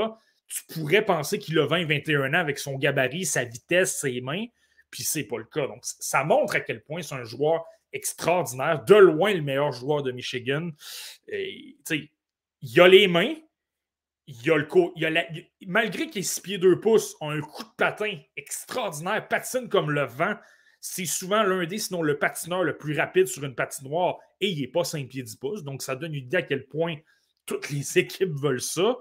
tu 0.46 0.64
pourrais 0.74 1.04
penser 1.04 1.38
qu'il 1.38 1.58
a 1.60 1.66
20, 1.66 1.84
21 1.84 2.34
ans 2.34 2.38
avec 2.38 2.58
son 2.58 2.76
gabarit, 2.76 3.24
sa 3.24 3.44
vitesse, 3.44 4.00
ses 4.00 4.20
mains 4.20 4.46
puis 4.90 5.04
c'est 5.04 5.24
pas 5.24 5.38
le 5.38 5.44
cas. 5.44 5.66
Donc, 5.66 5.80
ça 5.82 6.24
montre 6.24 6.56
à 6.56 6.60
quel 6.60 6.82
point 6.82 7.02
c'est 7.02 7.14
un 7.14 7.24
joueur 7.24 7.64
extraordinaire, 7.92 8.84
de 8.84 8.94
loin 8.94 9.32
le 9.32 9.42
meilleur 9.42 9.72
joueur 9.72 10.02
de 10.02 10.12
Michigan. 10.12 10.70
Et, 11.28 11.76
il 12.62 12.80
a 12.80 12.88
les 12.88 13.08
mains, 13.08 13.34
il 14.26 14.50
a 14.50 14.58
le 14.58 14.68
malgré 15.66 16.08
qu'il 16.08 16.20
est 16.20 16.24
6 16.24 16.40
pieds 16.40 16.58
2 16.58 16.78
pouces, 16.78 17.16
a 17.20 17.30
un 17.30 17.40
coup 17.40 17.62
de 17.62 17.70
patin 17.76 18.18
extraordinaire, 18.36 19.26
patine 19.28 19.68
comme 19.68 19.90
le 19.90 20.04
vent. 20.04 20.34
C'est 20.80 21.06
souvent 21.06 21.42
l'un 21.42 21.66
des, 21.66 21.78
sinon 21.78 22.02
le 22.02 22.18
patineur 22.18 22.64
le 22.64 22.76
plus 22.76 22.98
rapide 22.98 23.26
sur 23.26 23.44
une 23.44 23.54
patinoire 23.54 24.18
et 24.40 24.48
il 24.48 24.60
n'est 24.60 24.68
pas 24.68 24.84
5 24.84 25.08
pieds 25.08 25.22
10 25.22 25.36
pouces. 25.36 25.62
Donc, 25.62 25.82
ça 25.82 25.94
donne 25.94 26.14
une 26.14 26.24
idée 26.24 26.38
à 26.38 26.42
quel 26.42 26.66
point 26.66 26.96
toutes 27.46 27.70
les 27.70 27.98
équipes 27.98 28.34
veulent 28.34 28.60
ça. 28.60 28.96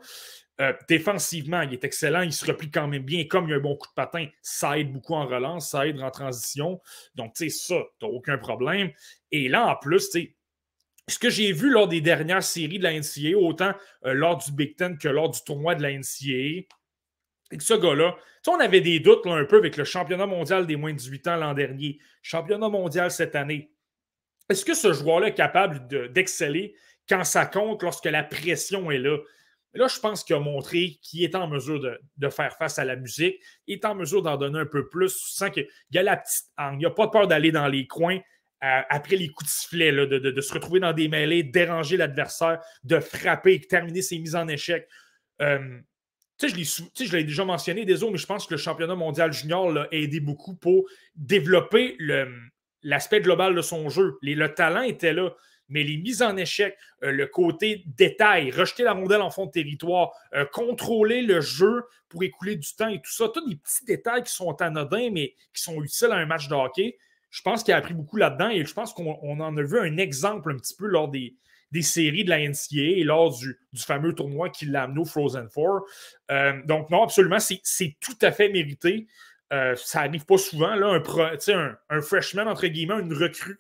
Euh, 0.61 0.73
défensivement, 0.89 1.61
il 1.61 1.71
est 1.71 1.85
excellent, 1.85 2.21
il 2.21 2.33
se 2.33 2.45
replie 2.45 2.69
quand 2.69 2.87
même 2.87 3.03
bien. 3.03 3.25
Comme 3.25 3.47
il 3.47 3.53
a 3.53 3.57
un 3.57 3.61
bon 3.61 3.77
coup 3.77 3.87
de 3.87 3.93
patin, 3.93 4.27
ça 4.41 4.77
aide 4.77 4.91
beaucoup 4.91 5.13
en 5.13 5.25
relance, 5.25 5.71
ça 5.71 5.87
aide 5.87 6.01
en 6.01 6.11
transition. 6.11 6.81
Donc, 7.15 7.33
tu 7.33 7.49
sais, 7.49 7.57
ça, 7.57 7.75
tu 7.97 8.05
n'as 8.05 8.11
aucun 8.11 8.37
problème. 8.37 8.91
Et 9.31 9.47
là, 9.47 9.67
en 9.67 9.75
plus, 9.77 10.09
tu 10.09 10.35
ce 11.09 11.17
que 11.17 11.29
j'ai 11.29 11.51
vu 11.51 11.71
lors 11.71 11.87
des 11.87 12.01
dernières 12.01 12.43
séries 12.43 12.77
de 12.77 12.83
la 12.83 12.93
NCAA, 12.93 13.35
autant 13.35 13.73
euh, 14.05 14.13
lors 14.13 14.37
du 14.37 14.51
Big 14.51 14.75
Ten 14.75 14.97
que 14.97 15.07
lors 15.07 15.29
du 15.29 15.39
tournoi 15.43 15.75
de 15.75 15.81
la 15.81 15.91
NCAA, 15.91 16.67
et 17.51 17.57
que 17.57 17.63
ce 17.63 17.73
gars-là, 17.73 18.15
on 18.47 18.59
avait 18.59 18.81
des 18.81 18.99
doutes 18.99 19.25
un 19.25 19.45
peu 19.45 19.57
avec 19.57 19.77
le 19.77 19.83
championnat 19.83 20.25
mondial 20.25 20.65
des 20.65 20.75
moins 20.75 20.91
de 20.91 20.97
18 20.97 21.27
ans 21.27 21.35
l'an 21.35 21.53
dernier, 21.53 21.99
championnat 22.21 22.69
mondial 22.69 23.11
cette 23.11 23.35
année. 23.35 23.71
Est-ce 24.49 24.65
que 24.65 24.73
ce 24.73 24.93
joueur-là 24.93 25.27
est 25.27 25.33
capable 25.35 25.87
d'exceller 26.11 26.75
quand 27.07 27.23
ça 27.23 27.45
compte, 27.45 27.83
lorsque 27.83 28.05
la 28.05 28.23
pression 28.23 28.89
est 28.91 28.97
là? 28.97 29.17
Là, 29.73 29.87
je 29.87 29.99
pense 29.99 30.23
qu'il 30.23 30.35
a 30.35 30.39
montré 30.39 30.97
qu'il 31.03 31.23
est 31.23 31.35
en 31.35 31.47
mesure 31.47 31.79
de, 31.79 32.29
faire 32.29 32.55
face 32.57 32.79
à 32.79 32.85
la 32.85 32.95
musique, 32.95 33.39
il 33.67 33.75
est 33.75 33.85
en 33.85 33.93
mesure 33.93 34.23
d'en 34.23 34.35
donner 34.35 34.59
un 34.59 34.65
peu 34.65 34.89
plus. 34.89 35.13
Tu 35.13 35.29
sens 35.29 35.51
qu'il 35.51 35.67
a 35.97 36.03
la 36.03 36.17
petite 36.17 36.47
Il 36.73 36.79
n'a 36.79 36.89
pas 36.89 37.07
peur 37.07 37.27
d'aller 37.27 37.51
dans 37.51 37.67
les 37.67 37.85
coins 37.85 38.19
après 38.61 39.15
les 39.15 39.29
coups 39.29 39.49
de 39.49 39.53
sifflet, 39.53 39.91
de, 39.91 40.41
se 40.41 40.53
retrouver 40.53 40.79
dans 40.79 40.91
des 40.91 41.07
mêlées, 41.07 41.43
déranger 41.43 41.97
l'adversaire, 41.97 42.61
de 42.83 42.99
frapper, 42.99 43.61
terminer 43.61 44.01
ses 44.01 44.19
mises 44.19 44.35
en 44.35 44.47
échec. 44.47 44.87
Euh, 45.41 45.79
tu 46.39 46.65
sais, 46.65 47.05
je 47.05 47.17
l'ai 47.17 47.23
déjà 47.23 47.43
mentionné, 47.43 47.85
désolé, 47.85 48.13
mais 48.13 48.17
je 48.17 48.25
pense 48.25 48.47
que 48.47 48.53
le 48.53 48.57
championnat 48.57 48.95
mondial 48.95 49.33
junior 49.33 49.71
l'a 49.71 49.87
aidé 49.91 50.19
beaucoup 50.19 50.55
pour 50.55 50.85
développer 51.15 51.97
l'aspect 52.81 53.21
global 53.21 53.55
de 53.55 53.61
son 53.61 53.89
jeu. 53.89 54.17
le 54.21 54.47
talent 54.47 54.81
était 54.81 55.13
là 55.13 55.31
mais 55.69 55.83
les 55.83 55.97
mises 55.97 56.21
en 56.21 56.35
échec, 56.35 56.75
euh, 57.03 57.11
le 57.11 57.27
côté 57.27 57.83
détail, 57.85 58.51
rejeter 58.51 58.83
la 58.83 58.93
rondelle 58.93 59.21
en 59.21 59.29
fond 59.29 59.45
de 59.45 59.51
territoire, 59.51 60.11
euh, 60.33 60.45
contrôler 60.45 61.21
le 61.21 61.41
jeu 61.41 61.83
pour 62.09 62.23
écouler 62.23 62.55
du 62.55 62.67
temps 62.75 62.89
et 62.89 62.99
tout 62.99 63.11
ça, 63.11 63.29
tous 63.29 63.47
des 63.47 63.55
petits 63.55 63.85
détails 63.85 64.23
qui 64.23 64.33
sont 64.33 64.59
anodins, 64.61 65.09
mais 65.11 65.35
qui 65.53 65.61
sont 65.61 65.81
utiles 65.81 66.11
à 66.11 66.15
un 66.15 66.25
match 66.25 66.47
de 66.47 66.55
hockey. 66.55 66.97
Je 67.29 67.41
pense 67.43 67.63
qu'il 67.63 67.73
a 67.75 67.77
appris 67.77 67.93
beaucoup 67.93 68.17
là-dedans 68.17 68.49
et 68.49 68.65
je 68.65 68.73
pense 68.73 68.93
qu'on 68.93 69.39
en 69.39 69.57
a 69.57 69.61
vu 69.61 69.79
un 69.79 69.97
exemple 69.97 70.51
un 70.51 70.57
petit 70.57 70.75
peu 70.75 70.87
lors 70.87 71.07
des, 71.07 71.35
séries 71.81 72.23
de 72.23 72.29
la 72.29 72.39
NCAA 72.39 72.99
et 72.99 73.03
lors 73.03 73.37
du, 73.37 73.57
fameux 73.77 74.13
tournoi 74.13 74.49
qui 74.49 74.65
l'a 74.65 74.83
amené 74.83 75.01
au 75.01 75.05
Frozen 75.05 75.49
Four. 75.49 75.85
Euh, 76.31 76.61
donc, 76.65 76.89
non, 76.89 77.03
absolument, 77.03 77.39
c'est 77.39 77.97
tout 77.99 78.17
à 78.21 78.31
fait 78.31 78.49
mérité. 78.49 79.07
ça 79.49 80.05
n'arrive 80.05 80.25
pas 80.25 80.37
souvent, 80.37 80.75
là, 80.75 80.87
un, 80.87 81.53
un, 81.53 81.77
un 81.89 82.01
freshman, 82.01 82.47
entre 82.47 82.67
guillemets, 82.67 82.99
une 82.99 83.13
recrue 83.13 83.59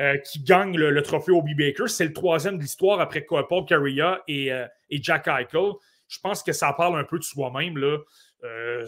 euh, 0.00 0.16
qui 0.18 0.42
gagne 0.42 0.76
le, 0.76 1.02
trophée 1.02 1.30
Obi 1.30 1.54
Baker. 1.54 1.88
C'est 1.88 2.06
le 2.06 2.12
troisième 2.12 2.56
de 2.56 2.62
l'histoire 2.62 3.00
après 3.00 3.20
Paul 3.20 3.64
Carrier 3.66 4.14
et, 4.26 4.50
euh, 4.50 4.66
et, 4.88 5.02
Jack 5.02 5.28
Eichel. 5.28 5.72
Je 6.08 6.18
pense 6.20 6.42
que 6.42 6.52
ça 6.52 6.72
parle 6.72 6.98
un 6.98 7.04
peu 7.04 7.18
de 7.18 7.22
soi-même. 7.22 7.76
Euh, 8.44 8.86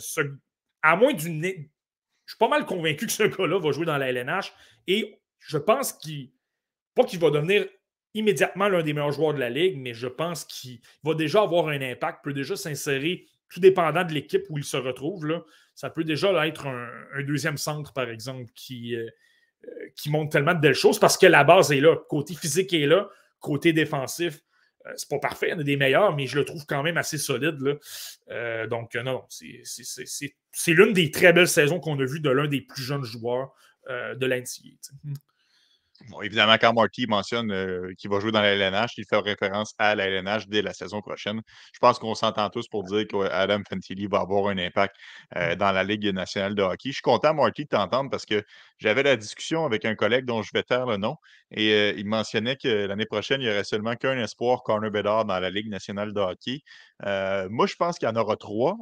à 0.83 0.97
moins 0.97 1.13
d'une. 1.13 1.43
Je 1.45 2.33
suis 2.33 2.39
pas 2.39 2.49
mal 2.49 2.65
convaincu 2.65 3.07
que 3.07 3.13
ce 3.13 3.25
gars-là 3.25 3.61
va 3.61 3.71
jouer 3.73 3.87
dans 3.87 3.99
la 3.99 4.11
LNH 4.11 4.53
et 4.87 5.21
je 5.39 5.59
pense 5.59 5.93
qu'il. 5.93 6.33
Pas 6.95 7.05
qu'il 7.05 7.21
va 7.21 7.31
devenir 7.31 7.67
immédiatement 8.17 8.69
l'un 8.69 8.83
des 8.83 8.93
meilleurs 8.93 9.13
joueurs 9.13 9.35
de 9.35 9.39
la 9.39 9.51
Ligue, 9.51 9.77
mais 9.79 9.95
je 9.95 10.09
pense 10.09 10.45
qu'il 10.45 10.81
va 11.05 11.15
déjà 11.15 11.43
avoir 11.43 11.69
un 11.69 11.81
impact, 11.81 12.25
peut 12.25 12.33
déjà 12.33 12.57
s'insérer, 12.57 13.27
tout 13.49 13.61
dépendant 13.61 14.05
de 14.05 14.13
l'équipe 14.13 14.45
où 14.49 14.59
il 14.59 14.65
se 14.65 14.77
retrouve. 14.77 15.27
Là. 15.27 15.43
Ça 15.75 15.91
peut 15.91 16.05
déjà 16.05 16.47
être 16.47 16.67
un, 16.67 17.23
deuxième 17.23 17.59
centre, 17.59 17.93
par 17.93 18.09
exemple, 18.09 18.51
qui, 18.55 18.97
euh, 18.97 19.09
qui 19.95 20.11
montre 20.11 20.31
tellement 20.31 20.55
de 20.55 20.61
belles 20.61 20.75
choses 20.75 20.99
parce 20.99 21.17
que 21.19 21.27
la 21.27 21.45
base 21.45 21.71
est 21.73 21.81
là. 21.81 21.97
Côté 22.09 22.35
physique 22.35 22.73
est 22.73 22.87
là, 22.87 23.09
côté 23.39 23.73
défensif, 23.73 24.41
euh, 24.87 24.93
c'est 24.97 25.11
pas 25.11 25.19
parfait, 25.19 25.53
en 25.53 25.59
a 25.59 25.63
des 25.63 25.77
meilleurs, 25.77 26.17
mais 26.17 26.27
je 26.27 26.39
le 26.39 26.45
trouve 26.45 26.65
quand 26.67 26.83
même 26.83 26.97
assez 26.97 27.19
solide. 27.19 27.61
Là. 27.61 27.75
Euh, 28.31 28.67
donc, 28.67 28.95
non, 28.95 29.25
c'est 29.29 30.73
l'une 30.73 30.93
des 30.95 31.11
très 31.11 31.33
belles 31.33 31.49
saisons 31.49 31.81
qu'on 31.81 32.01
a 32.01 32.05
vues 32.05 32.21
de 32.21 32.31
l'un 32.31 32.49
des 32.49 32.63
plus 32.63 32.83
jeunes 32.83 33.05
joueurs 33.05 33.53
de 33.89 34.27
l'NCA 34.27 34.71
évidemment, 36.23 36.57
quand 36.61 36.73
Marty 36.73 37.07
mentionne 37.07 37.51
euh, 37.53 37.93
qu'il 37.99 38.11
va 38.11 38.21
jouer 38.21 38.33
dans 38.33 38.41
la 38.41 38.55
LNH, 38.55 38.93
il 38.99 39.05
fait 39.09 39.19
référence 39.19 39.75
à 39.79 39.95
la 39.95 40.07
LNH 40.07 40.49
dès 40.49 40.63
la 40.63 40.73
saison 40.73 41.01
prochaine. 41.01 41.41
Je 41.73 41.79
pense 41.79 41.99
qu'on 41.99 42.15
s'entend 42.15 42.49
tous 42.51 42.69
pour 42.69 42.85
dire 42.85 43.07
qu'Adam 43.09 43.61
Fantilli 43.69 44.07
va 44.07 44.21
avoir 44.21 44.49
un 44.49 44.59
impact 44.59 44.95
euh, 45.37 45.57
dans 45.57 45.73
la 45.73 45.85
Ligue 45.85 46.07
nationale 46.13 46.55
de 46.55 46.63
hockey. 46.63 46.91
Je 46.91 46.95
suis 46.95 47.03
content, 47.03 47.35
Marty, 47.35 47.65
de 47.65 47.69
t'entendre 47.69 48.11
parce 48.11 48.27
que 48.27 48.43
j'avais 48.79 49.03
la 49.03 49.17
discussion 49.17 49.65
avec 49.65 49.85
un 49.85 49.95
collègue 49.95 50.25
dont 50.25 50.43
je 50.43 50.51
vais 50.53 50.63
taire 50.63 50.87
le 50.87 50.97
nom 50.97 51.17
et 51.51 51.73
euh, 51.73 51.95
il 51.97 52.07
mentionnait 52.07 52.57
que 52.57 52.87
l'année 52.87 53.07
prochaine, 53.07 53.41
il 53.41 53.45
n'y 53.45 53.51
aurait 53.51 53.65
seulement 53.65 53.95
qu'un 53.95 54.19
espoir, 54.19 54.63
Corner 54.63 54.91
Bedard, 54.91 55.25
dans 55.25 55.39
la 55.39 55.51
Ligue 55.51 55.69
nationale 55.69 56.13
de 56.13 56.21
hockey. 56.21 56.63
Moi, 57.05 57.67
je 57.67 57.77
pense 57.77 57.99
qu'il 57.99 58.09
y 58.09 58.11
en 58.11 58.17
aura 58.17 58.37
trois. 58.37 58.77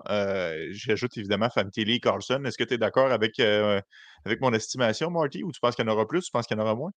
J'ajoute 0.71 1.17
évidemment 1.17 1.51
Fantilli 1.51 1.97
et 1.97 2.01
Carlson. 2.01 2.43
Est-ce 2.45 2.59
que 2.59 2.65
tu 2.65 2.75
es 2.75 2.79
d'accord 2.79 3.11
avec, 3.13 3.41
avec 3.41 4.41
mon 4.41 4.53
estimation, 4.53 5.11
Marty, 5.11 5.43
ou 5.43 5.53
tu 5.53 5.61
penses 5.61 5.77
qu'il 5.77 5.85
y 5.85 5.89
en 5.89 5.93
aura 5.93 6.07
plus, 6.07 6.25
tu 6.25 6.31
penses 6.31 6.47
qu'il 6.47 6.57
y 6.57 6.61
en 6.61 6.63
aura 6.63 6.75
moins? 6.75 6.93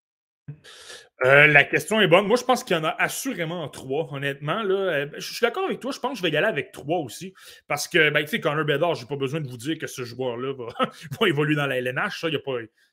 Euh, 1.24 1.46
la 1.48 1.64
question 1.64 2.00
est 2.00 2.06
bonne. 2.06 2.26
Moi, 2.26 2.36
je 2.36 2.44
pense 2.44 2.62
qu'il 2.62 2.76
y 2.76 2.80
en 2.80 2.84
a 2.84 2.94
assurément 2.98 3.68
trois, 3.68 4.08
honnêtement. 4.12 4.62
Là. 4.62 4.74
Euh, 4.74 5.06
je 5.16 5.32
suis 5.32 5.42
d'accord 5.42 5.64
avec 5.64 5.80
toi. 5.80 5.90
Je 5.92 5.98
pense 5.98 6.12
que 6.12 6.18
je 6.18 6.22
vais 6.22 6.30
y 6.30 6.36
aller 6.36 6.46
avec 6.46 6.72
trois 6.72 6.98
aussi. 6.98 7.34
Parce 7.66 7.88
que, 7.88 8.10
ben, 8.10 8.22
tu 8.22 8.28
sais, 8.28 8.40
Connor 8.40 8.64
Bedard, 8.64 8.94
je 8.94 9.02
n'ai 9.02 9.08
pas 9.08 9.16
besoin 9.16 9.40
de 9.40 9.48
vous 9.48 9.56
dire 9.56 9.78
que 9.78 9.86
ce 9.86 10.04
joueur-là 10.04 10.54
va, 10.54 11.26
évoluer 11.26 11.56
dans 11.56 11.66
la 11.66 11.78
LNH. 11.78 12.24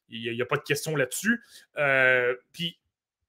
Il 0.09 0.31
n'y 0.33 0.41
a, 0.41 0.45
pas 0.45 0.57
de 0.57 0.63
question 0.63 0.95
là-dessus. 0.95 1.41
Euh, 1.77 2.35
puis, 2.51 2.79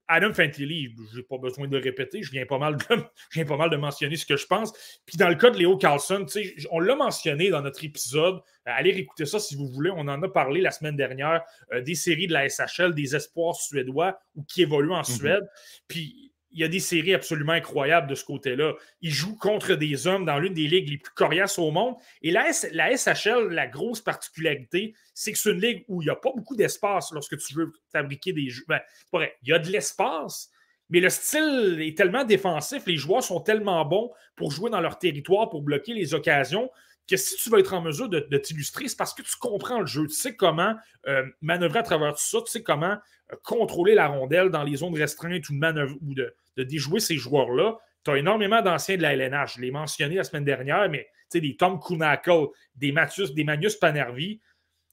Adam 0.09 0.33
Fantilli, 0.33 0.95
je 1.13 1.17
n'ai 1.17 1.23
pas 1.23 1.39
besoin 1.39 1.67
de 1.67 1.77
répéter, 1.77 2.23
je 2.23 2.31
viens, 2.31 2.47
pas 2.47 2.59
mal 2.59 2.77
de, 2.77 2.85
je 3.31 3.35
viens 3.35 3.45
pas 3.45 3.57
mal 3.57 3.71
de 3.71 3.77
mentionner 3.77 4.17
ce 4.17 4.27
que 4.27 4.37
je 4.37 4.47
pense. 4.47 4.73
Puis 5.05 5.17
dans 5.17 5.29
le 5.29 5.35
cas 5.35 5.51
de 5.51 5.59
Léo 5.59 5.77
Carlson, 5.77 6.27
on 6.71 6.81
l'a 6.81 6.95
mentionné 6.95 7.51
dans 7.51 7.63
notre 7.63 7.85
épisode. 7.85 8.37
Euh, 8.37 8.73
allez 8.75 8.93
réécouter 8.93 9.27
ça 9.27 9.39
si 9.39 9.57
vous 9.57 9.67
voulez. 9.69 9.91
On 9.91 10.09
en 10.09 10.23
a 10.23 10.29
parlé 10.29 10.61
la 10.61 10.71
semaine 10.71 10.97
dernière 10.97 11.43
euh, 11.73 11.81
des 11.81 11.95
séries 11.95 12.27
de 12.27 12.33
la 12.33 12.49
SHL, 12.49 12.95
des 12.95 13.17
espoirs 13.17 13.57
suédois 13.57 14.19
ou 14.35 14.45
qui 14.45 14.63
évoluent 14.63 14.93
en 14.93 14.99
mhm. 14.99 15.05
Suède. 15.05 15.49
Puis 15.89 16.26
il 16.57 16.61
y 16.61 16.65
a 16.65 16.69
des 16.69 16.81
séries 16.81 17.13
absolument 17.13 17.53
incroyables 17.53 18.09
de 18.09 18.15
ce 18.15 18.25
côté-là. 18.25 18.73
Il 19.03 19.11
joue 19.11 19.37
contre 19.37 19.75
des 19.75 20.07
hommes 20.07 20.25
dans 20.25 20.39
l'une 20.39 20.55
des 20.55 20.67
ligues 20.67 20.89
les 20.89 20.97
plus 20.97 21.13
coriaces 21.13 21.59
au 21.59 21.71
monde. 21.71 21.97
Et 22.23 22.31
la, 22.31 22.47
la 22.73 22.97
SHL, 22.97 23.49
la 23.51 23.67
grosse 23.67 24.01
particularité, 24.01 24.95
c'est 25.13 25.33
que 25.33 25.39
c'est 25.39 25.51
une 25.51 25.61
ligue 25.61 25.85
où 25.87 26.01
il 26.01 26.07
n'y 26.07 26.11
a 26.11 26.17
pas 26.17 26.33
beaucoup 26.35 26.57
d'espace 26.57 27.13
lorsque 27.13 27.37
tu 27.37 27.53
veux 27.53 27.71
fabriquer 27.93 28.33
des 28.33 28.49
jeux. 28.49 28.65
Ben, 28.69 28.81
vrai, 29.13 29.37
il 29.43 29.51
y 29.51 29.53
a 29.53 29.59
de 29.59 29.71
l'espace, 29.71 30.51
mais 30.89 31.01
le 31.01 31.11
style 31.11 31.77
est 31.79 31.95
tellement 31.95 32.25
défensif, 32.25 32.87
les 32.87 32.97
joueurs 32.97 33.23
sont 33.23 33.41
tellement 33.41 33.85
bons 33.85 34.11
pour 34.35 34.51
jouer 34.51 34.71
dans 34.71 34.81
leur 34.81 34.99
territoire, 34.99 35.51
pour 35.51 35.61
bloquer 35.61 35.93
les 35.93 36.15
occasions, 36.15 36.71
que 37.07 37.19
si 37.19 37.37
tu 37.37 37.51
vas 37.51 37.59
être 37.59 37.75
en 37.75 37.83
mesure 37.83 38.09
de, 38.09 38.39
t'illustrer, 38.39 38.89
c'est 38.89 38.97
parce 38.97 39.13
que 39.13 39.23
tu 39.23 39.37
comprends 39.39 39.81
le 39.81 39.87
jeu. 39.87 40.07
Tu 40.07 40.15
sais 40.15 40.35
comment 40.35 40.75
euh, 41.07 41.23
manœuvrer 41.43 41.81
à 41.81 41.83
travers 41.83 42.15
tout 42.15 42.25
ça, 42.25 42.39
tu 42.41 42.51
sais 42.51 42.63
comment 42.63 42.97
euh, 43.33 43.37
contrôler 43.45 43.95
la 43.95 44.09
rondelle 44.09 44.49
dans 44.49 44.65
les 44.65 44.77
zones 44.77 44.97
restreintes 44.97 45.51
ou 45.51 45.53
de, 45.53 45.99
ou 46.01 46.15
de, 46.15 46.35
déjouer 46.63 47.01
ces 47.01 47.17
joueurs-là. 47.17 47.77
Tu 48.05 48.11
as 48.11 48.19
énormément 48.19 48.63
d'anciens 48.63 48.97
de 48.97 49.03
la 49.03 49.15
LNH. 49.15 49.57
Je 49.57 49.61
l'ai 49.61 49.71
mentionné 49.71 50.17
la 50.17 50.25
semaine 50.25 50.45
dernière, 50.45 50.89
mais 50.89 51.09
des 51.35 51.57
Tom 51.57 51.79
Kunakel, 51.81 52.47
des 52.75 52.93
Mathius, 52.93 53.35
des 53.35 53.45
Magnus 53.45 53.77
Panervi, 53.77 54.41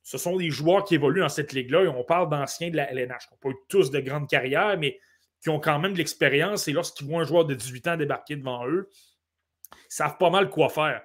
ce 0.02 0.18
sont 0.18 0.36
des 0.36 0.50
joueurs 0.50 0.84
qui 0.84 0.96
évoluent 0.96 1.22
dans 1.22 1.30
cette 1.30 1.54
ligue-là 1.54 1.84
et 1.84 1.88
on 1.88 2.04
parle 2.04 2.30
d'anciens 2.30 2.70
de 2.70 2.76
la 2.76 2.92
LNH, 2.92 3.28
qui 3.28 3.34
n'ont 3.34 3.40
pas 3.40 3.50
eu 3.50 3.56
tous 3.70 3.90
de 3.90 4.00
grandes 4.00 4.28
carrières, 4.28 4.78
mais 4.78 5.00
qui 5.42 5.50
ont 5.50 5.60
quand 5.60 5.80
même 5.80 5.94
de 5.94 5.98
l'expérience 5.98 6.68
et 6.68 6.74
lorsqu'ils 6.74 7.08
voient 7.08 7.22
un 7.22 7.26
joueur 7.26 7.46
de 7.46 7.54
18 7.54 7.88
ans 7.88 7.98
débarquer 7.98 8.36
devant 8.36 8.68
eux, 8.68 8.90
ils 9.72 9.78
savent 9.90 10.18
pas 10.18 10.30
mal 10.30 10.50
quoi 10.50 10.70
faire. 10.70 11.02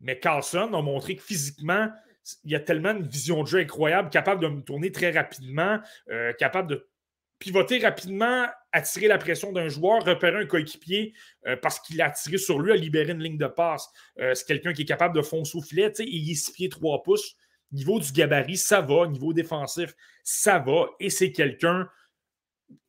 Mais 0.00 0.18
Carlson 0.18 0.72
a 0.74 0.82
montré 0.82 1.16
que 1.16 1.22
physiquement, 1.22 1.88
il 2.44 2.52
y 2.52 2.54
a 2.54 2.60
tellement 2.60 2.90
une 2.90 3.06
vision 3.06 3.42
de 3.42 3.48
jeu 3.48 3.58
incroyable, 3.58 4.10
capable 4.10 4.42
de 4.42 4.48
me 4.48 4.60
tourner 4.60 4.92
très 4.92 5.10
rapidement, 5.10 5.78
euh, 6.10 6.32
capable 6.34 6.70
de 6.70 6.88
pivoter 7.38 7.78
rapidement, 7.78 8.46
attirer 8.76 9.08
la 9.08 9.16
pression 9.16 9.52
d'un 9.52 9.68
joueur, 9.68 10.04
repérer 10.04 10.42
un 10.42 10.46
coéquipier 10.46 11.14
euh, 11.46 11.56
parce 11.56 11.80
qu'il 11.80 12.00
a 12.02 12.10
tiré 12.10 12.36
sur 12.36 12.58
lui, 12.60 12.72
a 12.72 12.76
libéré 12.76 13.12
une 13.12 13.22
ligne 13.22 13.38
de 13.38 13.46
passe. 13.46 13.88
Euh, 14.20 14.34
c'est 14.34 14.46
quelqu'un 14.46 14.74
qui 14.74 14.82
est 14.82 14.86
capable 14.86 15.16
de 15.16 15.22
foncer 15.22 15.56
au 15.56 15.62
filet. 15.62 15.90
Il 15.98 16.30
est 16.30 16.34
6 16.34 16.52
pieds 16.52 16.68
3 16.68 17.02
pouces. 17.02 17.36
Niveau 17.72 17.98
du 17.98 18.12
gabarit, 18.12 18.58
ça 18.58 18.82
va. 18.82 19.06
Niveau 19.06 19.32
défensif, 19.32 19.94
ça 20.22 20.58
va. 20.58 20.88
Et 21.00 21.08
c'est 21.08 21.32
quelqu'un, 21.32 21.88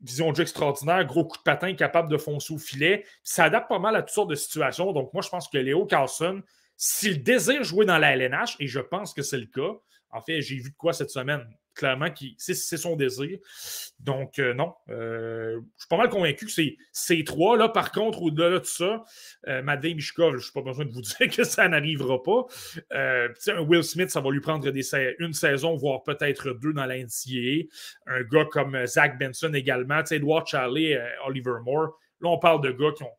vision 0.02 0.32
de 0.32 0.36
jeu 0.36 0.42
extraordinaire, 0.44 1.06
gros 1.06 1.26
coup 1.26 1.38
de 1.38 1.44
patin, 1.44 1.74
capable 1.74 2.12
de 2.12 2.18
foncer 2.18 2.54
au 2.54 2.58
filet. 2.58 3.06
Ça 3.24 3.46
adapte 3.46 3.70
pas 3.70 3.80
mal 3.80 3.96
à 3.96 4.02
toutes 4.02 4.14
sortes 4.14 4.30
de 4.30 4.36
situations. 4.36 4.92
Donc, 4.92 5.14
moi, 5.14 5.24
je 5.24 5.30
pense 5.30 5.48
que 5.48 5.58
Léo 5.58 5.86
Carlson, 5.86 6.44
s'il 6.76 7.24
désire 7.24 7.64
jouer 7.64 7.86
dans 7.86 7.98
la 7.98 8.12
LNH, 8.12 8.58
et 8.60 8.68
je 8.68 8.80
pense 8.80 9.14
que 9.14 9.22
c'est 9.22 9.38
le 9.38 9.48
cas, 9.48 9.74
en 10.10 10.22
fait, 10.22 10.42
j'ai 10.42 10.58
vu 10.58 10.72
de 10.72 10.76
quoi 10.76 10.92
cette 10.92 11.12
semaine 11.12 11.48
clairement, 11.78 12.08
c'est 12.38 12.56
son 12.56 12.96
désir. 12.96 13.38
Donc, 14.00 14.40
euh, 14.40 14.54
non. 14.54 14.74
Euh, 14.90 15.60
je 15.78 15.82
suis 15.82 15.88
pas 15.88 15.98
mal 15.98 16.10
convaincu 16.10 16.46
que 16.46 16.52
c'est 16.52 16.76
ces 16.92 17.24
trois. 17.24 17.58
Là, 17.58 17.70
par 17.70 17.92
contre, 17.92 18.22
au-delà 18.22 18.60
de 18.60 18.66
ça, 18.66 19.04
euh, 19.48 19.62
Madeleine 19.62 19.96
Mishkov, 19.96 20.38
je 20.38 20.48
n'ai 20.48 20.54
pas 20.54 20.62
besoin 20.62 20.86
de 20.86 20.92
vous 20.92 21.02
dire 21.20 21.30
que 21.30 21.44
ça 21.44 21.68
n'arrivera 21.68 22.22
pas. 22.22 22.46
Euh, 22.94 23.30
un 23.48 23.62
Will 23.62 23.84
Smith, 23.84 24.10
ça 24.10 24.20
va 24.20 24.30
lui 24.32 24.42
prendre 24.42 24.68
une 25.20 25.34
saison, 25.34 25.76
voire 25.76 26.04
peut-être 26.04 26.52
deux 26.52 26.74
dans 26.74 26.86
la 26.86 26.98
NCAA. 26.98 27.68
Un 28.08 28.24
gars 28.24 28.46
comme 28.46 28.86
Zach 28.86 29.18
Benson 29.18 29.54
également. 29.54 30.02
Edward 30.10 30.48
Charlie, 30.48 30.96
Oliver 31.26 31.60
Moore. 31.64 31.98
Là, 32.22 32.30
on 32.30 32.40
parle 32.40 32.62
de 32.62 32.72
gars 32.72 32.92
qui 32.96 33.04
ont 33.04 33.12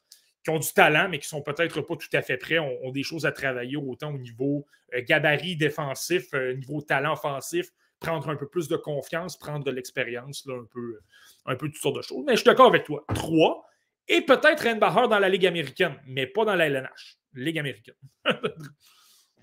qui 0.44 0.50
ont 0.50 0.58
du 0.60 0.72
talent, 0.72 1.08
mais 1.10 1.18
qui 1.18 1.26
sont 1.26 1.42
peut-être 1.42 1.80
pas 1.80 1.96
tout 1.96 2.08
à 2.12 2.22
fait 2.22 2.36
prêts, 2.36 2.60
ont, 2.60 2.78
ont, 2.84 2.92
des 2.92 3.02
choses 3.02 3.26
à 3.26 3.32
travailler 3.32 3.76
autant 3.76 4.14
au 4.14 4.18
niveau 4.18 4.64
gabarit 5.06 5.56
défensif, 5.56 6.32
niveau 6.32 6.80
talent 6.80 7.12
offensif, 7.12 7.70
prendre 8.00 8.28
un 8.28 8.36
peu 8.36 8.48
plus 8.48 8.68
de 8.68 8.76
confiance, 8.76 9.36
prendre 9.36 9.64
de 9.64 9.70
l'expérience, 9.70 10.46
un 10.48 10.64
peu, 10.70 10.98
un 11.46 11.56
peu 11.56 11.68
toutes 11.68 11.80
sortes 11.80 11.96
de 11.96 12.02
choses. 12.02 12.24
Mais 12.26 12.32
je 12.32 12.38
suis 12.38 12.46
d'accord 12.46 12.68
avec 12.68 12.84
toi. 12.84 13.04
Trois. 13.14 13.64
Et 14.08 14.22
peut-être 14.22 14.62
Reinbacher 14.62 15.08
dans 15.08 15.18
la 15.18 15.28
Ligue 15.28 15.46
américaine, 15.46 15.96
mais 16.06 16.26
pas 16.26 16.44
dans 16.44 16.54
la 16.54 16.66
LNH. 16.66 17.18
Ligue 17.34 17.58
américaine. 17.58 17.94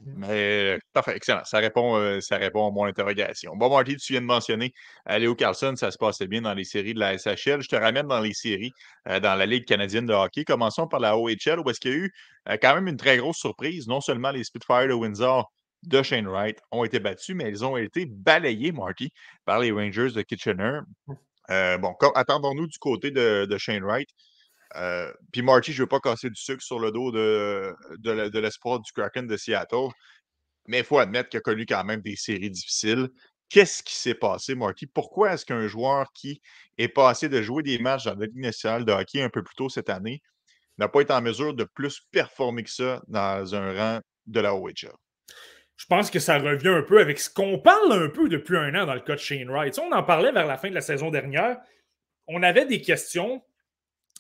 Mais 0.06 0.78
parfait, 0.94 1.16
excellent. 1.16 1.44
Ça 1.46 1.60
répond, 1.60 1.96
euh, 1.96 2.20
ça 2.20 2.38
répond 2.38 2.68
à 2.68 2.72
mon 2.72 2.86
interrogation. 2.86 3.56
Bon, 3.56 3.70
Marty, 3.70 3.96
tu 3.98 4.14
viens 4.14 4.22
de 4.22 4.26
mentionner 4.26 4.74
euh, 5.10 5.18
Léo 5.18 5.36
Carlson, 5.36 5.74
ça 5.76 5.90
se 5.90 5.98
passait 5.98 6.28
bien 6.28 6.42
dans 6.42 6.54
les 6.54 6.64
séries 6.64 6.94
de 6.94 7.00
la 7.00 7.18
SHL. 7.18 7.62
Je 7.62 7.68
te 7.68 7.76
ramène 7.76 8.08
dans 8.08 8.20
les 8.20 8.34
séries 8.34 8.72
euh, 9.08 9.20
dans 9.20 9.36
la 9.36 9.46
Ligue 9.46 9.66
canadienne 9.66 10.06
de 10.06 10.14
hockey. 10.14 10.44
Commençons 10.44 10.88
par 10.88 11.00
la 11.00 11.18
OHL, 11.18 11.60
où 11.64 11.70
est-ce 11.70 11.80
qu'il 11.80 11.92
y 11.92 11.94
a 11.96 11.98
eu 11.98 12.14
quand 12.62 12.76
même 12.76 12.88
une 12.88 12.98
très 12.98 13.18
grosse 13.18 13.38
surprise. 13.38 13.88
Non 13.88 14.02
seulement 14.02 14.32
les 14.32 14.44
Spitfire 14.44 14.88
de 14.88 14.94
Windsor 14.94 15.52
de 15.84 16.02
Shane 16.02 16.28
Wright 16.28 16.60
ont 16.72 16.84
été 16.84 17.00
battus, 17.00 17.36
mais 17.36 17.50
ils 17.50 17.64
ont 17.64 17.78
été 17.78 18.06
balayés, 18.06 18.72
Marty, 18.72 19.12
par 19.46 19.60
les 19.60 19.72
Rangers 19.72 20.12
de 20.12 20.22
Kitchener. 20.22 20.80
Mmh. 21.08 21.14
Euh, 21.52 21.78
bon, 21.78 21.96
attendons-nous 22.16 22.68
du 22.68 22.78
côté 22.80 23.12
de, 23.12 23.58
Shane 23.58 23.84
Wright. 23.84 24.10
Euh, 24.76 25.12
puis 25.32 25.42
Marty, 25.42 25.72
je 25.72 25.82
ne 25.82 25.84
veux 25.84 25.90
pas 25.90 26.00
casser 26.00 26.30
du 26.30 26.40
sucre 26.40 26.64
sur 26.64 26.80
le 26.80 26.92
dos 26.92 27.12
de, 27.12 27.74
de, 28.00 28.40
l'espoir 28.40 28.80
du 28.80 28.92
Kraken 28.92 29.28
de 29.28 29.38
Seattle, 29.38 29.90
mais 30.68 30.80
il 30.80 30.84
faut 30.84 31.00
admettre 31.00 31.30
qu'il 31.30 31.38
a 31.38 31.42
connu 31.42 31.66
quand 31.66 31.84
même 31.84 32.02
des 32.02 32.16
séries 32.16 32.50
difficiles. 32.50 33.10
Qu'est-ce 33.50 33.84
qui 33.84 33.96
s'est 33.96 34.16
passé, 34.16 34.56
Marty? 34.56 34.88
Pourquoi 34.88 35.34
est-ce 35.34 35.46
qu'un 35.46 35.68
joueur 35.68 36.12
qui 36.14 36.42
est 36.78 36.88
passé 36.88 37.30
de 37.30 37.42
jouer 37.42 37.62
des 37.64 37.78
matchs 37.78 38.06
dans 38.06 38.16
la 38.16 38.26
Ligue 38.26 38.38
nationale 38.38 38.86
de 38.86 38.92
hockey 38.92 39.22
un 39.22 39.30
peu 39.30 39.44
plus 39.44 39.56
tôt 39.56 39.70
cette 39.70 39.90
année 39.90 40.22
n'a 40.78 40.90
pas 40.90 41.02
été 41.02 41.14
en 41.14 41.22
mesure 41.22 41.54
de 41.54 41.64
plus 41.64 42.02
performer 42.12 42.64
que 42.64 42.72
ça 42.72 43.02
dans 43.08 43.56
un 43.56 43.74
rang 43.74 44.02
de 44.26 44.40
la 44.40 44.56
OHL? 44.56 44.92
Je 45.78 45.86
pense 45.88 46.10
que 46.10 46.20
ça 46.20 46.40
revient 46.40 46.70
un 46.70 46.82
peu 46.82 47.00
avec 47.00 47.20
ce 47.20 47.30
qu'on 47.30 47.60
parle 47.60 47.92
un 47.92 48.10
peu 48.10 48.30
depuis 48.30 48.58
un 48.58 48.74
an 48.76 48.86
dans 48.86 48.94
le 48.94 49.02
cas 49.02 49.16
de 49.16 49.20
Shane 49.20 49.50
Wright. 49.50 49.78
on 49.80 49.92
en 49.92 50.04
parlait 50.04 50.32
vers 50.32 50.48
la 50.48 50.58
fin 50.58 50.70
de 50.70 50.74
la 50.74 50.82
saison 50.82 51.10
dernière. 51.10 51.58
On 52.28 52.44
avait 52.44 52.66
des 52.66 52.82
questions. 52.82 53.44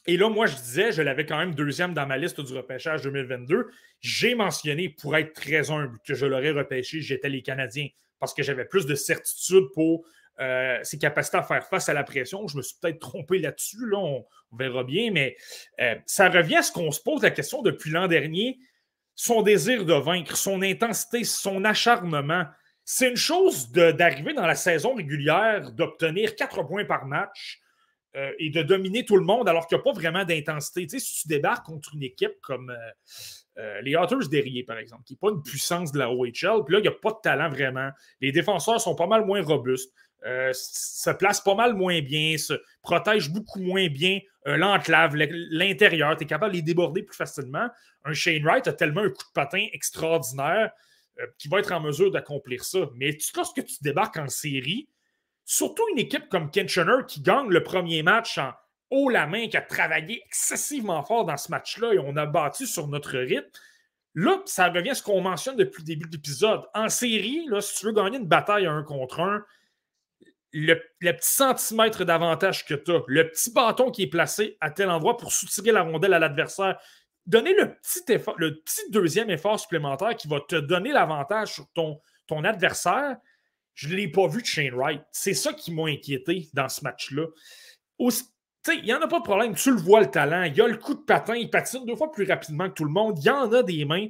Et 0.05 0.17
là, 0.17 0.29
moi, 0.29 0.45
je 0.45 0.55
disais, 0.55 0.91
je 0.91 1.01
l'avais 1.01 1.25
quand 1.25 1.37
même 1.37 1.55
deuxième 1.55 1.93
dans 1.93 2.05
ma 2.05 2.17
liste 2.17 2.39
du 2.39 2.53
repêchage 2.53 3.01
2022. 3.01 3.67
J'ai 4.01 4.35
mentionné, 4.35 4.89
pour 4.89 5.15
être 5.15 5.33
très 5.33 5.71
humble, 5.71 5.97
que 6.05 6.13
je 6.13 6.25
l'aurais 6.25 6.51
repêché, 6.51 7.01
j'étais 7.01 7.29
les 7.29 7.41
Canadiens, 7.41 7.87
parce 8.19 8.33
que 8.33 8.43
j'avais 8.43 8.65
plus 8.65 8.85
de 8.85 8.93
certitude 8.93 9.65
pour 9.73 10.05
euh, 10.39 10.77
ses 10.83 10.99
capacités 10.99 11.37
à 11.37 11.43
faire 11.43 11.65
face 11.65 11.89
à 11.89 11.93
la 11.93 12.03
pression. 12.03 12.47
Je 12.47 12.57
me 12.57 12.61
suis 12.61 12.75
peut-être 12.79 12.99
trompé 12.99 13.39
là-dessus, 13.39 13.89
là, 13.89 13.97
on, 13.97 14.25
verra 14.57 14.83
bien, 14.83 15.11
mais 15.11 15.35
euh, 15.81 15.95
ça 16.05 16.29
revient 16.29 16.57
à 16.57 16.61
ce 16.61 16.71
qu'on 16.71 16.91
se 16.91 17.01
pose 17.01 17.23
la 17.23 17.31
question 17.31 17.61
depuis 17.61 17.89
l'an 17.89 18.07
dernier 18.07 18.57
son 19.15 19.41
désir 19.41 19.85
de 19.85 19.93
vaincre, 19.93 20.35
son 20.35 20.61
intensité, 20.61 21.23
son 21.23 21.63
acharnement. 21.63 22.45
C'est 22.83 23.09
une 23.09 23.15
chose 23.15 23.71
d'arriver 23.71 24.33
dans 24.33 24.45
la 24.45 24.55
saison 24.55 24.93
régulière, 24.93 25.71
d'obtenir 25.71 26.35
quatre 26.35 26.61
points 26.63 26.85
par 26.85 27.05
match 27.05 27.61
euh, 28.15 28.31
et 28.37 28.49
de 28.49 28.61
dominer 28.61 29.03
tout 29.03 29.17
le 29.17 29.23
monde 29.23 29.49
alors 29.49 29.67
qu'il 29.67 29.77
n'y 29.77 29.81
a 29.81 29.83
pas 29.83 29.93
vraiment 29.93 30.23
d'intensité. 30.23 30.85
Tu 30.85 30.99
sais, 30.99 31.05
si 31.05 31.21
tu 31.23 31.27
débarques 31.27 31.65
contre 31.65 31.95
une 31.95 32.03
équipe 32.03 32.39
comme 32.41 32.69
euh, 32.69 32.91
euh, 33.57 33.81
les 33.81 33.95
Otters 33.95 34.29
d'Erier, 34.29 34.63
par 34.63 34.77
exemple, 34.77 35.03
qui 35.05 35.13
n'est 35.13 35.17
pas 35.17 35.29
une 35.29 35.41
puissance 35.41 35.91
de 35.91 35.99
la 35.99 36.11
OHL, 36.11 36.63
puis 36.65 36.73
là, 36.73 36.79
il 36.79 36.81
n'y 36.81 36.87
a 36.87 36.91
pas 36.91 37.11
de 37.11 37.19
talent 37.23 37.49
vraiment. 37.49 37.89
Les 38.21 38.31
défenseurs 38.31 38.79
sont 38.79 38.95
pas 38.95 39.07
mal 39.07 39.25
moins 39.25 39.41
robustes. 39.41 39.93
Euh, 40.25 40.51
se 40.53 41.11
place 41.11 41.39
pas 41.39 41.53
mal 41.53 41.75
moins 41.75 42.01
bien, 42.01 42.35
se 42.37 42.53
protège 42.81 43.29
beaucoup 43.29 43.59
moins 43.59 43.87
bien 43.87 44.19
euh, 44.47 44.57
l'enclave, 44.57 45.15
l'intérieur. 45.15 46.17
Tu 46.17 46.23
es 46.23 46.27
capable 46.27 46.53
de 46.53 46.57
les 46.57 46.63
déborder 46.63 47.03
plus 47.03 47.15
facilement. 47.15 47.67
Un 48.03 48.13
Shane 48.13 48.43
Wright 48.43 48.67
a 48.67 48.73
tellement 48.73 49.01
un 49.01 49.09
coup 49.09 49.23
de 49.23 49.33
patin 49.33 49.67
extraordinaire 49.71 50.71
euh, 51.19 51.27
qui 51.37 51.47
va 51.47 51.59
être 51.59 51.71
en 51.71 51.79
mesure 51.79 52.11
d'accomplir 52.11 52.63
ça. 52.63 52.79
Mais 52.95 53.15
lorsque 53.35 53.63
tu 53.63 53.75
débarques 53.81 54.17
en 54.17 54.27
série, 54.27 54.89
surtout 55.43 55.83
une 55.91 55.99
équipe 55.99 56.27
comme 56.29 56.49
Kitchener 56.49 57.03
qui 57.07 57.21
gagne 57.21 57.49
le 57.49 57.61
premier 57.61 58.01
match 58.01 58.39
en 58.39 58.51
haut 58.89 59.09
la 59.09 59.27
main, 59.27 59.47
qui 59.47 59.57
a 59.57 59.61
travaillé 59.61 60.23
excessivement 60.25 61.03
fort 61.03 61.25
dans 61.25 61.37
ce 61.37 61.51
match-là 61.51 61.93
et 61.93 61.99
on 61.99 62.15
a 62.17 62.25
battu 62.25 62.65
sur 62.65 62.87
notre 62.87 63.17
rythme. 63.17 63.49
Là, 64.15 64.41
ça 64.45 64.69
revient 64.69 64.91
à 64.91 64.95
ce 64.95 65.03
qu'on 65.03 65.21
mentionne 65.21 65.57
depuis 65.57 65.81
le 65.81 65.87
début 65.87 66.07
de 66.07 66.15
l'épisode. 66.15 66.61
En 66.73 66.89
série, 66.89 67.45
là, 67.47 67.61
si 67.61 67.77
tu 67.77 67.85
veux 67.85 67.91
gagner 67.91 68.17
une 68.17 68.27
bataille 68.27 68.65
à 68.65 68.71
un 68.71 68.83
contre 68.83 69.19
un, 69.19 69.43
le, 70.57 70.75
petit 70.99 71.33
centimètre 71.33 72.05
d'avantage 72.05 72.65
que 72.65 72.73
tu 72.73 72.91
as, 72.91 73.01
le 73.07 73.29
petit 73.29 73.51
bâton 73.51 73.91
qui 73.91 74.03
est 74.03 74.07
placé 74.07 74.57
à 74.61 74.71
tel 74.71 74.89
endroit 74.89 75.17
pour 75.17 75.33
soutirer 75.33 75.73
la 75.73 75.81
rondelle 75.81 76.13
à 76.13 76.19
l'adversaire, 76.19 76.79
donner 77.25 77.53
le 77.53 77.75
petit 77.75 78.13
effort, 78.13 78.35
le 78.37 78.61
petit 78.61 78.89
deuxième 78.89 79.29
effort 79.29 79.59
supplémentaire 79.59 80.15
qui 80.15 80.29
va 80.29 80.39
te 80.39 80.55
donner 80.55 80.93
l'avantage 80.93 81.53
sur 81.53 81.67
ton, 81.73 81.99
ton 82.25 82.45
adversaire, 82.45 83.17
je 83.73 83.89
ne 83.89 83.95
l'ai 83.95 84.07
pas 84.07 84.27
vu 84.27 84.41
de 84.41 84.47
Shane 84.47 84.73
Wright. 84.73 85.01
C'est 85.11 85.33
ça 85.33 85.51
qui 85.51 85.73
m'a 85.73 85.87
inquiété 85.89 86.47
dans 86.53 86.69
ce 86.69 86.81
match-là. 86.85 87.25
Il 87.99 88.83
n'y 88.83 88.93
en 88.93 89.01
a 89.01 89.07
pas 89.07 89.19
de 89.19 89.25
problème. 89.25 89.53
Tu 89.55 89.71
le 89.71 89.77
vois, 89.77 89.99
le 89.99 90.09
talent. 90.09 90.43
Il 90.43 90.55
y 90.55 90.61
a 90.61 90.67
le 90.67 90.77
coup 90.77 90.93
de 90.93 91.01
patin. 91.01 91.35
Il 91.35 91.49
patine 91.49 91.85
deux 91.85 91.97
fois 91.97 92.09
plus 92.11 92.25
rapidement 92.25 92.69
que 92.69 92.75
tout 92.75 92.85
le 92.85 92.91
monde. 92.91 93.19
Il 93.19 93.25
y 93.25 93.29
en 93.29 93.51
a 93.51 93.61
des 93.61 93.83
mains. 93.83 94.07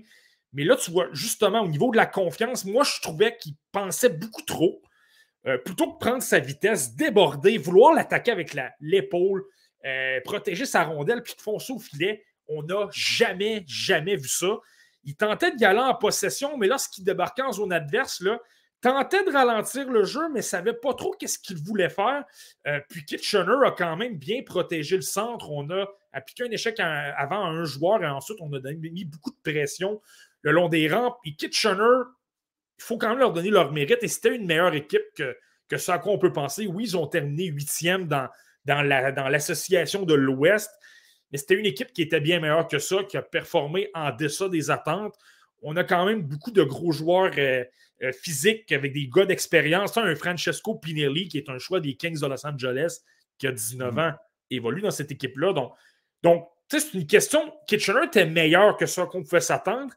Mais 0.53 0.63
là, 0.63 0.75
tu 0.75 0.91
vois, 0.91 1.07
justement, 1.11 1.61
au 1.61 1.67
niveau 1.67 1.89
de 1.91 1.97
la 1.97 2.05
confiance, 2.05 2.63
moi, 2.63 2.83
je 2.83 3.01
trouvais 3.01 3.35
qu'il 3.37 3.55
pensait 3.71 4.09
beaucoup 4.09 4.43
trop. 4.43 4.83
Euh, 5.47 5.57
plutôt 5.59 5.93
que 5.93 5.99
prendre 5.99 6.23
sa 6.23 6.39
vitesse, 6.39 6.95
déborder, 6.95 7.57
vouloir 7.57 7.93
l'attaquer 7.93 8.31
avec 8.31 8.55
l'épaule, 8.79 9.43
euh, 9.85 10.19
protéger 10.23 10.65
sa 10.65 10.83
rondelle, 10.83 11.21
puis 11.21 11.35
de 11.35 11.41
foncer 11.41 11.73
au 11.73 11.79
filet, 11.79 12.23
on 12.47 12.63
n'a 12.63 12.87
jamais, 12.91 13.63
jamais 13.67 14.15
vu 14.15 14.27
ça. 14.27 14.57
Il 15.03 15.15
tentait 15.15 15.51
de 15.51 15.61
y 15.61 15.65
aller 15.65 15.79
en 15.79 15.93
possession, 15.93 16.57
mais 16.57 16.67
lorsqu'il 16.67 17.03
débarquait 17.03 17.43
en 17.43 17.51
zone 17.51 17.73
adverse, 17.73 18.21
là, 18.21 18.39
tentait 18.81 19.23
de 19.23 19.31
ralentir 19.31 19.89
le 19.89 20.03
jeu, 20.03 20.29
mais 20.29 20.39
ne 20.39 20.41
savait 20.41 20.73
pas 20.73 20.93
trop 20.93 21.11
qu'est-ce 21.11 21.39
qu'il 21.39 21.57
voulait 21.57 21.89
faire. 21.89 22.23
Euh, 22.67 22.79
puis 22.89 23.05
Kitchener 23.05 23.65
a 23.65 23.71
quand 23.71 23.95
même 23.97 24.17
bien 24.17 24.41
protégé 24.43 24.95
le 24.95 25.01
centre. 25.01 25.49
On 25.51 25.69
a 25.69 25.87
appliqué 26.11 26.43
un 26.43 26.51
échec 26.51 26.79
avant 26.79 27.45
à 27.45 27.49
un 27.49 27.65
joueur 27.65 28.03
et 28.03 28.07
ensuite 28.07 28.37
on 28.41 28.51
a 28.53 28.59
mis 28.73 29.05
beaucoup 29.05 29.31
de 29.31 29.51
pression 29.51 30.01
le 30.41 30.51
long 30.51 30.69
des 30.69 30.87
rampes. 30.87 31.17
Et 31.25 31.35
Kitchener 31.35 32.03
il 32.77 32.83
faut 32.83 32.97
quand 32.97 33.09
même 33.09 33.19
leur 33.19 33.33
donner 33.33 33.49
leur 33.49 33.71
mérite. 33.71 33.99
Et 34.01 34.07
c'était 34.07 34.35
une 34.35 34.45
meilleure 34.45 34.73
équipe 34.73 35.05
que, 35.15 35.35
que 35.67 35.77
ce 35.77 35.91
à 35.91 35.99
quoi 35.99 36.13
on 36.13 36.17
peut 36.17 36.33
penser. 36.33 36.67
Oui, 36.67 36.83
ils 36.85 36.97
ont 36.97 37.07
terminé 37.07 37.45
huitième 37.45 38.07
dans, 38.07 38.27
dans, 38.65 38.81
l'association 39.29 40.03
de 40.03 40.13
l'Ouest, 40.13 40.71
mais 41.31 41.37
c'était 41.37 41.55
une 41.55 41.65
équipe 41.65 41.93
qui 41.93 42.01
était 42.01 42.19
bien 42.19 42.39
meilleure 42.39 42.67
que 42.67 42.79
ça, 42.79 43.03
qui 43.03 43.17
a 43.17 43.21
performé 43.21 43.89
en 43.93 44.11
deçà 44.11 44.49
des 44.49 44.69
attentes. 44.69 45.15
on 45.61 45.75
a 45.77 45.83
quand 45.83 46.05
même 46.05 46.21
beaucoup 46.21 46.51
de 46.51 46.63
gros 46.63 46.91
joueurs 46.91 47.31
euh, 47.37 47.63
euh, 48.03 48.11
physiques 48.11 48.71
avec 48.71 48.93
des 48.93 49.07
gars 49.07 49.25
d'expérience. 49.25 49.97
Un 49.97 50.15
Francesco 50.15 50.75
Pinelli, 50.75 51.27
qui 51.27 51.37
est 51.37 51.49
un 51.49 51.57
choix 51.57 51.79
des 51.79 51.95
Kings 51.95 52.19
de 52.19 52.27
Los 52.27 52.45
Angeles, 52.45 52.99
qui 53.37 53.47
a 53.47 53.51
19 53.51 53.93
mm. 53.93 53.99
ans, 53.99 54.13
évolue 54.51 54.81
dans 54.81 54.91
cette 54.91 55.11
équipe-là. 55.11 55.53
Donc, 55.53 55.73
donc 56.21 56.47
c'est 56.67 56.93
une 56.93 57.07
question. 57.07 57.53
Kitchener 57.67 58.05
était 58.05 58.25
meilleur 58.25 58.77
que 58.77 58.85
ça 58.85 59.05
qu'on 59.05 59.23
pouvait 59.23 59.41
s'attendre. 59.41 59.93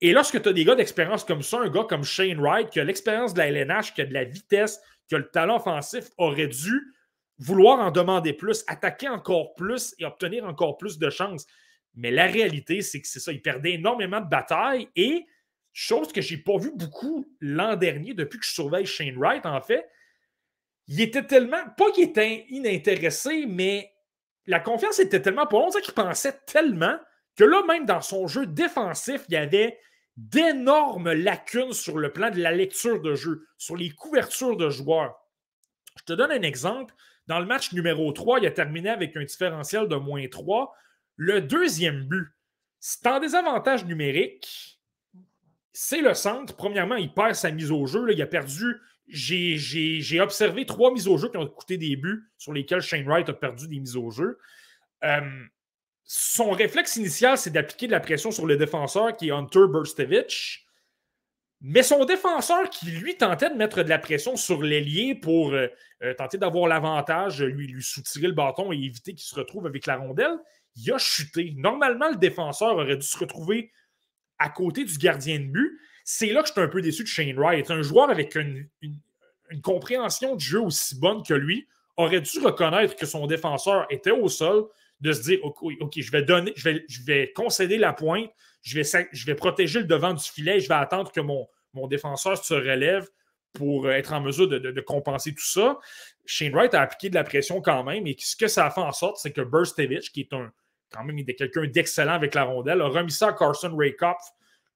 Et 0.00 0.12
lorsque 0.12 0.40
tu 0.40 0.48
as 0.48 0.52
des 0.52 0.64
gars 0.64 0.76
d'expérience 0.76 1.24
comme 1.24 1.42
ça, 1.42 1.58
un 1.58 1.68
gars 1.68 1.84
comme 1.88 2.04
Shane 2.04 2.40
Wright, 2.40 2.70
qui 2.70 2.80
a 2.80 2.84
l'expérience 2.84 3.34
de 3.34 3.38
la 3.38 3.48
LNH, 3.48 3.94
qui 3.94 4.02
a 4.02 4.06
de 4.06 4.14
la 4.14 4.24
vitesse, 4.24 4.80
qui 5.08 5.14
a 5.14 5.18
le 5.18 5.28
talent 5.28 5.56
offensif, 5.56 6.08
aurait 6.18 6.46
dû 6.46 6.94
vouloir 7.38 7.80
en 7.80 7.90
demander 7.90 8.32
plus, 8.32 8.64
attaquer 8.66 9.08
encore 9.08 9.54
plus 9.54 9.94
et 9.98 10.04
obtenir 10.04 10.44
encore 10.44 10.76
plus 10.76 10.98
de 10.98 11.10
chances. 11.10 11.46
Mais 11.94 12.10
la 12.10 12.26
réalité, 12.26 12.82
c'est 12.82 13.00
que 13.00 13.08
c'est 13.08 13.20
ça. 13.20 13.32
Il 13.32 13.42
perdait 13.42 13.72
énormément 13.72 14.20
de 14.20 14.28
batailles 14.28 14.88
et, 14.94 15.26
chose 15.72 16.12
que 16.12 16.20
je 16.20 16.34
n'ai 16.34 16.42
pas 16.42 16.58
vu 16.58 16.72
beaucoup 16.74 17.26
l'an 17.40 17.76
dernier, 17.76 18.14
depuis 18.14 18.38
que 18.38 18.44
je 18.44 18.50
surveille 18.50 18.86
Shane 18.86 19.16
Wright, 19.16 19.46
en 19.46 19.60
fait, 19.60 19.88
il 20.88 21.00
était 21.00 21.24
tellement, 21.24 21.62
pas 21.76 21.90
qu'il 21.92 22.04
était 22.04 22.46
inintéressé, 22.48 23.46
mais 23.46 23.92
la 24.46 24.60
confiance 24.60 24.98
était 24.98 25.20
tellement 25.20 25.46
pas 25.46 25.58
on 25.58 25.70
qu'il 25.70 25.94
pensait 25.94 26.40
tellement 26.46 26.98
que 27.38 27.44
là, 27.44 27.62
même 27.68 27.86
dans 27.86 28.00
son 28.00 28.26
jeu 28.26 28.46
défensif, 28.46 29.22
il 29.28 29.34
y 29.34 29.36
avait 29.36 29.78
d'énormes 30.16 31.12
lacunes 31.12 31.72
sur 31.72 31.96
le 31.96 32.12
plan 32.12 32.30
de 32.30 32.40
la 32.40 32.50
lecture 32.50 33.00
de 33.00 33.14
jeu, 33.14 33.46
sur 33.56 33.76
les 33.76 33.90
couvertures 33.90 34.56
de 34.56 34.68
joueurs. 34.68 35.16
Je 35.96 36.02
te 36.02 36.12
donne 36.12 36.32
un 36.32 36.42
exemple. 36.42 36.92
Dans 37.28 37.38
le 37.38 37.46
match 37.46 37.72
numéro 37.72 38.10
3, 38.10 38.40
il 38.40 38.46
a 38.46 38.50
terminé 38.50 38.90
avec 38.90 39.16
un 39.16 39.22
différentiel 39.22 39.86
de 39.86 39.94
moins 39.94 40.26
3. 40.26 40.74
Le 41.14 41.40
deuxième 41.40 42.08
but, 42.08 42.26
c'est 42.80 43.06
en 43.06 43.20
désavantage 43.20 43.84
numérique. 43.84 44.80
C'est 45.72 46.00
le 46.00 46.14
centre. 46.14 46.56
Premièrement, 46.56 46.96
il 46.96 47.14
perd 47.14 47.36
sa 47.36 47.52
mise 47.52 47.70
au 47.70 47.86
jeu. 47.86 48.04
il 48.10 48.20
a 48.20 48.26
perdu. 48.26 48.80
J'ai 49.06 50.20
observé 50.20 50.66
trois 50.66 50.92
mises 50.92 51.06
au 51.06 51.16
jeu 51.18 51.28
qui 51.28 51.36
ont 51.36 51.46
coûté 51.46 51.76
des 51.76 51.94
buts 51.94 52.28
sur 52.36 52.52
lesquels 52.52 52.80
Shane 52.80 53.06
Wright 53.06 53.28
a 53.28 53.32
perdu 53.32 53.68
des 53.68 53.78
mises 53.78 53.96
au 53.96 54.10
jeu. 54.10 54.38
Euh, 55.04 55.20
son 56.10 56.52
réflexe 56.52 56.96
initial, 56.96 57.36
c'est 57.36 57.50
d'appliquer 57.50 57.86
de 57.86 57.92
la 57.92 58.00
pression 58.00 58.30
sur 58.30 58.46
le 58.46 58.56
défenseur 58.56 59.14
qui 59.14 59.28
est 59.28 59.30
Hunter 59.30 59.66
Burstevich. 59.68 60.66
Mais 61.60 61.82
son 61.82 62.06
défenseur 62.06 62.70
qui, 62.70 62.86
lui, 62.86 63.18
tentait 63.18 63.50
de 63.50 63.56
mettre 63.56 63.82
de 63.82 63.90
la 63.90 63.98
pression 63.98 64.34
sur 64.34 64.62
l'ailier 64.62 65.14
pour 65.14 65.52
euh, 65.52 65.66
euh, 66.02 66.14
tenter 66.14 66.38
d'avoir 66.38 66.66
l'avantage, 66.66 67.42
lui, 67.42 67.66
lui 67.66 67.82
soutirer 67.82 68.28
le 68.28 68.32
bâton 68.32 68.72
et 68.72 68.76
éviter 68.76 69.12
qu'il 69.12 69.26
se 69.26 69.34
retrouve 69.34 69.66
avec 69.66 69.84
la 69.84 69.96
rondelle, 69.96 70.38
il 70.76 70.90
a 70.90 70.96
chuté. 70.96 71.52
Normalement, 71.56 72.08
le 72.08 72.16
défenseur 72.16 72.76
aurait 72.76 72.96
dû 72.96 73.06
se 73.06 73.18
retrouver 73.18 73.70
à 74.38 74.48
côté 74.48 74.84
du 74.84 74.96
gardien 74.96 75.38
de 75.40 75.46
but. 75.46 75.78
C'est 76.04 76.28
là 76.28 76.40
que 76.40 76.48
je 76.48 76.52
suis 76.52 76.62
un 76.62 76.68
peu 76.68 76.80
déçu 76.80 77.02
de 77.02 77.08
Shane 77.08 77.36
Wright. 77.36 77.70
Un 77.70 77.82
joueur 77.82 78.08
avec 78.08 78.34
une, 78.34 78.66
compréhension 79.62 80.36
du 80.36 80.44
jeu 80.44 80.60
aussi 80.60 80.98
bonne 80.98 81.22
que 81.22 81.34
lui 81.34 81.68
aurait 81.98 82.22
dû 82.22 82.38
reconnaître 82.38 82.96
que 82.96 83.04
son 83.04 83.26
défenseur 83.26 83.86
était 83.90 84.10
au 84.10 84.28
sol, 84.28 84.68
de 85.00 85.12
se 85.12 85.22
dire 85.22 85.38
OK, 85.42 85.92
je 85.96 86.10
vais 86.10 86.22
donner, 86.22 86.52
je 86.56 86.68
vais, 86.68 86.84
je 86.88 87.02
vais 87.04 87.32
concéder 87.32 87.78
la 87.78 87.92
pointe, 87.92 88.30
je 88.62 88.80
vais, 88.80 89.08
je 89.12 89.26
vais 89.26 89.34
protéger 89.34 89.80
le 89.80 89.86
devant 89.86 90.12
du 90.12 90.24
filet, 90.24 90.60
je 90.60 90.68
vais 90.68 90.74
attendre 90.74 91.12
que 91.12 91.20
mon, 91.20 91.46
mon 91.74 91.86
défenseur 91.86 92.42
se 92.42 92.54
relève 92.54 93.06
pour 93.52 93.90
être 93.90 94.12
en 94.12 94.20
mesure 94.20 94.48
de, 94.48 94.80
compenser 94.80 95.32
tout 95.32 95.46
ça. 95.46 95.78
Shane 96.26 96.52
Wright 96.52 96.74
a 96.74 96.82
appliqué 96.82 97.10
de 97.10 97.14
la 97.14 97.24
pression 97.24 97.60
quand 97.60 97.82
même, 97.84 98.06
et 98.06 98.16
ce 98.18 98.36
que 98.36 98.46
ça 98.46 98.66
a 98.66 98.70
fait 98.70 98.80
en 98.80 98.92
sorte, 98.92 99.16
c'est 99.18 99.32
que 99.32 99.40
Burstevich, 99.40 100.12
qui 100.12 100.20
est 100.20 100.32
un 100.32 100.52
quand 100.90 101.04
même 101.04 101.22
quelqu'un 101.24 101.66
d'excellent 101.66 102.14
avec 102.14 102.34
la 102.34 102.44
rondelle, 102.44 102.80
a 102.80 102.88
remis 102.88 103.10
ça 103.10 103.28
à 103.28 103.32
Carson 103.32 103.76
Rakoff 103.76 104.22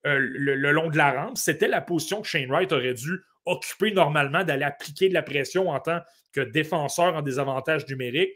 euh, 0.07 0.19
le, 0.19 0.73
long 0.73 0.89
de 0.89 0.97
la 0.97 1.13
rampe. 1.13 1.39
C'était 1.39 1.69
la 1.69 1.81
position 1.81 2.21
que 2.21 2.29
Shane 2.29 2.51
Wright 2.51 2.73
aurait 2.73 2.95
dû 2.95 3.21
occuper 3.45 3.93
normalement, 3.93 4.45
d'aller 4.45 4.65
appliquer 4.65 5.09
de 5.09 5.15
la 5.15 5.23
pression 5.23 5.71
en 5.71 5.81
tant 5.81 6.01
que 6.33 6.41
défenseur 6.41 7.15
en 7.15 7.23
désavantage 7.23 7.87
numérique. 7.89 8.33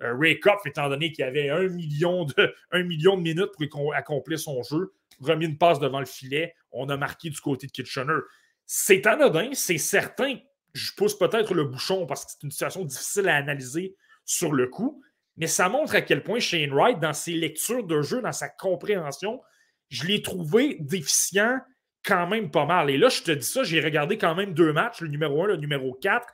Ray 0.00 0.38
étant 0.64 0.88
donné 0.88 1.12
qu'il 1.12 1.24
avait 1.24 1.50
un 1.50 1.68
million, 1.68 2.24
de, 2.24 2.54
un 2.70 2.82
million 2.82 3.16
de 3.16 3.22
minutes 3.22 3.50
pour 3.70 3.94
accomplir 3.94 4.38
son 4.38 4.62
jeu, 4.62 4.92
remis 5.20 5.46
une 5.46 5.58
passe 5.58 5.80
devant 5.80 6.00
le 6.00 6.06
filet, 6.06 6.54
on 6.70 6.88
a 6.88 6.96
marqué 6.96 7.30
du 7.30 7.40
côté 7.40 7.66
de 7.66 7.72
Kitchener. 7.72 8.18
C'est 8.66 9.06
anodin, 9.06 9.50
c'est 9.54 9.78
certain. 9.78 10.36
Je 10.74 10.92
pousse 10.96 11.18
peut-être 11.18 11.54
le 11.54 11.64
bouchon 11.64 12.06
parce 12.06 12.24
que 12.24 12.32
c'est 12.32 12.44
une 12.44 12.50
situation 12.50 12.84
difficile 12.84 13.28
à 13.28 13.36
analyser 13.36 13.96
sur 14.24 14.52
le 14.52 14.66
coup, 14.66 15.02
mais 15.36 15.46
ça 15.46 15.68
montre 15.68 15.94
à 15.94 16.02
quel 16.02 16.22
point 16.22 16.38
Shane 16.38 16.72
Wright, 16.72 17.00
dans 17.00 17.14
ses 17.14 17.32
lectures 17.32 17.84
de 17.84 18.02
jeu, 18.02 18.20
dans 18.20 18.32
sa 18.32 18.48
compréhension, 18.48 19.40
je 19.88 20.06
l'ai 20.06 20.20
trouvé 20.20 20.76
déficient 20.80 21.58
quand 22.04 22.26
même 22.26 22.50
pas 22.50 22.66
mal. 22.66 22.90
Et 22.90 22.98
là, 22.98 23.08
je 23.08 23.22
te 23.22 23.30
dis 23.30 23.46
ça, 23.46 23.64
j'ai 23.64 23.80
regardé 23.80 24.18
quand 24.18 24.34
même 24.34 24.52
deux 24.52 24.72
matchs, 24.72 25.00
le 25.00 25.08
numéro 25.08 25.42
1, 25.44 25.46
le 25.46 25.56
numéro 25.56 25.94
4. 25.94 26.26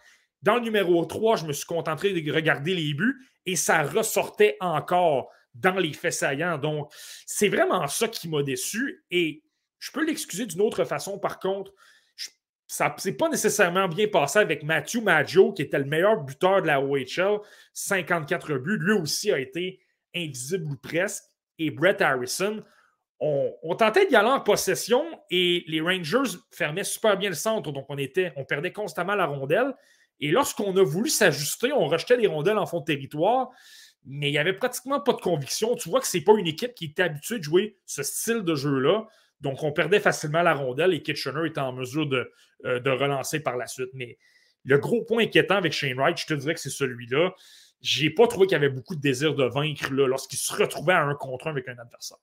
Dans 0.42 0.56
le 0.56 0.60
numéro 0.60 1.04
3, 1.04 1.36
je 1.36 1.46
me 1.46 1.52
suis 1.52 1.66
contenté 1.66 2.20
de 2.20 2.32
regarder 2.32 2.74
les 2.74 2.94
buts 2.94 3.16
et 3.47 3.57
ça 3.57 3.82
ressortait 3.82 4.57
encore 4.61 5.30
dans 5.55 5.76
les 5.76 5.92
faits 5.92 6.14
saillants. 6.14 6.59
Donc, 6.59 6.92
c'est 7.26 7.49
vraiment 7.49 7.86
ça 7.86 8.09
qui 8.09 8.28
m'a 8.28 8.42
déçu. 8.42 9.05
Et 9.11 9.42
je 9.78 9.90
peux 9.92 10.05
l'excuser 10.05 10.47
d'une 10.47 10.62
autre 10.62 10.84
façon, 10.84 11.18
par 11.18 11.38
contre. 11.38 11.72
ça 12.66 12.95
s'est 12.99 13.16
pas 13.16 13.28
nécessairement 13.28 13.86
bien 13.86 14.09
passé 14.09 14.38
avec 14.38 14.62
Matthew 14.62 15.03
Maggio, 15.03 15.53
qui 15.53 15.62
était 15.62 15.78
le 15.78 15.84
meilleur 15.84 16.22
buteur 16.22 16.62
de 16.62 16.66
la 16.66 16.80
OHL, 16.80 17.40
54 17.72 18.55
buts. 18.55 18.78
Lui 18.80 18.95
aussi 18.95 19.30
a 19.30 19.38
été 19.38 19.80
invisible 20.14 20.72
ou 20.72 20.76
presque. 20.76 21.24
Et 21.59 21.70
Brett 21.70 22.03
Harrison, 22.03 22.64
on, 23.20 23.74
tentait 23.76 24.07
d'y 24.07 24.16
aller 24.16 24.28
en 24.28 24.40
possession 24.40 25.05
et 25.30 25.64
les 25.68 25.80
Rangers 25.80 26.36
fermaient 26.51 26.84
super 26.84 27.16
bien 27.16 27.28
le 27.28 27.36
centre. 27.36 27.70
Donc, 27.70 27.86
on, 27.88 27.97
était, 27.97 28.32
on 28.36 28.45
perdait 28.45 28.72
constamment 28.72 29.14
la 29.14 29.26
rondelle. 29.26 29.72
Et 30.24 30.30
lorsqu'on 30.30 30.74
a 30.78 30.82
voulu 30.82 31.10
s'ajuster, 31.10 31.70
on 31.74 31.86
rejetait 31.86 32.16
les 32.16 32.26
rondelles 32.26 32.56
en 32.56 32.64
fond 32.64 32.80
de 32.80 32.86
territoire, 32.86 33.50
mais 34.06 34.30
il 34.30 34.32
n'y 34.32 34.38
avait 34.38 34.54
pratiquement 34.54 34.98
pas 34.98 35.12
de 35.12 35.20
conviction. 35.20 35.76
Tu 35.76 35.90
vois 35.90 36.00
que 36.00 36.06
ce 36.06 36.16
n'est 36.16 36.24
pas 36.24 36.32
une 36.38 36.46
équipe 36.46 36.72
qui 36.74 36.86
était 36.86 37.02
habituée 37.02 37.40
de 37.40 37.44
jouer 37.44 37.76
ce 37.84 38.02
style 38.02 38.40
de 38.40 38.54
jeu-là. 38.54 39.06
Donc, 39.42 39.62
on 39.62 39.70
perdait 39.70 40.00
facilement 40.00 40.40
la 40.40 40.54
rondelle 40.54 40.94
et 40.94 41.02
Kitchener 41.02 41.46
était 41.46 41.60
en 41.60 41.74
mesure 41.74 42.06
de, 42.06 42.32
euh, 42.64 42.80
relancer 42.86 43.40
par 43.40 43.58
la 43.58 43.66
suite. 43.66 43.90
Mais 43.92 44.16
le 44.62 44.78
gros 44.78 45.04
point 45.04 45.24
inquiétant 45.24 45.56
avec 45.56 45.74
Shane 45.74 45.92
Wright, 45.98 46.16
je 46.16 46.24
te 46.24 46.32
dirais 46.32 46.54
que 46.54 46.60
c'est 46.60 46.70
celui-là. 46.70 47.34
J'ai 47.82 48.08
pas 48.08 48.26
trouvé 48.26 48.46
qu'il 48.46 48.56
avait 48.56 48.70
beaucoup 48.70 48.94
de 48.94 49.02
désir 49.02 49.34
de 49.34 49.44
vaincre 49.44 49.92
lorsqu'il 49.92 50.38
se 50.38 50.54
retrouvait 50.54 50.94
à 50.94 51.02
un 51.02 51.14
contre 51.16 51.48
un 51.48 51.50
avec 51.50 51.68
un 51.68 51.76
adversaire 51.76 52.16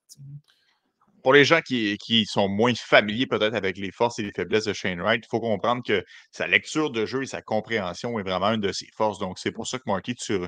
pour 1.24 1.34
les 1.34 1.46
gens 1.46 1.62
qui, 1.62 1.98
sont 2.26 2.48
moins 2.48 2.74
familiers 2.76 3.28
peut-être 3.28 3.54
avec 3.56 3.78
les 3.78 3.92
forces 3.92 4.20
et 4.20 4.24
les 4.24 4.32
faiblesses 4.32 4.66
de 4.66 4.74
Shane 4.74 5.02
Wright, 5.02 5.24
il 5.26 5.30
faut 5.30 5.40
comprendre 5.40 5.84
que 5.86 6.04
sa 6.32 6.48
lecture 6.48 6.92
de 6.92 7.06
jeu 7.06 7.24
et 7.24 7.26
sa 7.26 7.42
compréhension 7.42 8.20
est 8.20 8.24
vraiment 8.24 8.52
une 8.52 8.62
de 8.62 8.72
ses 8.72 8.88
forces. 8.96 9.20
Donc, 9.20 9.40
c'est 9.40 9.52
pour 9.52 9.68
ça 9.68 9.78
que 9.78 9.84
Marty, 9.86 10.16
tu, 10.16 10.40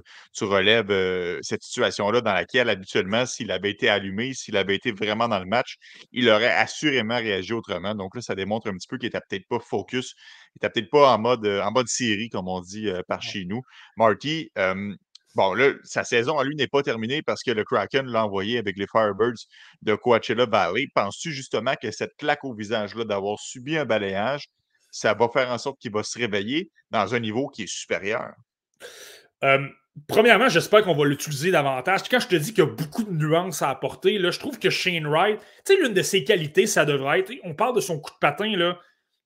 relèves 0.42 0.92
euh, 0.92 1.40
cette 1.42 1.64
situation-là 1.64 2.22
dans 2.22 2.34
laquelle 2.34 2.70
habituellement, 2.70 3.26
s'il 3.26 3.52
avait 3.52 3.72
été 3.72 3.90
allumé, 3.90 4.34
s'il 4.34 4.58
avait 4.58 4.76
été 4.76 4.92
vraiment 4.92 5.28
dans 5.28 5.40
le 5.40 5.46
match, 5.46 5.78
il 6.12 6.30
aurait 6.30 6.52
assurément 6.52 7.18
réagi 7.18 7.54
autrement. 7.54 7.96
Donc 7.96 8.16
là, 8.16 8.22
ça 8.22 8.36
démontre 8.36 8.68
un 8.68 8.74
petit 8.74 8.88
peu 8.88 8.98
qu'il 8.98 9.08
n'était 9.08 9.22
peut-être 9.28 9.48
pas 9.48 9.60
focus, 9.60 10.16
il 10.56 10.60
n'était 10.62 10.70
peut-être 10.74 10.92
pas 10.92 11.14
en 11.14 11.20
mode, 11.20 11.46
en 11.46 11.72
mode 11.72 11.88
série, 11.88 12.30
comme 12.30 12.48
on 12.48 12.62
dit 12.62 12.90
euh, 12.90 13.02
par 13.08 13.22
chez 13.22 13.46
nous. 13.46 13.62
Marty, 13.98 14.50
Bon, 15.36 15.54
là, 15.56 15.72
sa 15.84 16.04
saison 16.04 16.38
à 16.38 16.44
lui 16.44 16.56
n'est 16.56 16.68
pas 16.68 16.84
terminée 16.84 17.24
parce 17.24 17.42
que 17.42 17.50
le 17.50 17.64
Kraken 17.64 18.06
l'a 18.06 18.26
envoyé 18.26 18.60
avec 18.60 18.78
les 18.78 18.86
Firebirds 18.86 19.48
de 19.82 19.96
Coachella 19.96 20.46
Valley. 20.46 20.86
Penses-tu 20.94 21.32
justement 21.32 21.74
que 21.82 21.90
cette 21.90 22.16
claque 22.18 22.44
au 22.44 22.54
visage-là 22.54 23.04
d'avoir 23.04 23.40
subi 23.40 23.78
un 23.78 23.86
balayage, 23.86 24.46
ça 24.92 25.16
va 25.16 25.28
faire 25.30 25.50
en 25.50 25.58
sorte 25.58 25.80
qu'il 25.80 25.92
va 25.92 26.04
se 26.04 26.20
réveiller 26.20 26.70
dans 26.92 27.16
un 27.16 27.20
niveau 27.20 27.48
qui 27.48 27.64
est 27.64 27.72
supérieur? 27.72 28.34
premièrement, 30.08 30.48
j'espère 30.48 30.84
qu'on 30.84 30.96
va 30.96 31.06
l'utiliser 31.06 31.52
davantage. 31.52 32.04
Quand 32.10 32.22
je 32.22 32.30
te 32.30 32.36
dis 32.36 32.54
qu'il 32.54 32.64
y 32.64 32.68
a 32.68 32.70
beaucoup 32.70 33.04
de 33.04 33.12
nuances 33.12 33.62
à 33.62 33.70
apporter, 33.70 34.18
je 34.18 34.40
trouve 34.40 34.58
que 34.58 34.70
Shane 34.70 35.06
Wright, 35.06 35.38
tu 35.66 35.74
sais, 35.74 35.82
l'une 35.82 35.94
de 35.94 36.02
ses 36.02 36.24
qualités, 36.24 36.66
ça 36.66 36.86
devrait 36.86 37.20
être, 37.20 37.34
on 37.44 37.54
parle 37.54 37.76
de 37.76 37.82
son 37.82 38.00
coup 38.00 38.12
de 38.12 38.20
patin, 38.20 38.46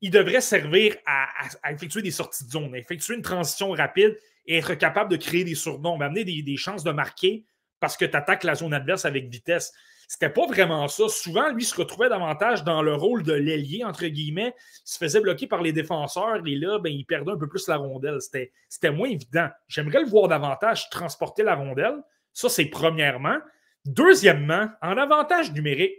il 0.02 0.10
devrait 0.10 0.42
servir 0.42 0.96
à 1.06 1.72
effectuer 1.72 2.02
des 2.02 2.10
sorties 2.10 2.46
de 2.46 2.50
zone, 2.50 2.74
à 2.74 2.80
effectuer 2.80 3.14
une 3.14 3.22
transition 3.22 3.72
rapide 3.72 4.18
être 4.48 4.76
capable 4.76 5.12
de 5.12 5.18
créer 5.18 5.44
des 5.44 5.56
surnoms, 5.56 6.00
amener 6.00 6.24
des, 6.24 6.58
chances 6.58 6.84
de 6.84 6.92
marquer 6.92 7.46
parce 7.80 7.98
que 7.98 8.06
tu 8.06 8.16
attaques 8.16 8.44
la 8.44 8.56
zone 8.56 8.74
adverse 8.74 9.06
avec 9.06 9.30
vitesse. 9.30 9.74
C'était 10.08 10.30
pas 10.30 10.48
vraiment 10.48 10.88
ça. 10.88 11.10
Souvent, 11.10 11.50
lui 11.50 11.66
se 11.66 11.76
retrouvait 11.76 12.08
davantage 12.08 12.64
dans 12.64 12.82
le 12.82 12.96
rôle 12.96 13.24
de 13.24 13.34
l'ailier, 13.34 13.84
entre 13.84 14.06
guillemets. 14.08 14.54
Il 14.58 14.92
se 14.92 14.98
faisait 14.98 15.20
bloquer 15.20 15.48
par 15.48 15.62
les 15.62 15.74
défenseurs 15.74 16.42
et 16.46 16.56
là, 16.56 16.80
ben, 16.80 16.92
il 16.92 17.06
perdait 17.06 17.34
un 17.34 17.38
peu 17.38 17.50
plus 17.50 17.68
la 17.68 17.76
rondelle. 17.76 18.20
C'était 18.22 18.92
moins 18.92 19.10
évident. 19.10 19.50
J'aimerais 19.68 20.00
le 20.00 20.08
voir 20.08 20.30
davantage 20.30 20.90
transporter 20.90 21.44
la 21.44 21.56
rondelle. 21.56 21.98
Ça, 22.32 22.48
c'est 22.48 22.68
premièrement. 22.68 23.38
Deuxièmement, 23.86 24.70
en 24.82 24.98
avantage 24.98 25.52
numérique, 25.52 25.96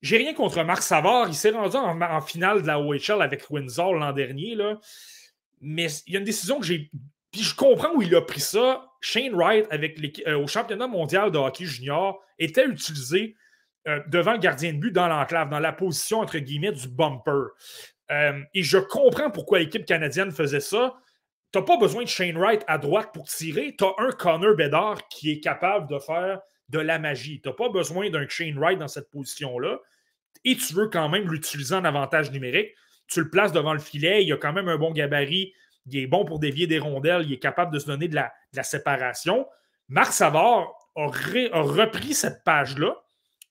j'ai 0.00 0.16
rien 0.16 0.32
contre 0.34 0.62
Marc 0.62 0.82
Savard. 0.82 1.28
Il 1.28 1.34
s'est 1.34 1.50
rendu 1.50 1.76
en, 1.76 2.20
finale 2.20 2.62
de 2.62 2.66
la 2.66 2.80
OHL 2.80 3.20
avec 3.20 3.50
Windsor 3.50 3.94
l'an 3.94 4.12
dernier. 4.12 4.54
Là. 4.54 4.78
Mais 5.60 5.88
il 6.06 6.14
y 6.14 6.16
a 6.16 6.20
une 6.20 6.24
décision 6.24 6.58
que 6.58 6.66
j'ai 6.66 6.90
puis 7.36 7.44
je 7.44 7.54
comprends 7.54 7.92
où 7.94 8.00
il 8.00 8.14
a 8.14 8.22
pris 8.22 8.40
ça. 8.40 8.86
Shane 9.02 9.34
Wright, 9.34 9.66
avec 9.70 10.22
euh, 10.26 10.38
au 10.38 10.46
championnat 10.46 10.86
mondial 10.86 11.30
de 11.30 11.36
hockey 11.36 11.66
junior, 11.66 12.24
était 12.38 12.64
utilisé 12.64 13.36
euh, 13.86 14.00
devant 14.08 14.32
le 14.32 14.38
gardien 14.38 14.72
de 14.72 14.78
but 14.78 14.90
dans 14.90 15.06
l'enclave, 15.06 15.50
dans 15.50 15.58
la 15.58 15.72
position, 15.72 16.20
entre 16.20 16.38
guillemets, 16.38 16.72
du 16.72 16.88
bumper. 16.88 17.48
Euh, 18.10 18.40
et 18.54 18.62
je 18.62 18.78
comprends 18.78 19.30
pourquoi 19.30 19.58
l'équipe 19.58 19.84
canadienne 19.84 20.30
faisait 20.30 20.60
ça. 20.60 20.94
Tu 21.52 21.58
n'as 21.58 21.64
pas 21.66 21.76
besoin 21.76 22.04
de 22.04 22.08
Shane 22.08 22.38
Wright 22.38 22.64
à 22.68 22.78
droite 22.78 23.10
pour 23.12 23.28
tirer. 23.28 23.74
Tu 23.76 23.84
as 23.84 23.92
un 23.98 24.12
Connor 24.12 24.56
Bedard 24.56 25.06
qui 25.08 25.30
est 25.30 25.40
capable 25.40 25.90
de 25.90 25.98
faire 25.98 26.40
de 26.70 26.78
la 26.78 26.98
magie. 26.98 27.42
Tu 27.42 27.50
n'as 27.50 27.54
pas 27.54 27.68
besoin 27.68 28.08
d'un 28.08 28.26
Shane 28.26 28.58
Wright 28.58 28.78
dans 28.78 28.88
cette 28.88 29.10
position-là. 29.10 29.78
Et 30.46 30.56
tu 30.56 30.72
veux 30.72 30.88
quand 30.88 31.10
même 31.10 31.30
l'utiliser 31.30 31.74
en 31.74 31.84
avantage 31.84 32.30
numérique. 32.30 32.70
Tu 33.08 33.20
le 33.20 33.28
places 33.28 33.52
devant 33.52 33.74
le 33.74 33.78
filet. 33.78 34.24
Il 34.24 34.32
a 34.32 34.38
quand 34.38 34.54
même 34.54 34.68
un 34.68 34.78
bon 34.78 34.90
gabarit. 34.90 35.52
Il 35.86 35.96
est 35.98 36.06
bon 36.06 36.24
pour 36.24 36.38
dévier 36.38 36.66
des 36.66 36.78
rondelles. 36.78 37.22
Il 37.26 37.32
est 37.32 37.38
capable 37.38 37.72
de 37.72 37.78
se 37.78 37.86
donner 37.86 38.08
de 38.08 38.14
la, 38.14 38.32
séparation. 38.62 39.46
Marc 39.88 40.12
Savard 40.12 40.72
a 40.96 41.06
repris 41.06 42.14
cette 42.14 42.42
page-là. 42.44 42.96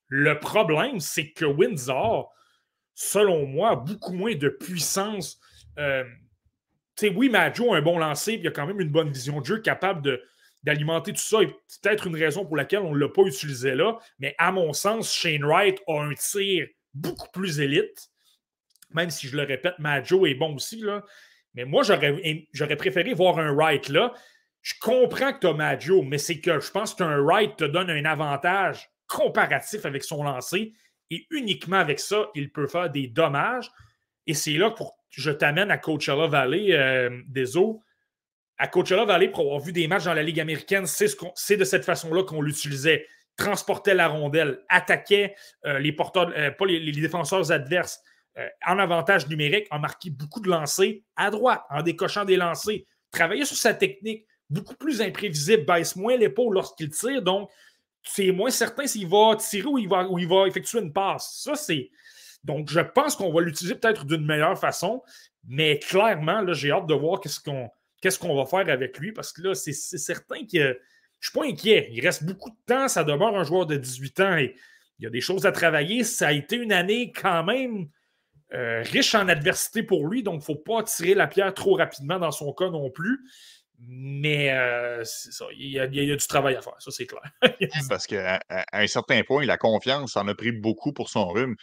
Le 0.07 0.39
problème, 0.39 0.99
c'est 0.99 1.31
que 1.31 1.45
Windsor 1.45 2.35
selon 2.95 3.45
moi, 3.45 3.75
beaucoup 3.75 4.13
moins 4.13 4.35
de 4.35 4.49
puissance. 4.49 5.37
Euh, 5.77 6.05
oui, 7.13 7.29
Majo 7.29 7.73
a 7.73 7.77
un 7.77 7.81
bon 7.81 7.99
lancer, 7.99 8.33
puis 8.33 8.43
il 8.43 8.47
a 8.47 8.51
quand 8.51 8.65
même 8.65 8.79
une 8.79 8.89
bonne 8.89 9.11
vision 9.11 9.41
de 9.41 9.45
jeu, 9.45 9.59
capable 9.59 10.19
d'alimenter 10.63 11.11
tout 11.11 11.19
ça. 11.19 11.39
Peut-être 11.39 12.07
une 12.07 12.15
raison 12.15 12.45
pour 12.45 12.55
laquelle 12.55 12.79
on 12.79 12.93
ne 12.93 12.99
l'a 12.99 13.09
pas 13.09 13.23
utilisé 13.23 13.75
là. 13.75 13.97
Mais 14.17 14.33
à 14.37 14.51
mon 14.51 14.71
sens, 14.71 15.13
Shane 15.13 15.43
Wright 15.43 15.79
a 15.87 16.01
un 16.01 16.13
tir 16.13 16.67
beaucoup 16.93 17.27
plus 17.31 17.59
élite. 17.59 18.09
Même 18.91 19.09
si 19.09 19.27
je 19.27 19.35
le 19.35 19.43
répète, 19.43 19.77
Majo 19.77 20.25
est 20.25 20.35
bon 20.35 20.55
aussi. 20.55 20.79
Là. 20.79 21.03
Mais 21.55 21.65
moi, 21.65 21.83
j'aurais 21.83 22.75
préféré 22.75 23.13
voir 23.13 23.39
un 23.39 23.53
Wright 23.53 23.89
là. 23.89 24.13
Je 24.61 24.73
comprends 24.81 25.31
que 25.31 25.39
tu 25.39 25.47
as 25.47 25.53
Majo, 25.53 26.01
mais 26.01 26.17
c'est 26.17 26.39
que 26.39 26.59
je 26.59 26.71
pense 26.71 26.95
qu'un 26.95 27.17
Wright 27.21 27.55
te 27.55 27.65
donne 27.65 27.89
un 27.89 28.05
avantage 28.05 28.89
comparatif 29.07 29.85
avec 29.85 30.03
son 30.03 30.23
lancer 30.23 30.73
et 31.11 31.27
uniquement 31.29 31.77
avec 31.77 31.99
ça, 31.99 32.29
il 32.35 32.51
peut 32.51 32.67
faire 32.67 32.89
des 32.89 33.07
dommages. 33.07 33.69
Et 34.27 34.33
c'est 34.33 34.53
là 34.53 34.71
que 34.71 34.83
je 35.09 35.31
t'amène 35.31 35.71
à 35.71 35.77
Coachella 35.77 36.27
Valley, 36.27 36.73
euh. 36.73 37.09
À 38.57 38.67
Coachella 38.67 39.05
Valley, 39.05 39.27
pour 39.27 39.41
avoir 39.41 39.59
vu 39.59 39.71
des 39.71 39.87
matchs 39.87 40.05
dans 40.05 40.13
la 40.13 40.23
Ligue 40.23 40.39
américaine, 40.39 40.85
c'est 40.87 41.57
de 41.57 41.63
cette 41.63 41.85
façon-là 41.85 42.23
qu'on 42.23 42.41
l'utilisait. 42.41 43.05
Transportait 43.37 43.93
la 43.93 44.07
rondelle, 44.07 44.61
attaquait 44.69 45.35
euh, 45.65 45.77
les 45.77 45.91
porteurs, 45.91 46.31
euh, 46.37 46.51
pas 46.51 46.65
les, 46.65 46.91
défenseurs 46.93 47.51
adverses 47.51 48.01
en 48.67 48.79
avantage 48.79 49.27
numérique, 49.27 49.67
en 49.71 49.79
marqué 49.79 50.09
beaucoup 50.09 50.39
de 50.39 50.49
lancers 50.49 51.01
à 51.15 51.29
droite, 51.29 51.63
en 51.69 51.81
décochant 51.81 52.25
des 52.25 52.35
lancers. 52.35 52.81
Travaillait 53.11 53.45
sur 53.45 53.55
sa 53.55 53.73
technique, 53.73 54.25
beaucoup 54.49 54.75
plus 54.75 55.01
imprévisible, 55.01 55.65
baisse 55.65 55.95
moins 55.95 56.17
l'épaule 56.17 56.53
lorsqu'il 56.53 56.89
tire. 56.89 57.21
Donc, 57.21 57.49
c'est 58.03 58.31
moins 58.31 58.51
certain 58.51 58.85
s'il 58.87 59.07
va 59.07 59.35
tirer 59.37 59.67
ou 59.67 59.77
il 59.77 59.87
va, 59.87 60.07
il 60.17 60.27
va 60.27 60.47
effectuer 60.47 60.79
une 60.79 60.93
passe. 60.93 61.41
Ça, 61.43 61.55
c'est. 61.55 61.89
Donc, 62.43 62.69
je 62.69 62.81
pense 62.81 63.15
qu'on 63.15 63.31
va 63.31 63.41
l'utiliser 63.41 63.75
peut-être 63.75 64.05
d'une 64.05 64.25
meilleure 64.25 64.59
façon, 64.59 65.01
mais 65.47 65.79
clairement, 65.79 66.41
là, 66.41 66.53
j'ai 66.53 66.71
hâte 66.71 66.87
de 66.87 66.93
voir 66.93 67.19
qu'est-ce 67.19 67.39
qu'on 67.39 67.69
qu'est-ce 68.01 68.19
qu'on 68.19 68.35
va 68.35 68.45
faire 68.45 68.71
avec 68.71 68.99
lui 68.99 69.13
parce 69.13 69.33
que 69.33 69.41
là, 69.41 69.55
c'est 69.55 69.73
certain 69.73 70.41
que 70.41 70.49
je 70.51 70.59
ne 70.59 70.73
suis 71.19 71.31
pas 71.33 71.45
inquiet. 71.45 71.89
Il 71.91 72.05
reste 72.05 72.23
beaucoup 72.23 72.51
de 72.51 72.57
temps, 72.67 72.87
ça 72.87 73.03
demeure 73.03 73.35
un 73.35 73.43
joueur 73.43 73.65
de 73.65 73.77
18 73.77 74.19
ans 74.19 74.37
et 74.37 74.55
il 74.99 75.03
y 75.03 75.07
a 75.07 75.09
des 75.09 75.21
choses 75.21 75.47
à 75.47 75.51
travailler. 75.51 76.03
Ça 76.03 76.27
a 76.27 76.31
été 76.31 76.55
une 76.55 76.71
année 76.71 77.11
quand 77.11 77.43
même 77.43 77.87
euh, 78.53 78.83
riche 78.83 79.15
en 79.15 79.27
adversité 79.27 79.83
pour 79.83 80.07
lui, 80.07 80.23
donc 80.23 80.35
il 80.35 80.37
ne 80.37 80.43
faut 80.43 80.55
pas 80.55 80.83
tirer 80.83 81.15
la 81.15 81.27
pierre 81.27 81.53
trop 81.53 81.75
rapidement 81.75 82.19
dans 82.19 82.31
son 82.31 82.53
cas 82.53 82.69
non 82.69 82.89
plus. 82.89 83.19
Mais 83.79 84.51
euh, 84.51 85.03
c'est 85.03 85.31
ça, 85.31 85.45
il 85.57 85.69
y, 85.71 85.79
a, 85.79 85.87
du 85.87 86.17
travail 86.27 86.55
à 86.55 86.61
faire, 86.61 86.75
ça 86.79 86.91
c'est 86.91 87.05
clair. 87.05 87.23
Parce 87.89 88.07
qu'à 88.07 88.39
à 88.49 88.79
un 88.79 88.87
certain 88.87 89.21
point, 89.23 89.45
la 89.45 89.57
confiance 89.57 90.15
en 90.15 90.27
a 90.27 90.35
pris 90.35 90.51
beaucoup 90.51 90.93
pour 90.93 91.09
son 91.09 91.27
rhume. 91.27 91.55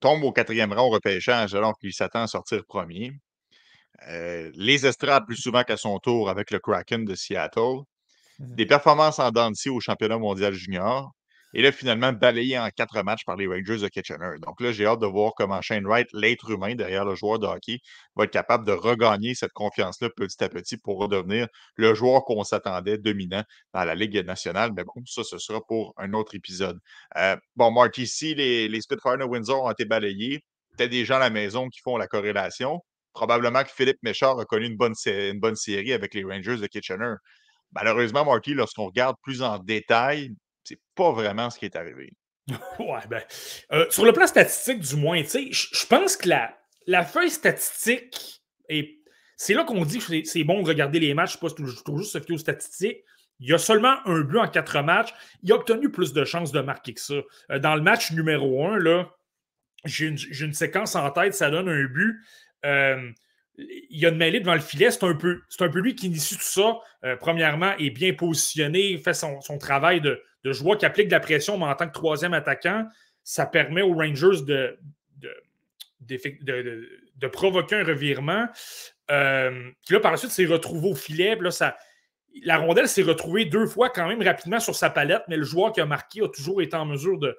Tombe 0.00 0.24
au 0.24 0.32
quatrième 0.32 0.72
rang 0.72 0.88
au 0.88 0.90
repêchage 0.90 1.54
alors 1.54 1.78
qu'il 1.78 1.92
s'attend 1.92 2.22
à 2.22 2.26
sortir 2.26 2.64
premier. 2.66 3.12
Euh, 4.08 4.50
les 4.54 4.86
estrades 4.86 5.24
plus 5.24 5.36
souvent 5.36 5.62
qu'à 5.62 5.76
son 5.76 5.98
tour 5.98 6.28
avec 6.28 6.50
le 6.50 6.58
Kraken 6.58 7.04
de 7.04 7.14
Seattle. 7.14 7.82
Mmh 8.40 8.54
Des 8.56 8.66
performances 8.66 9.20
en 9.20 9.30
dents 9.30 9.52
au 9.68 9.80
championnat 9.80 10.18
mondial 10.18 10.52
junior. 10.52 11.12
Et 11.56 11.62
là, 11.62 11.70
finalement, 11.70 12.12
balayé 12.12 12.58
en 12.58 12.68
quatre 12.70 13.00
matchs 13.04 13.24
par 13.24 13.36
les 13.36 13.46
Rangers 13.46 13.78
de 13.78 13.86
Kitchener. 13.86 14.38
Donc 14.40 14.60
là, 14.60 14.72
j'ai 14.72 14.86
hâte 14.86 14.98
de 14.98 15.06
voir 15.06 15.34
comment 15.36 15.62
Shane 15.62 15.86
Wright, 15.86 16.08
l'être 16.12 16.50
humain 16.50 16.74
derrière 16.74 17.04
le 17.04 17.14
joueur 17.14 17.38
de 17.38 17.46
hockey, 17.46 17.78
va 18.16 18.24
être 18.24 18.32
capable 18.32 18.66
de 18.66 18.72
regagner 18.72 19.36
cette 19.36 19.52
confiance-là 19.52 20.10
petit 20.10 20.42
à 20.42 20.48
petit 20.48 20.76
pour 20.76 20.98
redevenir 20.98 21.46
le 21.76 21.94
joueur 21.94 22.24
qu'on 22.24 22.42
s'attendait 22.42 22.98
dominant 22.98 23.44
dans 23.72 23.84
la 23.84 23.94
Ligue 23.94 24.16
nationale. 24.26 24.72
Mais 24.76 24.82
bon, 24.82 25.00
ça, 25.06 25.22
ce 25.22 25.38
sera 25.38 25.60
pour 25.64 25.94
un 25.96 26.12
autre 26.12 26.34
épisode. 26.34 26.80
Euh, 27.16 27.36
bon, 27.54 27.70
Marty, 27.70 28.02
ici, 28.02 28.34
les, 28.34 28.68
les 28.68 28.80
de 28.80 29.24
Windsor 29.24 29.62
ont 29.62 29.70
été 29.70 29.84
balayés. 29.84 30.44
Peut-être 30.76 30.90
des 30.90 31.04
gens 31.04 31.16
à 31.16 31.20
la 31.20 31.30
maison 31.30 31.68
qui 31.68 31.80
font 31.80 31.96
la 31.96 32.08
corrélation. 32.08 32.80
Probablement 33.12 33.62
que 33.62 33.70
Philippe 33.70 34.02
Méchard 34.02 34.40
a 34.40 34.44
connu 34.44 34.66
une 34.66 34.76
bonne, 34.76 34.94
une 35.06 35.38
bonne 35.38 35.54
série 35.54 35.92
avec 35.92 36.14
les 36.14 36.24
Rangers 36.24 36.56
de 36.56 36.66
Kitchener. 36.66 37.14
Malheureusement, 37.70 38.24
Marty, 38.24 38.54
lorsqu'on 38.54 38.86
regarde 38.86 39.16
plus 39.22 39.40
en 39.40 39.58
détail, 39.58 40.32
c'est 40.64 40.80
pas 40.94 41.12
vraiment 41.12 41.50
ce 41.50 41.58
qui 41.58 41.66
est 41.66 41.76
arrivé. 41.76 42.12
ouais, 42.78 43.06
ben, 43.08 43.22
euh, 43.72 43.86
sur 43.90 44.04
le 44.04 44.12
plan 44.12 44.26
statistique, 44.26 44.80
du 44.80 44.96
moins, 44.96 45.22
je 45.22 45.86
pense 45.86 46.16
que 46.16 46.28
la, 46.28 46.56
la 46.86 47.04
feuille 47.04 47.30
statistique, 47.30 48.42
et 48.68 49.00
c'est 49.36 49.54
là 49.54 49.64
qu'on 49.64 49.84
dit 49.84 49.98
que 49.98 50.24
c'est 50.24 50.44
bon 50.44 50.62
de 50.62 50.68
regarder 50.68 51.00
les 51.00 51.14
matchs, 51.14 51.38
pas 51.38 51.50
toujours 51.50 51.98
juste 51.98 52.12
se 52.12 52.32
aux 52.32 52.38
statistiques. 52.38 53.02
Il 53.40 53.48
y 53.48 53.52
a 53.52 53.58
seulement 53.58 53.96
un 54.06 54.20
but 54.20 54.38
en 54.38 54.48
quatre 54.48 54.80
matchs. 54.82 55.12
Il 55.42 55.50
a 55.52 55.56
obtenu 55.56 55.90
plus 55.90 56.12
de 56.12 56.24
chances 56.24 56.52
de 56.52 56.60
marquer 56.60 56.94
que 56.94 57.00
ça. 57.00 57.14
Euh, 57.50 57.58
dans 57.58 57.74
le 57.74 57.82
match 57.82 58.12
numéro 58.12 58.64
un, 58.66 58.78
là, 58.78 59.10
j'ai 59.84 60.06
une, 60.06 60.18
une, 60.40 60.54
séquence 60.54 60.94
en 60.94 61.10
tête, 61.10 61.34
ça 61.34 61.50
donne 61.50 61.68
un 61.68 61.84
but. 61.84 62.20
Euh, 62.64 63.10
il 63.56 64.00
y 64.00 64.06
a 64.06 64.10
une 64.10 64.16
mêlée 64.16 64.40
devant 64.40 64.54
le 64.54 64.60
filet. 64.60 64.90
C'est 64.90 65.02
un, 65.04 65.14
peu, 65.14 65.40
un 65.60 65.68
peu 65.68 65.80
lui 65.80 65.94
qui 65.94 66.06
initie 66.06 66.36
tout 66.36 66.42
ça. 66.42 66.78
premièrement, 67.20 67.76
est 67.78 67.90
bien 67.90 68.14
positionné, 68.14 68.98
fait 68.98 69.14
son, 69.14 69.40
son 69.40 69.58
travail 69.58 70.00
de, 70.00 70.22
de 70.44 70.52
joueur 70.52 70.78
qui 70.78 70.86
applique 70.86 71.08
de 71.08 71.12
la 71.12 71.20
pression, 71.20 71.58
mais 71.58 71.64
en 71.64 71.74
tant 71.74 71.88
que 71.88 71.92
troisième 71.92 72.34
attaquant, 72.34 72.86
ça 73.22 73.46
permet 73.46 73.82
aux 73.82 73.94
Rangers 73.94 74.42
de, 74.42 74.78
provoquer 77.32 77.76
un 77.76 77.84
revirement. 77.84 78.46
Euh, 79.10 79.70
puis 79.86 79.94
là, 79.94 80.00
par 80.00 80.12
la 80.12 80.18
suite, 80.18 80.30
c'est 80.30 80.44
retrouvé 80.44 80.90
au 80.90 80.94
filet. 80.94 81.36
là, 81.36 81.50
la 82.42 82.58
rondelle 82.58 82.88
s'est 82.88 83.02
retrouvée 83.02 83.44
deux 83.44 83.66
fois 83.66 83.90
quand 83.90 84.08
même 84.08 84.22
rapidement 84.22 84.60
sur 84.60 84.74
sa 84.74 84.90
palette, 84.90 85.22
mais 85.28 85.36
le 85.36 85.44
joueur 85.44 85.72
qui 85.72 85.80
a 85.80 85.86
marqué 85.86 86.22
a 86.22 86.28
toujours 86.28 86.60
été 86.60 86.76
en 86.76 86.84
mesure 86.84 87.18
de, 87.18 87.38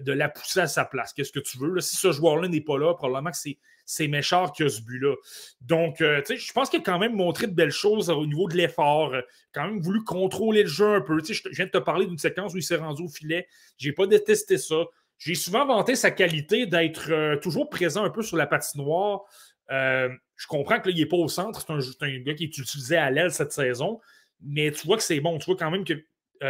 de 0.00 0.12
la 0.12 0.28
pousser 0.28 0.60
à 0.60 0.66
sa 0.66 0.84
place. 0.84 1.12
Qu'est-ce 1.12 1.32
que 1.32 1.40
tu 1.40 1.58
veux? 1.58 1.80
Si 1.80 1.96
ce 1.96 2.12
joueur-là 2.12 2.48
n'est 2.48 2.60
pas 2.60 2.78
là, 2.78 2.94
probablement 2.94 3.30
que 3.30 3.36
c'est 3.36 3.58
c'est 3.86 4.08
Méchard 4.08 4.52
qui 4.52 4.64
a 4.64 4.68
ce 4.68 4.82
but-là. 4.82 5.14
Donc, 5.60 6.00
euh, 6.00 6.20
tu 6.20 6.34
sais, 6.34 6.36
je 6.36 6.52
pense 6.52 6.68
qu'il 6.68 6.80
a 6.80 6.82
quand 6.82 6.98
même 6.98 7.14
montré 7.14 7.46
de 7.46 7.52
belles 7.52 7.70
choses 7.70 8.10
au 8.10 8.26
niveau 8.26 8.48
de 8.48 8.56
l'effort. 8.56 9.14
Euh, 9.14 9.22
quand 9.52 9.64
même 9.64 9.80
voulu 9.80 10.02
contrôler 10.02 10.64
le 10.64 10.68
jeu 10.68 10.96
un 10.96 11.00
peu. 11.00 11.22
Tu 11.22 11.34
sais, 11.34 11.42
je 11.50 11.56
viens 11.56 11.66
de 11.66 11.70
te 11.70 11.78
parler 11.78 12.06
d'une 12.06 12.18
séquence 12.18 12.52
où 12.52 12.58
il 12.58 12.64
s'est 12.64 12.76
rendu 12.76 13.02
au 13.02 13.08
filet. 13.08 13.46
J'ai 13.78 13.92
pas 13.92 14.06
détesté 14.06 14.58
ça. 14.58 14.84
J'ai 15.18 15.36
souvent 15.36 15.64
vanté 15.64 15.94
sa 15.94 16.10
qualité 16.10 16.66
d'être 16.66 17.10
euh, 17.10 17.36
toujours 17.36 17.70
présent 17.70 18.04
un 18.04 18.10
peu 18.10 18.22
sur 18.22 18.36
la 18.36 18.46
patinoire. 18.46 19.22
je 19.70 20.46
comprends 20.48 20.80
que 20.80 20.88
là, 20.88 20.94
il 20.94 21.00
n'est 21.00 21.06
pas 21.06 21.16
au 21.16 21.28
centre. 21.28 21.64
C'est 21.64 22.02
un, 22.02 22.18
gars 22.18 22.34
qui 22.34 22.44
est 22.44 22.58
utilisé 22.58 22.96
à 22.96 23.10
l'aile 23.10 23.30
cette 23.30 23.52
saison. 23.52 24.00
Mais 24.42 24.72
tu 24.72 24.84
vois 24.86 24.96
que 24.96 25.02
c'est 25.02 25.20
bon. 25.20 25.38
Tu 25.38 25.46
vois 25.46 25.56
quand 25.56 25.70
même 25.70 25.84
que 25.84 25.94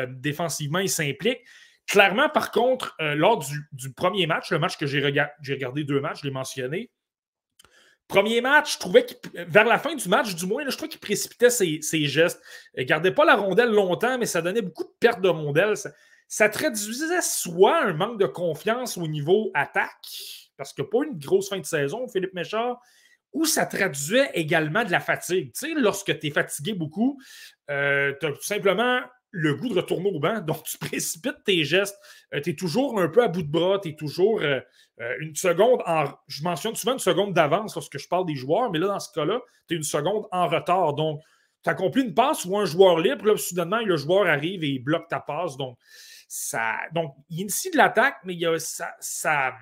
défensivement, 0.09 0.81
il 0.81 0.89
s'implique. 0.89 1.43
Clairement, 1.87 2.29
par 2.29 2.51
contre, 2.51 2.97
lors 2.99 3.39
du, 3.73 3.93
premier 3.93 4.27
match, 4.27 4.51
le 4.51 4.59
match 4.59 4.77
que 4.77 4.87
j'ai 4.87 5.01
regardé 5.01 5.85
deux 5.85 6.01
matchs, 6.01 6.21
je 6.23 6.27
l'ai 6.27 6.33
mentionné, 6.33 6.91
Premier 8.09 8.41
match, 8.41 8.75
je 8.75 8.79
trouvais 8.79 9.05
que 9.05 9.15
vers 9.49 9.65
la 9.65 9.79
fin 9.79 9.95
du 9.95 10.09
match, 10.09 10.35
du 10.37 10.47
moins, 10.47 10.63
je 10.65 10.77
trouvais 10.77 10.89
qu'il 10.89 11.01
précipitait 11.01 11.51
ses, 11.51 12.05
gestes. 12.07 12.41
Il 12.77 12.83
ne 12.83 12.85
gardait 12.85 13.11
pas 13.11 13.25
la 13.25 13.35
rondelle 13.35 13.71
longtemps, 13.71 14.17
mais 14.17 14.27
ça 14.27 14.43
donnait 14.43 14.63
beaucoup 14.63 14.85
de 14.85 14.95
pertes 15.01 15.21
de 15.21 15.29
rondelles. 15.29 15.75
Ça, 16.29 16.49
traduisait 16.49 17.21
soit 17.21 17.83
un 17.83 17.95
manque 17.95 18.21
de 18.21 18.27
confiance 18.27 18.97
au 18.97 19.09
niveau 19.09 19.51
attaque, 19.55 19.91
parce 20.57 20.73
qu'il 20.73 20.85
n'y 20.85 20.91
pas 20.91 21.05
une 21.05 21.19
grosse 21.19 21.49
fin 21.49 21.59
de 21.59 21.67
saison, 21.67 22.07
Philippe 22.07 22.35
Méchard, 22.35 22.81
ou 23.33 23.45
ça 23.45 23.67
traduisait 23.67 24.31
également 24.35 24.85
de 24.85 24.93
la 24.93 25.01
fatigue. 25.01 25.53
Tu 25.53 25.67
sais, 25.67 25.75
lorsque 25.75 26.17
tu 26.21 26.29
es 26.29 26.31
fatigué 26.31 26.75
beaucoup, 26.75 27.21
euh, 27.71 28.15
tu 28.21 28.27
as 28.27 28.33
tout 28.33 28.43
simplement 28.43 29.01
le 29.37 29.55
goût 29.55 29.69
de 29.69 29.75
retourner 29.75 30.11
au 30.11 30.19
banc. 30.19 30.41
Donc, 30.47 30.65
tu 30.65 30.79
précipites 30.79 31.45
tes 31.45 31.63
gestes. 31.65 31.99
Euh, 32.35 32.41
tu 32.41 32.51
es 32.51 32.55
toujours 32.55 32.99
un 32.99 33.09
peu 33.09 33.23
à 33.23 33.29
bout 33.29 33.43
de 33.43 33.51
bras. 33.51 33.79
Tu 33.83 33.91
es 33.91 33.95
toujours 33.95 34.41
euh, 34.41 34.61
euh, 35.01 35.15
une 35.21 35.37
seconde 35.37 35.83
en. 35.87 36.07
Je 36.27 36.43
mentionne 36.43 36.75
souvent 36.75 36.95
une 36.95 36.99
seconde 36.99 37.35
d'avance 37.35 37.75
lorsque 37.75 37.99
je 37.99 38.09
parle 38.09 38.27
des 38.27 38.35
joueurs, 38.35 38.71
mais 38.73 38.79
là, 38.79 38.89
dans 38.89 39.01
ce 39.01 39.13
cas-là, 39.13 39.41
tu 39.69 39.75
es 39.75 39.77
une 39.77 39.83
seconde 39.83 40.27
en 40.33 40.49
retard. 40.49 40.95
Donc, 40.95 41.21
tu 41.63 41.71
accomplis 41.71 42.03
une 42.03 42.15
passe 42.15 42.45
ou 42.47 42.57
un 42.57 42.65
joueur 42.65 42.99
libre. 42.99 43.27
Là, 43.27 43.37
soudainement, 43.37 43.81
le 43.81 43.97
joueur 43.97 44.27
arrive 44.27 44.65
et 44.65 44.69
il 44.69 44.79
bloque 44.83 45.09
ta 45.09 45.21
passe. 45.21 45.57
Donc, 45.57 45.77
ça, 46.29 46.77
donc 46.93 47.15
il 47.29 47.41
initie 47.41 47.71
de 47.71 47.77
l'attaque, 47.77 48.17
mais 48.25 48.35
il 48.35 48.41
y 48.41 48.47
a, 48.47 48.59
ça, 48.59 48.95
ça, 49.01 49.53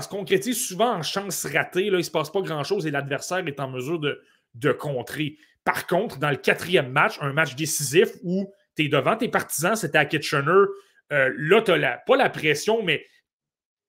se 0.00 0.08
concrétise 0.08 0.66
souvent 0.66 0.92
en 0.92 1.02
chance 1.02 1.46
ratée. 1.46 1.84
Là, 1.84 1.96
il 1.96 1.98
ne 1.98 2.02
se 2.02 2.10
passe 2.10 2.30
pas 2.30 2.42
grand-chose 2.42 2.86
et 2.86 2.90
l'adversaire 2.90 3.46
est 3.46 3.60
en 3.60 3.70
mesure 3.70 4.00
de 4.00 4.72
contrer. 4.72 5.38
Par 5.64 5.86
contre, 5.86 6.18
dans 6.18 6.30
le 6.30 6.36
quatrième 6.36 6.90
match, 6.90 7.16
un 7.20 7.32
match 7.32 7.54
décisif 7.54 8.10
où 8.22 8.52
tu 8.76 8.84
es 8.84 8.88
devant 8.88 9.16
tes 9.16 9.28
partisans, 9.28 9.76
c'était 9.76 9.98
à 9.98 10.04
Kitchener, 10.04 10.66
Euh, 11.12 11.32
là, 11.36 11.60
tu 11.60 11.70
n'as 11.70 11.98
pas 11.98 12.16
la 12.16 12.30
pression, 12.30 12.82
mais 12.82 13.04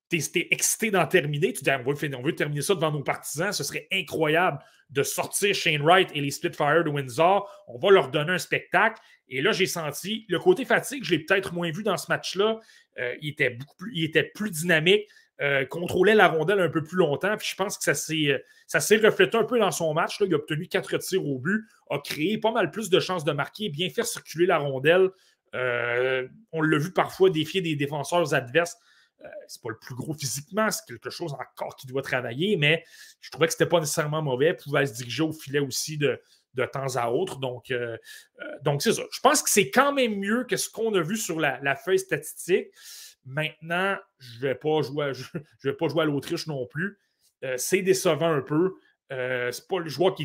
tu 0.10 0.18
es, 0.18 0.48
excité 0.52 0.92
d'en 0.92 1.08
terminer. 1.08 1.54
Tu 1.54 1.64
dis, 1.64 1.70
ah, 1.70 1.82
on, 1.86 1.94
veut, 1.94 2.36
terminer 2.36 2.62
ça 2.62 2.76
devant 2.76 2.92
nos 2.92 3.04
partisans. 3.04 3.54
Ce 3.54 3.64
serait 3.64 3.88
incroyable 3.92 4.60
de 4.90 5.02
sortir 5.02 5.56
Shane 5.56 5.82
Wright 5.82 6.10
et 6.14 6.22
les 6.22 6.30
Splitfire 6.30 6.84
de 6.84 6.90
Windsor. 6.90 7.50
On 7.68 7.80
va 7.80 7.90
leur 7.90 8.12
donner 8.12 8.34
un 8.34 8.38
spectacle. 8.38 9.02
Et 9.28 9.42
là, 9.42 9.54
j'ai 9.54 9.66
senti 9.66 10.26
le 10.28 10.40
côté 10.40 10.66
fatigue, 10.66 11.04
je 11.04 11.12
l'ai 11.12 11.20
peut-être 11.20 11.54
moins 11.54 11.72
vu 11.72 11.84
dans 11.84 11.98
ce 11.98 12.08
match-là. 12.10 12.60
Euh, 13.00 13.16
il, 13.22 13.34
il 13.94 14.04
était 14.04 14.32
plus 14.36 14.52
dynamique. 14.52 15.08
Euh, 15.42 15.66
contrôlait 15.66 16.16
la 16.16 16.30
rondelle 16.30 16.62
un 16.62 16.70
peu 16.70 16.82
plus 16.82 16.96
longtemps. 16.96 17.36
Puis 17.36 17.50
je 17.52 17.56
pense 17.56 17.78
que 17.78 17.84
ça 17.84 17.94
s'est 17.94 18.98
reflété 18.98 19.38
un 19.38 19.44
peu 19.44 19.60
dans 19.60 19.72
son 19.72 19.94
match. 19.94 20.18
Il 20.22 20.34
a 20.34 20.38
obtenu 20.38 20.68
quatre 20.68 20.98
tirs 20.98 21.26
au 21.26 21.40
but, 21.40 21.66
a 21.90 22.00
créé 22.00 22.38
pas 22.38 22.52
mal 22.52 22.72
plus 22.72 22.90
de 22.90 23.02
chances 23.02 23.26
de 23.26 23.34
marquer, 23.34 23.68
bien 23.68 23.90
faire 23.90 24.06
circuler 24.06 24.46
la 24.46 24.60
rondelle. 24.60 25.10
Euh, 25.54 26.26
on 26.54 26.62
l'a 26.62 26.78
vu 26.78 26.92
parfois 26.94 27.30
défier 27.30 27.60
des 27.60 27.76
défenseurs 27.76 28.34
adverses. 28.34 28.78
Euh, 29.26 29.28
c'est 29.48 29.62
pas 29.62 29.70
le 29.70 29.78
plus 29.78 29.96
gros 29.96 30.14
physiquement, 30.14 30.72
c'est 30.72 30.86
quelque 30.88 31.10
chose 31.10 31.34
encore 31.34 31.76
qui 31.76 31.88
doit 31.88 32.02
travailler, 32.02 32.56
mais 32.58 32.84
je 33.20 33.30
trouvais 33.30 33.48
que 33.48 33.54
c'était 33.54 33.66
pas 33.66 33.80
nécessairement 33.80 34.22
mauvais. 34.22 34.56
Il 34.58 34.64
pouvait 34.64 34.86
se 34.86 34.94
diriger 34.94 35.24
au 35.24 35.34
filet 35.34 35.60
aussi 35.60 35.98
de, 35.98 36.22
de 36.54 36.66
temps 36.66 36.96
à 36.96 37.10
autre. 37.10 37.40
Donc, 37.40 37.66
c'est 37.68 38.94
ça. 38.94 39.04
Je 39.12 39.20
pense 39.20 39.44
que 39.44 39.50
c'est 39.50 39.70
quand 39.70 39.92
même 39.92 40.16
mieux 40.18 40.46
que 40.46 40.56
ce 40.56 40.70
qu'on 40.70 40.94
a 40.96 41.02
vu 41.02 41.18
sur 41.18 41.42
la 41.42 41.76
feuille 41.76 42.00
statistique. 42.00 42.68
Maintenant, 43.26 43.98
je 44.20 44.36
ne 44.36 44.42
vais, 44.42 44.56
pas 44.56 44.82
jouer 44.82 45.06
à, 45.06 45.14
je, 45.14 45.24
vais 45.64 45.74
pas 45.74 45.88
jouer 45.88 46.04
à 46.04 46.06
l'Autriche 46.06 46.48
non 46.48 46.66
plus. 46.68 47.00
Euh, 47.44 47.56
c'est 47.58 47.82
décevant 47.82 48.32
un 48.32 48.42
peu. 48.42 48.76
Euh, 49.12 49.52
c'est 49.52 49.68
pas 49.68 49.80
le 49.80 49.90
joueur 49.90 50.16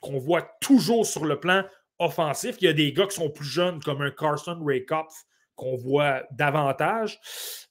qu'on 0.00 0.18
voit 0.18 0.56
toujours 0.60 1.06
sur 1.06 1.24
le 1.24 1.38
plan 1.38 1.64
offensif. 1.98 2.56
Il 2.60 2.64
y 2.64 2.68
a 2.68 2.72
des 2.72 2.92
gars 2.92 3.06
qui 3.06 3.16
sont 3.16 3.30
plus 3.30 3.46
jeunes, 3.46 3.80
comme 3.82 4.02
un 4.02 4.10
Carson 4.10 4.58
Raykopf, 4.64 5.24
qu'on 5.56 5.76
voit 5.76 6.22
davantage. 6.30 7.18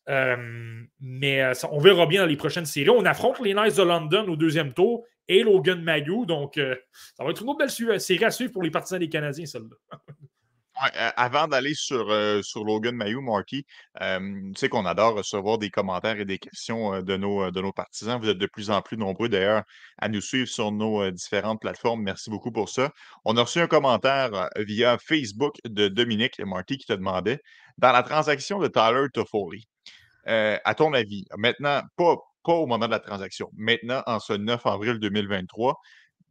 Euh, 0.09 0.83
mais 0.99 1.41
euh, 1.41 1.53
on 1.71 1.79
verra 1.79 2.05
bien 2.05 2.21
dans 2.21 2.27
les 2.27 2.37
prochaines 2.37 2.65
séries. 2.65 2.89
On 2.89 3.05
affronte 3.05 3.39
les 3.39 3.53
Knights 3.53 3.77
de 3.77 3.83
London 3.83 4.27
au 4.27 4.35
deuxième 4.35 4.73
tour 4.73 5.05
et 5.27 5.43
Logan 5.43 5.81
Mayou. 5.81 6.25
Donc, 6.25 6.59
ça 7.15 7.23
va 7.23 7.29
être 7.31 7.41
une 7.41 7.49
autre 7.49 7.59
belle 7.59 7.99
série 8.01 8.25
à 8.25 8.31
suivre 8.31 8.51
pour 8.51 8.63
les 8.63 8.71
partisans 8.71 8.99
des 8.99 9.09
Canadiens, 9.09 9.45
celle-là. 9.45 9.99
avant 10.79 11.47
d'aller 11.47 11.73
sur, 11.73 12.09
euh, 12.09 12.41
sur 12.41 12.63
Logan 12.63 12.95
Mayou, 12.95 13.21
Marky, 13.21 13.65
tu 13.99 14.53
sais 14.55 14.69
qu'on 14.69 14.85
adore 14.85 15.15
recevoir 15.15 15.57
des 15.57 15.69
commentaires 15.69 16.19
et 16.19 16.25
des 16.25 16.39
questions 16.39 17.01
de, 17.01 17.17
nos, 17.17 17.51
de 17.51 17.61
nos 17.61 17.73
partisans. 17.73 18.19
Vous 18.19 18.29
êtes 18.29 18.37
de 18.37 18.45
plus 18.45 18.69
en 18.69 18.81
plus 18.81 18.97
nombreux 18.97 19.29
d'ailleurs 19.29 19.63
à 19.97 20.09
nous 20.09 20.21
suivre 20.21 20.47
sur 20.47 20.71
nos 20.71 21.09
différentes 21.11 21.61
plateformes. 21.61 22.01
Merci 22.01 22.29
beaucoup 22.29 22.51
pour 22.51 22.69
ça. 22.69 22.91
On 23.25 23.35
a 23.37 23.41
reçu 23.41 23.59
un 23.59 23.67
commentaire 23.67 24.49
via 24.57 24.97
Facebook 24.97 25.55
de 25.65 25.87
Dominique 25.87 26.39
et 26.39 26.45
Marty 26.45 26.77
qui 26.77 26.85
te 26.85 26.93
demandait 26.93 27.39
dans 27.77 27.91
la 27.91 28.03
transaction 28.03 28.59
de 28.59 28.67
Tyler 28.67 29.07
Toffoli, 29.13 29.67
à 30.25 30.75
ton 30.75 30.93
avis, 30.93 31.25
maintenant, 31.37 31.81
pas, 31.95 32.15
pas 32.43 32.53
au 32.53 32.67
moment 32.67 32.85
de 32.85 32.91
la 32.91 32.99
transaction, 32.99 33.49
maintenant 33.53 34.03
en 34.05 34.19
ce 34.19 34.33
9 34.33 34.65
avril 34.65 34.99
2023, 34.99 35.77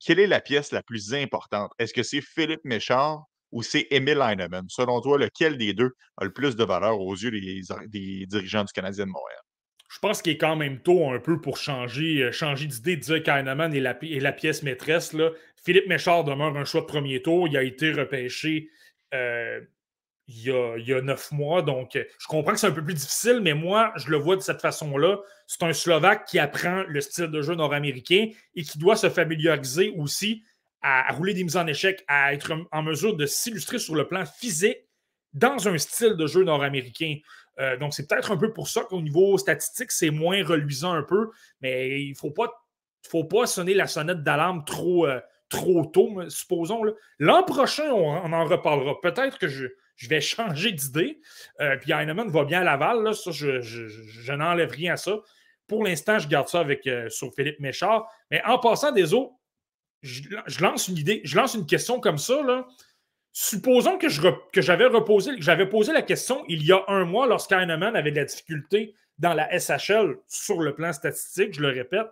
quelle 0.00 0.20
est 0.20 0.26
la 0.26 0.40
pièce 0.40 0.72
la 0.72 0.82
plus 0.82 1.14
importante? 1.14 1.72
Est-ce 1.78 1.92
que 1.92 2.02
c'est 2.02 2.20
Philippe 2.20 2.64
Méchard 2.64 3.24
ou 3.52 3.62
c'est 3.62 3.86
Emil 3.90 4.20
Heinemann? 4.22 4.66
Selon 4.68 5.00
toi, 5.00 5.18
lequel 5.18 5.56
des 5.56 5.72
deux 5.74 5.92
a 6.16 6.24
le 6.24 6.32
plus 6.32 6.56
de 6.56 6.64
valeur 6.64 7.00
aux 7.00 7.14
yeux 7.14 7.30
des, 7.30 8.26
dirigeants 8.26 8.64
du 8.64 8.72
Canadien 8.72 9.06
de 9.06 9.10
Montréal? 9.10 9.40
Je 9.90 9.98
pense 10.00 10.20
qu'il 10.20 10.32
est 10.32 10.38
quand 10.38 10.56
même 10.56 10.80
tôt 10.80 11.10
un 11.10 11.18
peu 11.18 11.40
pour 11.40 11.56
changer, 11.56 12.22
euh, 12.24 12.32
changer 12.32 12.66
d'idée, 12.66 12.96
de 12.96 13.00
dire 13.00 13.22
qu'Heinemann 13.22 13.74
est 13.74 13.80
la, 14.20 14.32
pièce 14.32 14.62
maîtresse. 14.62 15.16
Philippe 15.64 15.88
Méchard 15.88 16.24
demeure 16.24 16.56
un 16.56 16.64
choix 16.64 16.82
de 16.82 16.86
premier 16.86 17.22
tour. 17.22 17.48
Il 17.48 17.56
a 17.56 17.62
été 17.62 17.92
repêché 17.92 18.68
euh, 19.14 19.60
il, 20.26 20.42
y 20.42 20.50
a, 20.50 20.76
il, 20.76 20.86
y 20.86 20.92
a, 20.92 21.00
neuf 21.00 21.32
mois. 21.32 21.62
Donc, 21.62 21.92
je 21.94 22.26
comprends 22.26 22.52
que 22.52 22.58
c'est 22.58 22.66
un 22.66 22.72
peu 22.72 22.84
plus 22.84 22.94
difficile, 22.94 23.40
mais 23.42 23.54
moi, 23.54 23.92
je 23.96 24.10
le 24.10 24.18
vois 24.18 24.36
de 24.36 24.42
cette 24.42 24.60
façon-là. 24.60 25.18
C'est 25.46 25.62
un 25.62 25.72
Slovaque 25.72 26.26
qui 26.26 26.38
apprend 26.38 26.84
le 26.86 27.00
style 27.00 27.28
de 27.28 27.40
jeu 27.40 27.54
nord-américain 27.54 28.28
et 28.54 28.62
qui 28.62 28.78
doit 28.78 28.96
se 28.96 29.08
familiariser 29.08 29.94
aussi 29.96 30.44
à, 30.82 31.12
rouler 31.12 31.34
des 31.34 31.44
mises 31.44 31.56
en 31.56 31.66
échec, 31.66 32.04
à 32.08 32.32
être 32.32 32.52
en 32.70 32.82
mesure 32.82 33.16
de 33.16 33.26
s'illustrer 33.26 33.78
sur 33.78 33.94
le 33.94 34.06
plan 34.06 34.24
physique 34.24 34.78
dans 35.32 35.68
un 35.68 35.78
style 35.78 36.14
de 36.14 36.26
jeu 36.26 36.44
nord-américain. 36.44 37.16
Euh, 37.60 37.76
donc, 37.76 37.94
c'est 37.94 38.08
peut-être 38.08 38.30
un 38.30 38.36
peu 38.36 38.52
pour 38.52 38.68
ça 38.68 38.82
qu'au 38.84 39.00
niveau 39.00 39.36
statistique, 39.38 39.90
c'est 39.90 40.10
moins 40.10 40.44
reluisant 40.44 40.92
un 40.92 41.02
peu, 41.02 41.30
mais 41.60 42.02
il 42.02 42.10
ne 42.10 42.14
faut 42.16 42.30
pas, 42.30 42.52
faut 43.08 43.24
pas 43.24 43.46
sonner 43.46 43.74
la 43.74 43.86
sonnette 43.86 44.22
d'alarme 44.22 44.64
trop, 44.64 45.06
euh, 45.06 45.20
trop 45.48 45.84
tôt, 45.86 46.28
supposons. 46.28 46.82
L'an 47.18 47.42
prochain, 47.42 47.90
on, 47.90 48.32
en 48.32 48.44
reparlera. 48.44 49.00
Peut-être 49.00 49.38
que 49.38 49.48
je, 49.48 49.66
vais 50.08 50.20
changer 50.20 50.70
d'idée. 50.72 51.20
Euh, 51.60 51.76
puis 51.76 51.92
Heinemann 51.92 52.28
va 52.28 52.44
bien 52.44 52.60
à 52.60 52.64
Laval, 52.64 53.12
je, 53.12 54.32
n'enlève 54.32 54.70
rien 54.70 54.94
à 54.94 54.96
ça. 54.96 55.18
Pour 55.66 55.84
l'instant, 55.84 56.18
je 56.18 56.28
garde 56.28 56.48
ça 56.48 56.60
avec, 56.60 56.88
sur 57.08 57.34
Philippe 57.34 57.60
Méchard. 57.60 58.08
Mais 58.30 58.40
en 58.44 58.58
passant 58.58 58.92
des 58.92 59.12
autres, 59.12 59.32
je, 60.02 60.62
lance 60.62 60.88
une 60.88 60.96
idée, 60.96 61.20
je 61.24 61.36
lance 61.36 61.54
une 61.54 61.66
question 61.66 62.00
comme 62.00 62.18
ça. 62.18 62.42
Là. 62.42 62.66
Supposons 63.32 63.98
que, 63.98 64.08
j'avais 64.08 64.86
reposé, 64.86 65.36
que 65.36 65.42
j'avais 65.42 65.68
posé 65.68 65.92
la 65.92 66.02
question 66.02 66.44
il 66.48 66.64
y 66.64 66.72
a 66.72 66.82
un 66.88 67.04
mois 67.04 67.26
lorsqu'Heinemann 67.26 67.94
avait 67.94 68.10
de 68.10 68.16
la 68.16 68.24
difficulté 68.24 68.94
dans 69.18 69.34
la 69.34 69.48
SHL 69.58 70.16
sur 70.26 70.60
le 70.60 70.74
plan 70.74 70.92
statistique, 70.92 71.54
je 71.54 71.60
le 71.60 71.68
répète. 71.68 72.06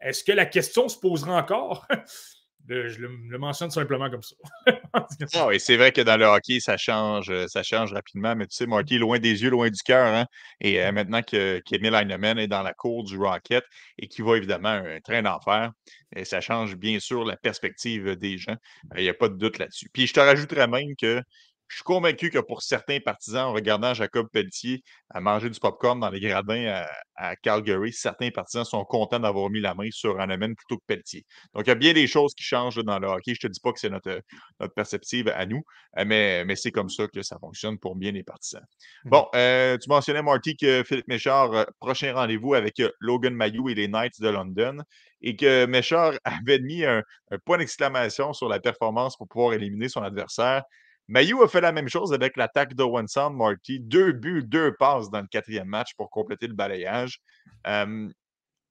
Est-ce 0.00 0.24
que 0.24 0.32
la 0.32 0.46
question 0.46 0.88
se 0.88 0.98
posera 0.98 1.36
encore? 1.36 1.86
Je 2.68 3.00
le, 3.00 3.38
mentionne 3.38 3.70
simplement 3.70 4.10
comme 4.10 4.22
ça. 4.22 4.36
ah 5.34 5.46
oui, 5.46 5.58
c'est 5.58 5.76
vrai 5.76 5.92
que 5.92 6.00
dans 6.00 6.16
le 6.16 6.24
hockey, 6.24 6.60
ça 6.60 6.76
change, 6.76 7.30
euh, 7.30 7.46
ça 7.48 7.62
change 7.62 7.92
rapidement, 7.92 8.34
mais 8.36 8.46
tu 8.46 8.56
sais, 8.56 8.66
Marty, 8.66 8.98
loin 8.98 9.18
des 9.18 9.42
yeux, 9.42 9.50
loin 9.50 9.68
du 9.68 9.80
cœur. 9.82 10.06
Hein? 10.14 10.26
Et 10.60 10.82
euh, 10.82 10.92
maintenant 10.92 11.22
que, 11.22 11.60
qu'Emile 11.66 11.94
Heinemann 11.94 12.38
est 12.38 12.48
dans 12.48 12.62
la 12.62 12.72
cour 12.72 13.04
du 13.04 13.16
Rocket 13.18 13.64
et 13.98 14.08
qui 14.08 14.22
va 14.22 14.36
évidemment 14.36 14.68
un 14.68 15.00
train 15.00 15.22
d'enfer, 15.22 15.72
et 16.14 16.24
ça 16.24 16.40
change 16.40 16.76
bien 16.76 17.00
sûr 17.00 17.24
la 17.24 17.36
perspective 17.36 18.16
des 18.16 18.38
gens. 18.38 18.56
Il 18.96 19.02
n'y 19.02 19.08
a 19.08 19.14
pas 19.14 19.28
de 19.28 19.36
doute 19.36 19.58
là-dessus. 19.58 19.88
Puis 19.92 20.06
je 20.06 20.14
te 20.14 20.20
rajouterais 20.20 20.68
même 20.68 20.94
que 21.00 21.22
je 21.72 21.76
suis 21.76 21.84
convaincu 21.84 22.28
que 22.28 22.38
pour 22.38 22.60
certains 22.60 23.00
partisans, 23.00 23.46
en 23.46 23.52
regardant 23.54 23.94
Jacob 23.94 24.28
Pelletier 24.30 24.82
à 25.08 25.22
manger 25.22 25.48
du 25.48 25.58
popcorn 25.58 25.98
dans 25.98 26.10
les 26.10 26.20
gradins 26.20 26.84
à, 27.16 27.34
Calgary, 27.36 27.94
certains 27.94 28.30
partisans 28.30 28.66
sont 28.66 28.84
contents 28.84 29.20
d'avoir 29.20 29.48
mis 29.48 29.60
la 29.60 29.74
main 29.74 29.88
sur 29.90 30.20
Hanneman 30.20 30.54
plutôt 30.54 30.76
que 30.76 30.84
Pelletier. 30.86 31.24
Donc, 31.54 31.66
il 31.66 31.68
y 31.68 31.72
a 31.72 31.74
bien 31.74 31.94
des 31.94 32.06
choses 32.06 32.34
qui 32.34 32.44
changent 32.44 32.84
dans 32.84 32.98
le 32.98 33.08
hockey. 33.08 33.32
Je 33.34 33.46
ne 33.46 33.48
te 33.48 33.54
dis 33.54 33.60
pas 33.60 33.72
que 33.72 33.80
c'est 33.80 33.88
notre, 33.88 34.20
notre 34.60 34.74
perspective 34.74 35.28
à 35.28 35.46
nous, 35.46 35.62
euh, 35.96 36.04
mais, 36.06 36.44
mais 36.44 36.56
c'est 36.56 36.72
comme 36.72 36.90
ça 36.90 37.06
que 37.08 37.22
ça 37.22 37.38
fonctionne 37.38 37.78
pour 37.78 37.96
bien 37.96 38.12
les 38.12 38.22
partisans. 38.22 38.64
Mmh. 39.04 39.08
Bon, 39.08 39.26
euh, 39.34 39.78
tu 39.78 39.88
mentionnais, 39.88 40.20
Marty, 40.20 40.58
que 40.58 40.84
Philippe 40.84 41.08
Méchard, 41.08 41.54
euh, 41.54 41.64
prochain 41.80 42.12
rendez-vous 42.12 42.52
avec 42.52 42.82
Logan 43.00 43.34
Mayou 43.34 43.70
et 43.70 43.74
les 43.74 43.88
Knights 43.88 44.20
de 44.20 44.28
London, 44.28 44.82
et 45.22 45.36
que 45.36 45.64
Méchard 45.64 46.12
avait 46.24 46.58
mis 46.58 46.84
un, 46.84 47.02
un 47.30 47.38
point 47.38 47.56
d'exclamation 47.56 48.34
sur 48.34 48.50
la 48.50 48.60
performance 48.60 49.16
pour 49.16 49.26
pouvoir 49.26 49.54
éliminer 49.54 49.88
son 49.88 50.02
adversaire. 50.02 50.64
Mayou 51.08 51.42
a 51.42 51.48
fait 51.48 51.60
la 51.60 51.72
même 51.72 51.88
chose 51.88 52.12
avec 52.12 52.36
l'attaque 52.36 52.72
Sound 53.06 53.36
Marty. 53.36 53.80
Deux 53.80 54.12
buts, 54.12 54.44
deux 54.44 54.74
passes 54.74 55.10
dans 55.10 55.20
le 55.20 55.26
quatrième 55.26 55.68
match 55.68 55.94
pour 55.96 56.10
compléter 56.10 56.46
le 56.46 56.54
balayage. 56.54 57.20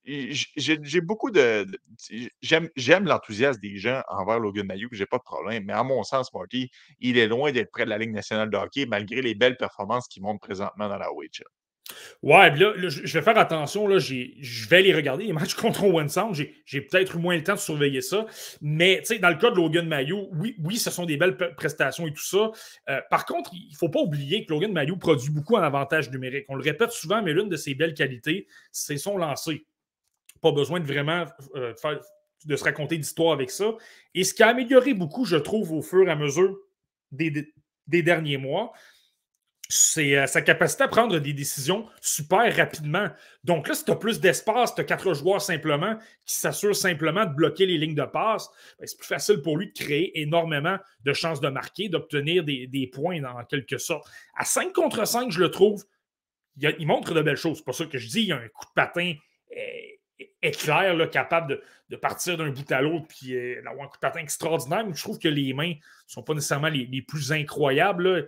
j'ai 0.05 1.01
beaucoup 1.01 1.31
de. 1.31 1.65
J'aime 2.41 3.05
l'enthousiasme 3.05 3.59
des 3.61 3.77
gens 3.77 4.01
envers 4.07 4.39
Logan 4.39 4.65
Mayou, 4.65 4.89
j'ai 4.91 5.05
pas 5.05 5.17
de 5.17 5.23
problème. 5.23 5.65
Mais 5.65 5.73
à 5.73 5.83
mon 5.83 6.03
sens, 6.03 6.33
Marty, 6.33 6.69
il 6.99 7.17
est 7.17 7.27
loin 7.27 7.51
d'être 7.51 7.71
près 7.71 7.85
de 7.85 7.89
la 7.89 7.97
Ligue 7.97 8.13
nationale 8.13 8.49
de 8.49 8.57
hockey, 8.57 8.85
malgré 8.85 9.21
les 9.21 9.35
belles 9.35 9.57
performances 9.57 10.07
qu'il 10.07 10.23
montre 10.23 10.39
présentement 10.39 10.89
dans 10.89 10.97
la 10.97 11.11
OHL. 11.13 11.45
Ouais, 12.23 12.55
là, 12.55 12.73
je 12.75 13.13
vais 13.13 13.21
faire 13.21 13.37
attention. 13.37 13.87
Là, 13.87 13.99
je 13.99 14.69
vais 14.69 14.81
les 14.81 14.93
regarder, 14.93 15.25
les 15.25 15.33
matchs 15.33 15.53
contre 15.55 15.83
One 15.83 16.09
Sound. 16.09 16.35
J'ai 16.65 16.81
peut-être 16.81 17.15
eu 17.15 17.19
moins 17.19 17.35
le 17.35 17.43
temps 17.43 17.55
de 17.55 17.59
surveiller 17.59 18.01
ça. 18.01 18.25
Mais 18.61 19.01
dans 19.21 19.29
le 19.29 19.35
cas 19.35 19.51
de 19.51 19.55
Logan 19.55 19.87
Mayou, 19.87 20.29
oui, 20.33 20.55
oui, 20.63 20.77
ce 20.77 20.91
sont 20.91 21.05
des 21.05 21.17
belles 21.17 21.37
prestations 21.55 22.07
et 22.07 22.13
tout 22.13 22.23
ça. 22.23 22.51
Euh, 22.89 23.01
par 23.09 23.25
contre, 23.25 23.51
il 23.53 23.71
ne 23.71 23.77
faut 23.77 23.89
pas 23.89 24.01
oublier 24.01 24.45
que 24.45 24.53
Logan 24.53 24.71
Mayou 24.71 24.97
produit 24.97 25.29
beaucoup 25.29 25.55
en 25.55 25.61
avantage 25.61 26.09
numérique. 26.11 26.45
On 26.49 26.55
le 26.55 26.63
répète 26.63 26.91
souvent, 26.91 27.21
mais 27.21 27.33
l'une 27.33 27.49
de 27.49 27.57
ses 27.57 27.75
belles 27.75 27.93
qualités, 27.93 28.47
c'est 28.71 28.97
son 28.97 29.17
lancer. 29.17 29.65
Pas 30.41 30.51
besoin 30.51 30.79
de 30.79 30.85
vraiment 30.85 31.25
euh, 31.55 31.73
de 32.45 32.55
se 32.55 32.63
raconter 32.63 32.97
d'histoire 32.97 33.33
avec 33.33 33.51
ça. 33.51 33.75
Et 34.13 34.23
ce 34.23 34.33
qui 34.33 34.43
a 34.43 34.47
amélioré 34.47 34.93
beaucoup, 34.93 35.25
je 35.25 35.37
trouve, 35.37 35.71
au 35.71 35.81
fur 35.81 36.07
et 36.07 36.11
à 36.11 36.15
mesure 36.15 36.55
des 37.11 37.51
derniers 37.87 38.37
mois, 38.37 38.71
c'est 39.71 40.17
euh, 40.17 40.27
sa 40.27 40.41
capacité 40.41 40.83
à 40.83 40.89
prendre 40.89 41.17
des 41.17 41.31
décisions 41.31 41.87
super 42.01 42.53
rapidement. 42.55 43.07
Donc 43.45 43.69
là, 43.69 43.73
si 43.73 43.85
tu 43.85 43.91
as 43.91 43.95
plus 43.95 44.19
d'espace, 44.19 44.75
tu 44.75 44.81
as 44.81 44.83
quatre 44.83 45.13
joueurs 45.13 45.41
simplement 45.41 45.97
qui 46.25 46.35
s'assurent 46.35 46.75
simplement 46.75 47.25
de 47.25 47.33
bloquer 47.33 47.65
les 47.65 47.77
lignes 47.77 47.95
de 47.95 48.03
passe, 48.03 48.49
ben, 48.79 48.85
c'est 48.85 48.97
plus 48.97 49.07
facile 49.07 49.41
pour 49.41 49.57
lui 49.57 49.67
de 49.67 49.73
créer 49.73 50.19
énormément 50.19 50.77
de 51.05 51.13
chances 51.13 51.39
de 51.39 51.47
marquer, 51.47 51.87
d'obtenir 51.87 52.43
des, 52.43 52.91
points 52.93 53.23
en 53.23 53.45
quelque 53.45 53.77
sorte. 53.77 54.05
À 54.35 54.43
5 54.43 54.73
contre 54.73 55.07
5, 55.07 55.31
je 55.31 55.39
le 55.39 55.49
trouve, 55.49 55.85
il, 56.57 56.85
montre 56.85 57.13
de 57.13 57.21
belles 57.21 57.37
choses. 57.37 57.59
C'est 57.59 57.65
pas 57.65 57.71
ça 57.71 57.85
que 57.85 57.97
je 57.97 58.07
dis, 58.09 58.23
il 58.23 58.27
y 58.27 58.31
a 58.33 58.37
un 58.37 58.47
coup 58.49 58.65
de 58.65 58.73
patin 58.75 59.13
éclair, 60.41 60.95
là, 60.95 61.07
capable 61.07 61.61
de, 61.89 61.95
partir 61.95 62.37
d'un 62.37 62.49
bout 62.49 62.69
à 62.71 62.81
l'autre 62.81 63.05
puis 63.07 63.35
euh, 63.35 63.61
d'avoir 63.63 63.85
un 63.85 63.87
coup 63.87 63.97
de 63.97 64.01
patin 64.01 64.21
extraordinaire. 64.21 64.85
Mais 64.85 64.93
je 64.95 65.01
trouve 65.01 65.19
que 65.19 65.27
les 65.27 65.53
mains 65.53 65.73
ne 65.73 65.75
sont 66.07 66.23
pas 66.23 66.33
nécessairement 66.33 66.69
les, 66.69 67.01
plus 67.01 67.31
incroyables. 67.31 68.07
Euh, 68.07 68.27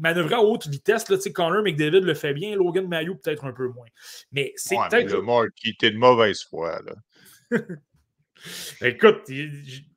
manœuvrer 0.00 0.34
à 0.34 0.42
haute 0.42 0.66
vitesse, 0.66 1.08
là, 1.08 1.16
Connor 1.32 1.62
McDavid 1.62 2.00
le 2.00 2.14
fait 2.14 2.34
bien, 2.34 2.56
Logan 2.56 2.88
Mayou 2.88 3.16
peut-être 3.16 3.44
un 3.44 3.52
peu 3.52 3.68
moins. 3.68 3.86
Mais 4.32 4.52
c'est 4.56 4.76
peut-être. 4.76 5.12
Le 5.12 5.22
Mark, 5.22 5.48
qui 5.54 5.70
était 5.70 5.90
de 5.90 5.98
mauvaise 5.98 6.42
foi. 6.42 6.80
Là. 6.82 6.94
Écoute, 8.82 9.30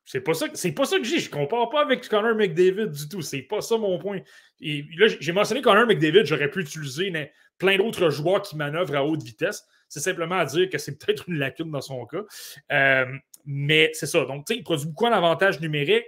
c'est 0.05 0.21
pas 0.21 0.33
ça, 0.33 0.47
c'est 0.53 0.73
pas 0.73 0.85
ça 0.85 0.97
que 0.97 1.05
j'ai. 1.05 1.19
Je 1.19 1.29
compare 1.29 1.69
pas 1.69 1.81
avec 1.81 2.07
Connor 2.07 2.35
McDavid 2.35 2.87
du 2.87 3.07
tout. 3.09 3.21
C'est 3.21 3.41
pas 3.41 3.61
ça 3.61 3.77
mon 3.77 3.97
point. 3.97 4.19
Et 4.59 4.85
là, 4.97 5.07
j'ai 5.07 5.31
mentionné 5.31 5.61
Connor 5.61 5.87
McDavid, 5.87 6.25
j'aurais 6.25 6.49
pu 6.49 6.61
utiliser 6.61 7.11
plein 7.57 7.77
d'autres 7.77 8.09
joueurs 8.09 8.41
qui 8.41 8.55
manœuvrent 8.57 8.95
à 8.95 9.05
haute 9.05 9.23
vitesse. 9.23 9.63
C'est 9.87 10.01
simplement 10.01 10.35
à 10.35 10.45
dire 10.45 10.69
que 10.69 10.77
c'est 10.77 10.97
peut-être 11.03 11.29
une 11.29 11.37
lacune 11.37 11.71
dans 11.71 11.81
son 11.81 12.05
cas. 12.05 12.23
Euh, 12.71 13.05
mais 13.45 13.91
c'est 13.93 14.07
ça. 14.07 14.25
Donc, 14.25 14.45
tu 14.45 14.53
sais, 14.53 14.59
il 14.59 14.63
produit 14.63 14.87
beaucoup 14.87 15.05
en 15.05 15.11
avantage 15.11 15.59
numérique. 15.59 16.05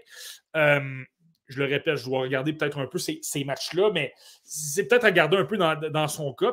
Euh, 0.56 1.04
je 1.48 1.60
le 1.60 1.66
répète, 1.66 1.98
je 1.98 2.06
dois 2.06 2.22
regarder 2.22 2.54
peut-être 2.54 2.80
un 2.80 2.88
peu 2.88 2.98
ces, 2.98 3.43
matchs-là, 3.43 3.91
mais 3.93 4.14
c'est 4.43 4.88
peut-être 4.88 5.06
à 5.06 5.12
garder 5.12 5.38
un 5.38 5.46
peu 5.46 5.58
dans, 5.58 6.08
son 6.08 6.34
cas. 6.34 6.52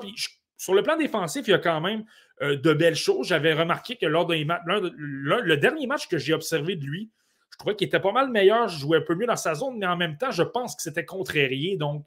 sur 0.56 0.74
le 0.74 0.82
plan 0.82 0.96
défensif, 0.96 1.46
il 1.46 1.50
y 1.50 1.54
a 1.54 1.58
quand 1.58 1.80
même 1.80 2.04
euh, 2.42 2.56
de 2.56 2.72
belles 2.72 2.96
choses. 2.96 3.28
J'avais 3.28 3.54
remarqué 3.54 3.96
que 3.96 4.06
lors 4.06 4.26
d'un 4.26 4.44
le 4.66 5.56
dernier 5.56 5.86
match 5.86 6.08
que 6.08 6.18
j'ai 6.18 6.34
observé 6.34 6.76
de 6.76 6.84
lui, 6.84 7.10
je 7.52 7.58
trouvais 7.58 7.76
qu'il 7.76 7.86
était 7.86 8.00
pas 8.00 8.12
mal 8.12 8.30
meilleur, 8.30 8.66
je 8.68 8.78
jouais 8.78 8.98
un 8.98 9.02
peu 9.02 9.14
mieux 9.14 9.26
dans 9.26 9.36
sa 9.36 9.54
zone, 9.54 9.76
mais 9.78 9.86
en 9.86 9.96
même 9.96 10.16
temps, 10.16 10.30
je 10.30 10.42
pense 10.42 10.74
que 10.74 10.82
c'était 10.82 11.04
contrarié. 11.04 11.76
Donc, 11.76 12.06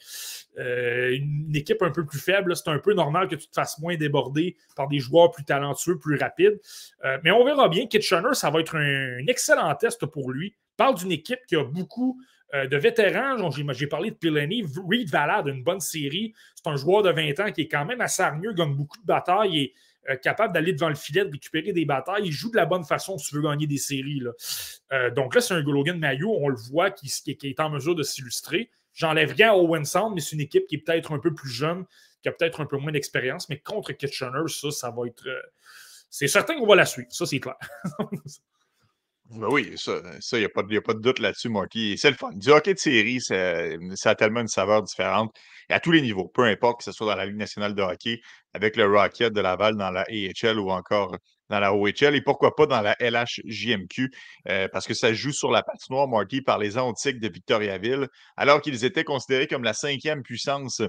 euh, 0.58 1.16
une 1.16 1.56
équipe 1.56 1.82
un 1.84 1.92
peu 1.92 2.04
plus 2.04 2.20
faible, 2.20 2.56
c'est 2.56 2.68
un 2.68 2.80
peu 2.80 2.94
normal 2.94 3.28
que 3.28 3.36
tu 3.36 3.48
te 3.48 3.54
fasses 3.54 3.78
moins 3.80 3.96
déborder 3.96 4.58
par 4.76 4.88
des 4.88 4.98
joueurs 4.98 5.32
plus 5.32 5.46
talentueux, 5.46 6.00
plus 6.00 6.18
rapides. 6.18 6.60
Euh, 7.06 7.20
mais 7.24 7.30
on 7.30 7.46
verra 7.46 7.70
bien. 7.70 7.86
Kitchener, 7.86 8.34
ça 8.34 8.50
va 8.50 8.60
être 8.60 8.76
un, 8.76 9.26
excellent 9.28 9.74
test 9.76 10.06
pour 10.08 10.32
lui. 10.32 10.56
parle 10.78 10.96
d'une 10.96 11.12
équipe 11.12 11.40
qui 11.48 11.56
a 11.56 11.64
beaucoup 11.64 12.20
euh, 12.54 12.68
de 12.68 12.78
vétérans. 12.78 13.50
J'ai 13.72 13.88
parlé 13.88 14.12
de 14.12 14.16
Pileni, 14.16 14.64
Reed 14.90 15.10
Valade, 15.10 15.48
une 15.48 15.64
bonne 15.64 15.80
série. 15.80 16.34
C'est 16.56 16.70
un 16.70 16.76
joueur 16.76 17.04
de 17.04 17.12
20 17.12 17.40
ans 17.40 17.52
qui 17.52 17.62
est 17.62 17.68
quand 17.68 17.86
même 17.86 18.02
assez 18.02 18.22
hargneux, 18.22 18.54
gagne 18.54 18.76
beaucoup 18.76 19.00
de 19.00 19.06
batailles 19.06 19.60
et 19.60 19.74
euh, 20.10 20.16
capable 20.18 20.54
d'aller 20.54 20.72
devant 20.72 20.90
le 20.90 20.96
filet, 20.96 21.26
de 21.26 21.32
récupérer 21.32 21.74
des 21.74 21.86
batailles. 21.86 22.26
Il 22.26 22.32
joue 22.32 22.52
de 22.52 22.58
la 22.58 22.68
bonne 22.68 22.84
façon 22.84 23.18
si 23.18 23.30
tu 23.30 23.36
veux 23.36 23.42
gagner 23.42 23.66
des 23.66 23.78
séries. 23.78 24.22
Euh, 24.94 25.10
donc 25.10 25.34
là, 25.34 25.42
c'est 25.42 25.56
un 25.56 25.62
Logan 25.62 25.98
Mayo, 25.98 26.32
on 26.40 26.48
le 26.48 26.56
voit, 26.56 26.92
qui, 26.92 27.12
est 27.28 27.60
en 27.60 27.72
mesure 27.72 27.96
de 27.96 28.04
s'illustrer. 28.04 28.70
J'enlève 28.94 29.34
rien 29.34 29.52
à 29.52 29.56
Owen 29.56 29.84
Sound, 29.84 30.14
mais 30.14 30.22
c'est 30.22 30.36
une 30.36 30.42
équipe 30.42 30.68
qui 30.68 30.76
est 30.76 30.80
peut-être 30.80 31.12
un 31.12 31.20
peu 31.20 31.34
plus 31.34 31.50
jeune, 31.50 31.86
qui 32.22 32.30
a 32.30 32.32
peut-être 32.32 32.62
un 32.62 32.68
peu 32.68 32.78
moins 32.78 32.92
d'expérience, 32.92 33.50
mais 33.50 33.58
contre 33.58 33.94
Kitchener, 33.94 34.48
ça, 34.48 34.70
ça 34.70 34.92
va 34.92 35.08
être. 35.08 35.28
Euh, 35.28 35.42
c'est 36.12 36.28
certain 36.28 36.56
qu'on 36.56 36.68
va 36.68 36.76
la 36.76 36.86
suivre, 36.86 37.12
ça, 37.12 37.26
c'est 37.26 37.40
clair. 37.40 37.58
Ben 39.32 39.48
oui, 39.50 39.74
ça, 39.76 39.94
il 40.34 40.40
n'y 40.40 40.46
a, 40.46 40.50
pas 40.50 40.94
de 40.94 41.00
doute 41.00 41.18
là-dessus, 41.18 41.50
Marty. 41.50 41.98
C'est 41.98 42.12
le 42.12 42.16
fun. 42.16 42.32
Du 42.34 42.52
hockey 42.52 42.76
de 42.76 42.80
série, 42.80 43.20
ça, 43.20 43.36
a 43.36 44.16
tellement 44.16 44.42
une 44.42 44.48
saveur 44.48 44.84
différente 44.84 45.36
à 45.70 45.80
tous 45.80 45.92
les 45.92 46.02
niveaux, 46.02 46.28
peu 46.28 46.44
importe 46.44 46.80
que 46.80 46.84
ce 46.84 46.92
soit 46.92 47.08
dans 47.08 47.16
la 47.16 47.26
Ligue 47.26 47.38
nationale 47.38 47.74
de 47.74 47.82
hockey, 47.82 48.20
avec 48.54 48.76
le 48.76 48.86
Rocket 48.86 49.34
de 49.34 49.42
Laval 49.42 49.76
dans 49.78 49.90
la 49.90 50.02
AHL 50.02 50.60
ou 50.60 50.70
encore 50.70 51.18
dans 51.50 51.60
la 51.60 51.74
OHL 51.74 52.16
et 52.16 52.22
pourquoi 52.22 52.56
pas 52.56 52.66
dans 52.66 52.82
la 52.82 52.96
LHJMQ, 53.00 54.12
euh, 54.50 54.68
parce 54.72 54.88
que 54.88 54.94
ça 54.94 55.14
joue 55.14 55.32
sur 55.32 55.52
la 55.52 55.64
patinoire, 55.64 56.08
Marty, 56.08 56.42
par 56.42 56.58
les 56.58 56.78
Antiques 56.78 57.20
de 57.20 57.28
Victoriaville, 57.28 58.08
alors 58.38 58.62
qu'ils 58.62 58.86
étaient 58.86 59.04
considérés 59.04 59.48
comme 59.48 59.64
la 59.64 59.74
cinquième 59.74 60.24
puissance 60.24 60.82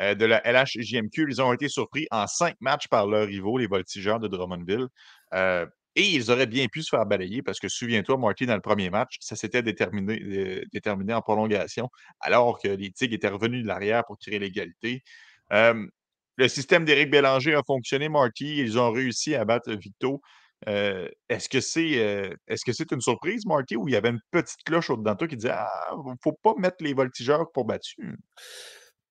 euh, 0.00 0.14
de 0.14 0.24
la 0.24 0.42
LHJMQ. 0.44 1.26
Ils 1.28 1.42
ont 1.42 1.52
été 1.52 1.68
surpris 1.68 2.06
en 2.10 2.26
cinq 2.26 2.56
matchs 2.60 2.88
par 2.88 3.06
leurs 3.06 3.26
rivaux, 3.26 3.58
les 3.58 3.66
Voltigeurs 3.66 4.20
de 4.20 4.28
Drummondville. 4.28 4.86
Euh, 5.34 5.66
et 5.96 6.02
ils 6.02 6.30
auraient 6.30 6.46
bien 6.46 6.66
pu 6.68 6.82
se 6.82 6.90
faire 6.90 7.04
balayer 7.06 7.42
parce 7.42 7.60
que 7.60 7.68
souviens-toi, 7.68 8.16
Marty, 8.16 8.46
dans 8.46 8.54
le 8.54 8.60
premier 8.60 8.90
match, 8.90 9.16
ça 9.20 9.36
s'était 9.36 9.62
déterminé, 9.62 10.20
euh, 10.22 11.14
en 11.14 11.22
prolongation, 11.22 11.88
alors 12.20 12.60
que 12.60 12.68
les 12.68 12.90
Tigres 12.90 13.14
étaient 13.14 13.28
revenus 13.28 13.62
de 13.62 13.68
l'arrière 13.68 14.04
pour 14.06 14.18
créer 14.18 14.38
l'égalité. 14.38 15.02
le 15.50 16.48
système 16.48 16.84
d'Éric 16.84 17.10
Bélanger 17.10 17.54
a 17.54 17.62
fonctionné, 17.66 18.08
Marty. 18.08 18.56
Ils 18.58 18.78
ont 18.78 18.90
réussi 18.90 19.34
à 19.34 19.44
battre 19.44 19.72
Victo. 19.72 20.20
Euh, 20.68 21.08
est-ce 21.28 21.48
que 21.48 21.60
c'est 21.60 21.98
euh, 21.98 22.34
est-ce 22.46 22.64
que 22.64 22.72
c'est 22.72 22.92
une 22.92 23.00
surprise, 23.00 23.44
Marty, 23.46 23.76
ou 23.76 23.88
il 23.88 23.92
y 23.92 23.96
avait 23.96 24.10
une 24.10 24.20
petite 24.30 24.62
cloche 24.64 24.90
au-dedans 24.90 25.12
de 25.12 25.18
toi 25.18 25.28
qui 25.28 25.36
disait 25.36 25.52
Ah, 25.52 25.90
faut 26.22 26.38
pas 26.42 26.54
mettre 26.56 26.76
les 26.80 26.94
voltigeurs 26.94 27.50
pour 27.52 27.64
battu? 27.64 28.16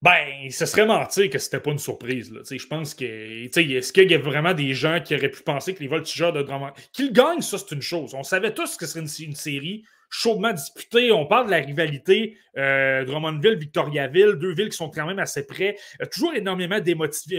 Ben, 0.02 0.50
ce 0.50 0.66
serait 0.66 0.88
mentir 0.88 1.30
que 1.30 1.38
c'était 1.38 1.60
pas 1.60 1.72
une 1.72 1.78
surprise. 1.78 2.34
Je 2.50 2.68
pense 2.68 2.96
que. 2.96 3.06
Est-ce 3.06 3.94
qu'il 3.94 4.10
y 4.10 4.16
a 4.16 4.18
vraiment 4.18 4.56
des 4.56 4.74
gens 4.74 5.00
qui 5.00 5.16
auraient 5.16 5.30
pu 5.30 5.44
penser 5.44 5.76
que 5.76 5.80
les 5.80 5.88
voltigeurs 5.88 6.34
de 6.34 6.42
Drummond. 6.42 6.72
Qu'ils 6.92 7.14
gagnent, 7.14 7.42
ça, 7.42 7.60
c'est 7.60 7.76
une 7.76 7.84
chose. 7.84 8.16
On 8.16 8.24
savait 8.24 8.52
tous 8.54 8.78
que 8.78 8.88
ce 8.88 8.94
serait 8.94 9.26
une, 9.26 9.36
série 9.36 9.86
chaudement 10.10 10.54
disputée. 10.54 11.12
On 11.12 11.28
parle 11.28 11.46
de 11.46 11.52
la 11.52 11.58
rivalité 11.58 12.36
euh, 12.58 13.06
Drummondville-Victoriaville, 13.06 14.40
deux 14.40 14.56
villes 14.56 14.70
qui 14.70 14.78
sont 14.78 14.90
quand 14.90 15.06
même 15.06 15.20
assez 15.20 15.46
près. 15.46 15.78
Euh, 16.02 16.08
toujours 16.08 16.34
énormément 16.34 16.80
d'émotions. 16.80 17.36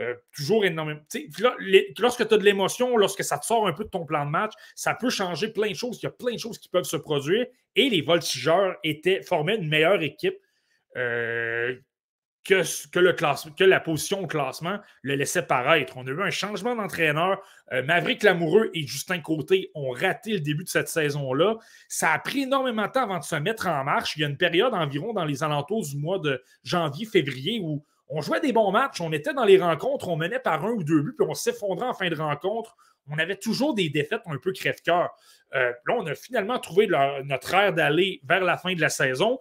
Euh, 0.00 0.14
toujours 0.34 0.64
énormément. 0.64 1.00
Lorsque 2.00 2.26
tu 2.26 2.34
as 2.34 2.36
de 2.36 2.44
l'émotion, 2.44 2.96
lorsque 2.96 3.22
ça 3.22 3.38
te 3.38 3.46
sort 3.46 3.68
un 3.68 3.72
peu 3.72 3.84
de 3.84 3.90
ton 3.90 4.04
plan 4.04 4.26
de 4.26 4.30
match, 4.30 4.54
ça 4.74 4.94
peut 4.94 5.10
changer 5.10 5.52
plein 5.52 5.70
de 5.70 5.76
choses. 5.76 6.00
Il 6.02 6.06
y 6.06 6.08
a 6.08 6.12
plein 6.12 6.34
de 6.34 6.40
choses 6.40 6.58
qui 6.58 6.68
peuvent 6.68 6.82
se 6.82 6.96
produire. 6.96 7.46
Et 7.76 7.88
les 7.88 8.02
voltigeurs 8.02 8.74
étaient, 8.82 9.22
formaient 9.22 9.54
une 9.54 9.68
meilleure 9.68 10.02
équipe 10.02 10.34
euh, 10.98 11.74
que, 12.44 13.64
la 13.64 13.80
position 13.80 14.20
au 14.20 14.26
classement 14.26 14.78
le 15.02 15.14
laissait 15.14 15.42
paraître. 15.42 15.94
On 15.96 16.06
a 16.06 16.10
eu 16.10 16.22
un 16.22 16.30
changement 16.30 16.74
d'entraîneur. 16.74 17.40
Euh, 17.72 17.82
Maverick 17.82 18.22
Lamoureux 18.22 18.70
et 18.72 18.86
Justin 18.86 19.20
Côté 19.20 19.70
ont 19.74 19.90
raté 19.90 20.32
le 20.32 20.40
début 20.40 20.64
de 20.64 20.68
cette 20.68 20.88
saison-là. 20.88 21.56
Ça 21.88 22.12
a 22.12 22.18
pris 22.18 22.42
énormément 22.42 22.86
de 22.86 22.92
temps 22.92 23.02
avant 23.02 23.18
de 23.18 23.24
se 23.24 23.36
mettre 23.36 23.66
en 23.66 23.84
marche. 23.84 24.16
Il 24.16 24.20
y 24.20 24.24
a 24.24 24.28
une 24.28 24.38
période 24.38 24.72
environ 24.72 25.12
dans 25.12 25.24
les 25.24 25.42
alentours 25.42 25.84
du 25.84 25.98
mois 25.98 26.18
de 26.18 26.42
janvier-février 26.64 27.60
où 27.62 27.84
on 28.08 28.22
jouait 28.22 28.40
des 28.40 28.52
bons 28.52 28.72
matchs, 28.72 29.02
on 29.02 29.12
était 29.12 29.34
dans 29.34 29.44
les 29.44 29.58
rencontres, 29.58 30.08
on 30.08 30.16
menait 30.16 30.38
par 30.38 30.64
un 30.64 30.70
ou 30.70 30.82
deux 30.82 31.02
buts, 31.02 31.14
puis 31.16 31.26
on 31.28 31.34
s'effondrait 31.34 31.88
en 31.88 31.92
fin 31.92 32.08
de 32.08 32.16
rencontre. 32.16 32.74
On 33.10 33.18
avait 33.18 33.36
toujours 33.36 33.74
des 33.74 33.90
défaites 33.90 34.22
un 34.26 34.38
peu 34.38 34.52
crève-cœur. 34.52 35.10
Euh, 35.54 35.72
là, 35.86 35.94
on 35.98 36.06
a 36.06 36.14
finalement 36.14 36.58
trouvé 36.58 36.86
notre 37.24 37.54
air 37.54 37.72
d'aller 37.72 38.20
vers 38.24 38.42
la 38.42 38.56
fin 38.56 38.74
de 38.74 38.80
la 38.80 38.88
saison. 38.88 39.38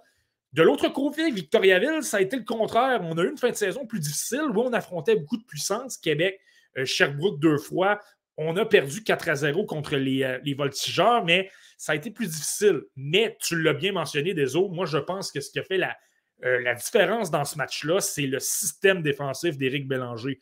De 0.53 0.63
l'autre 0.63 0.87
côté, 0.89 1.29
Victoriaville, 1.29 2.03
ça 2.03 2.17
a 2.17 2.21
été 2.21 2.37
le 2.37 2.43
contraire. 2.43 3.01
On 3.03 3.17
a 3.17 3.23
eu 3.23 3.29
une 3.29 3.37
fin 3.37 3.49
de 3.49 3.55
saison 3.55 3.85
plus 3.85 3.99
difficile 3.99 4.45
où 4.53 4.61
on 4.61 4.73
affrontait 4.73 5.15
beaucoup 5.15 5.37
de 5.37 5.43
puissance. 5.43 5.97
Québec, 5.97 6.39
euh, 6.77 6.85
Sherbrooke 6.85 7.39
deux 7.39 7.57
fois. 7.57 7.99
On 8.37 8.55
a 8.55 8.65
perdu 8.65 9.03
4 9.03 9.29
à 9.29 9.35
0 9.35 9.65
contre 9.65 9.95
les, 9.95 10.23
euh, 10.23 10.39
les, 10.43 10.53
voltigeurs, 10.53 11.25
mais 11.25 11.49
ça 11.77 11.93
a 11.93 11.95
été 11.95 12.11
plus 12.11 12.27
difficile. 12.27 12.83
Mais 12.95 13.35
tu 13.41 13.61
l'as 13.61 13.73
bien 13.73 13.91
mentionné, 13.91 14.33
des. 14.33 14.45
Moi, 14.55 14.85
je 14.85 14.99
pense 14.99 15.31
que 15.31 15.41
ce 15.41 15.51
qui 15.51 15.59
a 15.59 15.63
fait 15.63 15.77
la, 15.77 15.97
euh, 16.45 16.61
la 16.61 16.75
différence 16.75 17.29
dans 17.29 17.45
ce 17.45 17.57
match-là, 17.57 17.99
c'est 17.99 18.27
le 18.27 18.39
système 18.39 19.01
défensif 19.01 19.57
d'Éric 19.57 19.87
Bélanger. 19.87 20.39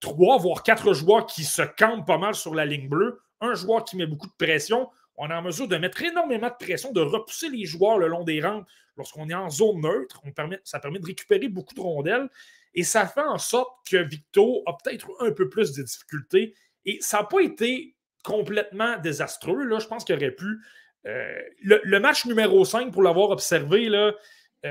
trois, 0.00 0.38
voire 0.38 0.64
quatre 0.64 0.92
joueurs 0.92 1.26
qui 1.26 1.44
se 1.44 1.62
campent 1.62 2.06
pas 2.06 2.18
mal 2.18 2.34
sur 2.34 2.54
la 2.54 2.66
ligne 2.66 2.88
bleue. 2.88 3.20
Un 3.40 3.54
joueur 3.54 3.84
qui 3.84 3.96
met 3.96 4.06
beaucoup 4.06 4.26
de 4.26 4.44
pression. 4.44 4.88
On 5.16 5.30
est 5.30 5.34
en 5.34 5.42
mesure 5.42 5.68
de 5.68 5.76
mettre 5.76 6.02
énormément 6.02 6.48
de 6.48 6.64
pression, 6.64 6.92
de 6.92 7.00
repousser 7.00 7.48
les 7.48 7.64
joueurs 7.64 7.98
le 7.98 8.08
long 8.08 8.24
des 8.24 8.40
rampes 8.40 8.66
lorsqu'on 8.96 9.28
est 9.28 9.34
en 9.34 9.50
zone 9.50 9.80
neutre, 9.80 10.22
ça 10.64 10.80
permet 10.80 10.98
de 10.98 11.06
récupérer 11.06 11.48
beaucoup 11.48 11.74
de 11.74 11.80
rondelles 11.80 12.28
et 12.76 12.82
ça 12.82 13.06
fait 13.06 13.22
en 13.22 13.38
sorte 13.38 13.74
que 13.90 13.96
Victo 13.96 14.62
a 14.66 14.76
peut-être 14.76 15.10
un 15.20 15.32
peu 15.32 15.48
plus 15.48 15.72
de 15.72 15.82
difficultés. 15.82 16.54
Et 16.84 16.98
ça 17.00 17.18
n'a 17.18 17.24
pas 17.24 17.40
été 17.40 17.96
complètement 18.22 18.98
désastreux. 18.98 19.66
Je 19.80 19.86
pense 19.86 20.04
qu'il 20.04 20.14
aurait 20.14 20.30
pu. 20.30 20.60
Euh, 21.06 21.40
le, 21.62 21.98
match 21.98 22.26
numéro 22.26 22.64
5, 22.64 22.92
pour 22.92 23.02
l'avoir 23.02 23.30
observé, 23.30 23.88
euh, 23.88 24.12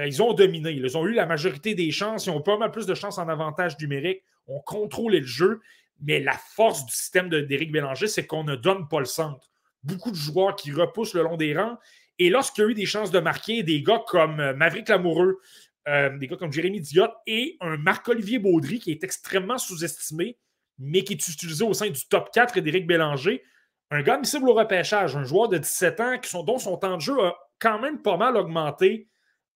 ils 0.05 0.21
ont 0.21 0.33
dominé. 0.33 0.71
Ils 0.71 0.97
ont 0.97 1.07
eu 1.07 1.13
la 1.13 1.25
majorité 1.25 1.73
des 1.73 1.89
chances. 1.89 2.27
Ils 2.27 2.29
ont 2.29 2.41
pas 2.41 2.57
mal 2.57 2.69
plus 2.69 2.85
de 2.85 2.93
chances 2.93 3.17
en 3.17 3.27
avantage 3.27 3.75
numérique. 3.79 4.21
On 4.47 4.59
contrôlait 4.59 5.21
le 5.21 5.25
jeu. 5.25 5.61
Mais 5.99 6.19
la 6.19 6.37
force 6.37 6.85
du 6.85 6.91
système 6.91 7.29
d'Éric 7.29 7.71
Bélanger, 7.71 8.07
c'est 8.07 8.27
qu'on 8.27 8.43
ne 8.43 8.55
donne 8.55 8.87
pas 8.87 8.99
le 8.99 9.05
centre. 9.05 9.49
Beaucoup 9.81 10.11
de 10.11 10.15
joueurs 10.15 10.55
qui 10.55 10.71
repoussent 10.71 11.15
le 11.15 11.23
long 11.23 11.37
des 11.37 11.57
rangs 11.57 11.77
et 12.19 12.29
lorsqu'il 12.29 12.63
y 12.63 12.67
a 12.67 12.69
eu 12.69 12.73
des 12.73 12.85
chances 12.85 13.11
de 13.11 13.19
marquer, 13.19 13.63
des 13.63 13.81
gars 13.81 14.03
comme 14.07 14.39
euh, 14.39 14.53
Maverick 14.53 14.89
Lamoureux, 14.89 15.39
euh, 15.87 16.17
des 16.17 16.27
gars 16.27 16.37
comme 16.37 16.51
Jérémy 16.51 16.81
Diot 16.81 17.07
et 17.27 17.57
un 17.61 17.77
Marc-Olivier 17.77 18.39
Baudry 18.39 18.79
qui 18.79 18.91
est 18.91 19.03
extrêmement 19.03 19.57
sous-estimé, 19.57 20.37
mais 20.79 21.03
qui 21.03 21.13
est 21.13 21.27
utilisé 21.27 21.63
au 21.63 21.73
sein 21.73 21.89
du 21.89 22.07
top 22.07 22.29
4 22.33 22.59
d'Éric 22.59 22.87
Bélanger. 22.87 23.43
Un 23.91 24.01
gars 24.01 24.15
admissible 24.15 24.49
au 24.49 24.53
repêchage, 24.53 25.15
un 25.15 25.23
joueur 25.23 25.49
de 25.49 25.57
17 25.57 25.99
ans 25.99 26.17
qui 26.19 26.31
dont 26.43 26.57
son 26.57 26.77
temps 26.77 26.95
de 26.95 27.01
jeu 27.01 27.19
a 27.19 27.35
quand 27.59 27.79
même 27.79 28.01
pas 28.01 28.17
mal 28.17 28.35
augmenté 28.35 29.07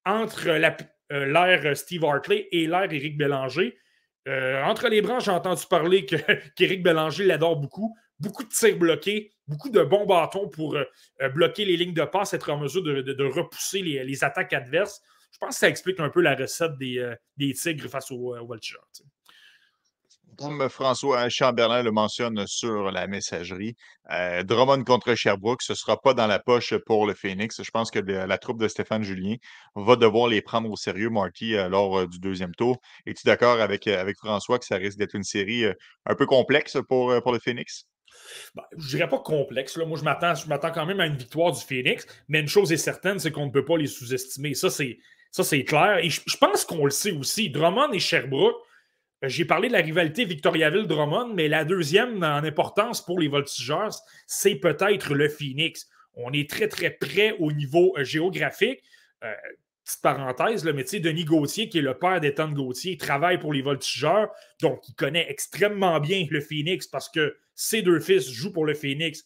entre 0.05 0.49
euh, 0.49 1.26
l'ère 1.26 1.78
Steve 1.78 2.05
Hartley 2.05 2.47
et 2.51 2.68
l'ère 2.68 2.91
Éric 2.91 3.18
Bélanger. 3.18 3.76
entre 4.28 4.88
les 4.88 5.01
branches, 5.01 5.26
j'ai 5.26 5.32
entendu 5.32 5.64
parler 5.68 6.05
qu'Éric 6.55 6.84
Bélanger 6.84 7.26
l'adore 7.26 7.55
beaucoup 7.55 7.95
beaucoup 8.20 8.43
de 8.43 8.49
tirs 8.49 8.78
bloqués, 8.78 9.32
beaucoup 9.50 9.70
de 9.70 9.82
bons 9.82 10.06
bâtons 10.06 10.47
pour 10.47 10.76
euh, 10.76 10.84
euh, 11.22 11.30
bloquer 11.30 11.66
les 11.66 11.76
lignes 11.76 11.93
de 11.93 12.06
passe, 12.06 12.34
être 12.34 12.50
en 12.52 12.58
mesure 12.58 12.84
de, 12.84 13.24
repousser 13.26 13.82
les, 13.82 14.24
attaques 14.24 14.54
adverses. 14.54 15.02
Je 15.32 15.38
pense 15.39 15.56
que 15.56 15.60
ça 15.60 15.70
explique 15.70 16.00
un 16.00 16.10
peu 16.10 16.22
la 16.22 16.36
recette 16.36 16.78
des, 16.78 17.00
euh, 17.00 17.16
Tigres 17.38 17.89
face 17.89 18.12
aux, 18.12 18.38
aux 18.38 18.56
Comme 20.38 20.70
François 20.70 21.28
Chamberlain 21.30 21.84
le 21.84 21.91
mentionne 21.91 22.45
sur 22.47 22.91
la 22.91 23.08
messagerie, 23.08 23.76
euh, 24.12 24.41
Drummond 24.43 24.84
contre 24.84 25.14
Sherbrooke, 25.14 25.62
ce 25.62 25.74
ne 25.74 25.76
sera 25.76 26.02
pas 26.02 26.14
dans 26.14 26.26
la 26.26 26.39
poche 26.39 26.74
pour 26.86 27.06
le 27.06 27.14
Phoenix. 27.14 27.62
Je 27.62 27.72
pense 27.72 27.91
que 27.91 28.00
la 28.00 28.38
troupe 28.38 28.60
de 28.60 28.68
Stéphane 28.68 29.04
Julien 29.04 29.36
va 29.76 29.95
devoir 29.95 30.28
les 30.28 30.41
prendre 30.41 30.70
au 30.72 30.76
sérieux, 30.76 31.10
Marty, 31.10 31.56
euh, 31.56 31.70
lors 31.70 32.00
euh, 32.00 32.08
du 32.08 32.20
deuxième 32.20 32.56
tour. 32.56 32.78
Es-tu 33.06 33.24
d'accord 33.26 33.60
avec, 33.62 33.88
avec 33.88 34.18
François 34.18 34.58
que 34.58 34.66
ça 34.66 34.78
risque 34.78 34.97
d'être 34.97 35.16
une 35.16 35.24
série 35.24 35.66
un 36.06 36.16
peu 36.16 36.26
complexe 36.26 36.78
pour, 36.88 37.14
pour 37.22 37.32
le 37.32 37.39
Phoenix? 37.39 37.86
Ben, 38.55 38.63
je 38.78 38.84
ne 38.84 38.89
dirais 38.89 39.09
pas 39.09 39.20
complexe. 39.20 39.78
Moi, 39.78 39.97
je 39.97 40.03
m'attends, 40.03 40.36
je 40.36 40.47
m'attends 40.47 40.72
quand 40.72 40.86
même 40.86 40.99
à 40.99 41.05
une 41.05 41.17
victoire 41.17 41.51
du 41.51 41.61
Phoenix, 41.61 42.05
mais 42.28 42.39
une 42.39 42.47
chose 42.47 42.72
est 42.72 42.78
certaine, 42.78 43.20
c'est 43.20 43.32
qu'on 43.32 43.45
ne 43.45 43.51
peut 43.51 43.65
pas 43.65 43.78
les 43.78 43.88
sous-estimer. 43.88 44.53
Ça, 44.53 44.70
c'est, 44.70 44.99
ça, 45.32 45.43
c'est 45.43 45.63
clair. 45.63 45.99
Et 45.99 46.09
je, 46.09 46.38
pense 46.38 46.65
qu'on 46.65 46.86
le 46.86 46.91
sait 46.91 47.11
aussi. 47.11 47.49
Drummond 47.49 47.91
et 47.91 47.99
Sherbrooke, 47.99 48.55
j'ai 49.24 49.45
parlé 49.45 49.67
de 49.67 49.74
la 49.74 49.82
rivalité 49.82 50.26
Victoriaville-Drummond, 50.26 51.34
mais 51.34 51.47
la 51.47 51.65
deuxième 51.65 52.24
en 52.24 52.43
importance 52.43 53.03
pour 53.03 53.20
les 53.20 53.28
voltigeurs, 53.28 53.91
c'est 54.28 54.55
peut-être 54.55 55.13
le 55.13 55.28
Phoenix. 55.28 55.89
On 56.13 56.32
est 56.32 56.49
très, 56.49 56.67
très 56.67 56.91
près 56.91 57.36
au 57.39 57.51
niveau 57.51 57.93
euh, 57.97 58.03
géographique. 58.03 58.82
Euh, 59.24 59.34
petite 59.90 60.02
parenthèse, 60.02 60.64
le 60.64 60.74
métier 60.74 61.00
Denis 61.00 61.26
Gauthier, 61.26 61.70
qui 61.70 61.80
est 61.80 61.82
le 61.82 61.98
père 61.98 62.22
d'Étienne 62.22 62.54
Gauthier, 62.54 62.98
travaille 62.98 63.40
pour 63.40 63.54
les 63.54 63.62
voltigeurs, 63.62 64.30
donc 64.62 64.88
il 64.88 64.94
connaît 64.94 65.26
extrêmement 65.30 66.00
bien 66.00 66.26
le 66.30 66.42
Phoenix 66.42 66.88
parce 66.88 67.10
que 67.10 67.36
ses 67.56 67.82
deux 67.82 68.00
fils 68.00 68.30
jouent 68.30 68.54
pour 68.54 68.66
le 68.66 68.74
Phoenix, 68.74 69.26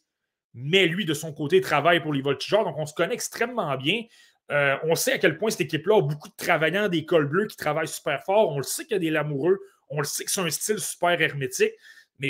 mais 0.54 0.88
lui, 0.88 1.06
de 1.06 1.14
son 1.14 1.34
côté, 1.34 1.62
travaille 1.62 2.02
pour 2.02 2.14
les 2.14 2.22
voltigeurs, 2.22 2.64
donc 2.64 2.78
on 2.78 2.86
se 2.86 2.94
connaît 2.94 3.14
extrêmement 3.14 3.76
bien. 3.78 4.04
Euh, 4.52 4.76
on 4.84 4.96
sait 4.96 5.14
à 5.14 5.18
quel 5.18 5.38
point 5.38 5.50
cette 5.50 5.62
équipe-là 5.62 5.98
a 5.98 6.02
beaucoup 6.02 6.30
de 6.30 6.36
travaillants 6.36 6.90
des 6.90 7.06
cols 7.06 7.28
bleus 7.28 7.48
qui 7.48 7.58
travaillent 7.58 7.88
super 7.88 8.24
fort. 8.24 8.52
On 8.52 8.58
le 8.58 8.64
sait 8.64 8.84
qu'il 8.84 8.94
y 8.94 8.96
a 8.96 9.00
des 9.00 9.10
lamoureux. 9.10 9.60
On 9.90 10.00
le 10.00 10.04
sait 10.04 10.26
que 10.26 10.32
c'est 10.32 10.42
un 10.42 10.50
style 10.50 10.80
super 10.80 11.20
hermétique, 11.20 11.72
mais 12.20 12.30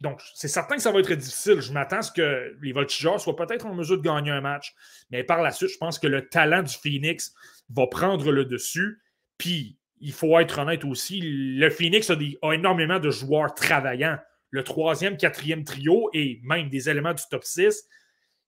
donc 0.00 0.22
c'est 0.34 0.48
certain 0.48 0.76
que 0.76 0.82
ça 0.82 0.92
va 0.92 1.00
être 1.00 1.12
difficile. 1.12 1.60
Je 1.60 1.72
m'attends 1.72 1.98
à 1.98 2.02
ce 2.02 2.12
que 2.12 2.56
les 2.62 2.72
Voltigeurs 2.72 3.20
soient 3.20 3.36
peut-être 3.36 3.66
en 3.66 3.74
mesure 3.74 3.98
de 3.98 4.02
gagner 4.02 4.30
un 4.30 4.40
match, 4.40 4.74
mais 5.10 5.24
par 5.24 5.42
la 5.42 5.50
suite, 5.50 5.70
je 5.70 5.78
pense 5.78 5.98
que 5.98 6.06
le 6.06 6.28
talent 6.28 6.62
du 6.62 6.74
Phoenix 6.74 7.34
va 7.68 7.86
prendre 7.86 8.32
le 8.32 8.44
dessus. 8.46 9.00
Puis, 9.36 9.78
il 10.00 10.12
faut 10.12 10.38
être 10.38 10.58
honnête 10.58 10.84
aussi, 10.84 11.20
le 11.22 11.68
Phoenix 11.68 12.10
a, 12.10 12.16
énormément 12.54 12.98
de 12.98 13.10
joueurs 13.10 13.54
travaillants. 13.54 14.18
Le 14.50 14.64
troisième, 14.64 15.18
quatrième 15.18 15.64
trio 15.64 16.08
et 16.14 16.40
même 16.42 16.70
des 16.70 16.88
éléments 16.88 17.12
du 17.12 17.22
top 17.30 17.44
6, 17.44 17.84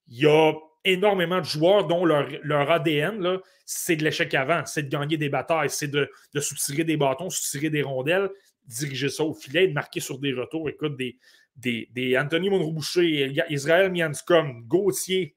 il 0.08 0.20
y 0.20 0.26
a 0.26 0.54
énormément 0.84 1.38
de 1.38 1.44
joueurs 1.44 1.86
dont 1.86 2.04
leur, 2.04 2.70
ADN, 2.70 3.38
c'est 3.66 3.96
de 3.96 4.04
l'échec 4.04 4.32
avant, 4.34 4.64
c'est 4.64 4.84
de 4.84 4.88
gagner 4.88 5.18
des 5.18 5.28
batailles, 5.28 5.70
c'est 5.70 5.88
de, 5.88 6.10
de 6.34 6.40
soutirer 6.40 6.84
des 6.84 6.96
bâtons, 6.96 7.30
soutirer 7.30 7.70
des 7.70 7.82
rondelles, 7.82 8.30
diriger 8.66 9.08
ça 9.08 9.22
au 9.22 9.34
filet, 9.34 9.68
de 9.68 9.72
marquer 9.72 10.00
sur 10.00 10.18
des 10.18 10.32
retours. 10.32 10.68
Écoute, 10.68 10.96
des, 10.96 11.18
des, 11.56 12.16
Anthony 12.18 12.50
Monroe-Boucher, 12.50 13.34
Israël 13.50 13.90
Mianscom, 13.90 14.64
Gauthier. 14.66 15.36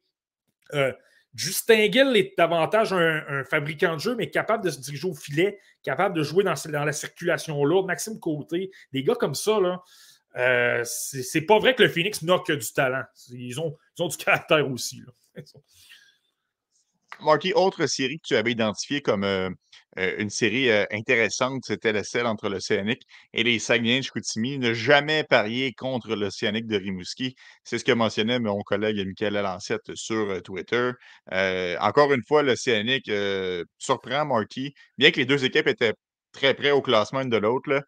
Euh, 0.73 0.91
Justin 1.33 1.91
Gill 1.91 2.15
est 2.15 2.33
davantage 2.37 2.93
un, 2.93 3.43
fabricant 3.43 3.95
de 3.95 3.99
jeu, 3.99 4.15
mais 4.15 4.29
capable 4.29 4.63
de 4.63 4.69
se 4.69 4.79
diriger 4.79 5.07
au 5.07 5.13
filet, 5.13 5.59
capable 5.83 6.15
de 6.15 6.23
jouer 6.23 6.45
dans, 6.45 6.85
la 6.85 6.93
circulation 6.93 7.63
lourde. 7.65 7.87
Maxime 7.87 8.19
Côté, 8.19 8.71
des 8.93 9.03
gars 9.03 9.15
comme 9.15 9.35
ça, 9.35 9.59
là, 9.59 9.83
euh, 10.37 10.83
c'est 10.85 11.41
pas 11.41 11.59
vrai 11.59 11.75
que 11.75 11.83
le 11.83 11.89
Phoenix 11.89 12.21
n'a 12.21 12.39
que 12.39 12.53
du 12.53 12.71
talent. 12.71 13.03
Ils 13.31 13.59
ont, 13.59 13.77
ils 13.97 14.03
ont 14.03 14.07
du 14.07 14.17
caractère 14.23 14.69
aussi. 14.69 15.01
Là. 15.05 15.43
Autre 17.55 17.85
série 17.85 18.19
que 18.19 18.27
tu 18.27 18.35
avais 18.35 18.51
identifiée 18.51 19.01
comme 19.01 19.23
euh, 19.23 19.49
euh, 19.99 20.15
une 20.17 20.29
série 20.29 20.69
euh, 20.69 20.85
intéressante, 20.91 21.63
c'était 21.65 22.03
celle 22.03 22.25
entre 22.25 22.49
l'Océanique 22.49 23.03
et 23.33 23.43
les 23.43 23.59
Saguenay 23.59 23.99
de 23.99 24.03
Chicoutimi. 24.03 24.57
Ne 24.59 24.73
jamais 24.73 25.23
parier 25.23 25.73
contre 25.73 26.15
l'Océanique 26.15 26.67
de 26.67 26.77
Rimouski. 26.77 27.35
C'est 27.63 27.77
ce 27.77 27.85
que 27.85 27.91
mentionnait 27.91 28.39
mon 28.39 28.61
collègue 28.61 28.97
Michael 29.05 29.37
Alancette 29.37 29.95
sur 29.95 30.41
Twitter. 30.43 30.91
encore 31.79 32.13
une 32.13 32.23
fois, 32.27 32.43
l'Océanique 32.43 33.09
surprend 33.77 34.25
Marky. 34.25 34.73
Bien 34.97 35.11
que 35.11 35.17
les 35.19 35.25
deux 35.25 35.45
équipes 35.45 35.67
étaient 35.67 35.93
très 36.31 36.53
près 36.53 36.71
au 36.71 36.81
classement 36.81 37.25
de 37.25 37.37
l'autre, 37.37 37.83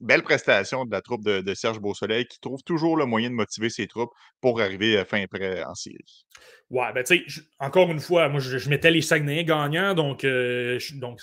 belle 0.00 0.22
prestation 0.22 0.84
de 0.84 0.90
la 0.90 1.00
troupe 1.00 1.24
de, 1.24 1.54
Serge 1.54 1.80
Beausoleil 1.80 2.26
qui 2.26 2.40
trouve 2.40 2.62
toujours 2.62 2.96
le 2.96 3.04
moyen 3.06 3.30
de 3.30 3.34
motiver 3.34 3.68
ses 3.70 3.86
troupes 3.86 4.12
pour 4.40 4.60
arriver 4.60 4.96
à 4.96 5.04
fin 5.04 5.24
près 5.26 5.62
en 5.64 5.74
série. 5.74 6.24
Ouais, 6.70 6.92
ben 6.94 7.02
tu 7.02 7.28
sais, 7.28 7.42
encore 7.58 7.90
une 7.90 8.00
fois, 8.00 8.28
moi 8.28 8.40
je, 8.40 8.68
mettais 8.68 8.90
les 8.90 9.02
Saguenayens 9.02 9.42
gagnants, 9.42 9.94
donc 9.94 10.24
euh, 10.24 10.78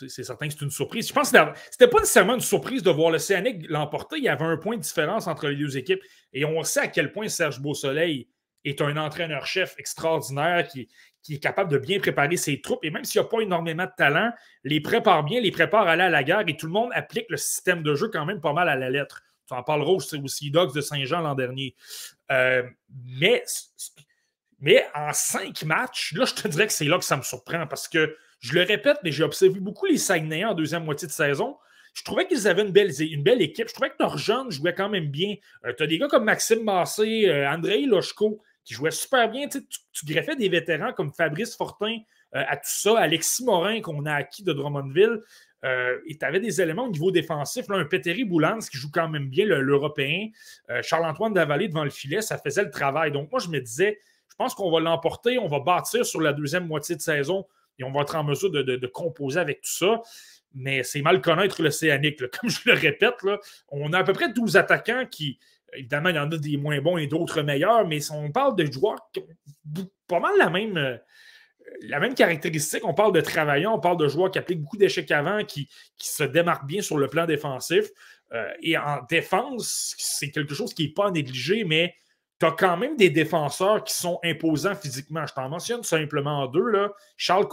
c'est 0.07 0.23
certain 0.23 0.47
que 0.47 0.53
c'est 0.53 0.65
une 0.65 0.71
surprise. 0.71 1.07
Je 1.07 1.13
pense 1.13 1.32
que 1.32 1.38
c'était 1.71 1.88
pas 1.88 1.99
nécessairement 1.99 2.36
une 2.36 2.41
surprise 2.41 2.84
de 2.84 2.91
voir 2.91 3.11
l'Océanique 3.11 3.65
l'emporter. 3.69 4.17
Il 4.17 4.25
y 4.25 4.30
avait 4.30 4.45
un 4.45 4.57
point 4.57 4.75
de 4.75 4.82
différence 4.82 5.28
entre 5.28 5.47
les 5.47 5.55
deux 5.55 5.78
équipes. 5.78 6.01
Et 6.34 6.43
on 6.43 6.63
sait 6.63 6.82
à 6.82 6.88
quel 6.88 7.11
point 7.11 7.30
Serge 7.30 7.61
Beausoleil 7.61 8.28
est 8.65 8.82
un 8.82 8.97
entraîneur-chef 8.97 9.75
extraordinaire 9.78 10.67
qui, 10.67 10.89
qui 11.28 11.36
est 11.36 11.39
capable 11.39 11.69
de 11.69 11.78
bien 11.78 11.99
préparer 11.99 12.38
ses 12.38 12.61
troupes. 12.61 12.86
Et 12.86 12.89
même 12.89 13.03
s'il 13.03 13.19
n'y 13.19 13.28
a 13.28 13.30
pas 13.30 13.41
énormément 13.41 13.84
de 13.84 13.91
talent, 13.97 14.32
les 14.63 14.80
prépare 14.80 15.25
bien, 15.25 15.41
les 15.41 15.51
prépare 15.51 15.86
à 15.86 15.91
aller 15.91 16.03
à 16.03 16.09
la 16.09 16.23
guerre 16.23 16.43
et 16.47 16.55
tout 16.55 16.67
le 16.67 16.71
monde 16.71 16.89
applique 16.93 17.25
le 17.30 17.36
système 17.36 17.84
de 17.84 17.95
jeu 17.95 18.07
quand 18.07 18.25
même 18.25 18.39
pas 18.39 18.53
mal 18.53 18.69
à 18.69 18.78
la 18.78 18.89
lettre. 18.89 19.21
Tu 19.45 19.53
en 19.53 19.61
parleras 19.61 19.91
aussi, 19.91 20.15
aussi 20.23 20.51
Dogs 20.51 20.73
de 20.73 20.80
Saint-Jean 20.80 21.19
l'an 21.19 21.36
dernier. 21.36 21.75
Euh, 22.32 22.63
mais, 22.89 23.43
mais 24.61 24.88
en 24.95 25.11
cinq 25.11 25.65
matchs, 25.65 26.13
là, 26.13 26.23
je 26.23 26.34
te 26.34 26.47
dirais 26.47 26.67
que 26.67 26.73
c'est 26.73 26.86
là 26.86 26.97
que 26.97 27.03
ça 27.03 27.17
me 27.17 27.23
surprend 27.23 27.67
parce 27.67 27.89
que, 27.89 28.15
je 28.39 28.53
le 28.53 28.61
répète, 28.61 28.99
mais 29.03 29.11
j'ai 29.11 29.23
observé 29.23 29.59
beaucoup 29.59 29.88
les 29.88 29.97
Saguenayens 29.97 30.51
en 30.51 30.53
deuxième 30.53 30.86
moitié 30.86 31.07
de 31.07 31.11
saison. 31.11 31.57
Je 31.93 32.03
trouvais 32.03 32.28
qu'ils 32.28 32.47
avaient 32.47 32.61
une 32.61 32.71
belle, 32.71 32.91
une 33.01 33.23
belle 33.23 33.41
équipe. 33.41 33.67
Je 33.67 33.73
trouvais 33.73 33.89
que 33.89 33.95
leurs 33.99 34.17
jeunes 34.17 34.51
jouaient 34.51 34.75
quand 34.75 34.89
même 34.89 35.07
bien. 35.07 35.36
Euh, 35.65 35.73
tu 35.75 35.84
as 35.84 35.88
des 35.88 35.97
gars 35.97 36.07
comme 36.07 36.23
Maxime 36.23 36.63
Massé, 36.63 37.28
euh, 37.28 37.49
André 37.49 37.82
Lochko, 37.82 38.39
qui 38.68 38.74
jouait 38.74 38.91
super 38.91 39.30
bien. 39.30 39.47
Tu, 39.47 40.05
greffais 40.05 40.36
des 40.36 40.49
vétérans 40.49 40.91
comme 40.91 41.13
Fabrice 41.13 41.55
Fortin 41.55 41.99
euh, 42.36 42.43
à 42.45 42.57
tout 42.57 42.63
ça, 42.65 42.99
Alexis 42.99 43.45
Morin 43.45 43.80
qu'on 43.80 44.05
a 44.05 44.13
acquis 44.13 44.43
de 44.43 44.51
Drummondville. 44.51 45.22
Euh, 45.63 45.97
et 46.05 46.18
tu 46.18 46.26
avais 46.26 46.41
des 46.41 46.61
éléments 46.61 46.84
au 46.84 46.91
niveau 46.91 47.09
défensif. 47.09 47.65
Un 47.70 47.86
Petteri 47.86 48.26
Boulans 48.26 48.59
qui 48.59 48.78
joue 48.78 48.91
quand 48.91 49.07
même 49.07 49.30
bien 49.30 49.45
l'Européen. 49.45 50.28
Euh, 50.70 50.82
Charles-Antoine 50.84 51.34
Davallée 51.34 51.70
devant 51.70 51.86
le 51.86 51.89
filet, 51.89 52.22
ça 52.22 52.38
faisait 52.38 52.65
le 52.65 52.70
travail. 52.70 53.11
Donc, 53.13 53.32
moi, 53.32 53.39
je 53.39 53.47
me 53.47 53.61
disais, 53.61 53.99
je 54.30 54.36
pense 54.36 54.53
qu'on 54.53 54.70
va 54.70 54.82
l'emporter, 54.82 55.39
on 55.39 55.47
va 55.47 55.61
bâtir 55.61 56.05
sur 56.05 56.20
la 56.20 56.34
deuxième 56.34 56.68
moitié 56.68 56.97
de 56.97 57.01
saison 57.01 57.45
et 57.80 57.86
on 57.86 57.91
va 57.91 58.01
être 58.01 58.15
en 58.15 58.26
mesure 58.26 58.51
de, 58.51 58.88
composer 58.88 59.39
avec 59.39 59.61
tout 59.61 59.72
ça. 59.72 60.01
Mais 60.53 60.84
c'est 60.84 61.01
mal 61.01 61.22
connaître 61.22 61.63
l'Océanique. 61.63 62.20
Comme 62.39 62.49
je 62.49 62.59
le 62.65 62.74
répète, 62.74 63.15
on 63.70 63.93
a 63.93 63.99
à 63.99 64.03
peu 64.03 64.13
près 64.13 64.34
12 64.34 64.57
attaquants 64.57 65.05
qui, 65.09 65.39
Évidemment, 65.74 66.09
il 66.09 66.15
y 66.15 66.20
en 66.20 66.32
a 66.32 66.38
des 66.38 66.57
moins 66.57 66.80
bons 66.82 66.97
et 66.97 67.07
d'autres 67.07 67.41
meilleurs, 67.41 67.88
mais 67.88 67.99
on 68.11 68.32
parle 68.32 68.55
de 68.55 68.72
joueurs 68.72 69.09
qui 69.13 69.20
ont 69.20 69.88
pas 70.07 70.20
mal 70.20 70.38
la 70.38 70.49
même, 70.49 70.78
euh, 70.78 70.97
la 71.82 71.99
même 71.99 72.13
caractéristique, 72.13 72.86
on 72.86 72.93
parle 72.93 73.11
de 73.11 73.22
travailleurs, 73.22 73.74
on 73.74 73.80
parle 73.80 73.97
de 73.97 74.07
joueurs 74.07 74.32
qui 74.32 74.39
appliquent 74.39 74.61
beaucoup 74.61 74.78
d'échecs 74.78 75.11
avant, 75.11 75.43
qui, 75.43 75.70
se 75.97 76.24
démarquent 76.24 76.65
bien 76.68 76.82
sur 76.82 76.97
le 76.97 77.07
plan 77.07 77.26
défensif. 77.26 77.89
Euh, 78.34 78.49
et 78.61 78.78
en 78.78 79.01
défense, 79.09 79.95
c'est 79.97 80.32
quelque 80.32 80.53
chose 80.53 80.74
qui 80.74 80.88
n'est 80.88 80.93
pas 80.93 81.11
négligé, 81.11 81.63
mais 81.63 81.93
tu 82.39 82.45
as 82.45 82.51
quand 82.51 82.78
même 82.78 82.95
des 82.95 83.09
défenseurs 83.09 83.84
qui 83.84 83.93
sont 83.93 84.20
imposants 84.24 84.76
physiquement. 84.76 85.26
Je 85.26 85.34
t'en 85.34 85.49
mentionne 85.49 85.84
simplement 85.84 86.47
deux. 86.47 86.70
Là. 86.70 86.91
Charles, 87.15 87.47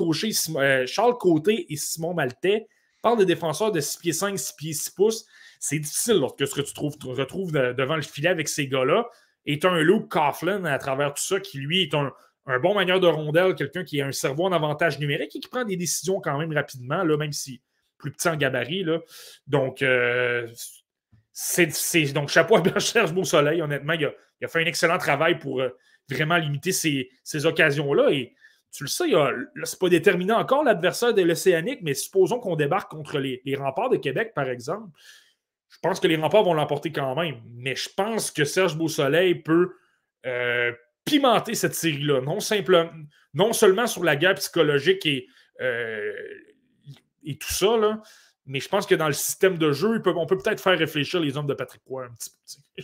euh, 0.57 0.87
Charles 0.87 1.17
Côté 1.19 1.73
et 1.73 1.77
Simon 1.77 2.15
Maltais 2.15 2.67
parlent 3.03 3.19
de 3.19 3.25
défenseurs 3.25 3.73
de 3.73 3.81
6 3.81 3.99
pieds 3.99 4.12
5, 4.12 4.39
6 4.39 4.53
pieds 4.57 4.73
6 4.73 4.91
pouces 4.91 5.27
c'est 5.65 5.79
difficile 5.79 6.19
lorsque 6.21 6.45
tu 6.62 6.75
te 6.75 6.81
retrouves, 6.81 7.53
devant 7.53 7.97
le 7.97 8.03
filet 8.03 8.29
avec 8.29 8.49
ces 8.49 8.69
gars-là. 8.69 9.09
Et 9.47 9.59
tu 9.59 9.67
as 9.67 9.71
un 9.71 9.81
Luke 9.81 10.11
Coughlin 10.11 10.67
à 10.67 10.77
travers 10.77 11.15
tout 11.15 11.23
ça 11.23 11.41
qui, 11.41 11.57
lui, 11.57 11.81
est 11.81 11.95
un, 11.95 12.12
bon 12.59 12.75
manière 12.75 13.01
de 13.01 13.07
rondelle, 13.07 13.55
quelqu'un 13.55 13.83
qui 13.83 14.03
a 14.03 14.07
un 14.07 14.12
cerveau 14.12 14.45
en 14.45 14.53
avantage 14.53 14.99
numérique 14.99 15.35
et 15.35 15.41
qui 15.41 15.49
prend 15.49 15.65
des 15.65 15.79
décisions 15.79 16.21
quand 16.21 16.37
même 16.39 16.53
rapidement, 16.53 17.03
là, 17.03 17.17
même 17.17 17.33
si 17.33 17.62
plus 17.97 18.12
petit 18.12 18.29
en 18.29 18.37
gabarit. 18.37 18.85
Donc, 19.47 19.81
euh, 19.81 20.47
c'est, 21.33 22.12
donc, 22.12 22.29
chapeau 22.29 22.57
à 22.57 22.61
Berger 22.61 23.07
Beau 23.15 23.25
Soleil. 23.25 23.62
Honnêtement, 23.62 23.95
il 23.95 24.05
a, 24.05 24.49
fait 24.49 24.62
un 24.62 24.67
excellent 24.67 24.99
travail 24.99 25.39
pour 25.39 25.62
euh, 25.62 25.71
vraiment 26.11 26.37
limiter 26.37 26.73
ces, 26.73 27.47
occasions-là. 27.47 28.11
Et 28.11 28.35
tu 28.71 28.85
le 28.85 28.89
sais, 28.91 29.07
c'est 29.62 29.79
pas 29.79 29.89
déterminé 29.89 30.35
encore 30.35 30.62
l'adversaire 30.62 31.15
de 31.15 31.23
l'Océanique, 31.23 31.81
mais 31.81 31.95
supposons 31.95 32.39
qu'on 32.39 32.55
débarque 32.55 32.91
contre 32.91 33.19
les 33.19 33.57
remparts 33.57 33.89
de 33.89 33.97
Québec, 33.97 34.33
par 34.35 34.51
exemple. 34.51 34.91
Je 35.75 35.79
pense 35.83 36.01
que 36.01 36.07
les 36.07 36.16
remparts 36.16 36.45
vont 36.45 36.55
l'emporter 36.55 36.93
quand 36.93 37.14
même, 37.16 37.41
mais 37.51 37.75
je 37.75 37.89
pense 37.95 38.31
que 38.31 38.45
Serge 38.45 38.77
Beausoleil 38.77 39.35
peut 39.35 39.75
euh, 40.25 40.72
pimenter 41.05 41.55
cette 41.55 41.75
série-là, 41.75 42.20
non, 42.20 42.39
non 43.35 43.53
seulement 43.53 43.87
sur 43.87 44.05
la 44.05 44.16
guerre 44.16 44.37
psychologique 44.37 45.05
et, 45.05 45.27
euh, 45.61 46.12
et 47.25 47.37
tout 47.37 47.53
ça, 47.53 47.77
mais 48.47 48.61
je 48.61 48.68
pense 48.68 48.87
que 48.87 48.95
dans 48.95 49.09
le 49.09 49.12
système 49.12 49.59
de 49.59 49.72
jeu, 49.72 50.01
on 50.07 50.27
peut 50.27 50.39
peut-être 50.39 50.61
faire 50.61 50.79
réfléchir 50.79 51.20
les 51.20 51.37
hommes 51.37 51.47
de 51.47 51.55
Patrick 51.55 51.83
Roy 51.87 52.05
un 52.05 52.14
petit 52.14 52.31
peu. 52.77 52.83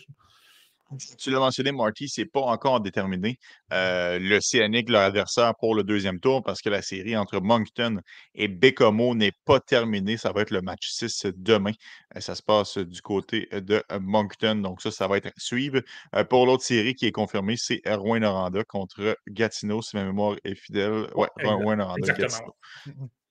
Tu 1.18 1.30
l'as 1.30 1.38
mentionné, 1.38 1.72
Marty, 1.72 2.08
c'est 2.08 2.24
pas 2.24 2.40
encore 2.40 2.80
déterminé. 2.80 3.38
Euh, 3.72 4.18
le 4.18 4.40
Cyanic, 4.40 4.88
leur 4.88 5.02
adversaire 5.02 5.54
pour 5.56 5.74
le 5.74 5.84
deuxième 5.84 6.18
tour, 6.18 6.42
parce 6.42 6.60
que 6.60 6.68
la 6.68 6.82
série 6.82 7.16
entre 7.16 7.40
Moncton 7.40 8.00
et 8.34 8.48
Bécomo 8.48 9.14
n'est 9.14 9.32
pas 9.44 9.60
terminée. 9.60 10.16
Ça 10.16 10.32
va 10.32 10.42
être 10.42 10.50
le 10.50 10.62
match 10.62 10.88
6 10.90 11.26
demain. 11.36 11.72
Euh, 12.16 12.20
ça 12.20 12.34
se 12.34 12.42
passe 12.42 12.78
du 12.78 13.00
côté 13.02 13.48
de 13.52 13.82
Moncton. 14.00 14.56
Donc, 14.56 14.82
ça, 14.82 14.90
ça 14.90 15.06
va 15.06 15.16
être 15.18 15.26
à 15.26 15.32
suivre. 15.36 15.80
Euh, 16.16 16.24
pour 16.24 16.46
l'autre 16.46 16.64
série 16.64 16.94
qui 16.94 17.06
est 17.06 17.12
confirmée, 17.12 17.56
c'est 17.56 17.80
Erwin 17.86 18.20
Noranda 18.20 18.64
contre 18.64 19.16
Gatineau, 19.28 19.82
si 19.82 19.96
ma 19.96 20.04
mémoire 20.04 20.36
est 20.44 20.54
fidèle. 20.54 21.06
Ouais, 21.14 21.28
Erwin 21.38 21.76
Noranda, 21.76 22.12
Gatineau. 22.12 22.54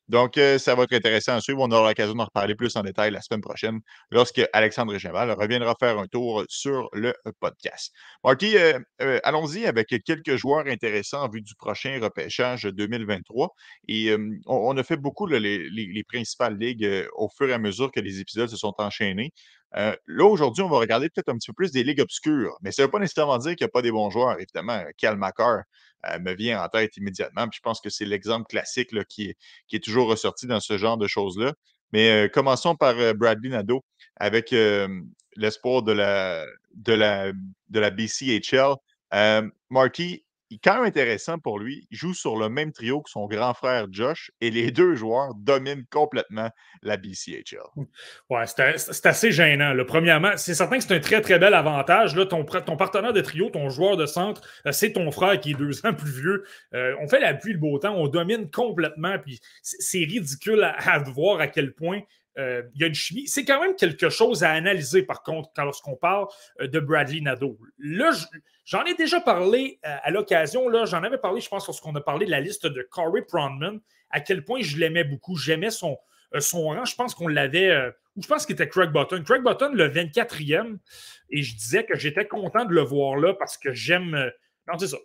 Donc, 0.10 0.40
euh, 0.40 0.58
ça 0.58 0.74
va 0.74 0.84
être 0.84 0.94
intéressant 0.94 1.36
à 1.36 1.42
suivre. 1.42 1.60
On 1.62 1.72
aura 1.72 1.90
l'occasion 1.90 2.16
d'en 2.16 2.26
reparler 2.26 2.56
plus 2.56 2.76
en 2.76 2.82
détail 2.82 3.12
la 3.12 3.22
semaine 3.22 3.42
prochaine 3.42 3.80
lorsque 4.10 4.42
Alexandre 4.54 4.98
Géval 4.98 5.32
reviendra 5.32 5.76
faire 5.80 6.00
un 6.00 6.08
tour 6.08 6.44
sur 6.50 6.90
le 6.94 7.14
podcast. 7.40 7.94
Marty, 8.24 8.58
euh, 8.58 8.80
euh, 9.02 9.20
allons-y 9.24 9.68
avec 9.68 9.88
quelques 10.04 10.36
joueurs 10.36 10.66
intéressants 10.66 11.24
en 11.24 11.30
vue 11.30 11.42
du 11.42 11.54
prochain 11.54 12.00
repêchage 12.02 12.64
2023. 12.64 13.54
Et 13.88 14.16
on, 14.48 14.76
a 14.78 14.84
fait 14.84 14.98
beaucoup 14.98 15.28
les, 15.28 16.04
principales 16.08 16.58
ligues 16.58 17.08
au 17.16 17.30
fur 17.30 17.48
et 17.50 17.54
à 17.54 17.60
mesure 17.60 17.92
que 17.92 18.00
les 18.00 18.20
épisodes 18.20 18.50
se 18.50 18.58
sont 18.58 18.74
enchaînés. 18.80 19.32
Là, 19.74 20.26
aujourd'hui, 20.26 20.64
on 20.64 20.70
va 20.70 20.78
regarder 20.78 21.10
peut-être 21.10 21.30
un 21.30 21.38
petit 21.38 21.48
peu 21.48 21.54
plus 21.54 21.72
des 21.72 21.84
ligues 21.84 22.02
obscures, 22.02 22.58
mais 22.62 22.72
ça 22.72 22.82
ne 22.82 22.88
veut 22.88 22.92
pas 22.92 23.00
nécessairement 23.00 23.38
dire 23.38 23.56
qu'il 23.56 23.66
n'y 23.66 23.70
a 23.70 23.72
pas 23.72 23.82
des 23.82 23.92
bons 23.92 24.10
joueurs. 24.10 24.40
Évidemment, 24.40 24.84
Cal 24.98 25.18
McCarr, 25.18 25.64
euh, 26.08 26.20
me 26.20 26.34
vient 26.34 26.64
en 26.64 26.70
tête 26.70 26.96
immédiatement. 26.98 27.48
Puis 27.50 27.58
je 27.58 27.62
pense 27.62 27.82
que 27.82 27.90
c'est 27.90 28.06
l'exemple 28.06 28.46
classique 28.48 28.92
qui, 29.08 29.36
est, 29.72 29.84
toujours 29.84 30.08
ressorti 30.08 30.48
dans 30.48 30.60
ce 30.60 30.78
genre 30.78 30.98
de 30.98 31.08
choses-là. 31.08 31.54
Mais 31.92 32.26
euh, 32.26 32.28
commençons 32.30 32.76
par 32.76 32.98
euh, 32.98 33.14
Bradley 33.14 33.50
Nadeau 33.50 33.84
avec 34.16 34.54
l'espoir 35.36 35.84
de 35.84 35.92
la 35.92 37.92
BCHL. 37.92 38.76
Marty, 39.70 40.26
quand 40.58 40.76
même 40.76 40.86
intéressant 40.86 41.38
pour 41.38 41.60
lui. 41.60 41.88
Il 41.92 41.98
joue 41.98 42.14
sur 42.14 42.38
le 42.38 42.50
même 42.50 42.72
trio 42.72 43.02
que 43.02 43.10
son 43.10 43.28
grand 43.28 43.54
frère 43.54 43.86
Josh 43.92 44.32
et 44.42 44.50
les 44.50 44.72
deux 44.80 44.96
joueurs 44.96 45.36
dominent 45.36 45.86
complètement 45.92 46.50
la 46.82 46.98
BCHL. 46.98 47.60
Ouais, 48.30 48.46
c'est 48.46 49.06
assez 49.06 49.32
gênant. 49.32 49.76
Premièrement, 49.86 50.32
c'est 50.38 50.56
certain 50.56 50.78
que 50.78 50.84
c'est 50.84 50.96
un 50.96 51.00
très, 51.00 51.22
très 51.22 51.40
bel 51.40 51.54
avantage. 51.54 52.16
Là, 52.16 52.26
ton, 52.26 52.44
partenaire 52.44 53.14
de 53.14 53.22
trio, 53.22 53.50
ton 53.50 53.70
joueur 53.70 53.98
de 53.98 54.06
centre, 54.06 54.42
euh, 54.66 54.72
c'est 54.72 54.94
ton 54.94 55.12
frère 55.12 55.40
qui 55.40 55.52
est 55.52 55.56
deux 55.56 55.86
ans 55.86 55.94
plus 55.98 56.12
vieux. 56.12 56.44
Euh, 56.74 56.96
on 57.02 57.08
fait 57.08 57.20
la 57.20 57.34
pluie, 57.34 57.54
le 57.54 57.60
beau 57.60 57.78
temps, 57.78 57.96
on 57.96 58.08
domine 58.08 58.50
complètement. 58.50 59.18
Puis 59.20 59.40
c'est 59.62 60.00
ridicule 60.00 60.64
à, 60.64 61.00
voir 61.00 61.40
à 61.40 61.48
quel 61.48 61.74
point 61.74 62.02
euh, 62.38 62.64
il 62.76 62.82
y 62.82 62.84
a 62.84 62.88
une 62.88 62.96
chimie. 62.96 63.28
C'est 63.28 63.46
quand 63.46 63.62
même 63.62 63.76
quelque 63.76 64.10
chose 64.10 64.44
à 64.44 64.52
analyser, 64.52 65.04
par 65.04 65.24
contre, 65.24 65.50
lorsqu'on 65.58 65.96
parle 65.96 66.28
de 66.60 66.80
Bradley 66.80 67.22
Nadeau. 67.22 67.58
Là, 67.78 68.12
je, 68.12 68.26
J'en 68.70 68.86
ai 68.86 68.94
déjà 68.94 69.20
parlé 69.20 69.80
euh, 69.84 69.96
à 70.04 70.12
l'occasion, 70.12 70.70
j'en 70.86 71.02
avais 71.02 71.18
parlé, 71.18 71.42
je 71.42 71.50
pense, 71.50 71.66
lorsqu'on 71.66 71.96
a 71.96 72.02
parlé 72.02 72.28
de 72.28 72.32
la 72.32 72.40
liste 72.40 72.68
de 72.68 72.88
Corey 72.92 73.24
Pronman, 73.24 73.80
à 74.12 74.20
quel 74.20 74.46
point 74.46 74.62
je 74.62 74.78
l'aimais 74.78 75.04
beaucoup. 75.04 75.36
J'aimais 75.38 75.72
son, 75.72 75.98
euh, 76.36 76.40
son 76.40 76.68
rang. 76.68 76.86
Je 76.86 76.94
pense 76.94 77.16
qu'on 77.16 77.28
l'avait, 77.28 77.72
euh, 77.72 77.90
ou 78.16 78.22
je 78.22 78.28
pense 78.28 78.46
qu'il 78.46 78.54
était 78.54 78.70
Craig 78.70 78.92
Button. 78.92 79.24
Craig 79.24 79.42
Button, 79.42 79.72
le 79.74 79.90
24e, 79.90 80.78
et 81.32 81.42
je 81.42 81.56
disais 81.56 81.84
que 81.84 81.98
j'étais 81.98 82.28
content 82.28 82.64
de 82.64 82.72
le 82.72 82.82
voir 82.82 83.18
là 83.18 83.34
parce 83.34 83.58
que 83.58 83.74
j'aime. 83.74 84.32
non, 84.68 84.78
c'est 84.78 84.90
ça. 84.90 84.98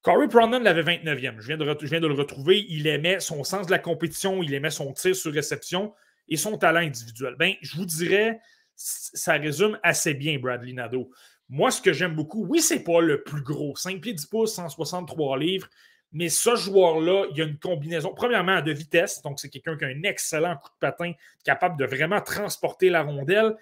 Corey 0.00 0.28
Pronman 0.28 0.62
l'avait 0.62 0.96
29e. 0.96 1.38
Je 1.40 1.48
viens, 1.48 1.58
de, 1.58 1.76
je 1.78 1.86
viens 1.86 2.00
de 2.00 2.06
le 2.06 2.14
retrouver. 2.14 2.64
Il 2.70 2.86
aimait 2.86 3.20
son 3.20 3.44
sens 3.44 3.66
de 3.66 3.70
la 3.70 3.78
compétition, 3.78 4.42
il 4.42 4.54
aimait 4.54 4.70
son 4.70 4.94
tir 4.94 5.14
sur 5.14 5.30
réception 5.30 5.92
et 6.26 6.38
son 6.38 6.56
talent 6.56 6.80
individuel. 6.80 7.34
Ben, 7.38 7.52
je 7.60 7.76
vous 7.76 7.84
dirais, 7.84 8.40
ça 8.76 9.34
résume 9.34 9.78
assez 9.82 10.14
bien 10.14 10.38
Bradley 10.38 10.72
Nadeau. 10.72 11.10
Moi, 11.48 11.70
ce 11.70 11.80
que 11.80 11.92
j'aime 11.92 12.14
beaucoup, 12.14 12.44
oui, 12.46 12.60
c'est 12.60 12.82
pas 12.82 13.00
le 13.00 13.22
plus 13.22 13.42
gros. 13.42 13.76
5 13.76 14.00
pieds 14.00 14.12
10 14.12 14.26
pouces, 14.26 14.54
163 14.54 15.38
livres. 15.38 15.68
Mais 16.12 16.28
ce 16.28 16.56
joueur-là, 16.56 17.26
il 17.30 17.38
y 17.38 17.42
a 17.42 17.44
une 17.44 17.58
combinaison, 17.58 18.14
premièrement, 18.14 18.62
de 18.62 18.72
vitesse. 18.72 19.22
Donc, 19.22 19.38
c'est 19.38 19.48
quelqu'un 19.48 19.76
qui 19.76 19.84
a 19.84 19.88
un 19.88 20.02
excellent 20.02 20.56
coup 20.56 20.70
de 20.70 20.78
patin, 20.80 21.12
capable 21.44 21.78
de 21.78 21.84
vraiment 21.84 22.20
transporter 22.20 22.90
la 22.90 23.02
rondelle. 23.02 23.56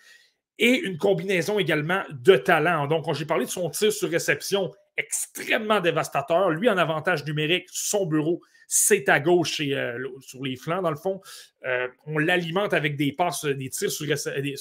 Et 0.59 0.79
une 0.79 0.99
combinaison 0.99 1.59
également 1.59 2.03
de 2.11 2.37
talent. 2.37 2.87
Donc, 2.87 3.13
j'ai 3.15 3.27
parlé 3.27 3.45
de 3.45 3.51
son 3.51 3.69
tir 3.71 3.93
sur 3.93 4.09
réception 4.09 4.71
extrêmement 4.97 5.81
dévastateur. 5.81 6.51
Lui, 6.51 6.69
en 6.69 6.79
avantage 6.79 7.25
numérique, 7.25 7.67
son 7.71 8.07
bureau, 8.07 8.41
c'est 8.67 9.09
à 9.09 9.21
gauche 9.21 9.61
et 9.61 9.75
euh, 9.75 9.99
sur 10.21 10.43
les 10.43 10.57
flancs, 10.57 10.83
dans 10.83 10.91
le 10.91 10.97
fond. 10.97 11.21
Euh, 11.65 11.89
on 12.07 12.19
l'alimente 12.19 12.73
avec 12.73 12.97
des 12.97 13.13
passes, 13.13 13.45
des 13.45 13.71
tirs 13.71 13.91
sur, 13.91 14.07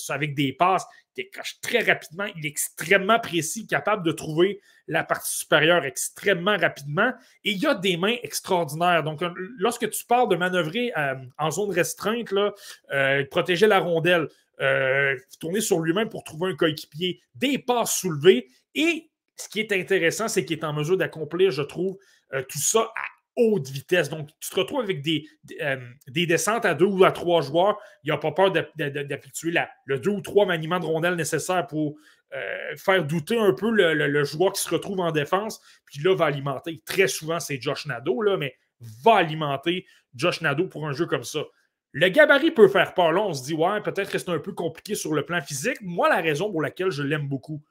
avec 0.10 0.36
des 0.36 0.54
passes 0.54 0.86
qui 1.16 1.24
décroche 1.24 1.60
très 1.62 1.80
rapidement. 1.80 2.26
Il 2.36 2.46
est 2.46 2.50
extrêmement 2.50 3.20
précis, 3.20 3.68
capable 3.68 4.06
de 4.06 4.12
trouver 4.12 4.60
la 4.88 5.04
partie 5.04 5.38
supérieure 5.38 5.86
extrêmement 5.86 6.58
rapidement. 6.58 7.14
Et 7.44 7.52
il 7.52 7.66
a 7.66 7.76
des 7.76 7.98
mains 7.98 8.18
extraordinaires. 8.24 9.04
Donc, 9.04 9.22
euh, 9.22 9.32
lorsque 9.58 9.90
tu 9.90 10.06
parles 10.06 10.30
de 10.30 10.36
manœuvrer 10.36 10.92
en 11.38 11.52
zone 11.52 11.72
restreinte, 11.72 12.34
protéger 13.32 13.68
la 13.68 13.80
rondelle, 13.80 14.28
tourner 15.40 15.62
sur 15.62 15.80
lui-même 15.80 16.10
pour 16.10 16.24
trouver 16.24 16.52
un 16.52 16.56
coéquipier, 16.56 17.22
des 17.36 17.58
passes 17.58 17.98
soulevées 17.98 18.48
et 18.76 19.10
ce 19.38 19.50
qui 19.50 19.60
est 19.60 19.72
intéressant, 19.72 20.28
c'est 20.28 20.46
qu'il 20.46 20.60
est 20.60 20.64
en 20.64 20.74
mesure 20.74 20.98
d'accomplir, 20.98 21.52
je 21.52 21.64
trouve, 21.64 21.98
tout 22.50 22.60
ça 22.60 22.92
à 22.96 23.04
haute 23.36 23.70
vitesse. 23.70 24.10
Donc, 24.10 24.30
tu 24.40 24.50
te 24.50 24.56
retrouves 24.56 24.82
avec 24.82 25.02
des, 25.02 25.28
euh, 25.62 25.78
des 26.08 26.26
descentes 26.26 26.66
à 26.66 26.74
deux 26.74 26.86
ou 26.86 27.04
à 27.04 27.12
trois 27.12 27.42
joueurs. 27.42 27.78
Il 28.04 28.12
n'a 28.12 28.18
pas 28.18 28.32
peur 28.32 28.52
d'effectuer 28.52 29.54
le 29.86 30.00
deux 30.00 30.12
ou 30.12 30.22
trois 30.22 30.46
maniements 30.46 30.80
de 30.80 30.86
rondelles 30.86 31.16
nécessaires 31.16 31.68
pour 31.68 31.96
euh, 32.34 32.76
faire 32.76 33.04
douter 33.04 33.38
un 33.38 33.54
peu 33.54 33.70
le, 33.70 34.24
joueur 34.24 34.54
qui 34.54 34.62
se 34.62 34.70
retrouve 34.70 35.00
en 35.00 35.12
défense. 35.12 35.62
Puis 35.86 36.00
là, 36.04 36.16
va 36.16 36.26
alimenter. 36.26 36.82
Très 36.86 37.08
souvent, 37.08 37.40
c'est 37.40 37.62
Josh 37.62 37.86
Nadeau, 37.86 38.22
là, 38.22 38.38
mais 38.38 38.56
va 39.04 39.16
alimenter 39.16 39.86
Josh 40.16 40.42
Nadeau 40.42 40.68
pour 40.68 40.88
un 40.88 40.94
jeu 40.94 41.06
comme 41.06 41.24
ça. 41.24 41.44
Le 41.92 42.10
gabarit 42.10 42.52
peut 42.52 42.68
faire 42.68 42.94
peur. 42.96 43.12
Là, 43.12 43.22
on 43.22 43.34
se 43.34 43.44
dit, 43.44 43.54
ouais, 43.54 43.82
peut-être 43.82 44.12
que 44.12 44.18
c'est 44.18 44.30
un 44.30 44.40
peu 44.40 44.54
compliqué 44.54 44.96
sur 44.96 45.14
le 45.14 45.24
plan 45.26 45.42
physique. 45.42 45.78
Moi, 45.82 46.10
la 46.10 46.22
raison 46.22 46.52
pour 46.52 46.62
laquelle 46.62 46.90
je 46.90 47.04
l'aime 47.04 47.28
beaucoup, 47.28 47.64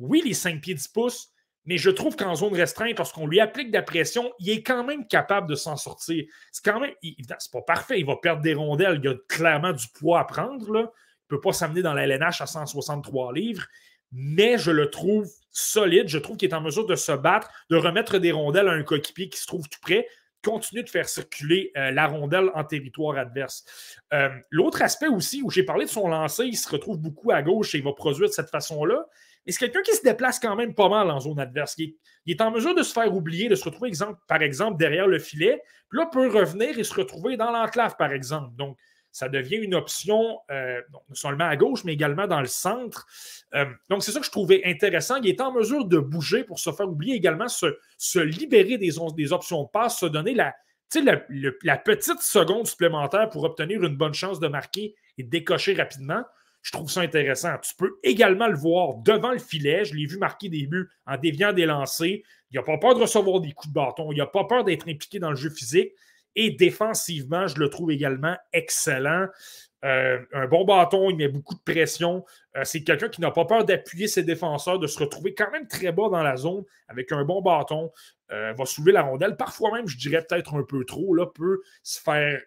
oui, 0.00 0.22
les 0.24 0.34
5 0.34 0.60
pieds 0.60 0.74
10 0.74 0.88
pouces, 0.88 1.30
mais 1.66 1.76
je 1.76 1.90
trouve 1.90 2.16
qu'en 2.16 2.34
zone 2.34 2.54
restreinte, 2.54 2.98
lorsqu'on 2.98 3.26
lui 3.26 3.38
applique 3.38 3.70
de 3.70 3.76
la 3.76 3.82
pression, 3.82 4.32
il 4.38 4.50
est 4.50 4.62
quand 4.62 4.82
même 4.82 5.06
capable 5.06 5.48
de 5.48 5.54
s'en 5.54 5.76
sortir. 5.76 6.24
C'est 6.52 6.64
quand 6.64 6.80
même, 6.80 6.92
c'est 7.02 7.52
pas 7.52 7.62
parfait, 7.62 8.00
il 8.00 8.06
va 8.06 8.16
perdre 8.16 8.42
des 8.42 8.54
rondelles, 8.54 9.00
il 9.02 9.08
a 9.08 9.14
clairement 9.28 9.72
du 9.72 9.86
poids 9.94 10.20
à 10.20 10.24
prendre. 10.24 10.66
Il 10.68 10.82
ne 10.82 10.86
peut 11.28 11.40
pas 11.40 11.52
s'amener 11.52 11.82
dans 11.82 11.94
la 11.94 12.06
LNH 12.06 12.40
à 12.40 12.46
163 12.46 13.34
livres, 13.34 13.66
mais 14.10 14.58
je 14.58 14.70
le 14.70 14.90
trouve 14.90 15.30
solide. 15.50 16.08
Je 16.08 16.18
trouve 16.18 16.38
qu'il 16.38 16.48
est 16.48 16.54
en 16.54 16.62
mesure 16.62 16.86
de 16.86 16.96
se 16.96 17.12
battre, 17.12 17.48
de 17.68 17.76
remettre 17.76 18.18
des 18.18 18.32
rondelles 18.32 18.68
à 18.68 18.72
un 18.72 18.82
coéquipier 18.82 19.28
qui 19.28 19.38
se 19.38 19.46
trouve 19.46 19.68
tout 19.68 19.78
près, 19.82 20.08
continue 20.42 20.82
de 20.82 20.88
faire 20.88 21.08
circuler 21.08 21.70
euh, 21.76 21.90
la 21.90 22.06
rondelle 22.06 22.50
en 22.54 22.64
territoire 22.64 23.18
adverse. 23.18 23.64
Euh, 24.14 24.30
l'autre 24.50 24.80
aspect 24.82 25.08
aussi, 25.08 25.42
où 25.42 25.50
j'ai 25.50 25.62
parlé 25.62 25.84
de 25.84 25.90
son 25.90 26.08
lancer, 26.08 26.46
il 26.46 26.56
se 26.56 26.68
retrouve 26.70 26.98
beaucoup 26.98 27.30
à 27.30 27.42
gauche 27.42 27.74
et 27.74 27.78
il 27.78 27.84
va 27.84 27.92
produire 27.92 28.28
de 28.28 28.32
cette 28.32 28.50
façon-là. 28.50 29.06
Mais 29.46 29.52
c'est 29.52 29.58
quelqu'un 29.58 29.82
qui 29.82 29.94
se 29.94 30.02
déplace 30.02 30.38
quand 30.38 30.54
même 30.56 30.74
pas 30.74 30.88
mal 30.88 31.10
en 31.10 31.20
zone 31.20 31.40
adverse. 31.40 31.76
Il 31.78 31.94
est, 32.26 32.40
en 32.40 32.50
mesure 32.50 32.74
de 32.74 32.82
se 32.82 32.92
faire 32.92 33.14
oublier, 33.14 33.48
de 33.48 33.54
se 33.54 33.64
retrouver, 33.64 33.90
par 34.28 34.42
exemple, 34.42 34.78
derrière 34.78 35.06
le 35.06 35.18
filet. 35.18 35.62
Puis 35.88 35.98
là, 35.98 36.06
peut 36.06 36.28
revenir 36.28 36.78
et 36.78 36.84
se 36.84 36.94
retrouver 36.94 37.36
dans 37.36 37.50
l'enclave, 37.50 37.96
par 37.96 38.12
exemple. 38.12 38.54
Donc, 38.56 38.76
ça 39.12 39.28
devient 39.28 39.56
une 39.56 39.74
option 39.74 40.38
euh, 40.50 40.80
non 40.92 41.00
seulement 41.14 41.46
à 41.48 41.56
gauche, 41.56 41.84
mais 41.84 41.92
également 41.92 42.26
dans 42.26 42.40
le 42.40 42.46
centre. 42.46 43.06
Euh, 43.54 43.64
donc, 43.88 44.04
c'est 44.04 44.12
ça 44.12 44.20
que 44.20 44.26
je 44.26 44.30
trouvais 44.30 44.62
intéressant. 44.64 45.16
Il 45.16 45.28
est 45.28 45.40
en 45.40 45.52
mesure 45.52 45.84
de 45.84 45.98
bouger 45.98 46.44
pour 46.44 46.58
se 46.58 46.70
faire 46.70 46.88
oublier 46.88 47.14
également, 47.16 47.48
se, 47.48 48.18
libérer 48.18 48.78
des, 48.78 48.98
options 49.32 49.64
de 49.64 49.68
passe, 49.68 49.98
se 49.98 50.06
donner 50.06 50.34
la, 50.34 50.54
la, 51.62 51.76
petite 51.76 52.20
seconde 52.20 52.66
supplémentaire 52.66 53.28
pour 53.30 53.44
obtenir 53.44 53.82
une 53.82 53.96
bonne 53.96 54.14
chance 54.14 54.38
de 54.38 54.48
marquer 54.48 54.94
et 55.18 55.22
décocher 55.22 55.74
rapidement. 55.74 56.24
Je 56.62 56.72
trouve 56.72 56.90
ça 56.90 57.00
intéressant. 57.00 57.56
Tu 57.62 57.74
peux 57.74 57.98
également 58.02 58.48
le 58.48 58.56
voir 58.56 58.96
devant 58.96 59.32
le 59.32 59.38
filet. 59.38 59.84
Je 59.84 59.94
l'ai 59.94 60.06
vu 60.06 60.18
marquer 60.18 60.48
des 60.48 60.66
buts 60.66 60.88
en 61.06 61.16
déviant 61.16 61.52
des 61.52 61.66
lancers. 61.66 62.18
Il 62.50 62.56
n'a 62.56 62.62
pas 62.62 62.78
peur 62.78 62.94
de 62.94 63.00
recevoir 63.00 63.40
des 63.40 63.52
coups 63.52 63.68
de 63.68 63.74
bâton. 63.74 64.12
Il 64.12 64.18
n'a 64.18 64.26
pas 64.26 64.44
peur 64.44 64.64
d'être 64.64 64.88
impliqué 64.88 65.18
dans 65.18 65.30
le 65.30 65.36
jeu 65.36 65.50
physique. 65.50 65.92
Et 66.36 66.50
défensivement, 66.50 67.46
je 67.46 67.58
le 67.58 67.70
trouve 67.70 67.90
également 67.90 68.36
excellent. 68.52 69.26
Euh, 69.84 70.18
un 70.32 70.46
bon 70.46 70.64
bâton, 70.64 71.10
il 71.10 71.16
met 71.16 71.28
beaucoup 71.28 71.54
de 71.54 71.60
pression. 71.60 72.24
Euh, 72.56 72.64
c'est 72.64 72.84
quelqu'un 72.84 73.08
qui 73.08 73.20
n'a 73.20 73.30
pas 73.30 73.46
peur 73.46 73.64
d'appuyer 73.64 74.08
ses 74.08 74.22
défenseurs, 74.22 74.78
de 74.78 74.86
se 74.86 74.98
retrouver 74.98 75.34
quand 75.34 75.50
même 75.50 75.66
très 75.66 75.90
bas 75.92 76.08
dans 76.10 76.22
la 76.22 76.36
zone 76.36 76.64
avec 76.88 77.10
un 77.12 77.24
bon 77.24 77.40
bâton. 77.40 77.90
Euh, 78.30 78.52
va 78.52 78.66
soulever 78.66 78.92
la 78.92 79.02
rondelle. 79.02 79.36
Parfois 79.36 79.72
même, 79.72 79.88
je 79.88 79.96
dirais 79.96 80.24
peut-être 80.28 80.54
un 80.54 80.62
peu 80.62 80.84
trop, 80.84 81.14
là, 81.14 81.26
peut 81.26 81.62
se 81.82 82.00
faire 82.00 82.40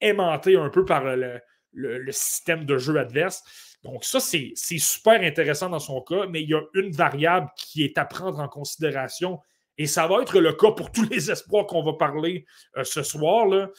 aimanter 0.00 0.56
un 0.56 0.70
peu 0.70 0.84
par 0.84 1.04
le, 1.04 1.40
le, 1.72 2.12
système 2.12 2.64
de 2.64 2.78
jeu 2.78 2.96
adverse. 2.96 3.44
Donc, 3.84 4.04
ça, 4.04 4.18
c'est 4.20 4.54
super 4.56 5.20
intéressant 5.22 5.70
dans 5.70 5.78
son 5.78 6.00
cas, 6.00 6.26
mais 6.28 6.42
il 6.42 6.48
y 6.48 6.54
a 6.54 6.60
une 6.74 6.90
variable 6.90 7.48
qui 7.56 7.84
est 7.84 7.96
à 7.96 8.04
prendre 8.04 8.40
en 8.40 8.48
considération, 8.48 9.40
et 9.76 9.86
ça 9.86 10.06
va 10.08 10.22
être 10.22 10.40
le 10.40 10.52
cas 10.52 10.72
pour 10.72 10.90
tous 10.90 11.08
les 11.08 11.30
espoirs 11.30 11.66
qu'on 11.66 11.84
va 11.84 11.92
parler 11.92 12.44
euh, 12.76 12.84
ce 12.84 13.02
soir. 13.02 13.46
Là. 13.46 13.70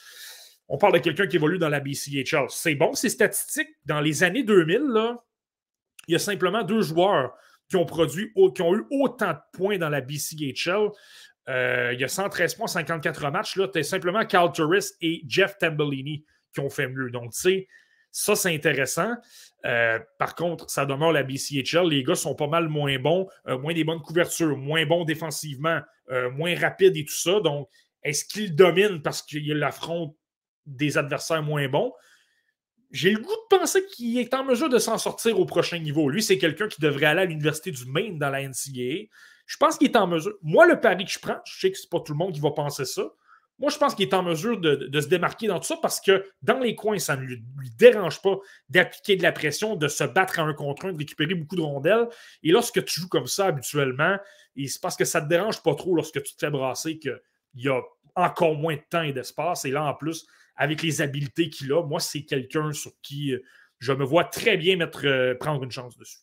On 0.70 0.78
parle 0.78 0.94
de 0.94 1.00
quelqu'un 1.00 1.28
qui 1.28 1.36
évolue 1.36 1.60
dans 1.60 1.68
la 1.68 1.82
BCHL. 1.82 2.46
C'est 2.50 2.76
bon, 2.76 2.94
ces 2.94 3.10
statistiques. 3.10 3.70
Dans 3.86 4.00
les 4.00 4.24
années 4.24 4.44
2000, 4.44 4.82
là, 4.94 5.18
il 6.08 6.14
y 6.14 6.16
a 6.16 6.20
simplement 6.20 6.64
deux 6.64 6.82
joueurs 6.82 7.34
qui 7.70 7.76
ont 7.76 7.86
produit, 7.86 8.32
qui 8.56 8.62
ont 8.62 8.76
eu 8.76 8.86
autant 8.90 9.34
de 9.34 9.40
points 9.54 9.78
dans 9.78 9.90
la 9.90 10.02
BCHL. 10.02 10.90
Euh, 11.50 11.92
il 11.94 12.00
y 12.00 12.04
a 12.04 12.08
113 12.08 12.56
points, 12.56 12.68
54 12.68 13.30
matchs. 13.32 13.58
Là, 13.58 13.68
simplement 13.84 14.24
Carl 14.26 14.52
Turris 14.52 14.92
et 15.02 15.24
Jeff 15.28 15.58
Tambellini 15.58 16.26
qui 16.54 16.60
ont 16.62 16.70
fait 16.70 16.88
mieux. 16.88 17.10
Donc, 17.10 17.34
tu 17.34 17.40
sais, 17.40 17.68
ça, 18.12 18.36
c'est 18.36 18.54
intéressant. 18.54 19.14
Euh, 19.66 20.00
par 20.18 20.36
contre, 20.36 20.70
ça 20.70 20.86
demeure 20.86 21.12
la 21.12 21.24
BCHL. 21.24 21.88
Les 21.88 22.04
gars 22.04 22.16
sont 22.16 22.36
pas 22.36 22.48
mal 22.48 22.70
moins 22.70 22.98
bons, 22.98 23.28
euh, 23.48 23.58
moins 23.58 23.74
des 23.74 23.84
bonnes 23.84 24.02
couvertures, 24.02 24.58
moins 24.58 24.86
bons 24.86 25.06
défensivement, 25.06 25.82
moins 26.34 26.58
rapides 26.58 26.98
et 26.98 27.06
tout 27.06 27.14
ça. 27.14 27.40
Donc, 27.40 27.70
est-ce 28.04 28.26
qu'ils 28.26 28.56
dominent 28.56 29.02
parce 29.02 29.22
qu'il 29.22 29.48
l'affronte 29.54 30.16
des 30.66 30.98
adversaires 30.98 31.44
moins 31.44 31.68
bons? 31.68 31.94
J'ai 32.92 33.12
le 33.12 33.20
goût 33.20 33.28
de 33.28 33.58
penser 33.58 33.86
qu'il 33.86 34.18
est 34.18 34.34
en 34.34 34.44
mesure 34.44 34.70
de 34.70 34.80
s'en 34.80 34.98
sortir 34.98 35.40
au 35.40 35.46
prochain 35.46 35.78
niveau. 35.78 36.10
Lui, 36.10 36.24
c'est 36.24 36.40
quelqu'un 36.40 36.68
qui 36.68 36.82
devrait 36.82 37.06
aller 37.06 37.22
à 37.22 37.26
l'université 37.26 37.72
du 37.72 37.86
Maine 37.86 38.18
dans 38.18 38.32
la 38.32 38.42
NCAA. 38.42 39.08
Je 39.46 39.58
pense 39.58 39.78
qu'il 39.78 39.90
est 39.90 39.96
en 39.96 40.08
mesure. 40.08 40.34
Moi, 40.42 40.66
le 40.66 40.80
pari 40.80 41.06
que 41.06 41.12
je 41.12 41.20
prends, 41.20 41.40
je 41.46 41.60
sais 41.60 41.72
que 41.72 41.78
c'est 41.78 41.90
pas 41.90 42.00
tout 42.00 42.14
le 42.14 42.18
monde 42.18 42.34
qui 42.34 42.40
va 42.40 42.52
penser 42.52 42.86
ça. 42.86 43.04
Moi, 43.60 43.70
je 43.70 43.78
pense 43.78 43.94
qu'il 43.94 44.08
est 44.08 44.14
en 44.14 44.24
mesure 44.24 44.58
de, 44.58 45.02
se 45.02 45.08
démarquer 45.08 45.48
dans 45.48 45.60
tout 45.60 45.68
ça 45.68 45.78
parce 45.82 46.00
que 46.00 46.26
dans 46.42 46.60
les 46.60 46.76
coins, 46.76 46.98
ça 46.98 47.18
ne 47.18 47.22
lui, 47.24 47.44
dérange 47.78 48.22
pas 48.22 48.38
d'appliquer 48.70 49.18
de 49.18 49.24
la 49.24 49.34
pression, 49.34 49.76
de 49.76 49.88
se 49.88 50.06
battre 50.06 50.40
à 50.40 50.44
un 50.44 50.54
contre 50.54 50.86
un, 50.86 50.94
de 50.94 50.98
récupérer 50.98 51.36
beaucoup 51.36 51.58
de 51.58 51.62
rondelles. 51.62 52.08
Et 52.42 52.52
lorsque 52.52 52.84
tu 52.86 53.02
joues 53.02 53.10
comme 53.10 53.28
ça 53.28 53.48
habituellement, 53.48 54.18
c'est 54.56 54.82
parce 54.82 54.96
que 54.96 55.06
ça 55.06 55.20
ne 55.20 55.26
te 55.26 55.30
dérange 55.30 55.62
pas 55.62 55.76
trop 55.76 55.94
lorsque 55.94 56.24
tu 56.24 56.34
te 56.34 56.40
fais 56.40 56.50
brasser 56.50 57.00
qu'il 57.00 57.20
y 57.56 57.68
a 57.68 57.82
encore 58.16 58.56
moins 58.56 58.76
de 58.76 58.82
temps 58.90 59.04
et 59.04 59.14
d'espace. 59.14 59.66
Et 59.66 59.72
là, 59.72 59.84
en 59.84 59.94
plus, 59.94 60.26
avec 60.56 60.82
les 60.82 61.02
habiletés 61.02 61.50
qu'il 61.50 61.72
a, 61.74 61.84
moi, 61.84 62.00
c'est 62.00 62.24
quelqu'un 62.24 62.72
sur 62.72 62.92
qui 63.02 63.34
euh, 63.34 63.44
je 63.80 63.94
me 63.94 64.04
vois 64.04 64.26
très 64.26 64.58
bien 64.58 64.76
mettre, 64.76 65.06
euh, 65.06 65.36
prendre 65.36 65.64
une 65.64 65.72
chance 65.72 65.98
dessus. 65.98 66.18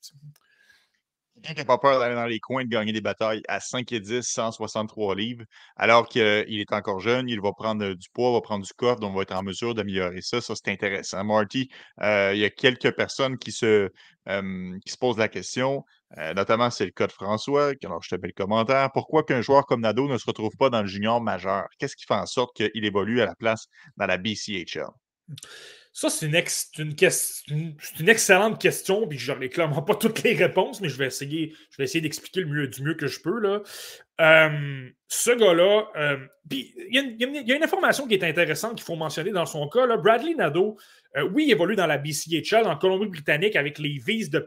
Quelqu'un 1.43 1.55
qui 1.55 1.59
n'a 1.61 1.65
pas 1.65 1.79
peur 1.79 2.01
d'aller 2.01 2.15
dans 2.15 2.27
les 2.27 2.41
coins 2.41 2.65
de 2.65 2.69
gagner 2.69 2.93
des 2.93 3.01
batailles 3.01 3.43
à 3.47 3.61
5 3.61 3.93
et 3.93 4.01
10, 4.01 4.23
163 4.23 5.15
livres, 5.15 5.45
alors 5.77 6.09
qu'il 6.09 6.23
est 6.23 6.73
encore 6.73 7.01
jeune, 7.01 7.29
il 7.29 7.41
va 7.41 7.53
prendre 7.53 7.85
euh, 7.85 7.95
du 7.95 8.09
poids, 8.11 8.33
va 8.33 8.41
prendre 8.41 8.65
du 8.65 8.73
coffre, 8.73 9.01
donc 9.01 9.15
va 9.15 9.23
être 9.23 9.35
en 9.35 9.43
mesure 9.43 9.75
d'améliorer 9.75 10.23
ça. 10.23 10.41
Ça, 10.41 10.55
c'est 10.57 10.71
intéressant. 10.71 11.23
Marty, 11.25 11.71
il 12.01 12.39
y 12.39 12.45
a 12.45 12.51
quelques 12.51 12.91
personnes 12.93 13.37
qui 13.39 13.53
se, 13.53 13.91
posent 14.99 15.19
la 15.19 15.29
question. 15.29 15.85
notamment, 16.35 16.71
c'est 16.71 16.87
le 16.87 16.91
cas 16.93 17.07
de 17.07 17.13
François. 17.13 17.73
Alors, 17.85 18.03
je 18.03 18.15
te 18.15 18.21
fais 18.21 18.27
le 18.29 18.33
commentaire. 18.33 18.91
Pourquoi 18.93 19.23
qu'un 19.23 19.43
joueur 19.43 19.67
comme 19.67 19.83
Nado 19.83 20.09
ne 20.09 20.19
se 20.19 20.27
retrouve 20.27 20.57
pas 20.59 20.71
dans 20.71 20.81
le 20.81 20.89
junior 20.89 21.21
majeur? 21.21 21.67
Qu'est-ce 21.79 21.97
qui 21.97 22.07
fait 22.07 22.15
en 22.15 22.27
sorte 22.27 22.57
qu'il 22.57 22.85
évolue 22.85 23.21
à 23.21 23.27
la 23.27 23.35
place 23.35 23.67
dans 23.97 24.07
la 24.07 24.17
BCHL? 24.17 24.91
Ça, 25.99 26.11
c'est 26.11 26.27
une, 26.27 26.35
excellente 28.11 28.61
question, 28.61 29.09
puis 29.09 29.17
je 29.17 29.33
n'ai 29.33 29.49
clairement 29.49 29.81
pas 29.81 29.95
toutes 29.95 30.23
les 30.25 30.35
réponses, 30.35 30.83
mais 30.83 30.91
je 30.91 30.99
vais 30.99 31.07
essayer, 31.07 31.55
essayer 31.79 32.03
d'expliquer 32.03 32.41
le 32.41 32.49
mieux, 32.49 32.69
du 32.69 32.83
mieux 32.83 32.93
que 32.93 33.07
je 33.07 33.19
peux. 33.19 33.41
Là. 33.41 33.63
ce 34.19 35.31
gars-là, 35.31 36.19
puis 36.47 36.75
il 36.91 37.17
y, 37.19 37.53
a 37.53 37.57
une 37.57 37.65
information 37.65 38.07
qui 38.07 38.13
est 38.13 38.25
intéressante 38.25 38.75
qu'il 38.75 38.85
faut 38.85 38.95
mentionner 38.95 39.31
dans 39.31 39.47
son 39.47 39.71
cas. 39.71 39.87
Là. 39.87 39.97
Bradley 39.97 40.35
Nadeau, 40.35 40.77
euh, 41.17 41.31
oui, 41.33 41.45
il 41.47 41.53
évolue 41.53 41.77
dans 41.77 41.87
la 41.87 41.97
BCHL 41.97 42.67
en 42.67 42.77
Colombie-Britannique 42.77 43.57
avec 43.57 43.79
les 43.79 43.99
V's 43.99 44.29
de, 44.29 44.39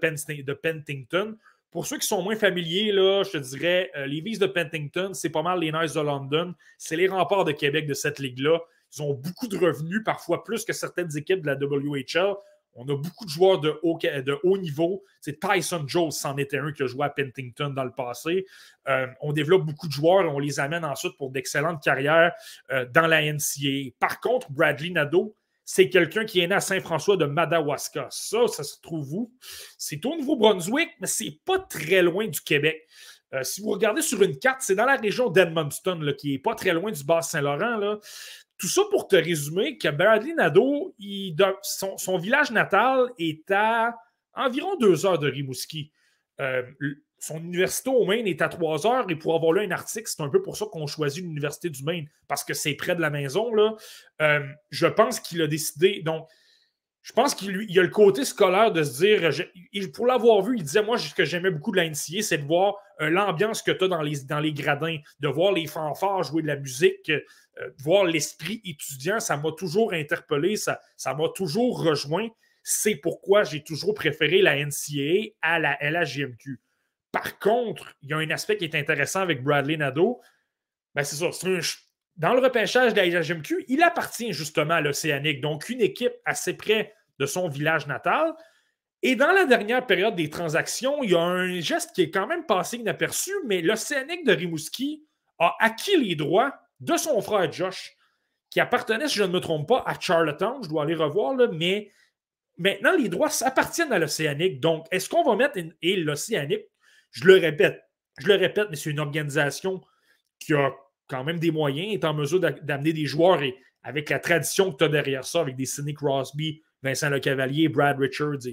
Pentington. 0.54 1.36
Pour 1.72 1.88
ceux 1.88 1.98
qui 1.98 2.06
sont 2.06 2.22
moins 2.22 2.36
familiers, 2.36 2.92
là, 2.92 3.24
je 3.24 3.32
te 3.32 3.38
dirais, 3.40 3.90
euh, 3.98 4.06
les 4.06 4.22
V's 4.22 4.38
de 4.38 4.46
Pentington, 4.46 5.16
c'est 5.16 5.32
pas 5.32 5.42
mal 5.42 5.62
les 5.62 5.72
Knights 5.72 5.96
de 5.96 6.02
London. 6.02 6.54
C'est 6.78 6.96
les 6.96 7.08
remparts 7.08 7.46
de 7.46 7.54
Québec 7.54 7.88
de 7.88 7.96
cette 7.96 8.20
ligue-là. 8.20 8.60
Ils 8.96 9.02
ont 9.02 9.14
beaucoup 9.14 9.48
de 9.48 9.58
revenus, 9.58 10.02
parfois 10.04 10.44
plus 10.44 10.66
que 10.66 10.74
certaines 10.74 11.16
équipes 11.18 11.42
de 11.42 11.48
la 11.48 11.56
WHL. 11.56 12.36
On 12.74 12.84
a 12.84 12.96
beaucoup 12.96 13.26
de 13.26 13.30
joueurs 13.30 13.60
de 13.60 13.80
haut, 13.84 14.58
niveau. 14.58 15.04
C'est 15.22 15.40
Tyson 15.40 15.84
Jones, 15.88 16.12
c'en 16.12 16.38
était 16.38 16.60
un 16.60 16.72
qui 16.72 16.84
a 16.84 16.88
joué 16.88 17.06
à 17.06 17.10
Pentington 17.10 17.70
dans 17.72 17.84
le 17.84 17.92
passé. 17.92 18.46
Euh, 18.88 19.08
on 19.22 19.34
développe 19.34 19.66
beaucoup 19.66 19.88
de 19.88 19.92
joueurs 19.92 20.24
et 20.24 20.28
on 20.28 20.40
les 20.40 20.60
amène 20.60 20.86
ensuite 20.86 21.18
pour 21.18 21.32
d'excellentes 21.32 21.84
carrières 21.84 22.32
euh, 22.72 22.86
dans 22.94 23.08
la 23.08 23.22
NCAA. 23.22 23.92
Par 24.00 24.20
contre, 24.20 24.52
Bradley 24.52 24.92
Nadeau, 24.92 25.36
c'est 25.66 25.90
quelqu'un 25.90 26.26
qui 26.26 26.40
est 26.40 26.48
né 26.48 26.56
à 26.56 26.62
Saint-François 26.62 27.18
de 27.18 27.26
Madawaska. 27.26 28.08
Ça, 28.12 28.48
ça 28.48 28.64
se 28.64 28.80
trouve 28.82 29.14
où? 29.14 29.34
C'est 29.78 30.04
au 30.06 30.16
Nouveau-Brunswick, 30.16 30.90
mais 31.00 31.08
c'est 31.08 31.40
pas 31.46 31.60
très 31.60 32.02
loin 32.02 32.28
du 32.28 32.42
Québec. 32.42 32.88
Euh, 33.34 33.44
si 33.44 33.62
vous 33.62 33.70
regardez 33.70 34.02
sur 34.02 34.22
une 34.24 34.40
carte, 34.40 34.62
c'est 34.62 34.76
dans 34.76 34.86
la 34.86 34.96
région 34.96 35.30
d'Edmundston, 35.30 36.14
qui 36.18 36.32
n'est 36.32 36.40
pas 36.40 36.56
très 36.56 36.74
loin 36.74 36.92
du 36.92 37.04
Bas-Saint-Laurent. 37.04 38.00
Tout 38.60 38.68
ça 38.68 38.82
pour 38.92 39.08
te 39.08 39.16
résumer 39.16 39.78
que 39.78 39.88
Bradley 39.88 40.36
Nadeau, 40.36 40.94
son, 41.64 42.18
village 42.18 42.52
natal 42.52 43.10
est 43.18 43.50
à 43.50 43.96
environ 44.34 44.76
deux 44.76 45.06
heures 45.06 45.18
de 45.18 45.30
Rimouski. 45.30 45.92
Euh, 46.42 46.64
son 47.20 47.40
université 47.40 47.90
au 47.90 48.06
Maine 48.06 48.28
est 48.28 48.42
à 48.42 48.50
trois 48.50 48.86
heures 48.86 49.10
et 49.10 49.16
pour 49.16 49.34
avoir 49.34 49.54
lu 49.54 49.66
un 49.66 49.72
article, 49.72 50.10
c'est 50.10 50.22
un 50.22 50.30
peu 50.30 50.42
pour 50.42 50.58
ça 50.58 50.66
qu'on 50.72 50.88
choisit 50.88 51.24
l'université 51.24 51.70
du 51.70 51.84
Maine 51.84 52.08
parce 52.28 52.44
que 52.44 52.54
c'est 52.54 52.74
près 52.76 52.96
de 52.96 53.02
la 53.02 53.10
maison. 53.10 53.54
Là. 53.54 53.76
Euh, 54.22 54.46
je 54.70 54.88
pense 54.88 55.22
qu'il 55.22 55.42
a 55.42 55.48
décidé. 55.48 56.02
Donc, 56.02 56.28
je 57.10 57.14
pense 57.16 57.34
qu'il 57.34 57.66
y 57.72 57.80
a 57.80 57.82
le 57.82 57.90
côté 57.90 58.24
scolaire 58.24 58.72
de 58.72 58.84
se 58.84 59.00
dire, 59.00 59.32
pour 59.96 60.06
l'avoir 60.06 60.44
vu, 60.44 60.58
il 60.58 60.64
disait, 60.64 60.84
moi, 60.84 61.00
ce 61.00 61.12
que 61.12 61.26
j'aimais 61.26 61.50
beaucoup 61.50 61.72
de 61.72 61.78
la 61.78 61.92
c'est 61.92 62.38
de 62.38 62.46
voir 62.46 62.76
euh, 63.02 63.10
l'ambiance 63.10 63.64
que 63.64 63.72
tu 63.72 63.86
as 63.86 63.88
dans 63.88 64.04
les, 64.04 64.26
dans 64.26 64.40
les 64.40 64.54
gradins, 64.54 64.96
de 65.20 65.28
voir 65.28 65.52
les 65.52 65.66
fanfares 65.66 66.22
jouer 66.22 66.44
de 66.44 66.48
la 66.48 66.56
musique, 66.56 67.10
euh, 67.10 67.20
voir 67.80 68.04
l'esprit 68.04 68.62
étudiant, 68.64 69.20
ça 69.20 69.38
m'a 69.38 69.52
toujours 69.54 69.94
interpellé, 69.94 70.56
ça, 70.56 70.80
ça 70.98 71.16
m'a 71.16 71.30
toujours 71.30 71.84
rejoint. 71.84 72.30
C'est 72.62 72.96
pourquoi 72.96 73.44
j'ai 73.44 73.64
toujours 73.64 73.96
préféré 73.96 74.44
la 74.44 74.64
NCAA 74.64 75.32
à 75.42 75.58
la 75.58 75.80
LHGMQ. 75.82 76.60
Par 77.12 77.40
contre, 77.40 77.92
il 78.04 78.10
y 78.10 78.14
a 78.14 78.18
un 78.18 78.30
aspect 78.30 78.56
qui 78.58 78.66
est 78.66 78.76
intéressant 78.76 79.22
avec 79.22 79.44
Bradley 79.44 79.78
Nadeau. 79.78 80.22
Ben 80.94 81.04
c'est 81.04 81.16
ça, 81.16 81.32
dans 82.18 82.34
le 82.36 82.40
repêchage 82.40 82.94
de 82.94 82.98
la 82.98 83.08
LHGMQ, 83.08 83.66
il 83.68 83.82
appartient 83.82 84.32
justement 84.32 84.76
à 84.76 84.82
l'Océanique, 84.82 85.42
donc 85.42 85.70
une 85.70 85.82
équipe 85.82 86.14
assez 86.26 86.54
près 86.54 86.94
de 87.20 87.26
son 87.26 87.50
village 87.50 87.88
natal. 87.88 88.34
Et 89.02 89.16
dans 89.16 89.32
la 89.32 89.46
dernière 89.46 89.86
période 89.86 90.16
des 90.16 90.30
transactions, 90.30 91.04
il 91.04 91.12
y 91.12 91.16
a 91.16 91.22
un 91.22 91.60
geste 91.60 91.92
qui 91.94 92.02
est 92.02 92.12
quand 92.12 92.28
même 92.28 92.46
passé 92.46 92.78
inaperçu, 92.78 93.32
mais 93.46 93.62
l'Océanique 93.62 94.26
de 94.26 94.34
Rimouski 94.34 95.06
a 95.40 95.56
acquis 95.60 95.98
les 95.98 96.16
droits 96.16 96.54
de 96.80 96.98
son 96.98 97.22
frère 97.22 97.52
Josh, 97.52 97.96
qui 98.50 98.60
appartenait, 98.60 99.08
si 99.08 99.16
je 99.16 99.24
ne 99.24 99.32
me 99.32 99.40
trompe 99.40 99.68
pas, 99.68 99.84
à 99.86 99.98
Charlottetown. 100.00 100.64
Je 100.64 100.70
dois 100.70 100.84
aller 100.84 100.96
revoir, 100.96 101.36
mais 101.54 101.92
maintenant, 102.58 102.96
les 102.98 103.08
droits 103.08 103.30
appartiennent 103.42 103.94
à 103.94 104.00
l'Océanique. 104.00 104.60
Donc, 104.60 104.86
est-ce 104.92 105.08
qu'on 105.08 105.24
va 105.24 105.36
mettre. 105.36 105.58
Et 105.82 105.96
l'Océanique, 105.96 106.66
je 107.12 107.26
le 107.26 107.36
répète, 107.36 107.82
je 108.20 108.28
le 108.28 108.36
répète, 108.36 108.68
mais 108.70 108.76
c'est 108.76 108.90
une 108.90 109.00
organisation 109.00 109.82
qui 110.40 110.54
a 110.54 110.74
quand 111.08 111.24
même 111.24 111.40
des 111.40 111.52
moyens, 111.52 111.94
est 111.94 112.06
en 112.06 112.14
mesure 112.14 112.40
d'amener 112.40 112.94
des 112.94 113.06
joueurs 113.06 113.42
et 113.42 113.58
avec 113.84 114.10
la 114.10 114.20
tradition 114.20 114.72
que 114.72 114.78
tu 114.78 114.84
as 114.84 114.90
derrière 114.90 115.26
ça, 115.26 115.42
avec 115.42 115.56
des 115.56 115.66
Sidney 115.66 115.94
Crosby, 115.94 116.62
Vincent 116.84 117.10
Lecavalier, 117.10 117.70
Brad 117.70 118.00
Richards, 118.00 118.48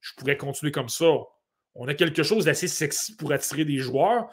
je 0.00 0.12
pourrais 0.16 0.36
continuer 0.36 0.72
comme 0.72 0.88
ça. 0.88 1.12
On 1.74 1.86
a 1.88 1.94
quelque 1.94 2.22
chose 2.22 2.44
d'assez 2.44 2.68
sexy 2.68 3.16
pour 3.16 3.32
attirer 3.32 3.64
des 3.64 3.78
joueurs 3.78 4.30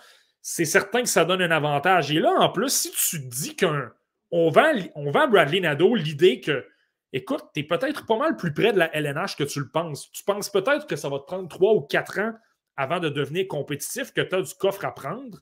c'est 0.47 0.65
certain 0.65 1.01
que 1.01 1.09
ça 1.09 1.25
donne 1.25 1.41
un 1.41 1.49
avantage. 1.49 2.11
Et 2.11 2.19
là, 2.19 2.31
en 2.37 2.49
plus, 2.49 2.69
si 2.69 2.91
tu 2.91 3.27
te 3.27 3.35
dis 3.35 3.55
qu'on 3.55 4.49
vend, 4.51 4.73
on 4.93 5.09
Bradley 5.09 5.59
Nadeau 5.59 5.95
l'idée 5.95 6.39
que, 6.39 6.63
écoute, 7.13 7.45
tu 7.51 7.61
es 7.61 7.63
peut-être 7.63 8.05
pas 8.05 8.15
mal 8.15 8.35
plus 8.35 8.53
près 8.53 8.71
de 8.71 8.77
la 8.77 8.95
LNH 8.95 9.37
que 9.37 9.43
tu 9.43 9.59
le 9.59 9.69
penses. 9.69 10.11
Tu 10.11 10.23
penses 10.23 10.51
peut-être 10.51 10.85
que 10.85 10.95
ça 10.95 11.09
va 11.09 11.17
te 11.17 11.25
prendre 11.25 11.49
trois 11.49 11.73
ou 11.73 11.81
quatre 11.81 12.19
ans 12.19 12.31
avant 12.77 12.99
de 12.99 13.09
devenir 13.09 13.47
compétitif, 13.47 14.13
que 14.13 14.21
tu 14.21 14.35
as 14.35 14.41
du 14.43 14.53
coffre 14.53 14.85
à 14.85 14.93
prendre. 14.93 15.39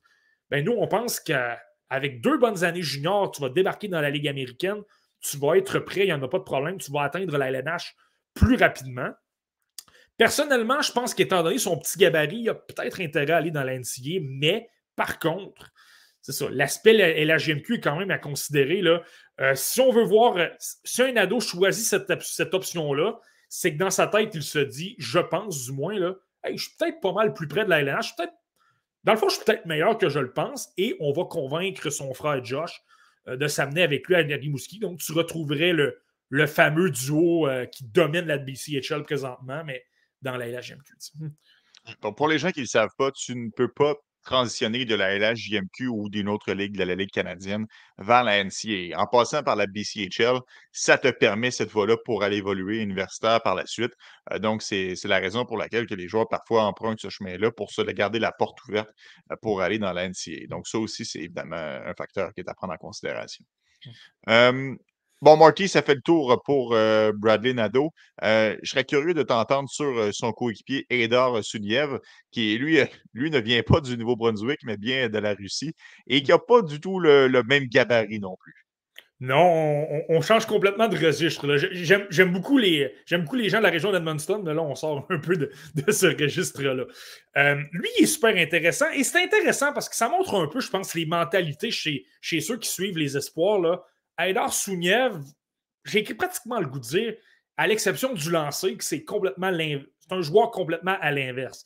Ben 0.50 0.64
nous, 0.64 0.72
on 0.72 0.88
pense 0.88 1.20
qu'avec 1.20 2.22
deux 2.22 2.38
bonnes 2.38 2.64
années 2.64 2.82
juniors, 2.82 3.30
tu 3.30 3.42
vas 3.42 3.50
débarquer 3.50 3.90
dans 3.90 4.00
la 4.00 4.10
Ligue 4.10 4.30
américaine, 4.30 4.84
tu 5.24 5.38
vas 5.38 5.56
être 5.56 5.80
prêt, 5.80 6.02
il 6.02 6.08
n'y 6.08 6.14
en 6.14 6.22
a 6.22 6.28
pas 6.28 6.40
de 6.40 6.44
problème, 6.44 6.78
tu 6.78 6.92
vas 6.92 7.04
atteindre 7.04 7.38
la 7.38 7.50
LNH 7.50 7.96
plus 8.34 8.56
rapidement. 8.56 9.12
Personnellement, 10.18 10.82
je 10.82 10.92
pense 10.92 11.14
qu'étant 11.14 11.42
donné 11.44 11.58
son 11.58 11.78
petit 11.80 11.98
gabarit, 11.98 12.38
il 12.38 12.50
a 12.50 12.56
peut-être 12.56 13.02
intérêt 13.02 13.34
à 13.34 13.38
aller 13.38 13.52
dans 13.52 13.64
la 13.64 13.78
mais 14.22 14.70
par 14.96 15.18
contre, 15.18 15.72
c'est 16.22 16.34
ça, 16.34 16.46
l'aspect 16.52 16.94
LHGMQ 16.94 17.76
est 17.76 17.80
quand 17.80 17.98
même 17.98 18.12
à 18.12 18.18
considérer. 18.18 18.82
Là. 18.82 19.02
Euh, 19.42 19.54
si 19.56 19.82
on 19.82 19.92
veut 19.92 20.04
voir, 20.04 20.38
euh, 20.38 20.48
si 20.60 21.02
un 21.02 21.16
ado 21.18 21.40
choisit 21.40 21.86
cette, 21.86 22.54
option-là, 22.54 23.20
c'est 23.50 23.74
que 23.74 23.78
dans 23.78 23.90
sa 23.90 24.08
tête, 24.08 24.32
il 24.34 24.44
se 24.44 24.60
dit, 24.60 24.96
je 25.00 25.20
pense 25.20 25.66
du 25.66 25.72
moins, 25.72 25.98
là, 25.98 26.16
je 26.50 26.56
suis 26.56 26.76
peut-être 26.78 27.02
pas 27.02 27.12
mal 27.12 27.34
plus 27.34 27.48
près 27.48 27.66
de 27.66 27.70
la 27.70 27.82
LNH. 27.82 28.16
Dans 29.04 29.14
le 29.14 29.18
fond, 29.18 29.30
je 29.30 29.36
suis 29.36 29.44
peut-être 29.44 29.66
meilleur 29.66 29.98
que 29.98 30.10
je 30.10 30.20
le 30.20 30.32
pense 30.32 30.72
et 30.78 30.96
on 31.00 31.12
va 31.12 31.26
convaincre 31.26 31.90
son 31.90 32.14
frère 32.14 32.44
Josh 32.44 32.82
de 33.28 33.48
s'amener 33.48 33.84
avec 33.84 34.08
lui 34.08 34.16
à 34.16 34.20
Rimouski. 34.20 34.80
Donc, 34.80 35.00
tu 35.00 35.12
retrouverais 35.12 35.74
le, 35.74 36.02
le 36.30 36.48
fameux 36.48 36.90
duo 36.90 37.48
qui 37.72 37.86
domine 37.86 38.26
la 38.26 38.38
BCHL 38.38 39.04
présentement, 39.04 39.64
mais 39.64 39.86
dans 40.22 40.38
la 40.38 40.48
LHGMQ. 40.48 40.94
pour 42.16 42.28
les 42.28 42.40
gens 42.40 42.52
qui 42.52 42.60
ne 42.60 42.64
le 42.64 42.70
savent 42.70 42.96
pas, 42.98 43.12
tu 43.12 43.36
ne 43.36 43.50
peux 43.50 43.72
pas 43.72 43.96
transitionner 44.24 44.86
de 44.86 44.96
la 44.96 45.18
LHJMQ 45.18 45.88
ou 45.88 46.10
d'une 46.10 46.30
autre 46.30 46.54
ligue 46.54 46.78
de 46.78 46.84
la 46.84 46.96
Ligue 46.96 47.12
canadienne 47.12 47.66
vers 47.98 48.24
la 48.24 48.44
NCAA. 48.44 48.98
En 48.98 49.08
passant 49.08 49.44
par 49.44 49.56
la 49.56 49.68
BCHL, 49.68 50.40
ça 50.72 50.98
te 50.98 51.10
permet 51.10 51.52
cette 51.52 51.70
fois-là 51.70 51.98
pour 52.06 52.24
aller 52.24 52.38
évoluer 52.38 52.82
universitaire 52.82 53.42
par 53.42 53.56
la 53.56 53.66
suite. 53.66 53.94
Euh, 54.32 54.40
donc, 54.40 54.62
c'est 54.62 54.96
la 55.06 55.20
raison 55.20 55.46
pour 55.46 55.58
laquelle 55.58 55.86
que 55.86 55.96
les 55.96 56.08
joueurs 56.08 56.28
parfois 56.28 56.64
empruntent 56.64 57.00
ce 57.00 57.10
chemin-là 57.10 57.52
pour 57.52 57.72
se 57.72 57.82
garder 57.82 58.20
la 58.20 58.32
porte 58.32 58.58
ouverte 58.68 58.90
euh, 59.32 59.36
pour 59.42 59.62
aller 59.62 59.80
dans 59.80 59.94
la 59.94 60.08
NCAA. 60.08 60.48
Donc, 60.50 60.68
ça 60.68 60.80
aussi, 60.80 61.06
c'est 61.06 61.20
évidemment 61.20 61.56
un 61.56 61.94
facteur 61.98 62.34
qui 62.34 62.42
est 62.42 62.50
à 62.50 62.54
prendre 62.54 62.74
en 62.74 62.78
considération. 62.78 63.46
Euh, 64.30 64.76
Bon, 65.24 65.38
Marty, 65.38 65.70
ça 65.70 65.82
fait 65.82 65.96
le 65.96 66.02
tour 66.02 66.42
pour 66.44 66.74
euh, 66.74 67.14
Bradley 67.16 67.54
Nadeau. 67.54 67.92
Euh, 68.24 68.58
je 68.62 68.72
serais 68.72 68.84
curieux 68.84 69.14
de 69.14 69.24
t'entendre 69.24 69.70
sur 69.70 69.86
euh, 69.86 70.10
son 70.12 70.34
coéquipier 70.34 70.86
Edar 70.90 71.42
Suniev, 71.42 71.98
qui, 72.30 72.58
lui, 72.58 72.80
lui, 73.14 73.30
ne 73.30 73.40
vient 73.40 73.64
pas 73.64 73.80
du 73.80 73.98
Nouveau-Brunswick, 73.98 74.60
mais 74.66 74.76
bien 74.76 75.08
de 75.08 75.18
la 75.20 75.34
Russie, 75.34 75.76
et 76.08 76.24
qui 76.24 76.32
n'a 76.32 76.40
pas 76.40 76.62
du 76.62 76.82
tout 76.82 77.00
le, 77.00 77.30
même 77.48 77.68
gabarit 77.68 78.20
non 78.20 78.36
plus. 78.38 78.54
Non, 79.22 79.88
on, 80.10 80.20
change 80.20 80.46
complètement 80.46 80.90
de 80.90 80.98
registre. 80.98 81.56
J'aime 81.56 82.34
beaucoup, 82.34 82.58
les, 82.58 82.92
gens 83.06 83.20
de 83.20 83.64
la 83.64 83.70
région 83.70 83.94
d'Edmundston, 83.94 84.44
mais 84.44 84.54
là, 84.54 84.62
on 84.62 84.76
sort 84.76 85.08
un 85.10 85.20
peu 85.20 85.38
de, 85.38 85.50
ce 85.90 86.08
registre-là. 86.08 86.84
lui, 87.72 87.90
il 87.98 88.04
est 88.04 88.08
super 88.08 88.36
intéressant, 88.36 88.92
et 88.92 89.06
c'est 89.06 89.24
intéressant 89.24 89.72
parce 89.72 89.88
que 89.88 89.96
ça 89.96 90.10
montre 90.10 90.36
un 90.36 90.48
peu, 90.48 90.60
je 90.60 90.70
pense, 90.70 90.94
les 90.96 91.06
mentalités 91.06 91.72
chez, 91.72 92.04
ceux 92.42 92.58
qui 92.58 92.68
suivent 92.68 92.98
les 92.98 93.16
espoirs. 93.16 93.82
Aïdar 94.18 94.54
Souniev, 94.54 95.22
j'ai 95.86 96.04
pratiquement 96.04 96.60
le 96.60 96.68
goût 96.68 96.80
de 96.80 96.86
dire, 96.86 97.16
à 97.58 97.68
l'exception 97.68 98.14
du 98.14 98.32
lancer, 98.32 98.76
que 98.78 98.84
c'est 98.84 99.04
complètement 99.04 99.52
un 100.10 100.22
joueur 100.22 100.52
complètement 100.52 100.98
à 101.00 101.12
l'inverse. 101.12 101.66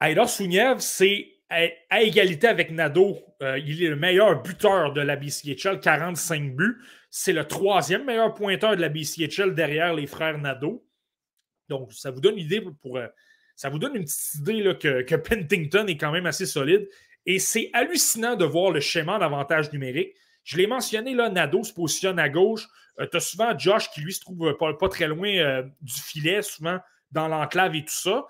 Aïdar 0.00 0.28
Souniev, 0.28 0.80
c'est 0.80 1.36
à, 1.48 2.02
égalité 2.02 2.48
avec 2.48 2.70
Nado. 2.70 3.18
Euh, 3.42 3.58
il 3.58 3.82
est 3.82 3.88
le 3.88 3.96
meilleur 3.96 4.42
buteur 4.42 4.92
de 4.92 5.00
la 5.00 5.16
BCHL, 5.16 5.80
45 5.80 6.54
buts. 6.54 6.78
C'est 7.10 7.32
le 7.32 7.44
troisième 7.44 8.04
meilleur 8.04 8.34
pointeur 8.34 8.76
de 8.76 8.80
la 8.80 8.88
BCHL 8.88 9.54
derrière 9.54 9.94
les 9.94 10.06
frères 10.06 10.38
Nado. 10.38 10.86
Donc, 11.68 11.92
ça 11.92 12.10
vous 12.10 12.20
donne 12.20 12.34
une 12.34 12.44
idée 12.44 12.62
pour. 12.82 12.98
Euh, 12.98 13.06
ça 13.54 13.70
vous 13.70 13.78
donne 13.78 13.96
une 13.96 14.04
petite 14.04 14.34
idée 14.34 14.76
que, 14.78 15.02
que, 15.02 15.14
Pentington 15.14 15.86
est 15.86 15.96
quand 15.96 16.12
même 16.12 16.26
assez 16.26 16.44
solide. 16.44 16.86
Et 17.24 17.38
c'est 17.38 17.70
hallucinant 17.72 18.36
de 18.36 18.44
voir 18.44 18.70
le 18.70 18.80
schéma 18.80 19.18
d'avantage 19.18 19.72
numérique. 19.72 20.14
Je 20.46 20.56
l'ai 20.56 20.68
mentionné, 20.68 21.12
là, 21.12 21.28
Nado 21.28 21.64
se 21.64 21.72
positionne 21.72 22.20
à 22.20 22.28
gauche. 22.28 22.68
Euh, 23.00 23.06
tu 23.10 23.16
as 23.16 23.20
souvent 23.20 23.58
Josh 23.58 23.90
qui, 23.90 24.00
lui, 24.00 24.12
se 24.12 24.20
trouve 24.20 24.56
pas, 24.56 24.88
très 24.88 25.08
loin 25.08 25.28
euh, 25.28 25.64
du 25.82 25.92
filet, 25.92 26.40
souvent 26.40 26.78
dans 27.10 27.26
l'enclave 27.26 27.74
et 27.74 27.84
tout 27.84 27.92
ça. 27.92 28.24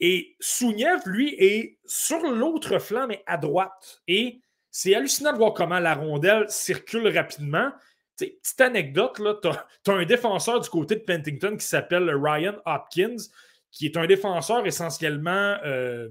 Et 0.00 0.34
Souniev, 0.40 1.02
lui, 1.06 1.36
est 1.38 1.78
sur 1.86 2.18
l'autre 2.22 2.80
flanc, 2.80 3.06
mais 3.06 3.22
à 3.24 3.36
droite. 3.36 4.02
Et 4.08 4.40
c'est 4.72 4.96
hallucinant 4.96 5.32
de 5.32 5.38
voir 5.38 5.54
comment 5.54 5.78
la 5.78 5.94
rondelle 5.94 6.46
circule 6.48 7.06
rapidement. 7.06 7.70
petite 8.18 8.60
anecdote, 8.60 9.20
tu 9.40 9.48
as, 9.90 9.94
un 9.94 10.04
défenseur 10.04 10.58
du 10.58 10.68
côté 10.68 10.96
de 10.96 11.02
Pentington 11.02 11.56
qui 11.56 11.66
s'appelle 11.66 12.10
Ryan 12.12 12.56
Hopkins, 12.66 13.16
qui 13.70 13.86
est 13.86 13.96
un 13.96 14.06
défenseur 14.06 14.66
essentiellement 14.66 15.56
euh, 15.64 16.08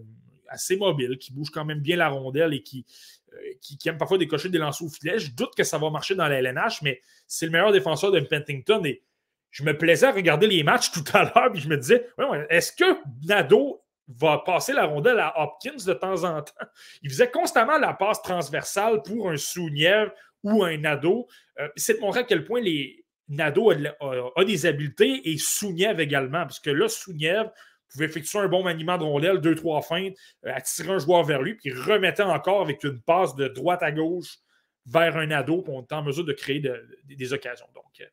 assez 0.47 0.77
mobile, 0.77 1.17
qui 1.17 1.33
bouge 1.33 1.49
quand 1.49 1.65
même 1.65 1.81
bien 1.81 1.97
la 1.97 2.07
rondelle 2.07 2.53
et 2.53 2.63
qui, 2.63 2.85
euh, 3.33 3.53
qui, 3.61 3.77
aime 3.87 3.97
parfois 3.97 4.17
décocher 4.17 4.49
des 4.49 4.57
lancers 4.57 4.85
au 4.85 4.89
filet. 4.89 5.19
Je 5.19 5.31
doute 5.31 5.55
que 5.55 5.63
ça 5.63 5.77
va 5.77 5.89
marcher 5.89 6.15
dans 6.15 6.27
la 6.27 6.39
LNH, 6.41 6.81
mais 6.81 7.01
c'est 7.27 7.45
le 7.45 7.51
meilleur 7.51 7.71
défenseur 7.71 8.11
de 8.11 8.19
Pentington. 8.19 8.83
Et 8.85 9.03
je 9.51 9.63
me 9.63 9.77
plaisais 9.77 10.07
à 10.07 10.11
regarder 10.11 10.47
les 10.47 10.63
matchs 10.63 10.91
tout 10.93 11.03
à 11.13 11.23
l'heure, 11.23 11.51
puis 11.51 11.61
je 11.61 11.69
me 11.69 11.77
disais, 11.77 12.07
est-ce 12.49 12.71
que 12.71 12.97
Nado 13.27 13.81
va 14.07 14.39
passer 14.39 14.73
la 14.73 14.85
rondelle 14.85 15.19
à 15.19 15.33
Hopkins 15.41 15.83
de 15.85 15.93
temps 15.93 16.23
en 16.23 16.41
temps? 16.41 16.53
Il 17.01 17.09
faisait 17.09 17.29
constamment 17.29 17.77
la 17.77 17.93
passe 17.93 18.21
transversale 18.21 19.01
pour 19.03 19.29
un 19.29 19.37
Souniev 19.37 20.11
ou 20.43 20.63
un 20.63 20.77
Nado. 20.77 21.27
Euh, 21.59 21.67
c'est 21.75 21.95
de 21.95 21.99
montrer 21.99 22.21
à 22.21 22.23
quel 22.23 22.45
point 22.45 22.61
les, 22.61 23.05
Nado 23.29 23.71
a, 23.71 24.43
des 24.43 24.65
habiletés 24.65 25.29
et 25.29 25.37
Souniev 25.37 25.99
également, 25.99 26.41
parce 26.41 26.59
que 26.59 26.71
là, 26.71 26.89
Souniev, 26.89 27.49
pouvait 27.89 28.05
effectuer 28.05 28.39
un 28.39 28.47
bon 28.47 28.63
maniement 28.63 28.97
de 28.97 29.03
rondelle, 29.03 29.39
deux, 29.39 29.55
trois 29.55 29.81
feintes, 29.81 30.15
euh, 30.45 30.53
attirer 30.53 30.91
un 30.91 30.99
joueur 30.99 31.23
vers 31.23 31.41
lui, 31.41 31.55
puis 31.55 31.71
remettait 31.71 32.23
encore 32.23 32.61
avec 32.61 32.83
une 32.83 33.01
passe 33.01 33.35
de 33.35 33.47
droite 33.47 33.83
à 33.83 33.91
gauche 33.91 34.37
vers 34.85 35.17
un 35.17 35.29
ado, 35.31 35.61
pour 35.61 35.75
on 35.75 35.81
est 35.81 35.91
en 35.91 36.03
mesure 36.03 36.23
de 36.23 36.33
créer 36.33 36.63
des 37.03 37.33
occasions. 37.33 37.67
Donc, 37.75 38.01
euh, 38.01 38.05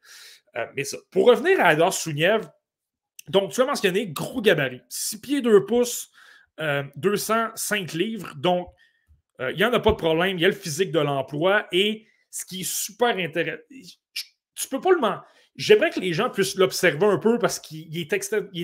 euh, 0.56 0.66
mais 0.74 0.84
ça. 0.84 0.98
Pour 1.10 1.26
revenir 1.26 1.60
à 1.60 1.68
Ador 1.68 1.92
Souniev, 1.92 2.48
donc 3.28 3.52
tu 3.52 3.60
as 3.60 3.64
mentionné 3.64 4.08
gros 4.08 4.42
gabarit, 4.42 4.82
6 4.88 5.20
pieds 5.20 5.42
2 5.42 5.64
pouces, 5.64 6.10
205 6.96 7.92
livres, 7.92 8.34
donc 8.36 8.68
il 9.40 9.56
n'y 9.56 9.64
en 9.64 9.72
a 9.74 9.80
pas 9.80 9.90
de 9.90 9.96
problème, 9.96 10.38
il 10.38 10.40
y 10.40 10.44
a 10.46 10.48
le 10.48 10.54
physique 10.54 10.90
de 10.90 11.00
l'emploi 11.00 11.66
et 11.70 12.06
ce 12.30 12.46
qui 12.46 12.62
est 12.62 12.70
super 12.70 13.16
intéressant, 13.18 13.62
tu 14.54 14.68
peux 14.70 14.80
pas 14.80 14.92
le 14.92 15.00
mentir 15.00 15.24
J'aimerais 15.56 15.90
que 15.90 16.00
les 16.00 16.12
gens 16.12 16.30
puissent 16.30 16.56
l'observer 16.56 17.06
un 17.06 17.18
peu 17.18 17.38
parce 17.38 17.58
qu'il 17.58 17.96
est, 17.96 18.12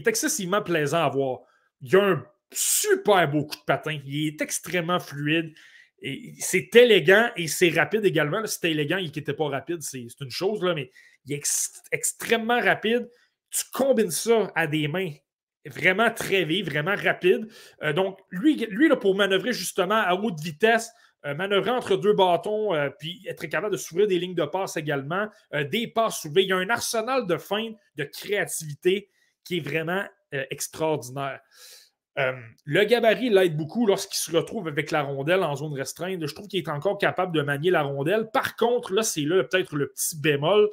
excessivement 0.08 0.62
plaisant 0.62 1.04
à 1.04 1.08
voir. 1.08 1.40
Il 1.80 1.96
a 1.96 2.04
un 2.04 2.26
super 2.52 3.28
beau 3.30 3.46
coup 3.46 3.56
de 3.56 3.64
patin. 3.66 3.98
Il 4.04 4.28
est 4.28 4.40
extrêmement 4.40 5.00
fluide. 5.00 5.54
C'est 6.40 6.74
élégant 6.74 7.30
et 7.36 7.48
c'est 7.48 7.70
rapide 7.70 8.04
également. 8.04 8.44
C'est 8.46 8.70
élégant, 8.70 8.98
il 8.98 9.06
n'était 9.06 9.32
pas 9.32 9.48
rapide, 9.48 9.82
c'est 9.82 10.06
une 10.20 10.30
chose, 10.30 10.62
là, 10.62 10.74
mais 10.74 10.90
il 11.24 11.34
est 11.34 11.42
extrêmement 11.92 12.60
rapide. 12.60 13.08
Tu 13.50 13.64
combines 13.72 14.10
ça 14.10 14.50
à 14.54 14.66
des 14.66 14.88
mains 14.88 15.12
vraiment 15.66 16.10
très 16.10 16.44
vives, 16.44 16.70
vraiment 16.70 16.94
rapides. 16.96 17.48
Euh, 17.82 17.92
donc, 17.92 18.18
lui, 18.30 18.56
lui 18.70 18.88
là, 18.88 18.96
pour 18.96 19.14
manœuvrer 19.14 19.52
justement 19.52 20.02
à 20.02 20.14
haute 20.14 20.40
vitesse, 20.40 20.90
euh, 21.24 21.34
manœuvrer 21.34 21.70
entre 21.70 21.96
deux 21.96 22.14
bâtons, 22.14 22.74
euh, 22.74 22.90
puis 22.98 23.24
être 23.28 23.46
capable 23.46 23.72
de 23.72 23.76
s'ouvrir 23.76 24.08
des 24.08 24.18
lignes 24.18 24.34
de 24.34 24.44
passe 24.44 24.76
également, 24.76 25.28
euh, 25.54 25.62
des 25.62 25.86
passes 25.86 26.20
soulevées. 26.20 26.42
Il 26.42 26.48
y 26.48 26.52
a 26.52 26.56
un 26.56 26.68
arsenal 26.68 27.28
de 27.28 27.36
fin, 27.36 27.70
de 27.96 28.04
créativité 28.04 29.08
qui 29.44 29.58
est 29.58 29.60
vraiment 29.60 30.04
extraordinaire. 30.50 31.40
le 32.16 32.84
gabarit 32.84 33.28
l'aide 33.28 33.54
beaucoup 33.54 33.86
lorsqu'il 33.86 34.16
se 34.16 34.34
retrouve 34.34 34.66
avec 34.66 34.90
la 34.90 35.02
rondelle 35.02 35.42
en 35.42 35.54
zone 35.56 35.74
restreinte. 35.74 36.26
Je 36.26 36.34
trouve 36.34 36.48
qu'il 36.48 36.58
est 36.58 36.70
encore 36.70 36.96
capable 36.96 37.36
de 37.36 37.42
manier 37.42 37.70
la 37.70 37.82
rondelle. 37.82 38.30
Par 38.32 38.56
contre, 38.56 38.94
là, 38.94 39.02
c'est 39.02 39.22
là 39.22 39.44
peut-être 39.44 39.76
le 39.76 39.88
petit 39.88 40.18
bémol. 40.18 40.70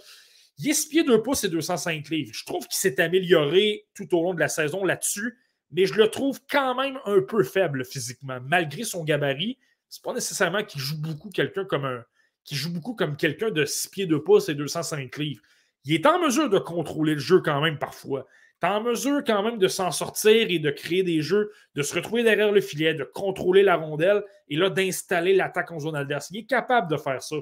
Il 0.60 0.70
est 0.70 0.74
6 0.74 0.88
pieds 0.88 1.04
2 1.04 1.22
pouces 1.22 1.44
et 1.44 1.50
205 1.50 2.08
livres. 2.08 2.32
Je 2.34 2.46
trouve 2.46 2.66
qu'il 2.68 2.78
s'est 2.78 3.02
amélioré 3.02 3.86
tout 3.96 4.16
au 4.16 4.24
long 4.24 4.34
de 4.34 4.40
la 4.40 4.48
saison 4.48 4.86
là-dessus, 4.86 5.38
mais 5.72 5.86
je 5.86 5.96
le 5.96 6.10
trouve 6.10 6.40
quand 6.50 6.76
même 6.76 6.98
un 7.04 7.22
peu 7.22 7.44
faible 7.44 7.84
physiquement, 7.84 8.40
malgré 8.42 8.86
son 8.86 9.04
gabarit 9.04 9.58
c'est 9.90 10.04
pas 10.04 10.14
nécessairement 10.14 10.64
qu'il 10.64 10.82
joue 10.82 11.02
beaucoup 11.02 11.30
quelqu'un 11.30 11.66
comme 11.66 11.86
un. 11.86 12.04
qui 12.46 12.56
joue 12.56 12.72
beaucoup 12.72 12.96
comme 12.96 13.18
quelqu'un 13.18 13.52
de 13.52 13.66
6 13.66 13.90
pieds 13.90 14.06
de 14.06 14.18
pouces 14.18 14.50
et 14.50 14.56
205 14.56 15.18
livres. 15.18 15.42
Il 15.86 15.94
est 15.94 16.06
en 16.06 16.20
mesure 16.20 16.50
de 16.50 16.60
contrôler 16.60 17.14
le 17.16 17.20
jeu 17.20 17.42
quand 17.42 17.62
même 17.62 17.78
parfois. 17.78 18.28
Il 18.62 18.66
est 18.66 18.70
en 18.70 18.82
mesure 18.84 19.24
quand 19.26 19.44
même 19.44 19.58
de 19.58 19.68
s'en 19.68 19.92
sortir 19.92 20.48
et 20.50 20.60
de 20.60 20.70
créer 20.72 21.04
des 21.04 21.22
jeux, 21.22 21.52
de 21.76 21.82
se 21.82 21.96
retrouver 21.96 22.24
derrière 22.24 22.52
le 22.52 22.62
filet, 22.62 22.94
de 22.94 23.04
contrôler 23.04 23.64
la 23.64 23.76
rondelle 23.76 24.24
et 24.48 24.58
là 24.58 24.70
d'installer 24.70 25.34
l'attaque 25.36 25.72
en 25.72 25.80
zone 25.80 25.96
adverse. 25.96 26.30
Il 26.32 26.40
est 26.40 26.46
capable 26.46 26.90
de 26.92 26.98
faire 26.98 27.22
ça. 27.22 27.38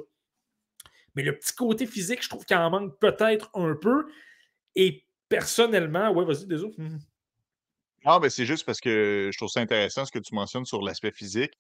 Mais 1.16 1.24
le 1.24 1.36
petit 1.38 1.54
côté 1.56 1.88
physique, 1.88 2.24
je 2.24 2.30
trouve 2.30 2.46
qu'il 2.46 2.56
en 2.58 2.70
manque 2.70 3.00
peut-être 3.00 3.50
un 3.56 3.76
peu. 3.76 4.06
Et 4.76 5.06
personnellement, 5.30 6.12
ouais, 6.12 6.26
vas-y, 6.26 6.46
désolé. 6.46 6.76
Ah, 8.10 8.20
mais 8.22 8.30
c'est 8.30 8.46
juste 8.46 8.66
parce 8.66 8.80
que 8.80 9.30
je 9.34 9.38
trouve 9.38 9.50
ça 9.50 9.60
intéressant 9.60 10.06
ce 10.06 10.14
que 10.14 10.20
tu 10.20 10.34
mentionnes 10.34 10.64
sur 10.64 10.82
l'aspect 10.82 11.12
physique. 11.12 11.52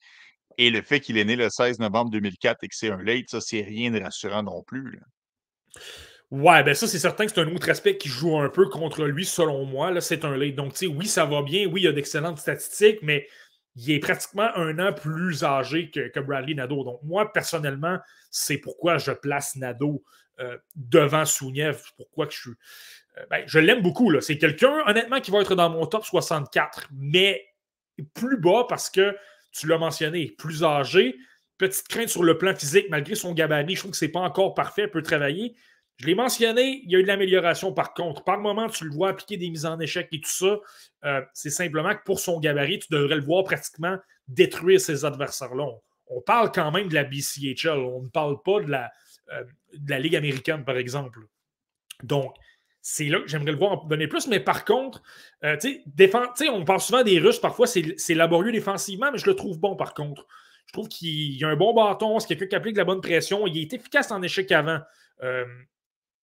Et 0.57 0.69
le 0.69 0.81
fait 0.81 1.01
qu'il 1.01 1.17
est 1.17 1.25
né 1.25 1.35
le 1.35 1.49
16 1.49 1.79
novembre 1.79 2.09
2004 2.11 2.63
et 2.63 2.69
que 2.69 2.75
c'est 2.75 2.89
un 2.89 3.03
late, 3.03 3.29
ça, 3.29 3.41
c'est 3.41 3.61
rien 3.61 3.91
de 3.91 3.99
rassurant 3.99 4.43
non 4.43 4.63
plus. 4.63 5.01
Ouais, 6.31 6.63
ben 6.63 6.73
ça, 6.73 6.87
c'est 6.87 6.99
certain 6.99 7.25
que 7.25 7.33
c'est 7.33 7.41
un 7.41 7.53
autre 7.53 7.69
aspect 7.69 7.97
qui 7.97 8.07
joue 8.07 8.39
un 8.39 8.47
peu 8.47 8.69
contre 8.69 9.03
lui, 9.03 9.25
selon 9.25 9.65
moi. 9.65 9.91
Là, 9.91 9.99
c'est 9.99 10.23
un 10.23 10.37
late. 10.37 10.55
Donc, 10.55 10.71
tu 10.71 10.79
sais, 10.79 10.87
oui, 10.87 11.05
ça 11.05 11.25
va 11.25 11.41
bien. 11.41 11.67
Oui, 11.67 11.81
il 11.81 11.83
y 11.83 11.87
a 11.89 11.91
d'excellentes 11.91 12.39
statistiques, 12.39 12.99
mais 13.01 13.27
il 13.75 13.91
est 13.91 13.99
pratiquement 13.99 14.49
un 14.55 14.79
an 14.79 14.93
plus 14.93 15.43
âgé 15.43 15.91
que, 15.91 16.17
Bradley 16.21 16.53
Nadeau. 16.53 16.85
Donc, 16.85 17.01
moi, 17.03 17.33
personnellement, 17.33 17.99
c'est 18.31 18.57
pourquoi 18.57 18.99
je 18.99 19.11
place 19.11 19.57
Nadeau 19.57 20.01
euh, 20.39 20.57
devant 20.75 21.25
Souniev. 21.25 21.83
Pourquoi 21.97 22.25
que 22.25 22.33
je 22.33 22.39
suis. 22.39 22.51
Euh, 23.17 23.25
ben, 23.29 23.43
je 23.47 23.59
l'aime 23.59 23.81
beaucoup. 23.81 24.19
C'est 24.21 24.37
quelqu'un, 24.37 24.83
honnêtement, 24.85 25.19
qui 25.19 25.31
va 25.31 25.41
être 25.41 25.55
dans 25.55 25.69
mon 25.69 25.85
top 25.85 26.05
64, 26.05 26.89
mais 26.91 27.45
plus 28.13 28.37
bas 28.37 28.65
parce 28.67 28.89
que 28.89 29.15
tu 29.51 29.67
l'as 29.67 29.77
mentionné, 29.77 30.35
plus 30.37 30.63
âgé, 30.63 31.15
petite 31.57 31.87
crainte 31.87 32.09
sur 32.09 32.23
le 32.23 32.37
plan 32.37 32.55
physique, 32.55 32.87
malgré 32.89 33.15
son 33.15 33.33
gabarit, 33.33 33.75
je 33.75 33.79
trouve 33.79 33.91
que 33.91 33.97
ce 33.97 34.05
n'est 34.05 34.11
pas 34.11 34.19
encore 34.19 34.53
parfait, 34.53 34.87
peut 34.87 35.01
travailler. 35.01 35.55
Je 35.97 36.05
l'ai 36.05 36.13
mentionné, 36.13 36.81
il 36.83 36.91
y 36.91 36.95
a 36.95 36.99
eu 36.99 37.03
de 37.03 37.07
l'amélioration 37.07 37.73
par 37.73 37.95
contre. 37.95 38.23
Par 38.23 38.39
moment, 38.39 38.69
tu 38.69 38.85
le 38.85 38.91
vois 38.91 39.09
appliquer 39.09 39.37
des 39.37 39.49
mises 39.49 39.65
en 39.65 39.79
échec 39.79 40.07
et 40.11 40.21
tout 40.21 40.29
ça. 40.29 40.59
Euh, 41.05 41.21
c'est 41.33 41.49
simplement 41.49 41.95
que 41.95 42.03
pour 42.05 42.19
son 42.19 42.39
gabarit, 42.39 42.79
tu 42.79 42.87
devrais 42.91 43.15
le 43.15 43.23
voir 43.23 43.43
pratiquement 43.43 43.97
détruire 44.27 44.79
ses 44.79 45.05
adversaires-là. 45.05 45.65
On, 46.07 46.21
parle 46.21 46.51
quand 46.51 46.71
même 46.71 46.87
de 46.87 46.93
la 46.93 47.03
BCHL, 47.03 47.79
on 47.79 48.03
ne 48.03 48.09
parle 48.09 48.41
pas 48.43 48.61
de 48.61 48.69
la, 48.69 48.91
euh, 49.33 49.43
de 49.73 49.89
la 49.89 49.99
Ligue 49.99 50.15
américaine, 50.15 50.63
par 50.63 50.77
exemple. 50.77 51.19
Donc, 52.03 52.35
c'est 52.89 53.09
là 53.09 53.19
que 53.19 53.27
j'aimerais 53.27 53.51
le 53.51 53.57
voir 53.57 53.73
en 53.73 53.85
donner 53.85 54.07
plus. 54.07 54.27
Mais 54.27 54.39
par 54.39 54.63
contre, 54.63 55.03
euh, 55.43 55.57
sais, 55.59 55.83
on 56.49 56.63
parle 56.63 56.79
souvent 56.79 57.03
des 57.03 57.19
Russes, 57.19 57.37
parfois 57.37 57.67
c'est 57.67 58.13
laborieux 58.13 58.53
défensivement, 58.53 59.11
mais 59.11 59.17
je 59.17 59.25
le 59.25 59.35
trouve 59.35 59.59
bon 59.59 59.75
par 59.75 59.93
contre. 59.93 60.25
Je 60.67 60.71
trouve 60.71 60.87
qu'il 60.87 61.43
a 61.43 61.49
un 61.49 61.57
bon 61.57 61.73
bâton, 61.73 62.17
c'est 62.19 62.29
quelqu'un 62.29 62.47
qui 62.47 62.55
applique 62.55 62.77
la 62.77 62.85
bonne 62.85 63.01
pression. 63.01 63.45
Il 63.45 63.57
est 63.57 63.73
efficace 63.73 64.09
en 64.09 64.21
échec 64.21 64.49
avant. 64.53 64.79
Euh, 65.21 65.43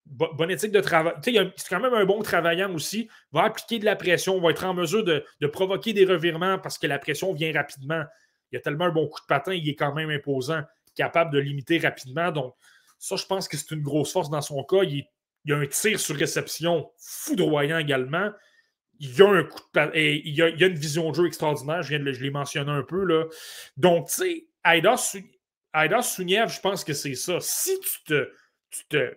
bonne 0.06 0.50
éthique 0.50 0.72
de 0.72 0.80
travail. 0.80 1.12
C'est 1.22 1.68
quand 1.68 1.80
même 1.80 1.92
un 1.92 2.06
bon 2.06 2.22
travaillant 2.22 2.72
aussi. 2.72 3.10
Va 3.30 3.42
appliquer 3.42 3.78
de 3.78 3.84
la 3.84 3.94
pression, 3.94 4.40
va 4.40 4.50
être 4.50 4.64
en 4.64 4.72
mesure 4.72 5.04
de, 5.04 5.22
de, 5.42 5.46
provoquer 5.46 5.92
des 5.92 6.06
revirements 6.06 6.58
parce 6.58 6.78
que 6.78 6.86
la 6.86 6.98
pression 6.98 7.34
vient 7.34 7.52
rapidement. 7.52 8.04
Il 8.52 8.56
a 8.56 8.60
tellement 8.60 8.86
un 8.86 8.90
bon 8.90 9.06
coup 9.06 9.20
de 9.20 9.26
patin, 9.26 9.52
il 9.52 9.68
est 9.68 9.74
quand 9.74 9.92
même 9.92 10.08
imposant, 10.08 10.62
capable 10.94 11.30
de 11.30 11.40
limiter 11.40 11.76
rapidement. 11.76 12.30
Donc, 12.30 12.54
ça, 12.98 13.16
je 13.16 13.26
pense 13.26 13.48
que 13.48 13.58
c'est 13.58 13.70
une 13.72 13.82
grosse 13.82 14.12
force 14.12 14.30
dans 14.30 14.40
son 14.40 14.64
cas. 14.64 14.82
Il 14.82 15.00
est 15.00 15.08
il 15.44 15.50
y 15.50 15.54
a 15.54 15.58
un 15.58 15.66
tir 15.66 16.00
sur 16.00 16.16
réception 16.16 16.90
foudroyant 16.98 17.78
également. 17.78 18.30
Il 18.98 19.14
y 19.14 19.22
a 19.22 19.28
un 19.28 19.44
coup 19.44 19.60
de 19.74 19.90
et 19.94 20.22
il 20.26 20.34
y 20.34 20.42
a, 20.42 20.48
une 20.48 20.74
vision 20.74 21.10
de 21.10 21.16
jeu 21.16 21.26
extraordinaire. 21.26 21.82
Je, 21.82 21.90
viens 21.90 22.00
de, 22.00 22.12
je 22.12 22.22
l'ai 22.22 22.30
mentionné 22.30 22.70
un 22.70 22.82
peu. 22.82 23.04
Là. 23.04 23.24
Donc, 23.76 24.08
tu 24.08 24.14
sais, 24.14 24.46
Aida, 24.64 24.96
Souniev, 26.02 26.48
je 26.48 26.60
pense 26.60 26.84
que 26.84 26.92
c'est 26.92 27.14
ça. 27.14 27.38
Si 27.40 27.78
tu 27.80 28.04
te, 28.06 28.30
tu 28.70 28.84
te, 28.88 29.14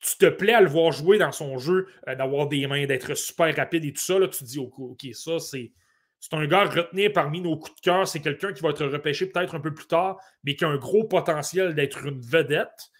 tu 0.00 0.16
te 0.16 0.26
plais 0.26 0.54
à 0.54 0.60
le 0.60 0.68
voir 0.68 0.92
jouer 0.92 1.18
dans 1.18 1.32
son 1.32 1.58
jeu, 1.58 1.88
euh, 2.08 2.14
d'avoir 2.14 2.48
des 2.48 2.66
mains, 2.66 2.86
d'être 2.86 3.14
super 3.14 3.54
rapide 3.54 3.84
et 3.84 3.92
tout 3.92 4.02
ça, 4.02 4.18
là, 4.18 4.28
tu 4.28 4.38
te 4.38 4.44
dis, 4.44 4.58
OK, 4.58 5.06
ça, 5.12 5.38
c'est. 5.38 5.72
C'est 6.20 6.32
un 6.32 6.46
gars 6.46 6.64
retenu 6.64 7.12
parmi 7.12 7.42
nos 7.42 7.58
coups 7.58 7.76
de 7.76 7.80
cœur. 7.82 8.08
C'est 8.08 8.20
quelqu'un 8.20 8.54
qui 8.54 8.62
va 8.62 8.70
être 8.70 8.86
repêché 8.86 9.26
peut-être 9.26 9.56
un 9.56 9.60
peu 9.60 9.74
plus 9.74 9.86
tard, 9.86 10.18
mais 10.42 10.56
qui 10.56 10.64
a 10.64 10.68
un 10.68 10.78
gros 10.78 11.04
potentiel 11.04 11.74
d'être 11.74 12.06
une 12.06 12.18
vedette. 12.18 12.90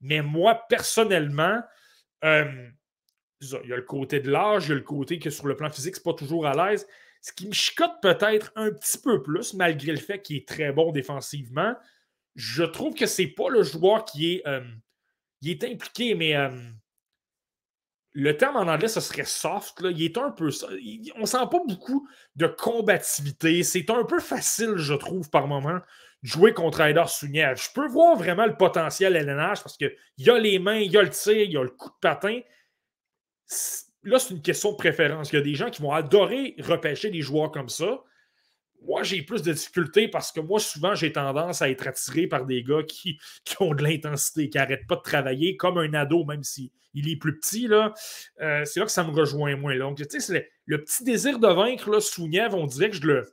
Mais 0.00 0.22
moi, 0.22 0.58
personnellement, 0.70 1.60
il 2.22 3.68
y 3.68 3.72
a 3.72 3.76
le 3.76 3.82
côté 3.82 4.20
de 4.20 4.30
l'âge, 4.30 4.66
il 4.66 4.68
y 4.70 4.72
a 4.72 4.76
le 4.76 4.82
côté 4.82 5.18
que 5.18 5.30
sur 5.30 5.46
le 5.46 5.56
plan 5.56 5.70
physique, 5.70 5.96
c'est 5.96 6.04
pas 6.04 6.14
toujours 6.14 6.46
à 6.46 6.54
l'aise. 6.54 6.86
Ce 7.20 7.32
qui 7.32 7.46
me 7.46 7.52
chicote 7.52 8.00
peut-être 8.00 8.52
un 8.56 8.70
petit 8.70 8.98
peu 8.98 9.22
plus, 9.22 9.54
malgré 9.54 9.92
le 9.92 9.98
fait 9.98 10.20
qu'il 10.20 10.36
est 10.36 10.48
très 10.48 10.72
bon 10.72 10.90
défensivement, 10.92 11.74
je 12.34 12.64
trouve 12.64 12.94
que 12.94 13.06
c'est 13.06 13.26
pas 13.28 13.48
le 13.48 13.62
joueur 13.62 14.04
qui 14.04 14.34
est, 14.34 14.48
euh, 14.48 14.64
est 15.44 15.64
impliqué, 15.64 16.14
mais 16.14 16.34
le 18.14 18.36
terme 18.36 18.56
en 18.56 18.68
anglais, 18.72 18.88
ce 18.88 19.00
serait 19.00 19.24
soft. 19.24 19.80
Là. 19.80 19.90
Il 19.90 20.02
est 20.02 20.18
un 20.18 20.30
peu. 20.30 20.50
On 21.16 21.26
sent 21.26 21.46
pas 21.50 21.62
beaucoup 21.66 22.08
de 22.36 22.46
combativité. 22.46 23.62
C'est 23.62 23.88
un 23.90 24.04
peu 24.04 24.20
facile, 24.20 24.76
je 24.76 24.94
trouve, 24.94 25.30
par 25.30 25.46
moment, 25.46 25.80
jouer 26.22 26.54
contre 26.54 26.80
Aider 26.80 27.04
Souniev. 27.08 27.60
Je 27.60 27.68
peux 27.74 27.88
voir 27.88 28.16
vraiment 28.16 28.46
le 28.46 28.56
potentiel 28.56 29.16
LNH 29.16 29.62
parce 29.62 29.76
qu'il 29.76 29.94
y 30.18 30.30
a 30.30 30.38
les 30.38 30.58
mains, 30.58 30.78
il 30.78 30.92
y 30.92 30.96
a 30.96 31.02
le 31.02 31.10
tir, 31.10 31.36
il 31.36 31.52
y 31.52 31.56
a 31.56 31.62
le 31.62 31.70
coup 31.70 31.88
de 31.88 31.98
patin. 32.00 32.40
Là, 34.04 34.18
c'est 34.18 34.34
une 34.34 34.42
question 34.42 34.72
de 34.72 34.76
préférence. 34.76 35.32
Il 35.32 35.36
y 35.36 35.38
a 35.38 35.42
des 35.42 35.54
gens 35.54 35.70
qui 35.70 35.82
vont 35.82 35.92
adorer 35.92 36.54
repêcher 36.60 37.10
des 37.10 37.20
joueurs 37.20 37.50
comme 37.50 37.68
ça. 37.68 38.02
Moi, 38.84 39.04
j'ai 39.04 39.22
plus 39.22 39.42
de 39.42 39.52
difficultés 39.52 40.08
parce 40.08 40.32
que 40.32 40.40
moi, 40.40 40.58
souvent, 40.58 40.96
j'ai 40.96 41.12
tendance 41.12 41.62
à 41.62 41.70
être 41.70 41.86
attiré 41.86 42.26
par 42.26 42.46
des 42.46 42.64
gars 42.64 42.82
qui, 42.82 43.18
ont 43.60 43.74
de 43.74 43.82
l'intensité, 43.82 44.48
qui 44.48 44.58
n'arrêtent 44.58 44.88
pas 44.88 44.96
de 44.96 45.02
travailler 45.02 45.56
comme 45.56 45.78
un 45.78 45.94
ado, 45.94 46.24
même 46.24 46.42
s'il 46.42 46.70
est 46.94 47.16
plus 47.16 47.38
petit. 47.38 47.68
Là. 47.68 47.94
Euh, 48.40 48.64
c'est 48.64 48.80
là 48.80 48.86
que 48.86 48.92
ça 48.92 49.04
me 49.04 49.12
rejoint 49.12 49.54
moins. 49.54 49.78
Donc, 49.78 49.98
tu 49.98 50.20
sais, 50.20 50.50
le, 50.66 50.82
petit 50.82 51.04
désir 51.04 51.38
de 51.38 51.46
vaincre, 51.46 51.90
là, 51.90 52.00
Souniev, 52.00 52.54
on 52.54 52.66
dirait 52.66 52.90
que 52.90 52.96
je 52.96 53.06
le, 53.06 53.32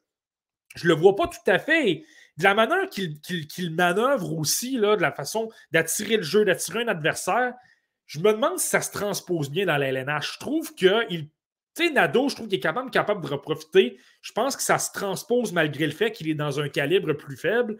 je 0.75 0.87
le 0.87 0.93
vois 0.93 1.15
pas 1.15 1.27
tout 1.27 1.51
à 1.51 1.57
fait 1.57 2.03
de 2.39 2.43
la 2.45 2.55
manière 2.55 2.89
qu'il 2.89 3.75
manœuvre 3.75 4.33
aussi, 4.33 4.77
là, 4.77 4.95
de 4.95 5.01
la 5.01 5.11
façon 5.11 5.49
d'attirer 5.71 6.15
le 6.15 6.23
jeu, 6.23 6.45
d'attirer 6.45 6.83
un 6.83 6.87
adversaire, 6.87 7.53
je 8.05 8.19
me 8.19 8.31
demande 8.31 8.57
si 8.59 8.69
ça 8.69 8.81
se 8.81 8.91
transpose 8.91 9.51
bien 9.51 9.65
dans 9.65 9.77
la 9.77 9.89
LNH. 9.89 10.35
Je 10.35 10.39
trouve 10.39 10.73
que 10.73 11.05
il, 11.11 11.29
Nado, 11.93 12.29
je 12.29 12.35
trouve 12.35 12.47
qu'il 12.47 12.57
est 12.57 12.61
quand 12.61 12.73
même 12.73 12.91
capable 12.91 13.21
de 13.21 13.27
reprofiter. 13.27 13.97
Je 14.21 14.31
pense 14.31 14.55
que 14.55 14.63
ça 14.63 14.79
se 14.79 14.91
transpose 14.91 15.51
malgré 15.51 15.85
le 15.85 15.91
fait 15.91 16.11
qu'il 16.11 16.29
est 16.29 16.35
dans 16.35 16.61
un 16.61 16.69
calibre 16.69 17.13
plus 17.13 17.37
faible. 17.37 17.77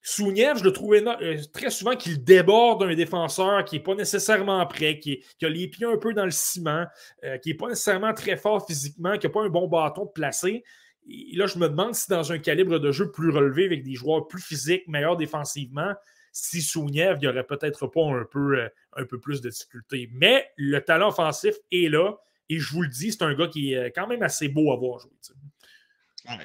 Souniev, 0.00 0.58
je 0.58 0.64
le 0.64 0.72
trouve 0.72 0.94
euh, 0.94 1.36
très 1.52 1.70
souvent 1.70 1.96
qu'il 1.96 2.22
déborde 2.24 2.82
un 2.82 2.94
défenseur 2.94 3.64
qui 3.64 3.76
n'est 3.76 3.82
pas 3.82 3.94
nécessairement 3.94 4.64
prêt, 4.66 5.00
qui, 5.00 5.22
a 5.42 5.48
les 5.48 5.68
pieds 5.68 5.86
un 5.86 5.96
peu 5.96 6.14
dans 6.14 6.24
le 6.24 6.30
ciment, 6.30 6.86
euh, 7.24 7.36
qui 7.38 7.50
n'est 7.50 7.56
pas 7.56 7.68
nécessairement 7.68 8.14
très 8.14 8.36
fort 8.36 8.66
physiquement, 8.66 9.18
qui 9.18 9.26
n'a 9.26 9.32
pas 9.32 9.42
un 9.42 9.48
bon 9.48 9.66
bâton 9.66 10.04
de 10.04 10.10
placer 10.10 10.64
là, 11.06 11.46
je 11.46 11.58
me 11.58 11.68
demande 11.68 11.94
si 11.94 12.08
dans 12.08 12.32
un 12.32 12.38
calibre 12.38 12.78
de 12.78 12.92
jeu 12.92 13.10
plus 13.10 13.30
relevé, 13.30 13.66
avec 13.66 13.82
des 13.82 13.94
joueurs 13.94 14.26
plus 14.26 14.42
physiques, 14.42 14.86
meilleurs 14.88 15.16
défensivement, 15.16 15.94
si 16.32 16.60
Souniev, 16.60 17.16
il 17.16 17.20
n'y 17.20 17.28
aurait 17.28 17.46
peut-être 17.46 17.86
pas 17.86 18.04
un 18.04 18.24
peu, 18.30 18.58
euh, 18.58 18.68
un 18.96 19.04
peu 19.04 19.18
plus 19.18 19.40
de 19.40 19.48
difficultés. 19.48 20.10
Mais 20.12 20.50
le 20.56 20.80
talent 20.80 21.08
offensif 21.08 21.54
est 21.72 21.88
là. 21.90 22.16
Et 22.48 22.58
je 22.58 22.72
vous 22.72 22.82
le 22.82 22.88
dis, 22.88 23.10
c'est 23.10 23.22
un 23.22 23.34
gars 23.34 23.48
qui 23.48 23.72
est 23.72 23.90
quand 23.90 24.06
même 24.06 24.22
assez 24.22 24.48
beau 24.48 24.72
à 24.72 24.76
voir 24.76 25.00
jouer. 25.00 25.10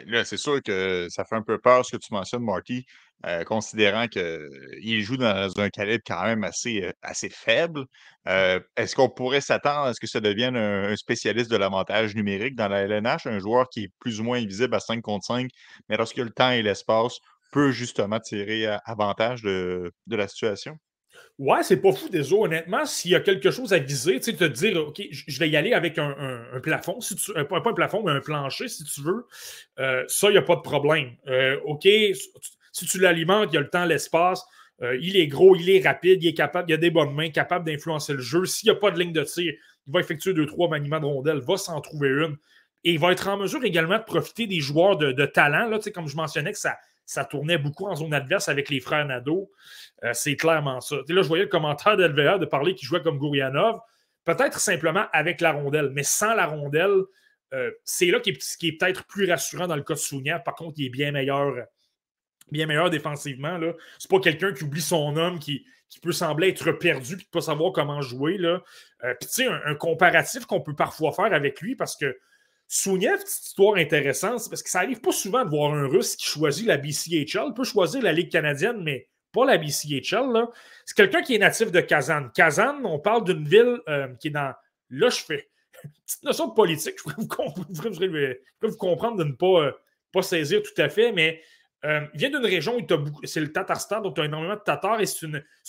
Là, 0.08 0.24
c'est 0.24 0.38
sûr 0.38 0.62
que 0.64 1.08
ça 1.10 1.26
fait 1.26 1.36
un 1.36 1.42
peu 1.42 1.60
peur 1.60 1.86
ce 1.86 1.96
que 1.96 2.02
tu 2.02 2.14
mentionnes, 2.14 2.44
Marty, 2.44 2.86
euh, 3.26 3.44
considérant 3.44 4.08
qu'il 4.08 5.02
joue 5.02 5.18
dans 5.18 5.52
un 5.60 5.70
calibre 5.70 6.04
quand 6.06 6.24
même 6.24 6.44
assez, 6.44 6.84
euh, 6.84 6.92
assez 7.02 7.30
faible. 7.30 7.86
Euh, 8.28 8.60
est-ce 8.78 8.96
qu'on 8.96 9.10
pourrait 9.10 9.42
s'attendre 9.42 9.88
à 9.88 9.94
ce 9.94 10.00
que 10.00 10.08
ça 10.08 10.20
devienne 10.20 10.56
un, 10.56 10.96
spécialiste 10.96 11.52
de 11.52 11.58
l'avantage 11.58 12.16
numérique 12.16 12.56
dans 12.56 12.68
la 12.68 12.82
LNH, 12.82 13.28
un 13.28 13.40
joueur 13.40 13.70
qui 13.70 13.86
est 13.86 13.92
plus 14.00 14.20
ou 14.20 14.24
moins 14.24 14.40
invisible 14.40 14.76
à 14.76 14.80
5 14.80 15.02
contre 15.02 15.26
5, 15.26 15.50
mais 15.90 15.98
lorsque 15.98 16.18
le 16.18 16.30
temps 16.30 16.52
et 16.52 16.62
l'espace 16.62 17.20
peut 17.52 17.72
justement 17.72 18.20
tirer 18.20 18.66
avantage 18.86 19.42
de 19.44 19.92
la 20.08 20.28
situation? 20.28 20.78
Ouais, 21.42 21.64
c'est 21.64 21.78
pas 21.78 21.92
fou, 21.92 22.08
désolé. 22.10 22.44
Honnêtement, 22.44 22.86
s'il 22.86 23.12
y 23.12 23.16
a 23.16 23.20
quelque 23.20 23.50
chose 23.52 23.74
à 23.74 23.80
viser, 23.80 24.20
tu 24.20 24.32
sais, 24.32 24.38
te 24.38 24.44
dire, 24.44 24.78
OK, 24.88 25.02
je 25.12 25.40
vais 25.40 25.50
y 25.50 25.56
aller 25.56 25.74
avec 25.74 25.98
un, 25.98 26.46
plafond, 26.62 27.02
si 27.02 27.16
tu, 27.16 27.32
euh, 27.36 27.44
pas 27.46 27.62
un 27.66 27.74
plafond, 27.74 28.04
mais 28.04 28.12
un 28.12 28.20
plancher, 28.20 28.68
si 28.68 28.84
tu 28.84 29.02
veux, 29.02 29.26
euh, 29.80 30.04
ça, 30.08 30.30
il 30.30 30.34
n'y 30.34 30.38
a 30.38 30.44
pas 30.44 30.56
de 30.56 30.62
problème. 30.62 31.16
Euh, 31.28 31.60
OK, 31.66 31.88
si 32.72 32.86
tu 32.86 33.00
l'alimentes, 33.00 33.50
il 33.52 33.56
y 33.56 33.58
a 33.58 33.62
le 33.62 33.70
temps, 33.70 33.86
l'espace, 33.86 34.46
il 35.00 35.16
est 35.16 35.28
gros, 35.28 35.56
il 35.56 35.70
est 35.70 35.86
rapide, 35.86 36.24
il 36.24 36.30
est 36.30 36.34
capable, 36.34 36.72
il 36.72 36.74
a 36.74 36.78
des 36.78 36.90
bonnes 36.90 37.14
mains, 37.14 37.30
capable 37.30 37.66
d'influencer 37.66 38.14
le 38.14 38.20
jeu. 38.20 38.46
S'il 38.46 38.72
n'y 38.72 38.76
a 38.76 38.80
pas 38.80 38.90
de 38.90 39.00
ligne 39.00 39.14
de 39.14 39.24
tir, 39.24 39.54
il 39.88 39.94
va 39.94 40.00
effectuer 40.00 40.34
deux, 40.34 40.46
trois 40.46 40.70
maniements 40.70 41.00
de 41.00 41.06
rondelles, 41.06 41.40
va 41.40 41.58
s'en 41.58 41.80
trouver 41.82 42.10
une. 42.10 42.38
Et 42.84 42.94
il 42.94 43.00
va 43.00 43.12
être 43.12 43.28
en 43.28 43.38
mesure 43.38 43.64
également 43.64 43.98
de 43.98 44.04
profiter 44.04 44.48
des 44.48 44.60
joueurs 44.60 44.98
de, 44.98 45.26
talent, 45.26 45.68
là, 45.70 45.80
comme 45.94 46.08
je 46.08 46.16
mentionnais, 46.16 46.52
que 46.52 46.58
ça, 46.58 46.78
ça 47.06 47.26
tournait 47.26 47.58
beaucoup 47.58 47.88
en 47.88 47.96
zone 47.96 48.14
adverse 48.14 48.50
avec 48.50 48.70
les 48.70 48.80
frères 48.80 49.06
Nado. 49.06 49.52
Euh, 50.04 50.12
c'est 50.14 50.36
clairement 50.36 50.82
ça. 50.82 50.96
là, 51.08 51.22
je 51.22 51.28
voyais 51.28 51.44
le 51.44 51.50
commentaire 51.50 51.98
d'LVA 51.98 52.38
de 52.38 52.46
parler 52.46 52.74
qu'il 52.74 52.88
jouait 52.88 53.02
comme 53.02 53.18
Gourianov. 53.18 53.80
Peut-être 54.24 54.60
simplement 54.60 55.06
avec 55.14 55.42
la 55.42 55.52
rondelle, 55.52 55.92
mais 55.94 56.04
sans 56.04 56.34
la 56.34 56.48
rondelle, 56.48 57.02
euh, 57.54 57.72
c'est 57.84 58.08
là 58.08 58.20
qui 58.20 58.30
est, 58.30 58.78
peut-être 58.78 59.06
plus 59.06 59.30
rassurant 59.30 59.68
dans 59.68 59.76
le 59.76 59.84
cas 59.84 59.96
de 59.96 60.00
Sounia. 60.00 60.40
Par 60.40 60.56
contre, 60.56 60.76
il 60.78 60.86
est 60.86 60.90
bien 60.90 61.12
meilleur, 61.12 61.54
bien 62.52 62.66
meilleur 62.66 62.90
défensivement. 62.90 63.60
Ce 63.60 63.66
n'est 63.66 64.10
pas 64.10 64.20
quelqu'un 64.20 64.54
qui 64.54 64.64
oublie 64.64 64.82
son 64.82 65.16
homme, 65.18 65.40
qui, 65.40 65.66
peut 66.02 66.14
sembler 66.14 66.50
être 66.50 66.72
perdu 66.72 67.14
et 67.14 67.18
ne 67.18 67.22
pas 67.32 67.42
savoir 67.42 67.74
comment 67.74 68.02
jouer. 68.02 68.38
Là. 68.38 68.64
Euh, 69.04 69.14
puis, 69.20 69.28
tu 69.28 69.44
sais, 69.44 69.48
un, 69.48 69.76
comparatif 69.76 70.46
qu'on 70.46 70.62
peut 70.62 70.74
parfois 70.74 71.12
faire 71.12 71.34
avec 71.34 71.60
lui 71.60 71.76
parce 71.76 71.98
que 71.98 72.18
Souniev, 72.74 73.18
petite 73.18 73.48
histoire 73.48 73.76
intéressante, 73.76 74.48
parce 74.50 74.64
que 74.64 74.70
ça 74.70 74.80
arrive 74.80 75.02
pas 75.02 75.12
souvent 75.12 75.44
de 75.44 75.50
voir 75.50 75.74
un 75.74 75.90
Russe 75.90 76.16
qui 76.16 76.26
choisit 76.26 76.66
la 76.66 76.78
BCHL. 76.78 77.48
Il 77.48 77.54
peut 77.54 77.66
choisir 77.66 78.02
la 78.02 78.14
Ligue 78.14 78.32
canadienne, 78.32 78.82
mais 78.82 79.10
pas 79.34 79.46
la 79.46 79.58
BCHL. 79.58 80.48
C'est 80.86 80.96
quelqu'un 80.96 81.22
qui 81.22 81.36
est 81.36 81.40
natif 81.40 81.70
de 81.72 81.82
Kazan. 81.82 82.30
Kazan, 82.34 82.86
on 82.86 82.98
parle 82.98 83.26
d'une 83.26 83.46
ville 83.46 83.82
euh, 83.90 84.08
qui 84.20 84.30
est 84.30 84.32
dans. 84.32 84.54
Là, 84.90 85.10
je 85.10 85.20
fais 85.20 85.50
une 85.84 85.92
petite 86.06 86.24
notion 86.24 86.48
de 86.48 86.54
politique. 86.54 86.96
Je 86.98 87.04
voudrais 87.04 88.40
vous, 88.62 88.78
comprendre 88.78 89.18
de 89.18 89.26
ne 89.26 89.34
pas, 89.34 89.66
euh, 89.66 89.72
pas 90.14 90.22
saisir 90.22 90.62
tout 90.62 90.82
à 90.82 90.88
fait, 90.88 91.12
mais 91.12 91.42
euh, 91.86 92.02
il 92.14 92.20
vient 92.20 92.30
d'une 92.30 92.46
région 92.46 92.78
où. 92.78 92.82
C'est 93.24 93.40
le 93.40 93.52
Tatarstan, 93.52 94.02
donc 94.02 94.16
tu 94.16 94.22
as 94.22 94.26
énormément 94.26 94.56
de 94.56 94.62
Tatars 94.62 95.02
et 95.02 95.06
c'est 95.06 95.26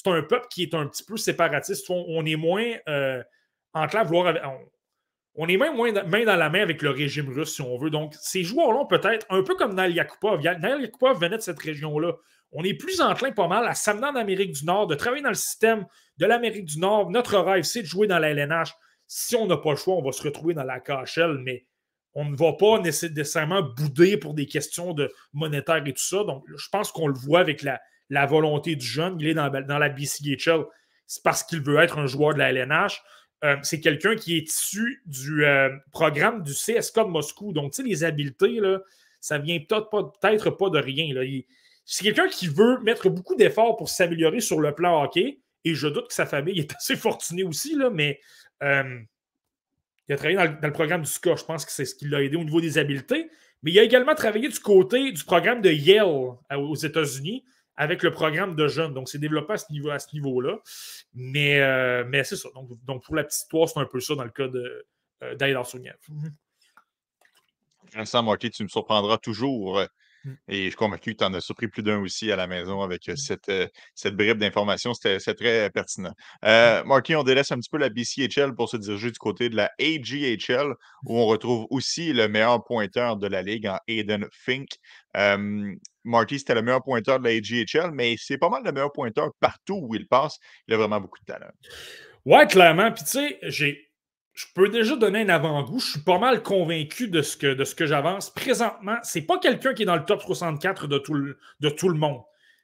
un 0.07 0.23
peuple 0.23 0.47
qui 0.51 0.63
est 0.65 0.75
un 0.75 0.87
petit 0.87 1.05
peu 1.05 1.17
séparatiste. 1.17 1.87
On, 1.89 2.25
est 2.27 2.37
moins 2.37 2.75
enclin 3.75 4.01
à 4.01 4.05
vouloir 4.05 4.35
on 5.35 5.49
est 5.49 5.57
même 5.57 5.77
moins 5.77 5.93
main 6.05 6.25
dans 6.25 6.37
la 6.37 6.51
main 6.51 6.61
avec 6.61 6.83
le 6.83 6.91
régime 6.91 7.31
russe, 7.31 7.55
si 7.55 7.63
on 7.63 7.79
veut. 7.79 7.91
Donc, 7.91 8.15
ces 8.21 8.43
joueurs-là, 8.43 8.85
peut-être, 8.85 9.27
un 9.31 9.43
peu 9.43 9.55
comme 9.55 9.75
Nail 9.75 9.95
Yakupov. 9.95 10.43
Nail 10.43 10.83
Yakupov 10.83 11.19
venait 11.21 11.39
de 11.39 11.43
cette 11.43 11.59
région-là. 11.59 12.13
On 12.53 12.63
est 12.65 12.75
plus 12.75 13.01
enclin 13.01 13.33
pas 13.33 13.49
mal 13.49 13.67
à 13.67 13.75
s'amener 13.75 14.09
en 14.09 14.17
Amérique 14.17 14.53
du 14.53 14.67
Nord, 14.67 14.87
de 14.87 14.95
travailler 14.95 15.23
dans 15.23 15.31
le 15.31 15.35
système 15.35 15.87
de 16.19 16.27
l'Amérique 16.27 16.67
du 16.67 16.79
Nord. 16.79 17.11
Notre 17.11 17.39
rêve, 17.39 17.63
c'est 17.63 17.81
de 17.81 17.87
jouer 17.87 18.07
dans 18.07 18.19
la 18.19 18.29
LNH. 18.31 18.75
Si 19.07 19.35
on 19.37 19.47
n'a 19.47 19.57
pas 19.57 19.71
le 19.71 19.77
choix, 19.77 19.95
on 19.95 20.03
va 20.03 20.13
se 20.13 20.23
retrouver 20.23 20.53
dans 20.53 20.65
la 20.65 20.81
KHL, 20.81 21.39
mais 21.39 21.65
on 22.15 22.25
ne 22.27 22.37
va 22.37 22.53
pas 22.53 22.79
nécessairement 22.81 23.63
bouder 23.63 24.17
pour 24.17 24.35
des 24.35 24.47
questions 24.47 24.93
de 24.93 25.11
monétaire 25.33 25.83
et 25.87 25.93
tout 25.93 26.03
ça. 26.03 26.25
Donc, 26.25 26.45
je 26.55 26.69
pense 26.71 26.93
qu'on 26.93 27.07
le 27.07 27.15
voit 27.15 27.41
avec 27.41 27.63
la, 27.63 27.81
volonté 28.27 28.77
du 28.77 28.85
jeune. 28.85 29.17
Il 29.21 29.29
est 29.29 29.35
dans, 29.35 29.79
la 29.79 29.89
BCHL. 29.89 30.65
C'est 31.07 31.23
parce 31.23 31.43
qu'il 31.43 31.63
veut 31.63 31.79
être 31.79 31.99
un 31.99 32.07
joueur 32.07 32.35
de 32.35 32.39
la 32.39 32.51
LNH. 32.51 33.03
Euh, 33.45 33.57
c'est 33.63 33.81
quelqu'un 33.81 34.15
qui 34.15 34.37
est 34.37 34.49
issu 34.49 35.03
du 35.07 35.45
euh, 35.45 35.71
programme 35.91 36.43
du 36.43 36.53
CSK 36.53 36.99
de 36.99 37.09
Moscou. 37.09 37.53
Donc, 37.53 37.73
tu 37.73 37.83
sais, 37.83 37.89
les 37.89 38.05
habiletés, 38.05 38.61
là, 38.61 38.81
ça 39.21 39.39
vient 39.39 39.59
peut-être 39.59 39.89
pas, 39.91 40.13
pas 40.21 40.71
de 40.71 40.79
rien. 40.79 41.09
C'est 41.85 42.05
quelqu'un 42.05 42.29
qui 42.29 42.47
veut 42.49 42.79
mettre 42.83 43.09
beaucoup 43.09 43.35
d'efforts 43.35 43.77
pour 43.77 43.89
s'améliorer 43.89 44.41
sur 44.41 44.61
le 44.61 44.75
plan 44.75 45.03
hockey. 45.03 45.41
Et 45.65 45.75
je 45.75 45.89
doute 45.89 46.09
que 46.09 46.15
sa 46.15 46.27
famille 46.27 46.59
est 46.59 46.75
assez 46.77 46.97
fortunée 46.97 47.45
aussi, 47.45 47.77
mais 47.93 48.21
Euh, 48.63 49.01
il 50.13 50.15
a 50.15 50.17
travaillé 50.17 50.37
dans 50.61 50.67
le, 50.67 50.73
programme 50.73 51.03
du 51.03 51.11
SCA. 51.11 51.37
Je 51.37 51.45
pense 51.45 51.65
que 51.65 51.73
c'est 51.73 51.85
ce 51.85 51.95
qui 51.95 52.07
l'a 52.07 52.23
aidé 52.23 52.37
au 52.37 52.45
niveau 52.45 52.61
des 52.61 52.79
habiletés. 52.79 53.31
Mais 53.63 53.71
il 53.71 53.79
a 53.79 53.83
également 53.83 54.15
travaillé 54.15 54.49
du 54.49 54.59
côté 54.59 55.13
du 55.13 55.25
programme 55.25 55.61
de 55.61 55.71
Yale 55.71 56.05
aux 56.05 56.75
États-Unis 56.75 57.45
avec 57.77 58.03
le 58.03 58.11
programme 58.11 58.55
de 58.55 58.69
jeunes. 58.69 58.93
Donc, 58.93 59.09
c'est 59.09 59.19
développé 59.19 59.55
à 59.55 59.59
ce, 59.59 59.73
niveau, 59.73 59.91
ce 59.99 60.15
niveau-là. 60.15 60.59
Mais, 61.15 61.61
euh, 61.61 62.05
mais 62.07 62.25
c'est 62.25 62.37
ça. 62.37 62.49
Donc, 62.87 63.05
pour 63.05 63.15
la 63.15 63.25
petite 63.25 63.41
histoire, 63.41 63.69
c'est 63.69 63.79
un 63.79 63.87
peu 63.87 64.01
ça 64.01 64.15
dans 64.15 64.25
le 64.25 64.31
cas 64.31 64.49
de 64.49 64.85
euh, 65.23 65.65
Souniev. 65.65 65.97
Vincent 67.95 68.23
Marquet, 68.23 68.51
tu 68.51 68.63
me 68.65 68.69
surprendras 68.69 69.19
toujours. 69.19 69.81
Et 70.49 70.65
je 70.65 70.69
suis 70.69 70.77
convaincu 70.77 71.12
que 71.12 71.19
tu 71.19 71.24
en 71.24 71.35
as 71.35 71.40
surpris 71.40 71.69
plus 71.69 71.82
d'un 71.82 72.01
aussi 72.01 72.31
à 72.32 72.36
la 72.36 72.47
maison 72.47 72.82
avec 72.82 73.03
Mmh. 73.12 73.16
cette, 73.16 73.53
cette 73.94 74.16
bribe 74.16 74.39
d'informations. 74.39 74.94
C'était 74.94 75.19
très 75.35 75.70
pertinent. 75.70 76.12
Euh, 76.44 76.82
Marky, 76.85 77.15
on 77.15 77.23
délaisse 77.23 77.53
un 77.53 77.59
petit 77.59 77.70
peu 77.70 77.78
la 77.78 77.89
BCHL 77.89 78.55
pour 78.55 78.69
se 78.69 78.77
diriger 78.77 79.11
du 79.11 79.19
côté 79.19 79.49
de 79.49 79.57
la 79.57 79.70
AGHL, 79.81 80.74
où 81.05 81.19
on 81.19 81.27
retrouve 81.27 81.66
aussi 81.70 82.12
le 82.12 82.28
meilleur 82.28 82.65
pointeur 82.65 83.16
de 83.16 83.27
la 83.27 83.43
ligue 83.43 83.66
en 83.66 83.78
Aiden 83.89 84.27
Fink. 84.32 84.69
Euh, 85.16 85.74
Marty, 86.05 86.39
c'était 86.39 86.55
le 86.55 86.62
meilleur 86.62 86.82
pointeur 86.82 87.20
de 87.20 87.24
la 87.24 87.31
AGHL, 87.31 87.93
mais 87.93 88.16
c'est 88.19 88.39
pas 88.39 88.49
mal 88.49 88.62
le 88.65 88.73
meilleur 88.73 88.93
pointeur 88.93 89.31
partout 89.40 89.81
où 89.82 89.94
il 89.94 90.07
passe. 90.07 90.39
Il 90.66 90.74
a 90.74 90.77
vraiment 90.77 91.01
beaucoup 91.01 91.19
de 91.20 91.32
talent. 91.32 91.51
Ouais, 92.24 92.47
clairement. 92.47 92.93
Puis 92.93 93.05
tu 93.05 93.11
sais, 93.11 93.39
j'ai 93.43 93.91
je 94.33 94.47
peux 94.55 94.69
déjà 94.69 94.97
donner 94.97 95.21
un 95.21 95.29
avant-goût. 95.29 95.79
Je 95.79 95.91
suis 95.93 96.01
pas 96.01 96.19
mal 96.19 96.43
convaincu 96.43 97.09
de 97.09 97.21
ce 97.23 97.37
que, 97.37 97.55
de 97.55 97.65
ce 97.65 97.75
que 97.75 97.87
j'avance. 97.87 98.31
Présentement, 98.31 98.97
c'est 99.03 99.23
pas 99.23 99.39
quelqu'un 99.39 99.75
qui 99.75 99.83
est 99.83 99.87
dans 99.87 99.97
le 99.97 100.05
top 100.05 100.23
64 100.23 100.87
de 100.87 100.99
tout, 100.99 101.15
le, 101.15 101.39
de 101.61 101.69
tout 101.69 101.89
le 101.89 101.99
monde. 101.99 102.23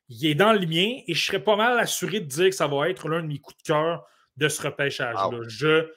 Il 0.09 0.27
est 0.27 0.35
dans 0.35 0.55
le 0.55 0.66
mien 0.66 1.01
et 1.07 1.15
je 1.15 1.27
serais 1.27 1.43
pas 1.43 1.57
mal 1.57 1.78
assuré 1.78 2.20
de 2.20 2.27
dire 2.27 2.47
que 2.47 2.55
ça 2.55 2.66
va 2.66 2.89
être 2.89 3.09
l'un 3.09 3.23
de 3.23 3.27
mes 3.27 3.39
coups 3.39 3.59
de 3.59 3.62
cœur 3.62 4.07
de 4.39 4.49
ce 4.49 4.62
repêchage-là. 4.62 5.40
Je, 5.47 5.90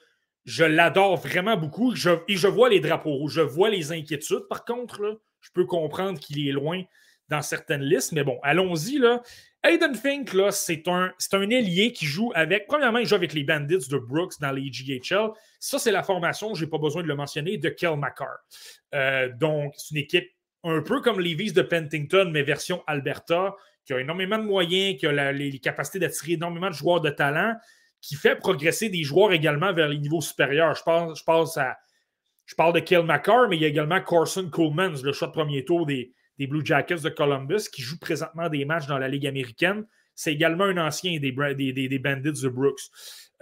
je 0.44 0.64
l'adore 0.64 1.16
vraiment 1.16 1.56
beaucoup 1.56 1.94
je, 1.94 2.10
et 2.28 2.36
je 2.36 2.48
vois 2.48 2.68
les 2.68 2.80
drapeaux 2.80 3.14
rouges. 3.14 3.34
Je 3.34 3.40
vois 3.40 3.70
les 3.70 3.92
inquiétudes. 3.92 4.46
Par 4.50 4.66
contre, 4.66 5.00
là, 5.00 5.14
je 5.40 5.50
peux 5.54 5.64
comprendre 5.64 6.18
qu'il 6.18 6.46
est 6.46 6.52
loin 6.52 6.82
dans 7.28 7.40
certaines 7.40 7.82
listes. 7.82 8.12
Mais 8.12 8.24
bon, 8.24 8.38
allons-y. 8.42 9.00
Aiden 9.64 9.94
Fink, 9.94 10.32
là, 10.32 10.50
c'est 10.50 10.88
un, 10.88 11.12
c'est 11.18 11.34
un 11.34 11.48
ailier 11.48 11.92
qui 11.92 12.04
joue 12.04 12.32
avec. 12.34 12.66
Premièrement, 12.66 12.98
il 12.98 13.06
joue 13.06 13.14
avec 13.14 13.32
les 13.32 13.44
Bandits 13.44 13.88
de 13.88 13.96
Brooks 13.96 14.40
dans 14.40 14.50
les 14.50 14.70
GHL. 14.70 15.30
Ça, 15.60 15.78
c'est 15.78 15.92
la 15.92 16.02
formation, 16.02 16.54
je 16.54 16.64
n'ai 16.64 16.70
pas 16.70 16.78
besoin 16.78 17.02
de 17.02 17.08
le 17.08 17.14
mentionner, 17.14 17.58
de 17.58 17.68
Kel 17.68 17.96
McCarr. 17.96 18.38
Euh, 18.94 19.28
donc, 19.38 19.74
c'est 19.76 19.94
une 19.94 20.00
équipe 20.00 20.28
un 20.64 20.82
peu 20.82 21.00
comme 21.00 21.20
les 21.20 21.34
de 21.34 21.62
Pentington, 21.62 22.30
mais 22.32 22.42
version 22.42 22.82
Alberta, 22.88 23.54
qui 23.84 23.92
a 23.92 24.00
énormément 24.00 24.38
de 24.38 24.44
moyens, 24.44 24.98
qui 24.98 25.06
a 25.06 25.32
les, 25.32 25.58
capacités 25.60 26.00
d'attirer 26.00 26.32
énormément 26.32 26.68
de 26.68 26.74
joueurs 26.74 27.00
de 27.00 27.10
talent, 27.10 27.54
qui 28.00 28.16
fait 28.16 28.36
progresser 28.36 28.88
des 28.88 29.04
joueurs 29.04 29.32
également 29.32 29.72
vers 29.72 29.88
les 29.88 29.98
niveaux 29.98 30.20
supérieurs. 30.20 30.74
Je, 30.74 30.82
je, 30.82 31.60
à, 31.60 31.78
je 32.46 32.54
parle 32.56 32.72
de 32.72 32.80
Kel 32.80 33.04
McCarr, 33.04 33.48
mais 33.48 33.56
il 33.56 33.62
y 33.62 33.64
a 33.64 33.68
également 33.68 34.00
Carson 34.00 34.48
Coleman, 34.50 34.94
le 35.02 35.12
choix 35.12 35.28
de 35.28 35.32
premier 35.32 35.64
tour 35.64 35.86
des, 35.86 36.12
des 36.42 36.48
Blue 36.48 36.64
Jackets 36.64 37.02
de 37.02 37.08
Columbus, 37.08 37.68
qui 37.72 37.82
joue 37.82 37.98
présentement 37.98 38.48
des 38.48 38.64
matchs 38.64 38.86
dans 38.86 38.98
la 38.98 39.08
Ligue 39.08 39.28
américaine. 39.28 39.86
C'est 40.16 40.32
également 40.32 40.64
un 40.64 40.76
ancien 40.76 41.20
des, 41.20 41.32
des, 41.54 41.72
des, 41.72 41.98
Bandits 42.00 42.42
de 42.42 42.48
Brooks. 42.48 42.80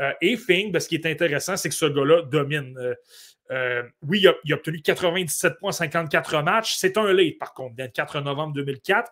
Euh, 0.01 0.13
et 0.21 0.37
Fing, 0.37 0.71
ben, 0.71 0.81
ce 0.81 0.89
qui 0.89 0.97
est 0.97 1.07
intéressant, 1.07 1.57
c'est 1.57 1.71
que 1.71 1.75
ce 1.75 1.87
gars-là 1.87 2.23
domine. 2.23 2.77
Euh, 2.79 2.95
euh, 3.53 3.83
oui, 4.03 4.21
il 4.21 4.53
a, 4.53 4.55
obtenu 4.55 4.83
97 4.83 5.59
points 5.59 5.73
54 5.73 6.43
matchs. 6.43 6.77
C'est 6.77 6.99
un 6.99 7.13
late, 7.13 7.39
par 7.39 7.55
contre, 7.55 7.75
24 7.79 8.21
novembre 8.21 8.53
2004. 8.53 9.11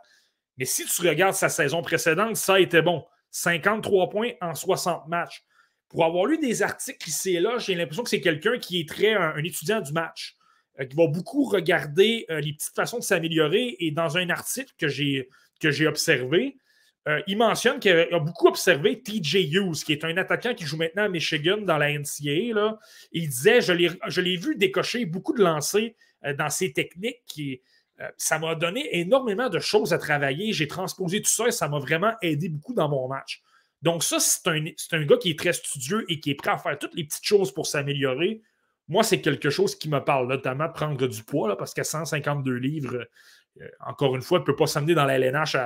Mais 0.59 0.67
si 0.67 0.85
tu 0.85 1.09
regardes 1.09 1.35
sa 1.35 1.49
saison 1.49 1.81
précédente, 1.81 2.37
ça 2.37 2.55
a 2.55 2.61
été 2.61 2.83
bon. 2.83 3.05
53 3.31 4.11
points 4.11 4.33
en 4.43 4.55
60 4.55 5.09
matchs. 5.09 5.43
Pour 5.89 6.05
avoir 6.05 6.27
lu 6.27 6.39
des 6.39 6.63
articles 6.63 7.09
ici 7.09 7.37
et 7.37 7.41
là, 7.41 7.57
j'ai 7.57 7.75
l'impression 7.75 8.03
que 8.03 8.11
c'est 8.11 8.21
quelqu'un 8.21 8.59
qui 8.59 8.81
est 8.81 8.89
très 8.89 9.15
un 9.15 9.43
étudiant 9.43 9.81
du 9.81 9.93
match. 9.93 10.35
Euh, 10.81 10.85
qui 10.85 10.97
va 10.97 11.07
beaucoup 11.07 11.45
regarder 11.45 12.25
euh, 12.31 12.41
les 12.41 12.53
petites 12.53 12.75
façons 12.75 12.99
de 12.99 13.05
s'améliorer. 13.05 13.77
Et 13.81 13.91
dans 13.91 14.17
un 14.17 14.31
article 14.31 14.73
que 14.79 14.89
j'ai, 14.89 15.87
observé, 15.87 16.57
euh, 17.09 17.21
il 17.27 17.37
mentionne 17.37 17.81
qu'il 17.81 17.93
a 17.93 18.19
beaucoup 18.19 18.47
observé 18.47 19.01
TJ 19.03 19.53
Hughes, 19.53 19.83
qui 19.85 19.93
est 19.93 20.05
un 20.05 20.17
attaquant 20.17 20.55
qui 20.55 20.65
joue 20.65 20.77
maintenant 20.77 21.05
à 21.05 21.09
Michigan 21.09 21.59
dans 21.59 21.79
la 21.79 21.91
NCAA. 21.91 22.79
Il 23.13 23.29
disait 23.29 23.61
Je 23.61 23.73
l'ai, 24.21 24.37
vu 24.37 24.57
décocher 24.57 25.05
beaucoup 25.05 25.33
de 25.33 25.43
lancers 25.43 25.91
dans 26.37 26.51
ses 26.51 26.73
techniques. 26.73 27.23
Qui, 27.27 27.61
ça 28.17 28.39
m'a 28.39 28.55
donné 28.55 28.99
énormément 28.99 29.49
de 29.49 29.59
choses 29.59 29.93
à 29.93 29.99
travailler. 29.99 30.53
J'ai 30.53 30.69
transposé 30.69 31.23
tout 31.23 31.31
ça 31.31 31.49
et 31.49 31.53
ça 31.53 31.69
m'a 31.69 31.81
vraiment 31.81 32.13
aidé 32.23 32.49
beaucoup 32.49 32.75
dans 32.75 32.89
mon 32.89 33.09
match. 33.09 33.43
Donc, 33.83 34.05
ça, 34.05 34.21
c'est 34.21 34.47
un, 34.49 34.65
c'est 34.77 34.95
un 34.95 35.05
gars 35.05 35.17
qui 35.17 35.31
est 35.31 35.39
très 35.39 35.53
studieux 35.53 36.05
et 36.09 36.21
qui 36.21 36.31
est 36.31 36.35
prêt 36.35 36.51
à 36.51 36.59
faire 36.59 36.79
toutes 36.79 36.95
les 36.95 37.05
petites 37.05 37.25
choses 37.25 37.53
pour 37.53 37.67
s'améliorer 37.67 38.43
moi, 38.89 39.03
c'est 39.03 39.21
quelque 39.21 39.51
chose 39.51 39.77
qui 39.77 39.89
me 39.89 40.01
parle, 40.01 40.29
notamment 40.29 40.69
prendre 40.69 41.07
du 41.07 41.23
poids, 41.23 41.57
parce 41.57 41.75
qu'à 41.75 41.85
152 41.85 42.55
livres, 42.55 43.07
euh, 43.61 43.69
encore 43.81 44.17
une 44.17 44.23
fois, 44.23 44.39
ne 44.39 44.45
peut 44.45 44.57
pas 44.57 44.67
s'amener 44.67 44.95
dans 44.95 45.05
la 45.05 45.19
LNH 45.19 45.57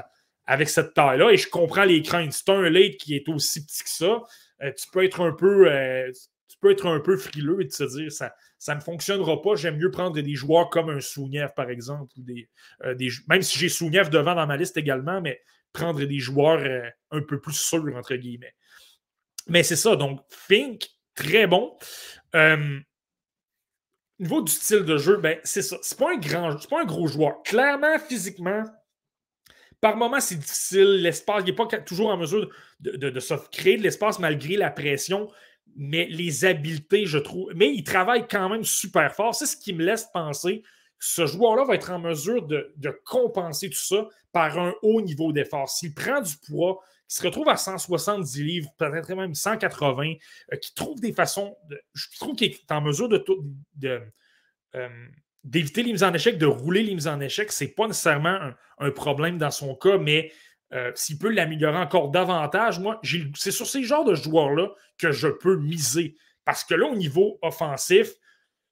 avec 0.46 0.68
cette 0.68 0.92
taille-là. 0.94 1.30
Et 1.30 1.36
je 1.36 1.48
comprends 1.48 1.84
les 1.84 2.02
craintes. 2.02 2.32
C'est 2.32 2.50
un 2.50 2.68
late 2.68 2.96
qui 2.96 3.14
est 3.14 3.28
aussi 3.28 3.64
petit 3.64 3.84
que 3.84 3.88
ça. 3.88 4.22
Euh, 4.62 4.72
tu 4.76 4.86
peux 4.92 5.04
être 5.04 5.20
un 5.20 5.32
peu. 5.32 5.70
Euh, 5.70 6.10
tu 6.48 6.58
peux 6.60 6.72
être 6.72 6.86
un 6.86 7.00
peu 7.00 7.16
frileux 7.16 7.62
et 7.62 7.68
te 7.68 7.82
dire 7.96 8.12
ça, 8.12 8.34
ça 8.58 8.74
ne 8.74 8.80
fonctionnera 8.80 9.40
pas. 9.40 9.54
J'aime 9.54 9.78
mieux 9.78 9.90
prendre 9.90 10.20
des 10.20 10.34
joueurs 10.34 10.68
comme 10.68 10.90
un 10.90 11.00
Souniev, 11.00 11.54
par 11.56 11.70
exemple, 11.70 12.12
ou 12.18 12.22
des, 12.22 12.48
même 13.28 13.42
si 13.42 13.58
j'ai 13.58 13.68
Souniev 13.68 14.10
devant 14.10 14.34
dans 14.34 14.46
ma 14.46 14.56
liste 14.56 14.76
également, 14.76 15.20
mais 15.20 15.40
prendre 15.72 16.04
des 16.04 16.18
joueurs 16.18 16.62
un 17.10 17.22
peu 17.22 17.40
plus 17.40 17.54
sûrs, 17.54 17.96
entre 17.96 18.14
guillemets. 18.16 18.54
Mais 19.48 19.62
c'est 19.62 19.76
ça. 19.76 19.96
Donc, 19.96 20.20
Fink, 20.28 20.86
très 21.14 21.46
bon 21.46 21.74
niveau 24.18 24.42
du 24.42 24.52
style 24.52 24.84
de 24.84 24.96
jeu, 24.96 25.16
ben, 25.16 25.38
c'est 25.44 25.62
ça. 25.62 25.78
C'est 25.82 25.98
pas 25.98 26.12
un 26.12 26.18
grand, 26.18 26.58
c'est 26.58 26.70
pas 26.70 26.82
un 26.82 26.84
gros 26.84 27.06
joueur. 27.06 27.42
Clairement, 27.42 27.98
physiquement, 27.98 28.62
par 29.80 29.96
moments, 29.96 30.20
c'est 30.20 30.38
difficile. 30.38 31.02
L'espace, 31.02 31.42
il 31.44 31.46
n'est 31.46 31.56
pas 31.56 31.66
toujours 31.66 32.10
en 32.10 32.16
mesure 32.16 32.48
de, 32.80 33.10
de, 33.10 33.20
se 33.20 33.34
créer 33.50 33.76
de 33.76 33.82
l'espace 33.82 34.18
malgré 34.18 34.56
la 34.56 34.70
pression. 34.70 35.28
Mais 35.74 36.06
les 36.06 36.44
habiletés, 36.44 37.06
je 37.06 37.18
trouve. 37.18 37.50
Mais 37.54 37.72
il 37.74 37.82
travaille 37.82 38.26
quand 38.28 38.48
même 38.48 38.64
super 38.64 39.12
fort. 39.14 39.34
C'est 39.34 39.46
ce 39.46 39.56
qui 39.56 39.72
me 39.72 39.84
laisse 39.84 40.06
penser 40.12 40.60
que 40.62 40.68
ce 41.04 41.26
joueur-là 41.26 41.64
va 41.64 41.74
être 41.74 41.90
en 41.90 41.98
mesure 41.98 42.46
de, 42.46 42.72
de, 42.76 42.90
compenser 43.04 43.70
tout 43.70 43.76
ça 43.76 44.06
par 44.32 44.58
un 44.58 44.72
haut 44.82 45.00
niveau 45.00 45.32
d'effort. 45.32 45.68
S'il 45.68 45.94
prend 45.94 46.20
du 46.20 46.34
poids, 46.46 46.80
qui 47.12 47.18
se 47.18 47.26
retrouve 47.26 47.50
à 47.50 47.58
170 47.58 48.42
livres, 48.42 48.70
peut-être 48.78 49.14
même 49.14 49.34
180, 49.34 50.14
euh, 50.52 50.56
qui 50.56 50.74
trouve 50.74 50.98
des 50.98 51.12
façons. 51.12 51.54
De, 51.68 51.78
je 51.92 52.06
trouve 52.18 52.34
qu'il 52.34 52.52
est 52.52 52.72
en 52.72 52.80
mesure 52.80 53.06
de, 53.06 53.22
euh, 54.74 54.88
d'éviter 55.44 55.82
les 55.82 55.92
mises 55.92 56.04
en 56.04 56.14
échec, 56.14 56.38
de 56.38 56.46
rouler 56.46 56.82
les 56.82 56.94
mises 56.94 57.08
en 57.08 57.20
échec. 57.20 57.52
Ce 57.52 57.64
n'est 57.64 57.70
pas 57.70 57.86
nécessairement 57.86 58.38
un, 58.78 58.90
problème 58.92 59.36
dans 59.36 59.50
son 59.50 59.74
cas, 59.74 59.98
mais 59.98 60.32
euh, 60.72 60.90
s'il 60.94 61.18
peut 61.18 61.28
l'améliorer 61.28 61.76
encore 61.76 62.10
davantage, 62.10 62.80
moi, 62.80 62.98
c'est 63.34 63.50
sur 63.50 63.66
ces 63.66 63.84
genres 63.84 64.06
de 64.06 64.14
joueurs-là 64.14 64.70
que 64.96 65.12
je 65.12 65.28
peux 65.28 65.58
miser. 65.58 66.16
Parce 66.46 66.64
que 66.64 66.74
là, 66.74 66.86
au 66.86 66.96
niveau 66.96 67.38
offensif, 67.42 68.14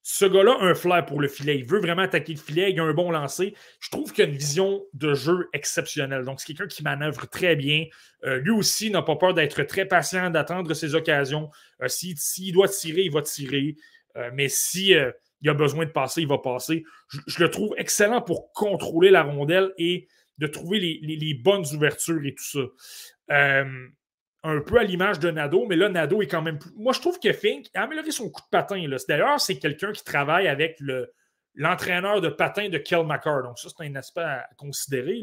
ce 0.03 0.25
gars-là 0.25 0.57
a 0.61 0.65
un 0.65 0.75
flair 0.75 1.05
pour 1.05 1.21
le 1.21 1.29
filet. 1.29 1.59
Il 1.59 1.67
veut 1.67 1.79
vraiment 1.79 2.03
attaquer 2.03 2.33
le 2.33 2.39
filet. 2.39 2.73
Il 2.73 2.81
a 2.81 2.85
un 2.85 2.95
bon 2.95 3.11
lancer. 3.11 3.55
Je 3.81 3.91
trouve 3.91 4.13
qu'il 4.13 4.25
a 4.25 4.29
une 4.29 4.37
vision 4.37 4.83
de 4.95 5.15
jeu 5.15 5.49
exceptionnelle. 5.53 6.25
Donc, 6.25 6.41
c'est 6.41 6.47
quelqu'un 6.47 6.67
qui 6.67 6.83
manœuvre 6.83 7.29
très 7.29 7.55
bien. 7.55 7.85
Euh, 8.25 8.39
lui 8.39 8.51
aussi 8.51 8.91
n'a 8.91 9.03
pas 9.03 9.17
peur 9.17 9.35
d'être 9.35 9.63
très 9.65 9.85
patient, 9.85 10.31
d'attendre 10.31 10.73
ses 10.73 10.95
occasions. 10.95 11.51
Euh, 11.83 11.89
s'il 11.89 12.53
doit 12.53 12.69
tirer, 12.69 13.03
il 13.03 13.13
va 13.13 13.23
tirer. 13.23 13.77
Euh, 14.17 14.31
mais 14.33 14.49
si 14.49 14.95
a 14.95 15.55
besoin 15.55 15.85
de 15.85 15.91
passer, 15.91 16.23
il 16.23 16.29
va 16.29 16.39
passer. 16.39 16.83
Je, 17.27 17.43
le 17.43 17.51
trouve 17.51 17.75
excellent 17.77 18.23
pour 18.23 18.53
contrôler 18.53 19.11
la 19.11 19.23
rondelle 19.23 19.73
et 19.77 20.09
de 20.39 20.47
trouver 20.47 20.79
les 20.81 21.35
bonnes 21.35 21.67
ouvertures 21.75 22.25
et 22.25 22.35
tout 22.35 22.45
ça 23.29 23.65
un 24.43 24.61
peu 24.61 24.79
à 24.79 24.85
l'image 24.85 25.19
de 25.19 25.31
Nado, 25.31 25.67
mais 25.67 25.77
là, 25.77 25.89
Nado 25.89 26.23
est 26.23 26.27
quand 26.27 26.43
même 26.43 26.59
plus... 26.59 26.71
Moi, 26.77 26.93
je 26.93 27.01
trouve 27.01 27.19
que 27.19 27.33
Fink 27.33 27.67
a 27.75 27.83
amélioré 27.83 28.11
son 28.11 28.31
coup 28.31 28.41
de 28.41 28.49
patin. 28.51 28.83
D'ailleurs, 29.09 29.41
c'est 29.41 29.59
quelqu'un 29.59 29.93
qui 29.93 30.03
travaille 30.03 30.49
avec 30.49 30.77
le, 30.81 31.13
l'entraîneur 31.55 32.21
de 32.21 32.29
patin 32.29 32.69
de 32.69 32.79
Kel 32.79 33.05
McCarr. 33.05 33.43
Donc, 33.43 33.59
ça, 33.59 33.69
c'est 33.69 33.87
un 33.87 33.95
aspect 33.97 34.23
à 34.23 34.49
considérer. 34.57 35.23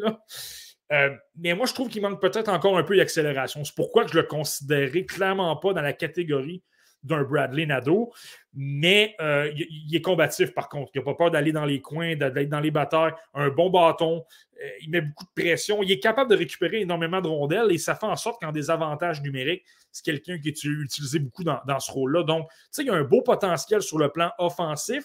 Euh, 0.91 1.10
mais 1.35 1.53
moi, 1.53 1.65
je 1.65 1.73
trouve 1.73 1.89
qu'il 1.89 2.02
manque 2.02 2.22
peut-être 2.22 2.49
encore 2.49 2.77
un 2.77 2.84
peu 2.84 2.95
d'accélération. 2.95 3.64
C'est 3.64 3.76
pourquoi 3.76 4.06
je 4.07 4.15
le 4.15 4.23
considérais 4.23 5.06
clairement 5.06 5.56
pas 5.57 5.73
dans 5.73 5.81
la 5.81 5.94
catégorie 5.94 6.64
d'un 7.08 7.24
Bradley 7.24 7.66
Nado, 7.66 8.12
mais 8.54 9.16
euh, 9.22 9.52
il, 9.56 9.96
est 9.96 10.02
combatif 10.02 10.54
par 10.54 10.70
contre. 10.70 10.92
Il 10.94 11.00
n'a 11.00 11.06
pas 11.06 11.16
peur 11.16 11.32
d'aller 11.32 11.52
dans 11.52 11.66
les 11.66 11.82
coins, 11.82 12.16
d'être 12.16 12.50
dans 12.50 12.60
les 12.60 12.72
batailles. 12.72 13.14
Un 13.34 13.50
bon 13.50 13.70
bâton, 13.70 14.24
euh, 14.62 14.70
il 14.82 14.90
met 14.90 15.02
beaucoup 15.02 15.26
de 15.26 15.42
pression. 15.42 15.82
Il 15.84 15.92
est 15.92 16.00
capable 16.00 16.30
de 16.30 16.36
récupérer 16.36 16.82
énormément 16.82 17.22
de 17.22 17.28
rondelles 17.28 17.72
et 17.72 17.78
ça 17.78 17.96
fait 17.96 18.06
en 18.06 18.16
sorte 18.16 18.42
qu'en 18.42 18.52
désavantage 18.52 19.22
numérique, 19.22 19.64
c'est 19.92 20.04
quelqu'un 20.04 20.40
qui 20.40 20.50
est 20.50 20.64
utilisé 20.64 21.20
beaucoup 21.20 21.44
dans, 21.44 21.80
ce 21.80 21.92
rôle-là. 21.92 22.24
Donc, 22.24 22.48
tu 22.50 22.56
sais, 22.72 22.82
il 22.84 22.88
y 22.88 22.92
a 22.92 22.96
un 22.96 23.04
beau 23.04 23.22
potentiel 23.22 23.82
sur 23.82 23.98
le 23.98 24.10
plan 24.10 24.32
offensif 24.38 25.04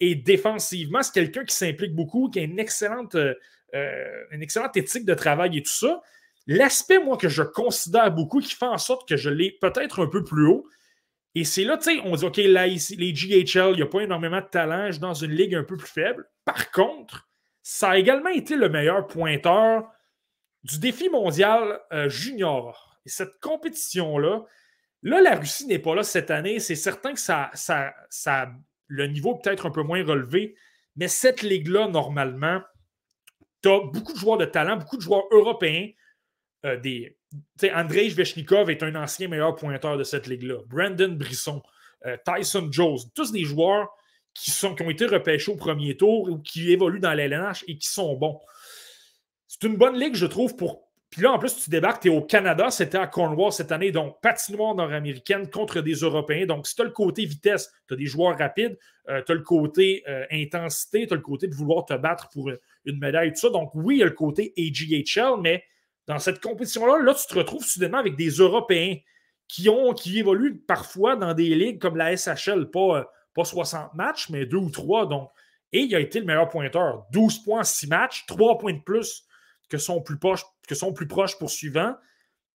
et 0.00 0.14
défensivement, 0.14 1.02
c'est 1.02 1.12
quelqu'un 1.12 1.44
qui 1.44 1.54
s'implique 1.54 1.94
beaucoup, 1.94 2.28
qui 2.28 2.40
a 2.40 2.42
une 2.42 2.58
excellente, 2.58 3.14
euh, 3.14 3.34
une 4.30 4.42
excellente 4.42 4.76
éthique 4.76 5.04
de 5.04 5.14
travail 5.14 5.58
et 5.58 5.62
tout 5.62 5.70
ça. 5.70 6.02
L'aspect, 6.46 6.98
moi, 6.98 7.16
que 7.16 7.28
je 7.28 7.42
considère 7.42 8.10
beaucoup, 8.10 8.40
qui 8.40 8.54
fait 8.54 8.66
en 8.66 8.78
sorte 8.78 9.08
que 9.08 9.16
je 9.16 9.30
l'ai 9.30 9.52
peut-être 9.60 10.02
un 10.02 10.08
peu 10.08 10.24
plus 10.24 10.46
haut, 10.46 10.66
Et 11.34 11.44
c'est 11.44 11.64
là, 11.64 11.78
tu 11.78 11.84
sais, 11.84 12.00
on 12.04 12.14
dit, 12.14 12.24
OK, 12.24 12.36
là, 12.36 12.66
ici, 12.66 12.94
les 12.96 13.12
GHL, 13.12 13.72
il 13.72 13.76
n'y 13.76 13.82
a 13.82 13.86
pas 13.86 14.00
énormément 14.00 14.40
de 14.40 14.46
talent, 14.46 14.90
dans 15.00 15.14
une 15.14 15.32
ligue 15.32 15.54
un 15.54 15.64
peu 15.64 15.76
plus 15.76 15.88
faible. 15.88 16.28
Par 16.44 16.70
contre, 16.70 17.28
ça 17.62 17.90
a 17.90 17.98
également 17.98 18.28
été 18.28 18.56
le 18.56 18.68
meilleur 18.68 19.06
pointeur 19.06 19.90
du 20.64 20.78
défi 20.78 21.08
mondial 21.08 21.80
euh, 21.92 22.08
junior. 22.08 22.98
Et 23.06 23.08
cette 23.08 23.40
compétition-là, 23.40 24.44
là, 25.02 25.20
la 25.22 25.36
Russie 25.36 25.66
n'est 25.66 25.78
pas 25.78 25.94
là 25.94 26.02
cette 26.02 26.30
année. 26.30 26.60
C'est 26.60 26.76
certain 26.76 27.14
que 27.14 27.20
ça, 27.20 27.50
ça, 27.54 27.94
ça, 28.10 28.50
le 28.86 29.06
niveau 29.06 29.34
peut-être 29.36 29.66
un 29.66 29.70
peu 29.70 29.82
moins 29.82 30.04
relevé, 30.04 30.54
mais 30.96 31.08
cette 31.08 31.42
ligue-là, 31.42 31.88
normalement, 31.88 32.60
tu 33.62 33.70
as 33.70 33.80
beaucoup 33.80 34.12
de 34.12 34.18
joueurs 34.18 34.38
de 34.38 34.44
talent, 34.44 34.76
beaucoup 34.76 34.96
de 34.96 35.02
joueurs 35.02 35.24
européens. 35.30 35.88
Euh, 36.64 36.76
des, 36.76 37.18
Andrei 37.74 38.10
Zvechnikov 38.10 38.70
est 38.70 38.82
un 38.82 38.94
ancien 38.94 39.28
meilleur 39.28 39.54
pointeur 39.54 39.96
de 39.96 40.04
cette 40.04 40.26
ligue-là. 40.26 40.58
Brandon 40.66 41.12
Brisson, 41.12 41.62
euh, 42.06 42.16
Tyson 42.24 42.68
Jones, 42.70 42.98
tous 43.14 43.32
des 43.32 43.44
joueurs 43.44 43.88
qui, 44.34 44.52
ont 44.64 44.90
été 44.90 45.06
repêchés 45.06 45.52
au 45.52 45.56
premier 45.56 45.96
tour 45.96 46.30
ou 46.30 46.38
qui 46.38 46.72
évoluent 46.72 47.00
dans 47.00 47.14
l'LNH 47.14 47.64
et 47.68 47.76
qui 47.76 47.88
sont 47.88 48.14
bons. 48.16 48.40
C'est 49.46 49.66
une 49.66 49.76
bonne 49.76 49.98
ligue, 49.98 50.14
je 50.14 50.26
trouve, 50.26 50.56
pour. 50.56 50.88
Puis 51.10 51.20
là, 51.20 51.32
en 51.32 51.38
plus, 51.38 51.54
tu 51.54 51.68
débarques, 51.68 52.02
tu 52.02 52.08
es 52.08 52.10
au 52.10 52.22
Canada, 52.22 52.70
c'était 52.70 52.96
à 52.96 53.06
Cornwall 53.06 53.52
cette 53.52 53.70
année, 53.70 53.92
donc 53.92 54.18
patinoire 54.22 54.74
nord-américaine 54.74 55.50
contre 55.50 55.82
des 55.82 55.92
Européens. 55.92 56.46
Donc, 56.46 56.66
si 56.66 56.74
tu 56.74 56.80
as 56.80 56.86
le 56.86 56.90
côté 56.90 57.26
vitesse, 57.26 57.70
tu 57.86 57.92
as 57.92 57.96
des 57.98 58.06
joueurs 58.06 58.38
rapides, 58.38 58.78
euh, 59.10 59.20
tu 59.22 59.32
as 59.32 59.34
le 59.34 59.42
côté 59.42 60.02
euh, 60.08 60.24
intensité, 60.30 61.06
tu 61.06 61.12
as 61.12 61.16
le 61.16 61.22
côté 61.22 61.48
de 61.48 61.54
vouloir 61.54 61.84
te 61.84 61.92
battre 61.92 62.30
pour 62.30 62.50
une 62.86 62.98
médaille, 62.98 63.34
tout 63.34 63.40
ça. 63.40 63.50
Donc, 63.50 63.72
oui, 63.74 63.96
il 63.96 63.98
y 63.98 64.02
a 64.02 64.06
le 64.06 64.12
côté 64.12 64.54
AGHL, 64.56 65.38
mais 65.42 65.62
dans 66.06 66.18
cette 66.18 66.40
compétition-là, 66.40 66.98
là, 67.02 67.14
tu 67.14 67.26
te 67.26 67.34
retrouves 67.34 67.64
soudainement 67.64 67.98
avec 67.98 68.16
des 68.16 68.30
Européens 68.30 68.96
qui, 69.48 69.68
ont, 69.68 69.92
qui 69.92 70.18
évoluent 70.18 70.58
parfois 70.58 71.16
dans 71.16 71.34
des 71.34 71.54
ligues 71.54 71.80
comme 71.80 71.96
la 71.96 72.16
SHL, 72.16 72.70
pas, 72.70 72.98
euh, 72.98 73.04
pas 73.34 73.44
60 73.44 73.94
matchs, 73.94 74.30
mais 74.30 74.46
deux 74.46 74.56
ou 74.56 74.70
trois. 74.70 75.06
Donc, 75.06 75.30
et 75.72 75.80
il 75.80 75.94
a 75.94 76.00
été 76.00 76.20
le 76.20 76.26
meilleur 76.26 76.48
pointeur. 76.48 77.06
12 77.12 77.44
points 77.44 77.60
en 77.60 77.64
6 77.64 77.86
matchs, 77.88 78.24
3 78.26 78.58
points 78.58 78.74
de 78.74 78.82
plus 78.82 79.26
que 79.68 79.78
son 79.78 80.02
plus 80.02 80.18
proche, 80.18 80.42
que 80.68 80.74
son 80.74 80.92
plus 80.92 81.06
proche 81.06 81.38
poursuivant. 81.38 81.94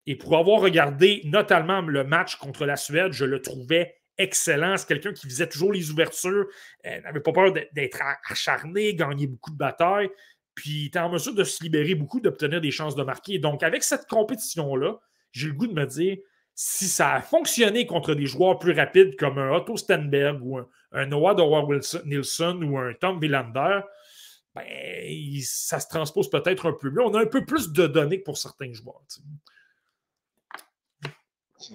Et 0.06 0.16
pour 0.16 0.38
avoir 0.38 0.62
regardé 0.62 1.22
notamment 1.26 1.82
le 1.82 2.04
match 2.04 2.36
contre 2.38 2.66
la 2.66 2.76
Suède, 2.76 3.12
je 3.12 3.26
le 3.26 3.42
trouvais 3.42 3.96
excellent. 4.18 4.78
C'est 4.78 4.88
quelqu'un 4.88 5.14
qui 5.14 5.28
faisait 5.28 5.48
toujours 5.48 5.74
les 5.74 5.92
ouvertures, 5.92 6.48
euh, 6.86 7.02
n'avait 7.02 7.20
pas 7.20 7.32
peur 7.32 7.52
d'être 7.52 8.00
acharné, 8.30 8.94
gagner 8.96 9.28
beaucoup 9.28 9.52
de 9.52 9.58
batailles. 9.58 10.10
Puis 10.58 10.72
il 10.72 10.86
était 10.88 10.98
en 10.98 11.10
mesure 11.10 11.36
de 11.36 11.44
se 11.44 11.64
libérer 11.64 11.94
beaucoup, 11.94 12.20
d'obtenir 12.20 12.60
des 12.60 12.72
chances 12.72 12.96
de 12.96 13.04
marquer. 13.04 13.38
Donc, 13.38 13.62
avec 13.62 13.84
cette 13.84 14.08
compétition-là, 14.08 15.00
j'ai 15.32 15.50
le 15.50 15.54
goût 15.54 15.68
de 15.68 15.74
me 15.74 15.86
dire, 15.86 16.18
si 16.56 16.88
ça 16.88 17.14
a 17.14 17.22
fonctionné 17.22 17.86
contre 17.86 18.16
des 18.16 18.26
joueurs 18.26 18.58
plus 18.58 18.72
rapides 18.72 19.16
comme 19.18 19.38
un 19.38 19.52
Otto 19.52 19.78
Stenberg 19.78 20.44
ou 20.44 20.58
un, 20.58 21.06
Noah 21.06 21.36
Dowa 21.36 21.64
Nilsson 22.06 22.60
ou 22.64 22.80
un 22.80 22.96
Tom 22.96 23.20
Villander, 23.20 23.82
ben, 24.56 24.66
ça 25.44 25.80
se 25.80 25.88
transpose 25.88 26.28
peut-être 26.32 26.68
un 26.68 26.74
peu 26.74 26.90
mieux. 26.90 27.04
On 27.04 27.14
a 27.14 27.22
un 27.22 27.28
peu 27.28 27.46
plus 27.46 27.72
de 27.72 27.86
données 27.86 28.18
pour 28.18 28.40
certains 28.40 28.74
joueurs. 28.74 29.04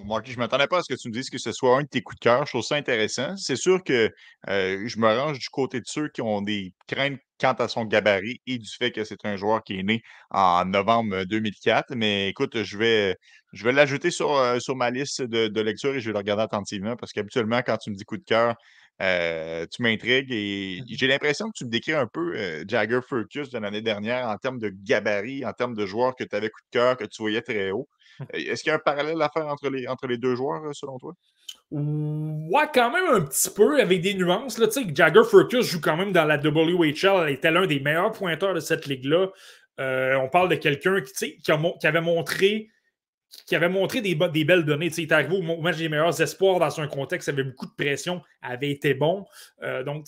Marky, 0.05 0.31
je 0.31 0.37
ne 0.37 0.43
m'attendais 0.43 0.67
pas 0.67 0.79
à 0.79 0.81
ce 0.83 0.93
que 0.93 0.99
tu 0.99 1.07
me 1.09 1.13
dises 1.13 1.29
que 1.29 1.37
ce 1.37 1.51
soit 1.51 1.77
un 1.77 1.83
de 1.83 1.87
tes 1.87 2.01
coups 2.01 2.19
de 2.19 2.23
cœur. 2.23 2.45
Je 2.45 2.51
trouve 2.51 2.63
ça 2.63 2.75
intéressant. 2.75 3.35
C'est 3.37 3.55
sûr 3.55 3.83
que 3.83 4.09
euh, 4.49 4.83
je 4.85 4.99
me 4.99 5.07
range 5.07 5.39
du 5.39 5.49
côté 5.49 5.79
de 5.79 5.85
ceux 5.85 6.09
qui 6.09 6.21
ont 6.21 6.41
des 6.41 6.73
craintes 6.87 7.19
quant 7.39 7.53
à 7.53 7.67
son 7.67 7.85
gabarit 7.85 8.41
et 8.47 8.57
du 8.57 8.69
fait 8.69 8.91
que 8.91 9.03
c'est 9.03 9.25
un 9.25 9.35
joueur 9.35 9.63
qui 9.63 9.79
est 9.79 9.83
né 9.83 10.01
en 10.31 10.65
novembre 10.65 11.23
2004. 11.25 11.95
Mais 11.95 12.29
écoute, 12.29 12.63
je 12.63 12.77
vais, 12.77 13.17
je 13.51 13.63
vais 13.63 13.71
l'ajouter 13.71 14.11
sur, 14.11 14.33
euh, 14.33 14.59
sur 14.59 14.75
ma 14.75 14.89
liste 14.89 15.21
de, 15.21 15.61
lecture 15.61 15.93
et 15.95 15.99
je 15.99 16.05
vais 16.07 16.13
le 16.13 16.19
regarder 16.19 16.43
attentivement 16.43 16.95
parce 16.95 17.11
qu'habituellement, 17.11 17.61
quand 17.65 17.77
tu 17.77 17.89
me 17.91 17.95
dis 17.95 18.03
coup 18.05 18.17
de 18.17 18.23
cœur, 18.23 18.55
euh, 19.01 19.65
tu 19.71 19.81
m'intrigues 19.81 20.31
et 20.31 20.81
mmh 20.81 20.85
j'ai 20.95 21.07
l'impression 21.07 21.47
que 21.47 21.57
tu 21.57 21.65
me 21.65 21.69
décris 21.69 21.93
un 21.93 22.07
peu 22.07 22.63
Jagger 22.67 22.99
Furcus 23.07 23.49
de 23.49 23.59
l'année 23.59 23.81
dernière 23.81 24.27
en 24.27 24.37
termes 24.37 24.59
de 24.59 24.69
gabarit, 24.69 25.45
en 25.45 25.53
termes 25.53 25.73
de 25.73 25.85
joueurs 25.85 26.15
que 26.15 26.23
tu 26.23 26.35
avais 26.35 26.49
coup 26.49 26.61
de 26.71 26.79
cœur, 26.79 26.97
que 26.97 27.05
tu 27.05 27.21
voyais 27.21 27.41
très 27.41 27.71
haut. 27.71 27.87
Est-ce 28.33 28.63
qu'il 28.63 28.69
y 28.69 28.73
a 28.73 28.75
un 28.75 28.79
parallèle 28.79 29.21
à 29.21 29.29
faire 29.29 29.47
entre 29.47 29.69
les, 29.69 29.87
entre 29.87 30.07
les 30.07 30.17
deux 30.17 30.35
joueurs, 30.35 30.63
euh, 30.63 30.73
selon 30.73 30.97
toi? 30.97 31.13
Ouais, 31.71 32.65
quand 32.73 32.91
même 32.91 33.07
un 33.09 33.21
petit 33.21 33.49
peu, 33.49 33.81
avec 33.81 34.01
des 34.01 34.13
nuances. 34.13 34.59
Là. 34.59 34.67
Jagger 34.93 35.23
Furcus 35.27 35.65
joue 35.65 35.81
quand 35.81 35.97
même 35.97 36.11
dans 36.11 36.25
la 36.25 36.37
WHL. 36.37 37.27
Elle 37.27 37.33
était 37.33 37.51
l'un 37.51 37.65
des 37.65 37.79
meilleurs 37.79 38.11
pointeurs 38.11 38.53
de 38.53 38.59
cette 38.59 38.85
ligue-là. 38.85 39.27
Euh, 39.79 40.15
on 40.17 40.29
parle 40.29 40.49
de 40.49 40.55
quelqu'un 40.55 41.01
qui, 41.01 41.37
qui, 41.37 41.41
qui, 41.41 41.87
avait 41.87 42.01
montré 42.01 42.69
qui 43.45 43.55
avait 43.55 43.69
montré 43.69 44.01
des, 44.01 44.15
belles 44.15 44.63
données. 44.63 44.87
il 44.87 45.03
est 45.03 45.11
arrivé 45.11 45.35
au 45.35 45.61
match 45.61 45.77
des 45.77 45.89
meilleurs 45.89 46.21
espoirs 46.21 46.59
dans 46.59 46.79
un 46.79 46.87
contexte, 46.87 47.27
il 47.27 47.31
avait 47.31 47.43
beaucoup 47.43 47.65
de 47.65 47.73
pression, 47.75 48.21
avait 48.41 48.71
été 48.71 48.93
bon. 48.93 49.25
Euh, 49.61 49.83
donc, 49.83 50.05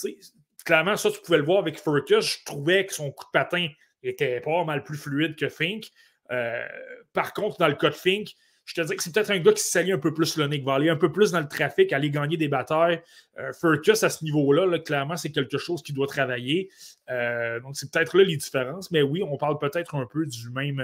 clairement, 0.64 0.95
ça, 0.95 1.11
tu 1.11 1.19
pouvais 1.22 1.39
le 1.39 1.43
voir 1.43 1.60
avec 1.60 1.80
Furcus. 1.80 2.39
Je 2.39 2.45
trouvais 2.45 2.85
que 2.85 2.93
son 2.93 3.11
coup 3.11 3.26
de 3.26 3.31
patin 3.31 3.68
était 4.03 4.39
pas 4.41 4.64
mal 4.64 4.84
plus 4.84 4.97
fluide 4.97 5.35
que 5.35 5.49
Fink. 5.49 5.89
Euh, 6.31 6.65
par 7.14 7.34
contre, 7.34 7.57
dans 7.57 7.68
le 7.68 7.76
cas 7.76 7.89
de 7.89 7.95
Fink, 7.95 8.35
je 8.66 8.74
te 8.74 8.82
dis 8.82 8.96
que 8.96 9.04
c'est 9.04 9.14
peut-être 9.14 9.32
un 9.32 9.40
gars 9.40 9.54
qui 9.54 9.64
s'allie 9.64 9.92
un 9.92 10.00
peu 10.00 10.14
plus 10.14 10.38
le 10.38 10.48
Nick 10.48 10.64
va 10.64 10.76
aller 10.76 10.90
un 10.90 10.96
peu 10.96 11.12
plus 11.12 11.32
dans 11.32 11.40
le 11.40 11.48
trafic, 11.48 11.94
aller 11.94 12.10
gagner 12.10 12.36
des 12.36 12.48
batailles. 12.48 13.02
Euh, 13.40 13.54
Furcus, 13.54 14.04
à 14.04 14.10
ce 14.10 14.24
niveau-là, 14.24 14.80
clairement, 14.80 15.18
c'est 15.18 15.32
quelque 15.32 15.58
chose 15.58 15.84
qui 15.84 15.94
doit 15.94 16.08
travailler. 16.08 16.70
Euh, 17.10 17.60
donc, 17.60 17.76
c'est 17.76 17.92
peut-être 17.92 18.18
là 18.18 18.24
les 18.24 18.38
différences. 18.38 18.90
Mais 18.92 19.02
oui, 19.04 19.24
on 19.24 19.38
parle 19.38 19.60
peut-être 19.60 19.96
un 19.96 20.06
peu 20.06 20.26
du 20.26 20.50
même, 20.50 20.84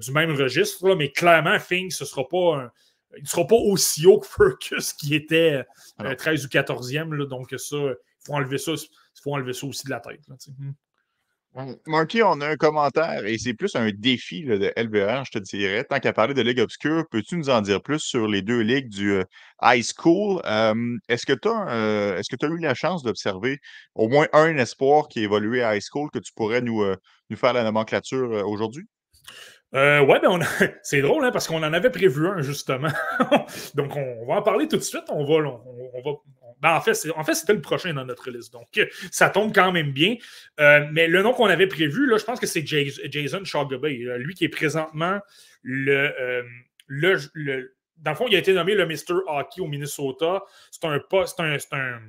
du 0.00 0.12
même 0.12 0.32
registre. 0.32 0.94
mais 0.96 1.12
clairement, 1.12 1.58
Fink, 1.58 1.92
ce 1.92 2.04
sera 2.04 2.26
pas 2.26 2.72
il 3.16 3.22
ne 3.22 3.28
sera 3.28 3.46
pas 3.46 3.56
aussi 3.56 4.06
haut 4.06 4.18
que 4.18 4.26
Furcus, 4.26 4.92
qui 4.92 5.14
était 5.14 5.64
13 6.18 6.44
ou 6.44 6.48
14e. 6.48 7.26
donc, 7.26 7.54
ça, 7.56 7.76
il 7.76 7.96
faut 8.24 8.34
enlever 8.34 8.58
ça. 8.58 8.72
faut 9.22 9.34
enlever 9.34 9.52
ça 9.52 9.66
aussi 9.66 9.86
de 9.86 9.90
la 9.90 10.00
tête. 10.00 10.20
Hmm. 10.28 10.72
Marky, 11.86 12.22
on 12.22 12.40
a 12.42 12.48
un 12.48 12.56
commentaire 12.56 13.24
et 13.24 13.38
c'est 13.38 13.54
plus 13.54 13.74
un 13.76 13.90
défi 13.90 14.44
de 14.44 14.72
LBR, 14.76 15.24
je 15.24 15.30
te 15.30 15.38
dirais. 15.38 15.84
Tant 15.84 15.98
qu'à 16.00 16.12
parler 16.12 16.34
de 16.34 16.42
Ligue 16.42 16.60
Obscure, 16.60 17.04
peux-tu 17.10 17.38
nous 17.38 17.48
en 17.48 17.62
dire 17.62 17.82
plus 17.82 18.00
sur 18.00 18.28
les 18.28 18.42
deux 18.42 18.60
ligues 18.60 18.90
du 18.90 19.12
euh, 19.12 19.24
High 19.62 19.82
School? 19.82 20.40
est-ce 21.08 21.24
que 21.24 21.32
tu 21.32 21.48
as, 21.48 21.68
euh, 21.70 22.20
as 22.20 22.46
eu 22.46 22.58
la 22.58 22.74
chance 22.74 23.02
d'observer 23.02 23.58
au 23.94 24.08
moins 24.08 24.28
un 24.34 24.58
espoir 24.58 25.08
qui 25.08 25.20
a 25.20 25.22
évolué 25.22 25.62
à 25.62 25.76
High 25.76 25.82
School 25.82 26.10
que 26.10 26.18
tu 26.18 26.32
pourrais 26.34 26.60
nous, 26.60 26.82
euh, 26.82 26.96
nous 27.30 27.36
faire 27.36 27.54
la 27.54 27.62
nomenclature 27.62 28.46
aujourd'hui? 28.46 28.86
Euh, 29.74 30.00
ouais, 30.00 30.20
ben 30.20 30.38
c'est 30.82 31.02
drôle 31.02 31.24
hein, 31.24 31.30
parce 31.32 31.48
qu'on 31.48 31.62
en 31.62 31.72
avait 31.72 31.90
prévu 31.90 32.26
un 32.28 32.40
justement. 32.40 32.88
donc 33.74 33.96
on, 33.96 34.26
va 34.26 34.34
en 34.34 34.42
parler 34.42 34.68
tout 34.68 34.76
de 34.76 34.82
suite. 34.82 35.04
On 35.08 35.24
va, 35.24 35.48
on, 35.48 36.02
va, 36.04 36.18
ben, 36.60 36.74
en 36.74 36.80
fait, 36.80 36.94
c'était 36.94 37.52
le 37.52 37.60
prochain 37.60 37.92
dans 37.92 38.04
notre 38.04 38.30
liste. 38.30 38.52
Donc 38.52 38.68
ça 39.10 39.28
tombe 39.28 39.54
quand 39.54 39.72
même 39.72 39.92
bien. 39.92 40.16
Euh, 40.58 40.86
mais 40.90 41.06
le 41.06 41.22
nom 41.22 41.32
qu'on 41.32 41.46
avait 41.46 41.66
prévu, 41.66 42.06
là, 42.06 42.16
je 42.16 42.24
pense 42.24 42.40
que 42.40 42.46
c'est 42.46 42.66
Jason 42.66 43.44
Shogabay, 43.44 44.04
euh, 44.04 44.18
lui 44.18 44.34
qui 44.34 44.44
est 44.44 44.48
présentement 44.48 45.20
le, 45.62 46.44
le, 46.86 47.74
Dans 47.98 48.12
le 48.12 48.16
fond, 48.16 48.26
il 48.28 48.36
a 48.36 48.38
été 48.38 48.54
nommé 48.54 48.74
le 48.74 48.86
Mr. 48.86 49.20
Hockey 49.26 49.60
au 49.60 49.66
Minnesota. 49.66 50.44
C'est 50.70 50.84
un, 50.86 50.98
c'est 51.26 51.72
un, 51.72 52.00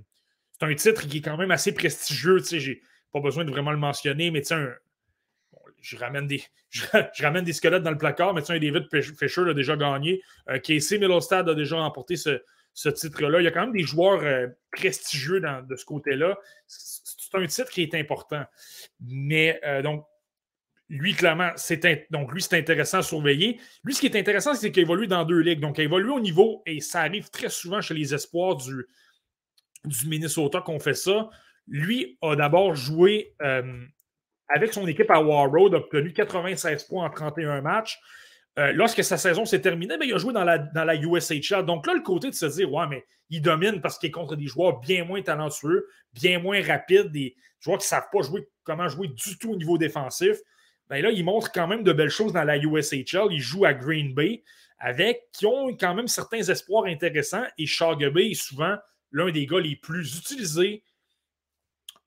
un, 0.62 0.76
titre 0.76 1.08
qui 1.08 1.18
est 1.18 1.22
quand 1.22 1.38
même 1.38 1.52
assez 1.52 1.74
prestigieux. 1.74 2.40
J'ai 2.40 2.82
pas 3.12 3.20
besoin 3.20 3.44
de 3.44 3.52
vraiment 3.52 3.72
le 3.72 3.78
mentionner, 3.78 4.32
mais 4.32 4.54
un, 4.54 4.70
je 5.82 5.98
ramène 5.98 6.28
des, 6.28 6.42
je, 6.70 6.84
ramène 7.22 7.44
des 7.44 7.54
squelettes 7.54 7.84
dans 7.84 7.92
le 7.92 7.98
placard, 7.98 8.34
mais 8.34 8.42
tu 8.42 8.48
sais, 8.48 8.60
David 8.60 8.88
Fisher 9.18 9.50
a 9.50 9.54
déjà 9.54 9.76
gagné. 9.76 10.22
Euh, 10.50 10.60
Casey 10.60 10.98
Middlestad 11.00 11.50
a 11.50 11.54
déjà 11.54 11.78
remporté 11.78 12.16
ce, 12.16 12.42
titre-là. 12.90 13.42
Il 13.42 13.44
y 13.44 13.48
a 13.48 13.52
quand 13.52 13.62
même 13.62 13.72
des 13.72 13.84
joueurs 13.84 14.22
euh, 14.24 14.48
prestigieux 14.72 15.40
de 15.40 15.76
ce 15.76 15.86
côté-là. 15.86 16.38
C'est 16.68 17.36
un 17.36 17.46
titre 17.46 17.72
qui 17.72 17.82
est 17.82 17.96
important. 17.96 18.44
Mais 19.00 19.60
euh, 19.66 19.82
donc, 19.82 20.06
lui, 20.90 21.14
clairement, 21.14 21.52
c'est 21.56 21.84
lui, 21.84 22.42
c'est 22.42 22.58
intéressant 22.58 23.00
à 23.00 23.04
surveiller. 23.04 23.60
Lui, 23.84 23.94
ce 23.94 24.00
qui 24.00 24.08
est 24.08 24.16
intéressant, 24.16 24.54
c'est 24.54 24.72
qu'il 24.72 24.84
évolue 24.84 25.08
dans 25.08 25.26
deux 25.26 25.40
ligues. 25.40 25.60
Donc, 25.60 25.80
il 25.80 25.86
évolue 25.86 26.12
au 26.12 26.20
niveau, 26.20 26.62
et 26.66 26.80
ça 26.80 27.02
arrive 27.02 27.30
très 27.30 27.50
souvent 27.50 27.82
chez 27.82 27.94
les 27.94 28.14
espoirs 28.14 28.56
du, 28.56 28.86
Minnesota 30.06 30.62
qu'on 30.62 30.80
fait 30.80 30.94
ça. 30.94 31.30
Lui 31.68 32.18
a 32.22 32.36
d'abord 32.36 32.76
joué 32.76 33.36
avec 34.50 34.74
son 34.74 34.88
équipe 34.88 35.12
à 35.12 35.22
Warroad, 35.22 35.74
a 35.74 35.78
obtenu 35.78 36.14
96 36.14 36.86
points 36.86 37.06
en 37.06 37.10
31 37.10 37.62
matchs. 37.62 38.00
Euh, 38.58 38.72
lorsque 38.74 39.04
sa 39.04 39.18
saison 39.18 39.46
s'est 39.46 39.62
terminée, 39.62 39.98
ben, 39.98 40.08
il 40.08 40.14
a 40.14 40.18
joué 40.18 40.34
dans 40.34 40.44
la, 40.44 40.58
dans. 40.58 41.64
Donc 41.64 41.88
là, 41.88 41.94
le 41.94 42.02
côté 42.02 42.30
de 42.30 42.36
se 42.36 42.46
dire, 42.48 42.72
ouais, 42.72 42.88
mais 42.90 43.06
il 43.30 43.42
domine 43.42 43.82
parce 43.82 44.00
qu'il 44.00 44.08
est 44.08 44.12
contre 44.12 44.36
des 44.36 44.48
joueurs 44.48 44.80
bien 44.80 45.06
moins 45.06 45.22
talentueux, 45.22 45.88
bien 46.14 46.40
moins 46.40 46.62
rapides, 46.64 47.12
des 47.12 47.36
joueurs 47.60 47.78
qui 47.78 47.86
ne 47.86 47.90
savent 47.90 48.10
pas 48.12 48.22
jouer, 48.22 48.48
comment 48.64 48.88
jouer 48.88 49.10
du 49.10 49.38
tout 49.38 49.52
au 49.52 49.56
niveau 49.56 49.78
défensif. 49.78 50.38
Ben 50.90 51.04
là, 51.04 51.12
il 51.12 51.24
montre 51.24 51.52
quand 51.52 51.68
même 51.68 51.84
de 51.84 51.94
belles 51.94 52.10
choses 52.10 52.34
dans 52.34 52.46
la 52.46 52.58
USHL. 52.58 53.28
Il 53.32 53.40
joue 53.40 53.66
à 53.66 53.74
Green 53.74 54.14
Bay 54.14 54.44
avec 54.80 55.24
qui 55.34 55.46
ont 55.46 55.68
quand 55.76 55.94
même 55.94 56.08
certains 56.08 56.42
espoirs 56.42 56.86
intéressants. 56.86 57.44
Et 57.58 57.66
Bay 58.10 58.32
est 58.32 58.42
souvent 58.42 58.78
l'un 59.12 59.32
des 59.32 59.46
gars 59.46 59.60
les 59.60 59.76
plus 59.76 60.18
utilisés 60.18 60.84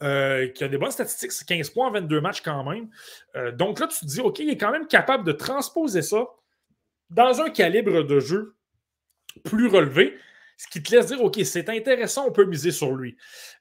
euh, 0.02 0.48
qui 0.48 0.64
a 0.64 0.68
des 0.68 0.78
bonnes 0.78 0.90
statistiques, 0.90 1.30
c'est 1.30 1.46
15 1.46 1.70
points 1.70 1.88
en 1.88 1.90
22 1.90 2.22
matchs 2.22 2.40
quand 2.40 2.64
même. 2.64 2.88
Euh, 3.36 3.52
donc 3.52 3.80
là, 3.80 3.86
tu 3.86 3.98
te 3.98 4.06
dis, 4.06 4.20
OK, 4.20 4.38
il 4.38 4.48
est 4.48 4.56
quand 4.56 4.70
même 4.70 4.86
capable 4.86 5.24
de 5.24 5.32
transposer 5.32 6.00
ça 6.00 6.26
dans 7.10 7.40
un 7.40 7.50
calibre 7.50 8.02
de 8.04 8.20
jeu 8.20 8.54
plus 9.44 9.66
relevé. 9.66 10.16
ce 10.56 10.68
qui 10.68 10.82
te 10.82 10.94
laisse 10.94 11.06
dire, 11.06 11.22
OK, 11.22 11.40
c'est 11.44 11.68
intéressant, 11.70 12.26
on 12.28 12.32
peut 12.32 12.44
miser 12.44 12.70
sur 12.70 12.94
lui. 12.94 13.16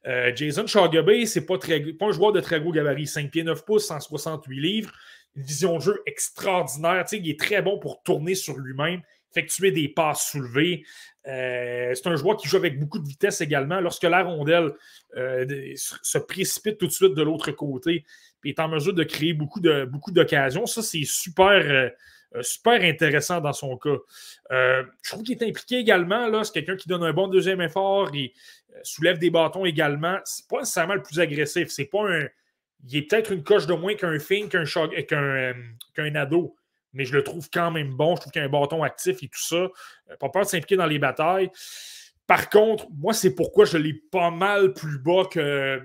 Euh, 0.05 0.31
Jason 0.35 0.67
Chagabay, 0.67 1.25
c'est 1.25 1.45
pas, 1.45 1.57
pas 1.57 2.05
un 2.05 2.11
joueur 2.11 2.33
de 2.33 2.41
très 2.41 2.59
gros 2.59 2.71
gabarit. 2.71 3.07
5 3.07 3.31
pieds 3.31 3.43
9 3.43 3.63
pouces, 3.63 3.87
168 3.87 4.59
livres. 4.59 4.91
Une 5.35 5.43
vision 5.43 5.77
de 5.77 5.81
jeu 5.81 6.01
extraordinaire. 6.05 7.05
Il 7.13 7.29
est 7.29 7.39
très 7.39 7.61
bon 7.61 7.79
pour 7.79 8.03
tourner 8.03 8.35
sur 8.35 8.57
lui-même, 8.57 9.01
effectuer 9.31 9.71
des 9.71 9.87
passes 9.87 10.29
soulevées. 10.29 10.83
Euh, 11.27 11.93
c'est 11.93 12.07
un 12.07 12.15
joueur 12.17 12.35
qui 12.35 12.49
joue 12.49 12.57
avec 12.57 12.77
beaucoup 12.77 12.99
de 12.99 13.07
vitesse 13.07 13.39
également. 13.39 13.79
Lorsque 13.79 14.03
la 14.03 14.23
rondelle 14.23 14.73
euh, 15.15 15.45
se 15.75 16.17
précipite 16.17 16.77
tout 16.77 16.87
de 16.87 16.91
suite 16.91 17.13
de 17.13 17.23
l'autre 17.23 17.51
côté, 17.51 18.03
puis 18.41 18.49
est 18.49 18.59
en 18.59 18.67
mesure 18.67 18.93
de 18.93 19.03
créer 19.03 19.33
beaucoup, 19.33 19.61
beaucoup 19.87 20.11
d'occasions, 20.11 20.65
ça, 20.65 20.81
c'est 20.81 21.05
super 21.05 21.91
super 22.41 22.81
intéressant 22.81 23.41
dans 23.41 23.53
son 23.53 23.77
cas. 23.77 23.97
Euh, 24.51 24.83
je 25.01 25.11
trouve 25.11 25.23
qu'il 25.23 25.41
est 25.41 25.47
impliqué 25.47 25.77
également. 25.77 26.43
C'est 26.43 26.53
quelqu'un 26.53 26.75
qui 26.75 26.87
donne 26.87 27.03
un 27.03 27.13
bon 27.13 27.27
deuxième 27.27 27.61
effort. 27.61 28.09
Il 28.13 28.31
euh, 28.75 28.79
soulève 28.83 29.17
des 29.17 29.29
bâtons 29.29 29.65
également. 29.65 30.19
C'est 30.25 30.47
pas 30.47 30.59
nécessairement 30.59 30.95
le 30.95 31.03
plus 31.03 31.19
agressif. 31.19 31.69
C'est 31.69 31.85
pas 31.85 32.07
un. 32.07 32.27
Il 32.87 32.95
est 32.95 33.01
peut-être 33.01 33.31
une 33.31 33.43
coche 33.43 33.65
de 33.65 33.73
moins 33.73 33.93
qu'un 33.95 34.17
Fink, 34.19 34.51
qu'un, 34.51 34.63
qu'un, 35.03 35.53
qu'un 35.93 36.15
ado 36.15 36.55
mais 36.93 37.05
je 37.05 37.13
le 37.13 37.23
trouve 37.23 37.49
quand 37.51 37.71
même 37.71 37.93
bon. 37.93 38.15
Je 38.15 38.21
trouve 38.21 38.31
qu'il 38.31 38.41
a 38.41 38.45
un 38.45 38.49
bâton 38.49 38.83
actif 38.83 39.21
et 39.21 39.27
tout 39.27 39.41
ça. 39.41 39.67
Pas 40.19 40.29
peur 40.29 40.43
de 40.43 40.47
s'impliquer 40.47 40.75
dans 40.75 40.85
les 40.85 40.99
batailles. 40.99 41.51
Par 42.25 42.49
contre, 42.49 42.87
moi, 42.97 43.13
c'est 43.13 43.35
pourquoi 43.35 43.65
je 43.65 43.77
l'ai 43.77 43.93
pas 43.93 44.31
mal 44.31 44.73
plus 44.73 44.99
bas 44.99 45.25
que, 45.31 45.81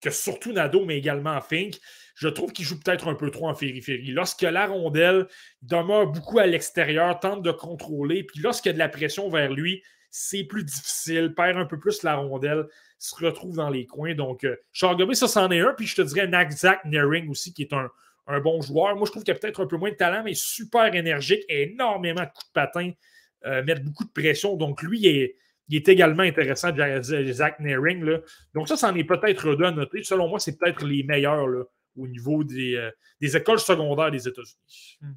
que 0.00 0.10
surtout 0.10 0.52
Nado, 0.52 0.84
mais 0.84 0.98
également 0.98 1.40
Fink 1.40 1.78
je 2.14 2.28
trouve 2.28 2.52
qu'il 2.52 2.64
joue 2.64 2.78
peut-être 2.78 3.08
un 3.08 3.14
peu 3.14 3.30
trop 3.30 3.48
en 3.48 3.54
périphérie. 3.54 4.12
Lorsque 4.12 4.42
la 4.42 4.66
rondelle 4.66 5.26
demeure 5.62 6.06
beaucoup 6.06 6.38
à 6.38 6.46
l'extérieur, 6.46 7.18
tente 7.20 7.42
de 7.42 7.50
contrôler, 7.50 8.24
puis 8.24 8.40
lorsqu'il 8.40 8.70
y 8.70 8.70
a 8.70 8.74
de 8.74 8.78
la 8.78 8.88
pression 8.88 9.28
vers 9.28 9.52
lui, 9.52 9.82
c'est 10.16 10.44
plus 10.44 10.62
difficile, 10.62 11.34
perd 11.34 11.58
un 11.58 11.64
peu 11.64 11.76
plus 11.76 12.04
la 12.04 12.14
rondelle, 12.14 12.68
se 12.98 13.16
retrouve 13.16 13.56
dans 13.56 13.68
les 13.68 13.84
coins. 13.84 14.14
Donc, 14.14 14.44
euh, 14.44 14.54
Chargobé, 14.72 15.16
ça, 15.16 15.26
c'en 15.26 15.50
est 15.50 15.58
un. 15.58 15.74
Puis 15.74 15.88
je 15.88 15.96
te 15.96 16.02
dirais 16.02 16.28
Nagzak 16.28 16.84
Nering 16.84 17.28
aussi, 17.28 17.52
qui 17.52 17.62
est 17.62 17.72
un, 17.72 17.90
bon 18.40 18.62
joueur. 18.62 18.94
Moi, 18.94 19.06
je 19.06 19.10
trouve 19.10 19.24
qu'il 19.24 19.34
a 19.34 19.36
peut-être 19.36 19.60
un 19.60 19.66
peu 19.66 19.76
moins 19.76 19.90
de 19.90 19.96
talent, 19.96 20.22
mais 20.24 20.34
super 20.34 20.94
énergique, 20.94 21.42
énormément 21.48 22.22
de 22.22 22.28
coups 22.28 22.46
de 22.46 22.52
patin, 22.52 22.92
euh, 23.44 23.64
mettre 23.64 23.82
beaucoup 23.82 24.04
de 24.04 24.12
pression. 24.12 24.54
Donc, 24.54 24.82
lui, 24.82 25.00
il 25.00 25.06
est, 25.08 25.36
il 25.68 25.76
est 25.76 25.88
également 25.88 26.22
intéressant, 26.22 26.70
Zach 27.02 27.58
Nering. 27.58 28.20
Donc, 28.54 28.68
ça, 28.68 28.76
c'en 28.76 28.94
est 28.94 29.02
peut-être 29.02 29.56
deux 29.56 29.64
à 29.64 29.72
noter. 29.72 30.04
Selon 30.04 30.28
moi, 30.28 30.38
c'est 30.38 30.56
peut-être 30.56 30.84
les 30.86 31.02
meilleurs 31.02 31.48
là, 31.48 31.64
au 31.96 32.06
niveau 32.06 32.44
des, 32.44 32.74
euh, 32.76 32.90
des 33.20 33.36
écoles 33.36 33.60
secondaires 33.60 34.10
des 34.10 34.26
États-Unis. 34.26 34.98
Hmm. 35.00 35.12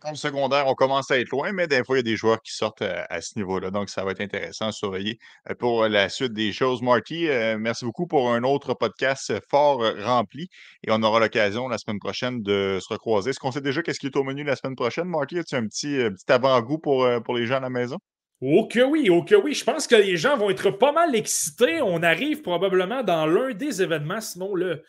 Comme 0.00 0.16
secondaire, 0.16 0.66
on 0.66 0.74
commence 0.74 1.10
à 1.10 1.18
être 1.18 1.30
loin, 1.30 1.52
mais 1.52 1.66
des 1.66 1.82
fois, 1.82 1.96
il 1.96 2.00
y 2.00 2.00
a 2.00 2.02
des 2.02 2.16
joueurs 2.16 2.42
qui 2.42 2.52
sortent 2.52 2.82
à, 2.82 3.06
à 3.08 3.22
ce 3.22 3.38
niveau-là. 3.38 3.70
Donc, 3.70 3.88
ça 3.88 4.04
va 4.04 4.10
être 4.10 4.20
intéressant 4.20 4.66
à 4.66 4.72
surveiller 4.72 5.18
euh, 5.48 5.54
pour 5.54 5.88
la 5.88 6.10
suite 6.10 6.34
des 6.34 6.52
choses. 6.52 6.82
Marty, 6.82 7.28
euh, 7.28 7.56
merci 7.58 7.86
beaucoup 7.86 8.06
pour 8.06 8.30
un 8.30 8.42
autre 8.42 8.74
podcast 8.74 9.32
fort 9.48 9.82
rempli. 10.02 10.48
Et 10.86 10.90
on 10.90 11.02
aura 11.02 11.20
l'occasion 11.20 11.68
la 11.68 11.78
semaine 11.78 12.00
prochaine 12.00 12.42
de 12.42 12.78
se 12.82 12.92
recroiser. 12.92 13.30
Est-ce 13.30 13.38
qu'on 13.38 13.52
sait 13.52 13.62
déjà 13.62 13.82
qu'est-ce 13.82 14.00
qui 14.00 14.06
est 14.06 14.16
au 14.16 14.24
menu 14.24 14.44
la 14.44 14.56
semaine 14.56 14.76
prochaine, 14.76 15.06
Marty? 15.06 15.38
As-tu 15.38 15.54
un 15.54 15.66
petit, 15.66 15.96
petit 15.96 16.30
avant-goût 16.30 16.78
pour, 16.78 17.08
pour 17.24 17.34
les 17.34 17.46
gens 17.46 17.56
à 17.56 17.60
la 17.60 17.70
maison? 17.70 17.96
Oh 18.42 18.66
que 18.66 18.80
oui, 18.80 19.08
oh 19.10 19.22
que 19.22 19.36
oui. 19.36 19.54
Je 19.54 19.64
pense 19.64 19.86
que 19.86 19.94
les 19.94 20.18
gens 20.18 20.36
vont 20.36 20.50
être 20.50 20.70
pas 20.70 20.92
mal 20.92 21.14
excités. 21.14 21.80
On 21.80 22.02
arrive 22.02 22.42
probablement 22.42 23.02
dans 23.02 23.24
l'un 23.24 23.54
des 23.54 23.80
événements, 23.80 24.20
sinon 24.20 24.54
le, 24.54 24.66
euh, 24.70 24.82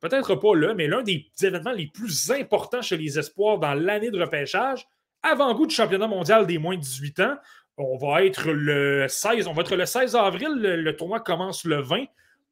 peut-être 0.00 0.34
pas 0.34 0.54
là, 0.54 0.74
mais 0.74 0.86
l'un 0.86 1.02
des 1.02 1.26
événements 1.42 1.72
les 1.72 1.86
plus 1.86 2.30
importants 2.30 2.82
chez 2.82 2.96
les 2.96 3.18
espoirs 3.18 3.58
dans 3.58 3.74
l'année 3.74 4.10
de 4.10 4.20
repêchage, 4.20 4.86
avant-goût 5.22 5.66
du 5.66 5.74
championnat 5.74 6.06
mondial 6.06 6.46
des 6.46 6.58
moins 6.58 6.76
de 6.76 6.80
18 6.80 7.20
ans. 7.20 7.36
On 7.76 7.96
va 7.96 8.24
être 8.24 8.50
le 8.50 9.06
16, 9.08 9.46
on 9.46 9.52
va 9.52 9.62
être 9.62 9.76
le 9.76 9.86
16 9.86 10.16
avril, 10.16 10.50
le, 10.60 10.96
tournoi 10.96 11.20
commence 11.20 11.64
le 11.64 11.80
20. 11.80 12.04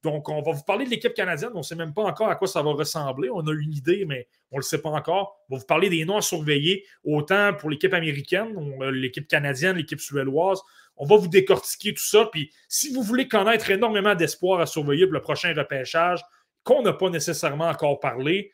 Donc, 0.05 0.29
on 0.29 0.41
va 0.43 0.53
vous 0.53 0.63
parler 0.63 0.85
de 0.85 0.91
l'équipe 0.91 1.13
canadienne. 1.13 1.51
On 1.55 1.59
ne 1.59 1.63
sait 1.63 1.75
même 1.75 1.93
pas 1.93 2.05
encore 2.05 2.29
à 2.29 2.37
quoi 2.37 2.47
ça 2.47 2.63
va 2.63 2.71
ressembler. 2.71 3.29
On 3.31 3.41
a 3.41 3.53
une 3.53 3.73
idée, 3.73 4.05
mais 4.07 4.29
on 4.53 4.57
ne 4.57 4.61
le 4.61 4.65
sait 4.65 4.81
pas 4.81 4.91
encore. 4.91 5.41
On 5.51 5.57
va 5.57 5.61
vous 5.61 5.67
parler 5.67 5.91
des 5.91 6.05
noms 6.05 6.17
à 6.17 6.23
surveiller, 6.23 6.85
autant 7.05 7.53
pour 7.53 7.69
l'équipe 7.69 7.93
américaine, 7.93 8.55
l'équipe 8.93 9.27
canadienne, 9.27 9.77
l'équipe 9.77 10.01
suédoise. 10.01 10.63
On 10.97 11.05
va 11.05 11.17
vous 11.17 11.29
décortiquer 11.29 11.93
tout 11.95 12.05
ça. 12.05 12.29
Puis, 12.33 12.53
si 12.69 12.95
vous 12.95 13.03
voulez 13.03 13.27
connaître 13.27 13.71
énormément 13.71 14.15
d'espoir 14.15 14.61
à 14.61 14.67
surveiller 14.67 15.07
pour 15.07 15.15
le 15.15 15.21
prochain 15.21 15.53
repêchage, 15.53 16.21
qu'on 16.69 16.83
n'a 16.83 16.93
pas 16.93 17.09
nécessairement 17.09 17.69
encore 17.69 17.99
parlé. 17.99 18.53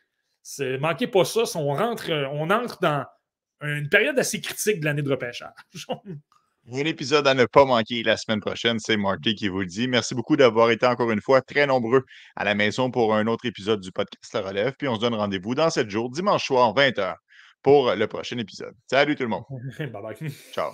Manquez 0.78 1.08
pas 1.08 1.24
ça, 1.24 1.42
on 1.56 1.74
rentre, 1.74 2.12
on 2.32 2.48
entre 2.50 2.78
dans 2.80 3.04
une 3.60 3.88
période 3.88 4.16
assez 4.18 4.40
critique 4.40 4.78
de 4.80 4.84
l'année 4.84 5.02
de 5.02 5.10
repêchage. 5.10 5.52
Un 6.72 6.84
épisode 6.86 7.26
à 7.26 7.34
ne 7.34 7.44
pas 7.44 7.66
manquer 7.66 8.02
la 8.02 8.16
semaine 8.16 8.40
prochaine, 8.40 8.78
c'est 8.78 8.96
Marty 8.96 9.34
qui 9.34 9.48
vous 9.48 9.60
le 9.60 9.66
dit. 9.66 9.86
Merci 9.86 10.14
beaucoup 10.14 10.34
d'avoir 10.34 10.70
été 10.70 10.86
encore 10.86 11.10
une 11.10 11.20
fois 11.20 11.42
très 11.42 11.66
nombreux 11.66 12.04
à 12.36 12.44
la 12.44 12.54
maison 12.54 12.90
pour 12.90 13.14
un 13.14 13.26
autre 13.26 13.44
épisode 13.44 13.80
du 13.80 13.92
podcast 13.92 14.32
La 14.32 14.40
Relève. 14.40 14.72
Puis 14.78 14.88
on 14.88 14.94
se 14.94 15.00
donne 15.00 15.14
rendez-vous 15.14 15.54
dans 15.54 15.68
7 15.68 15.90
jours, 15.90 16.08
dimanche 16.08 16.46
soir, 16.46 16.72
20h, 16.74 17.16
pour 17.62 17.94
le 17.94 18.06
prochain 18.06 18.38
épisode. 18.38 18.74
Salut 18.86 19.14
tout 19.14 19.24
le 19.24 19.28
monde. 19.28 19.44
bye 19.78 19.90
bye. 19.90 20.30
Ciao. 20.54 20.72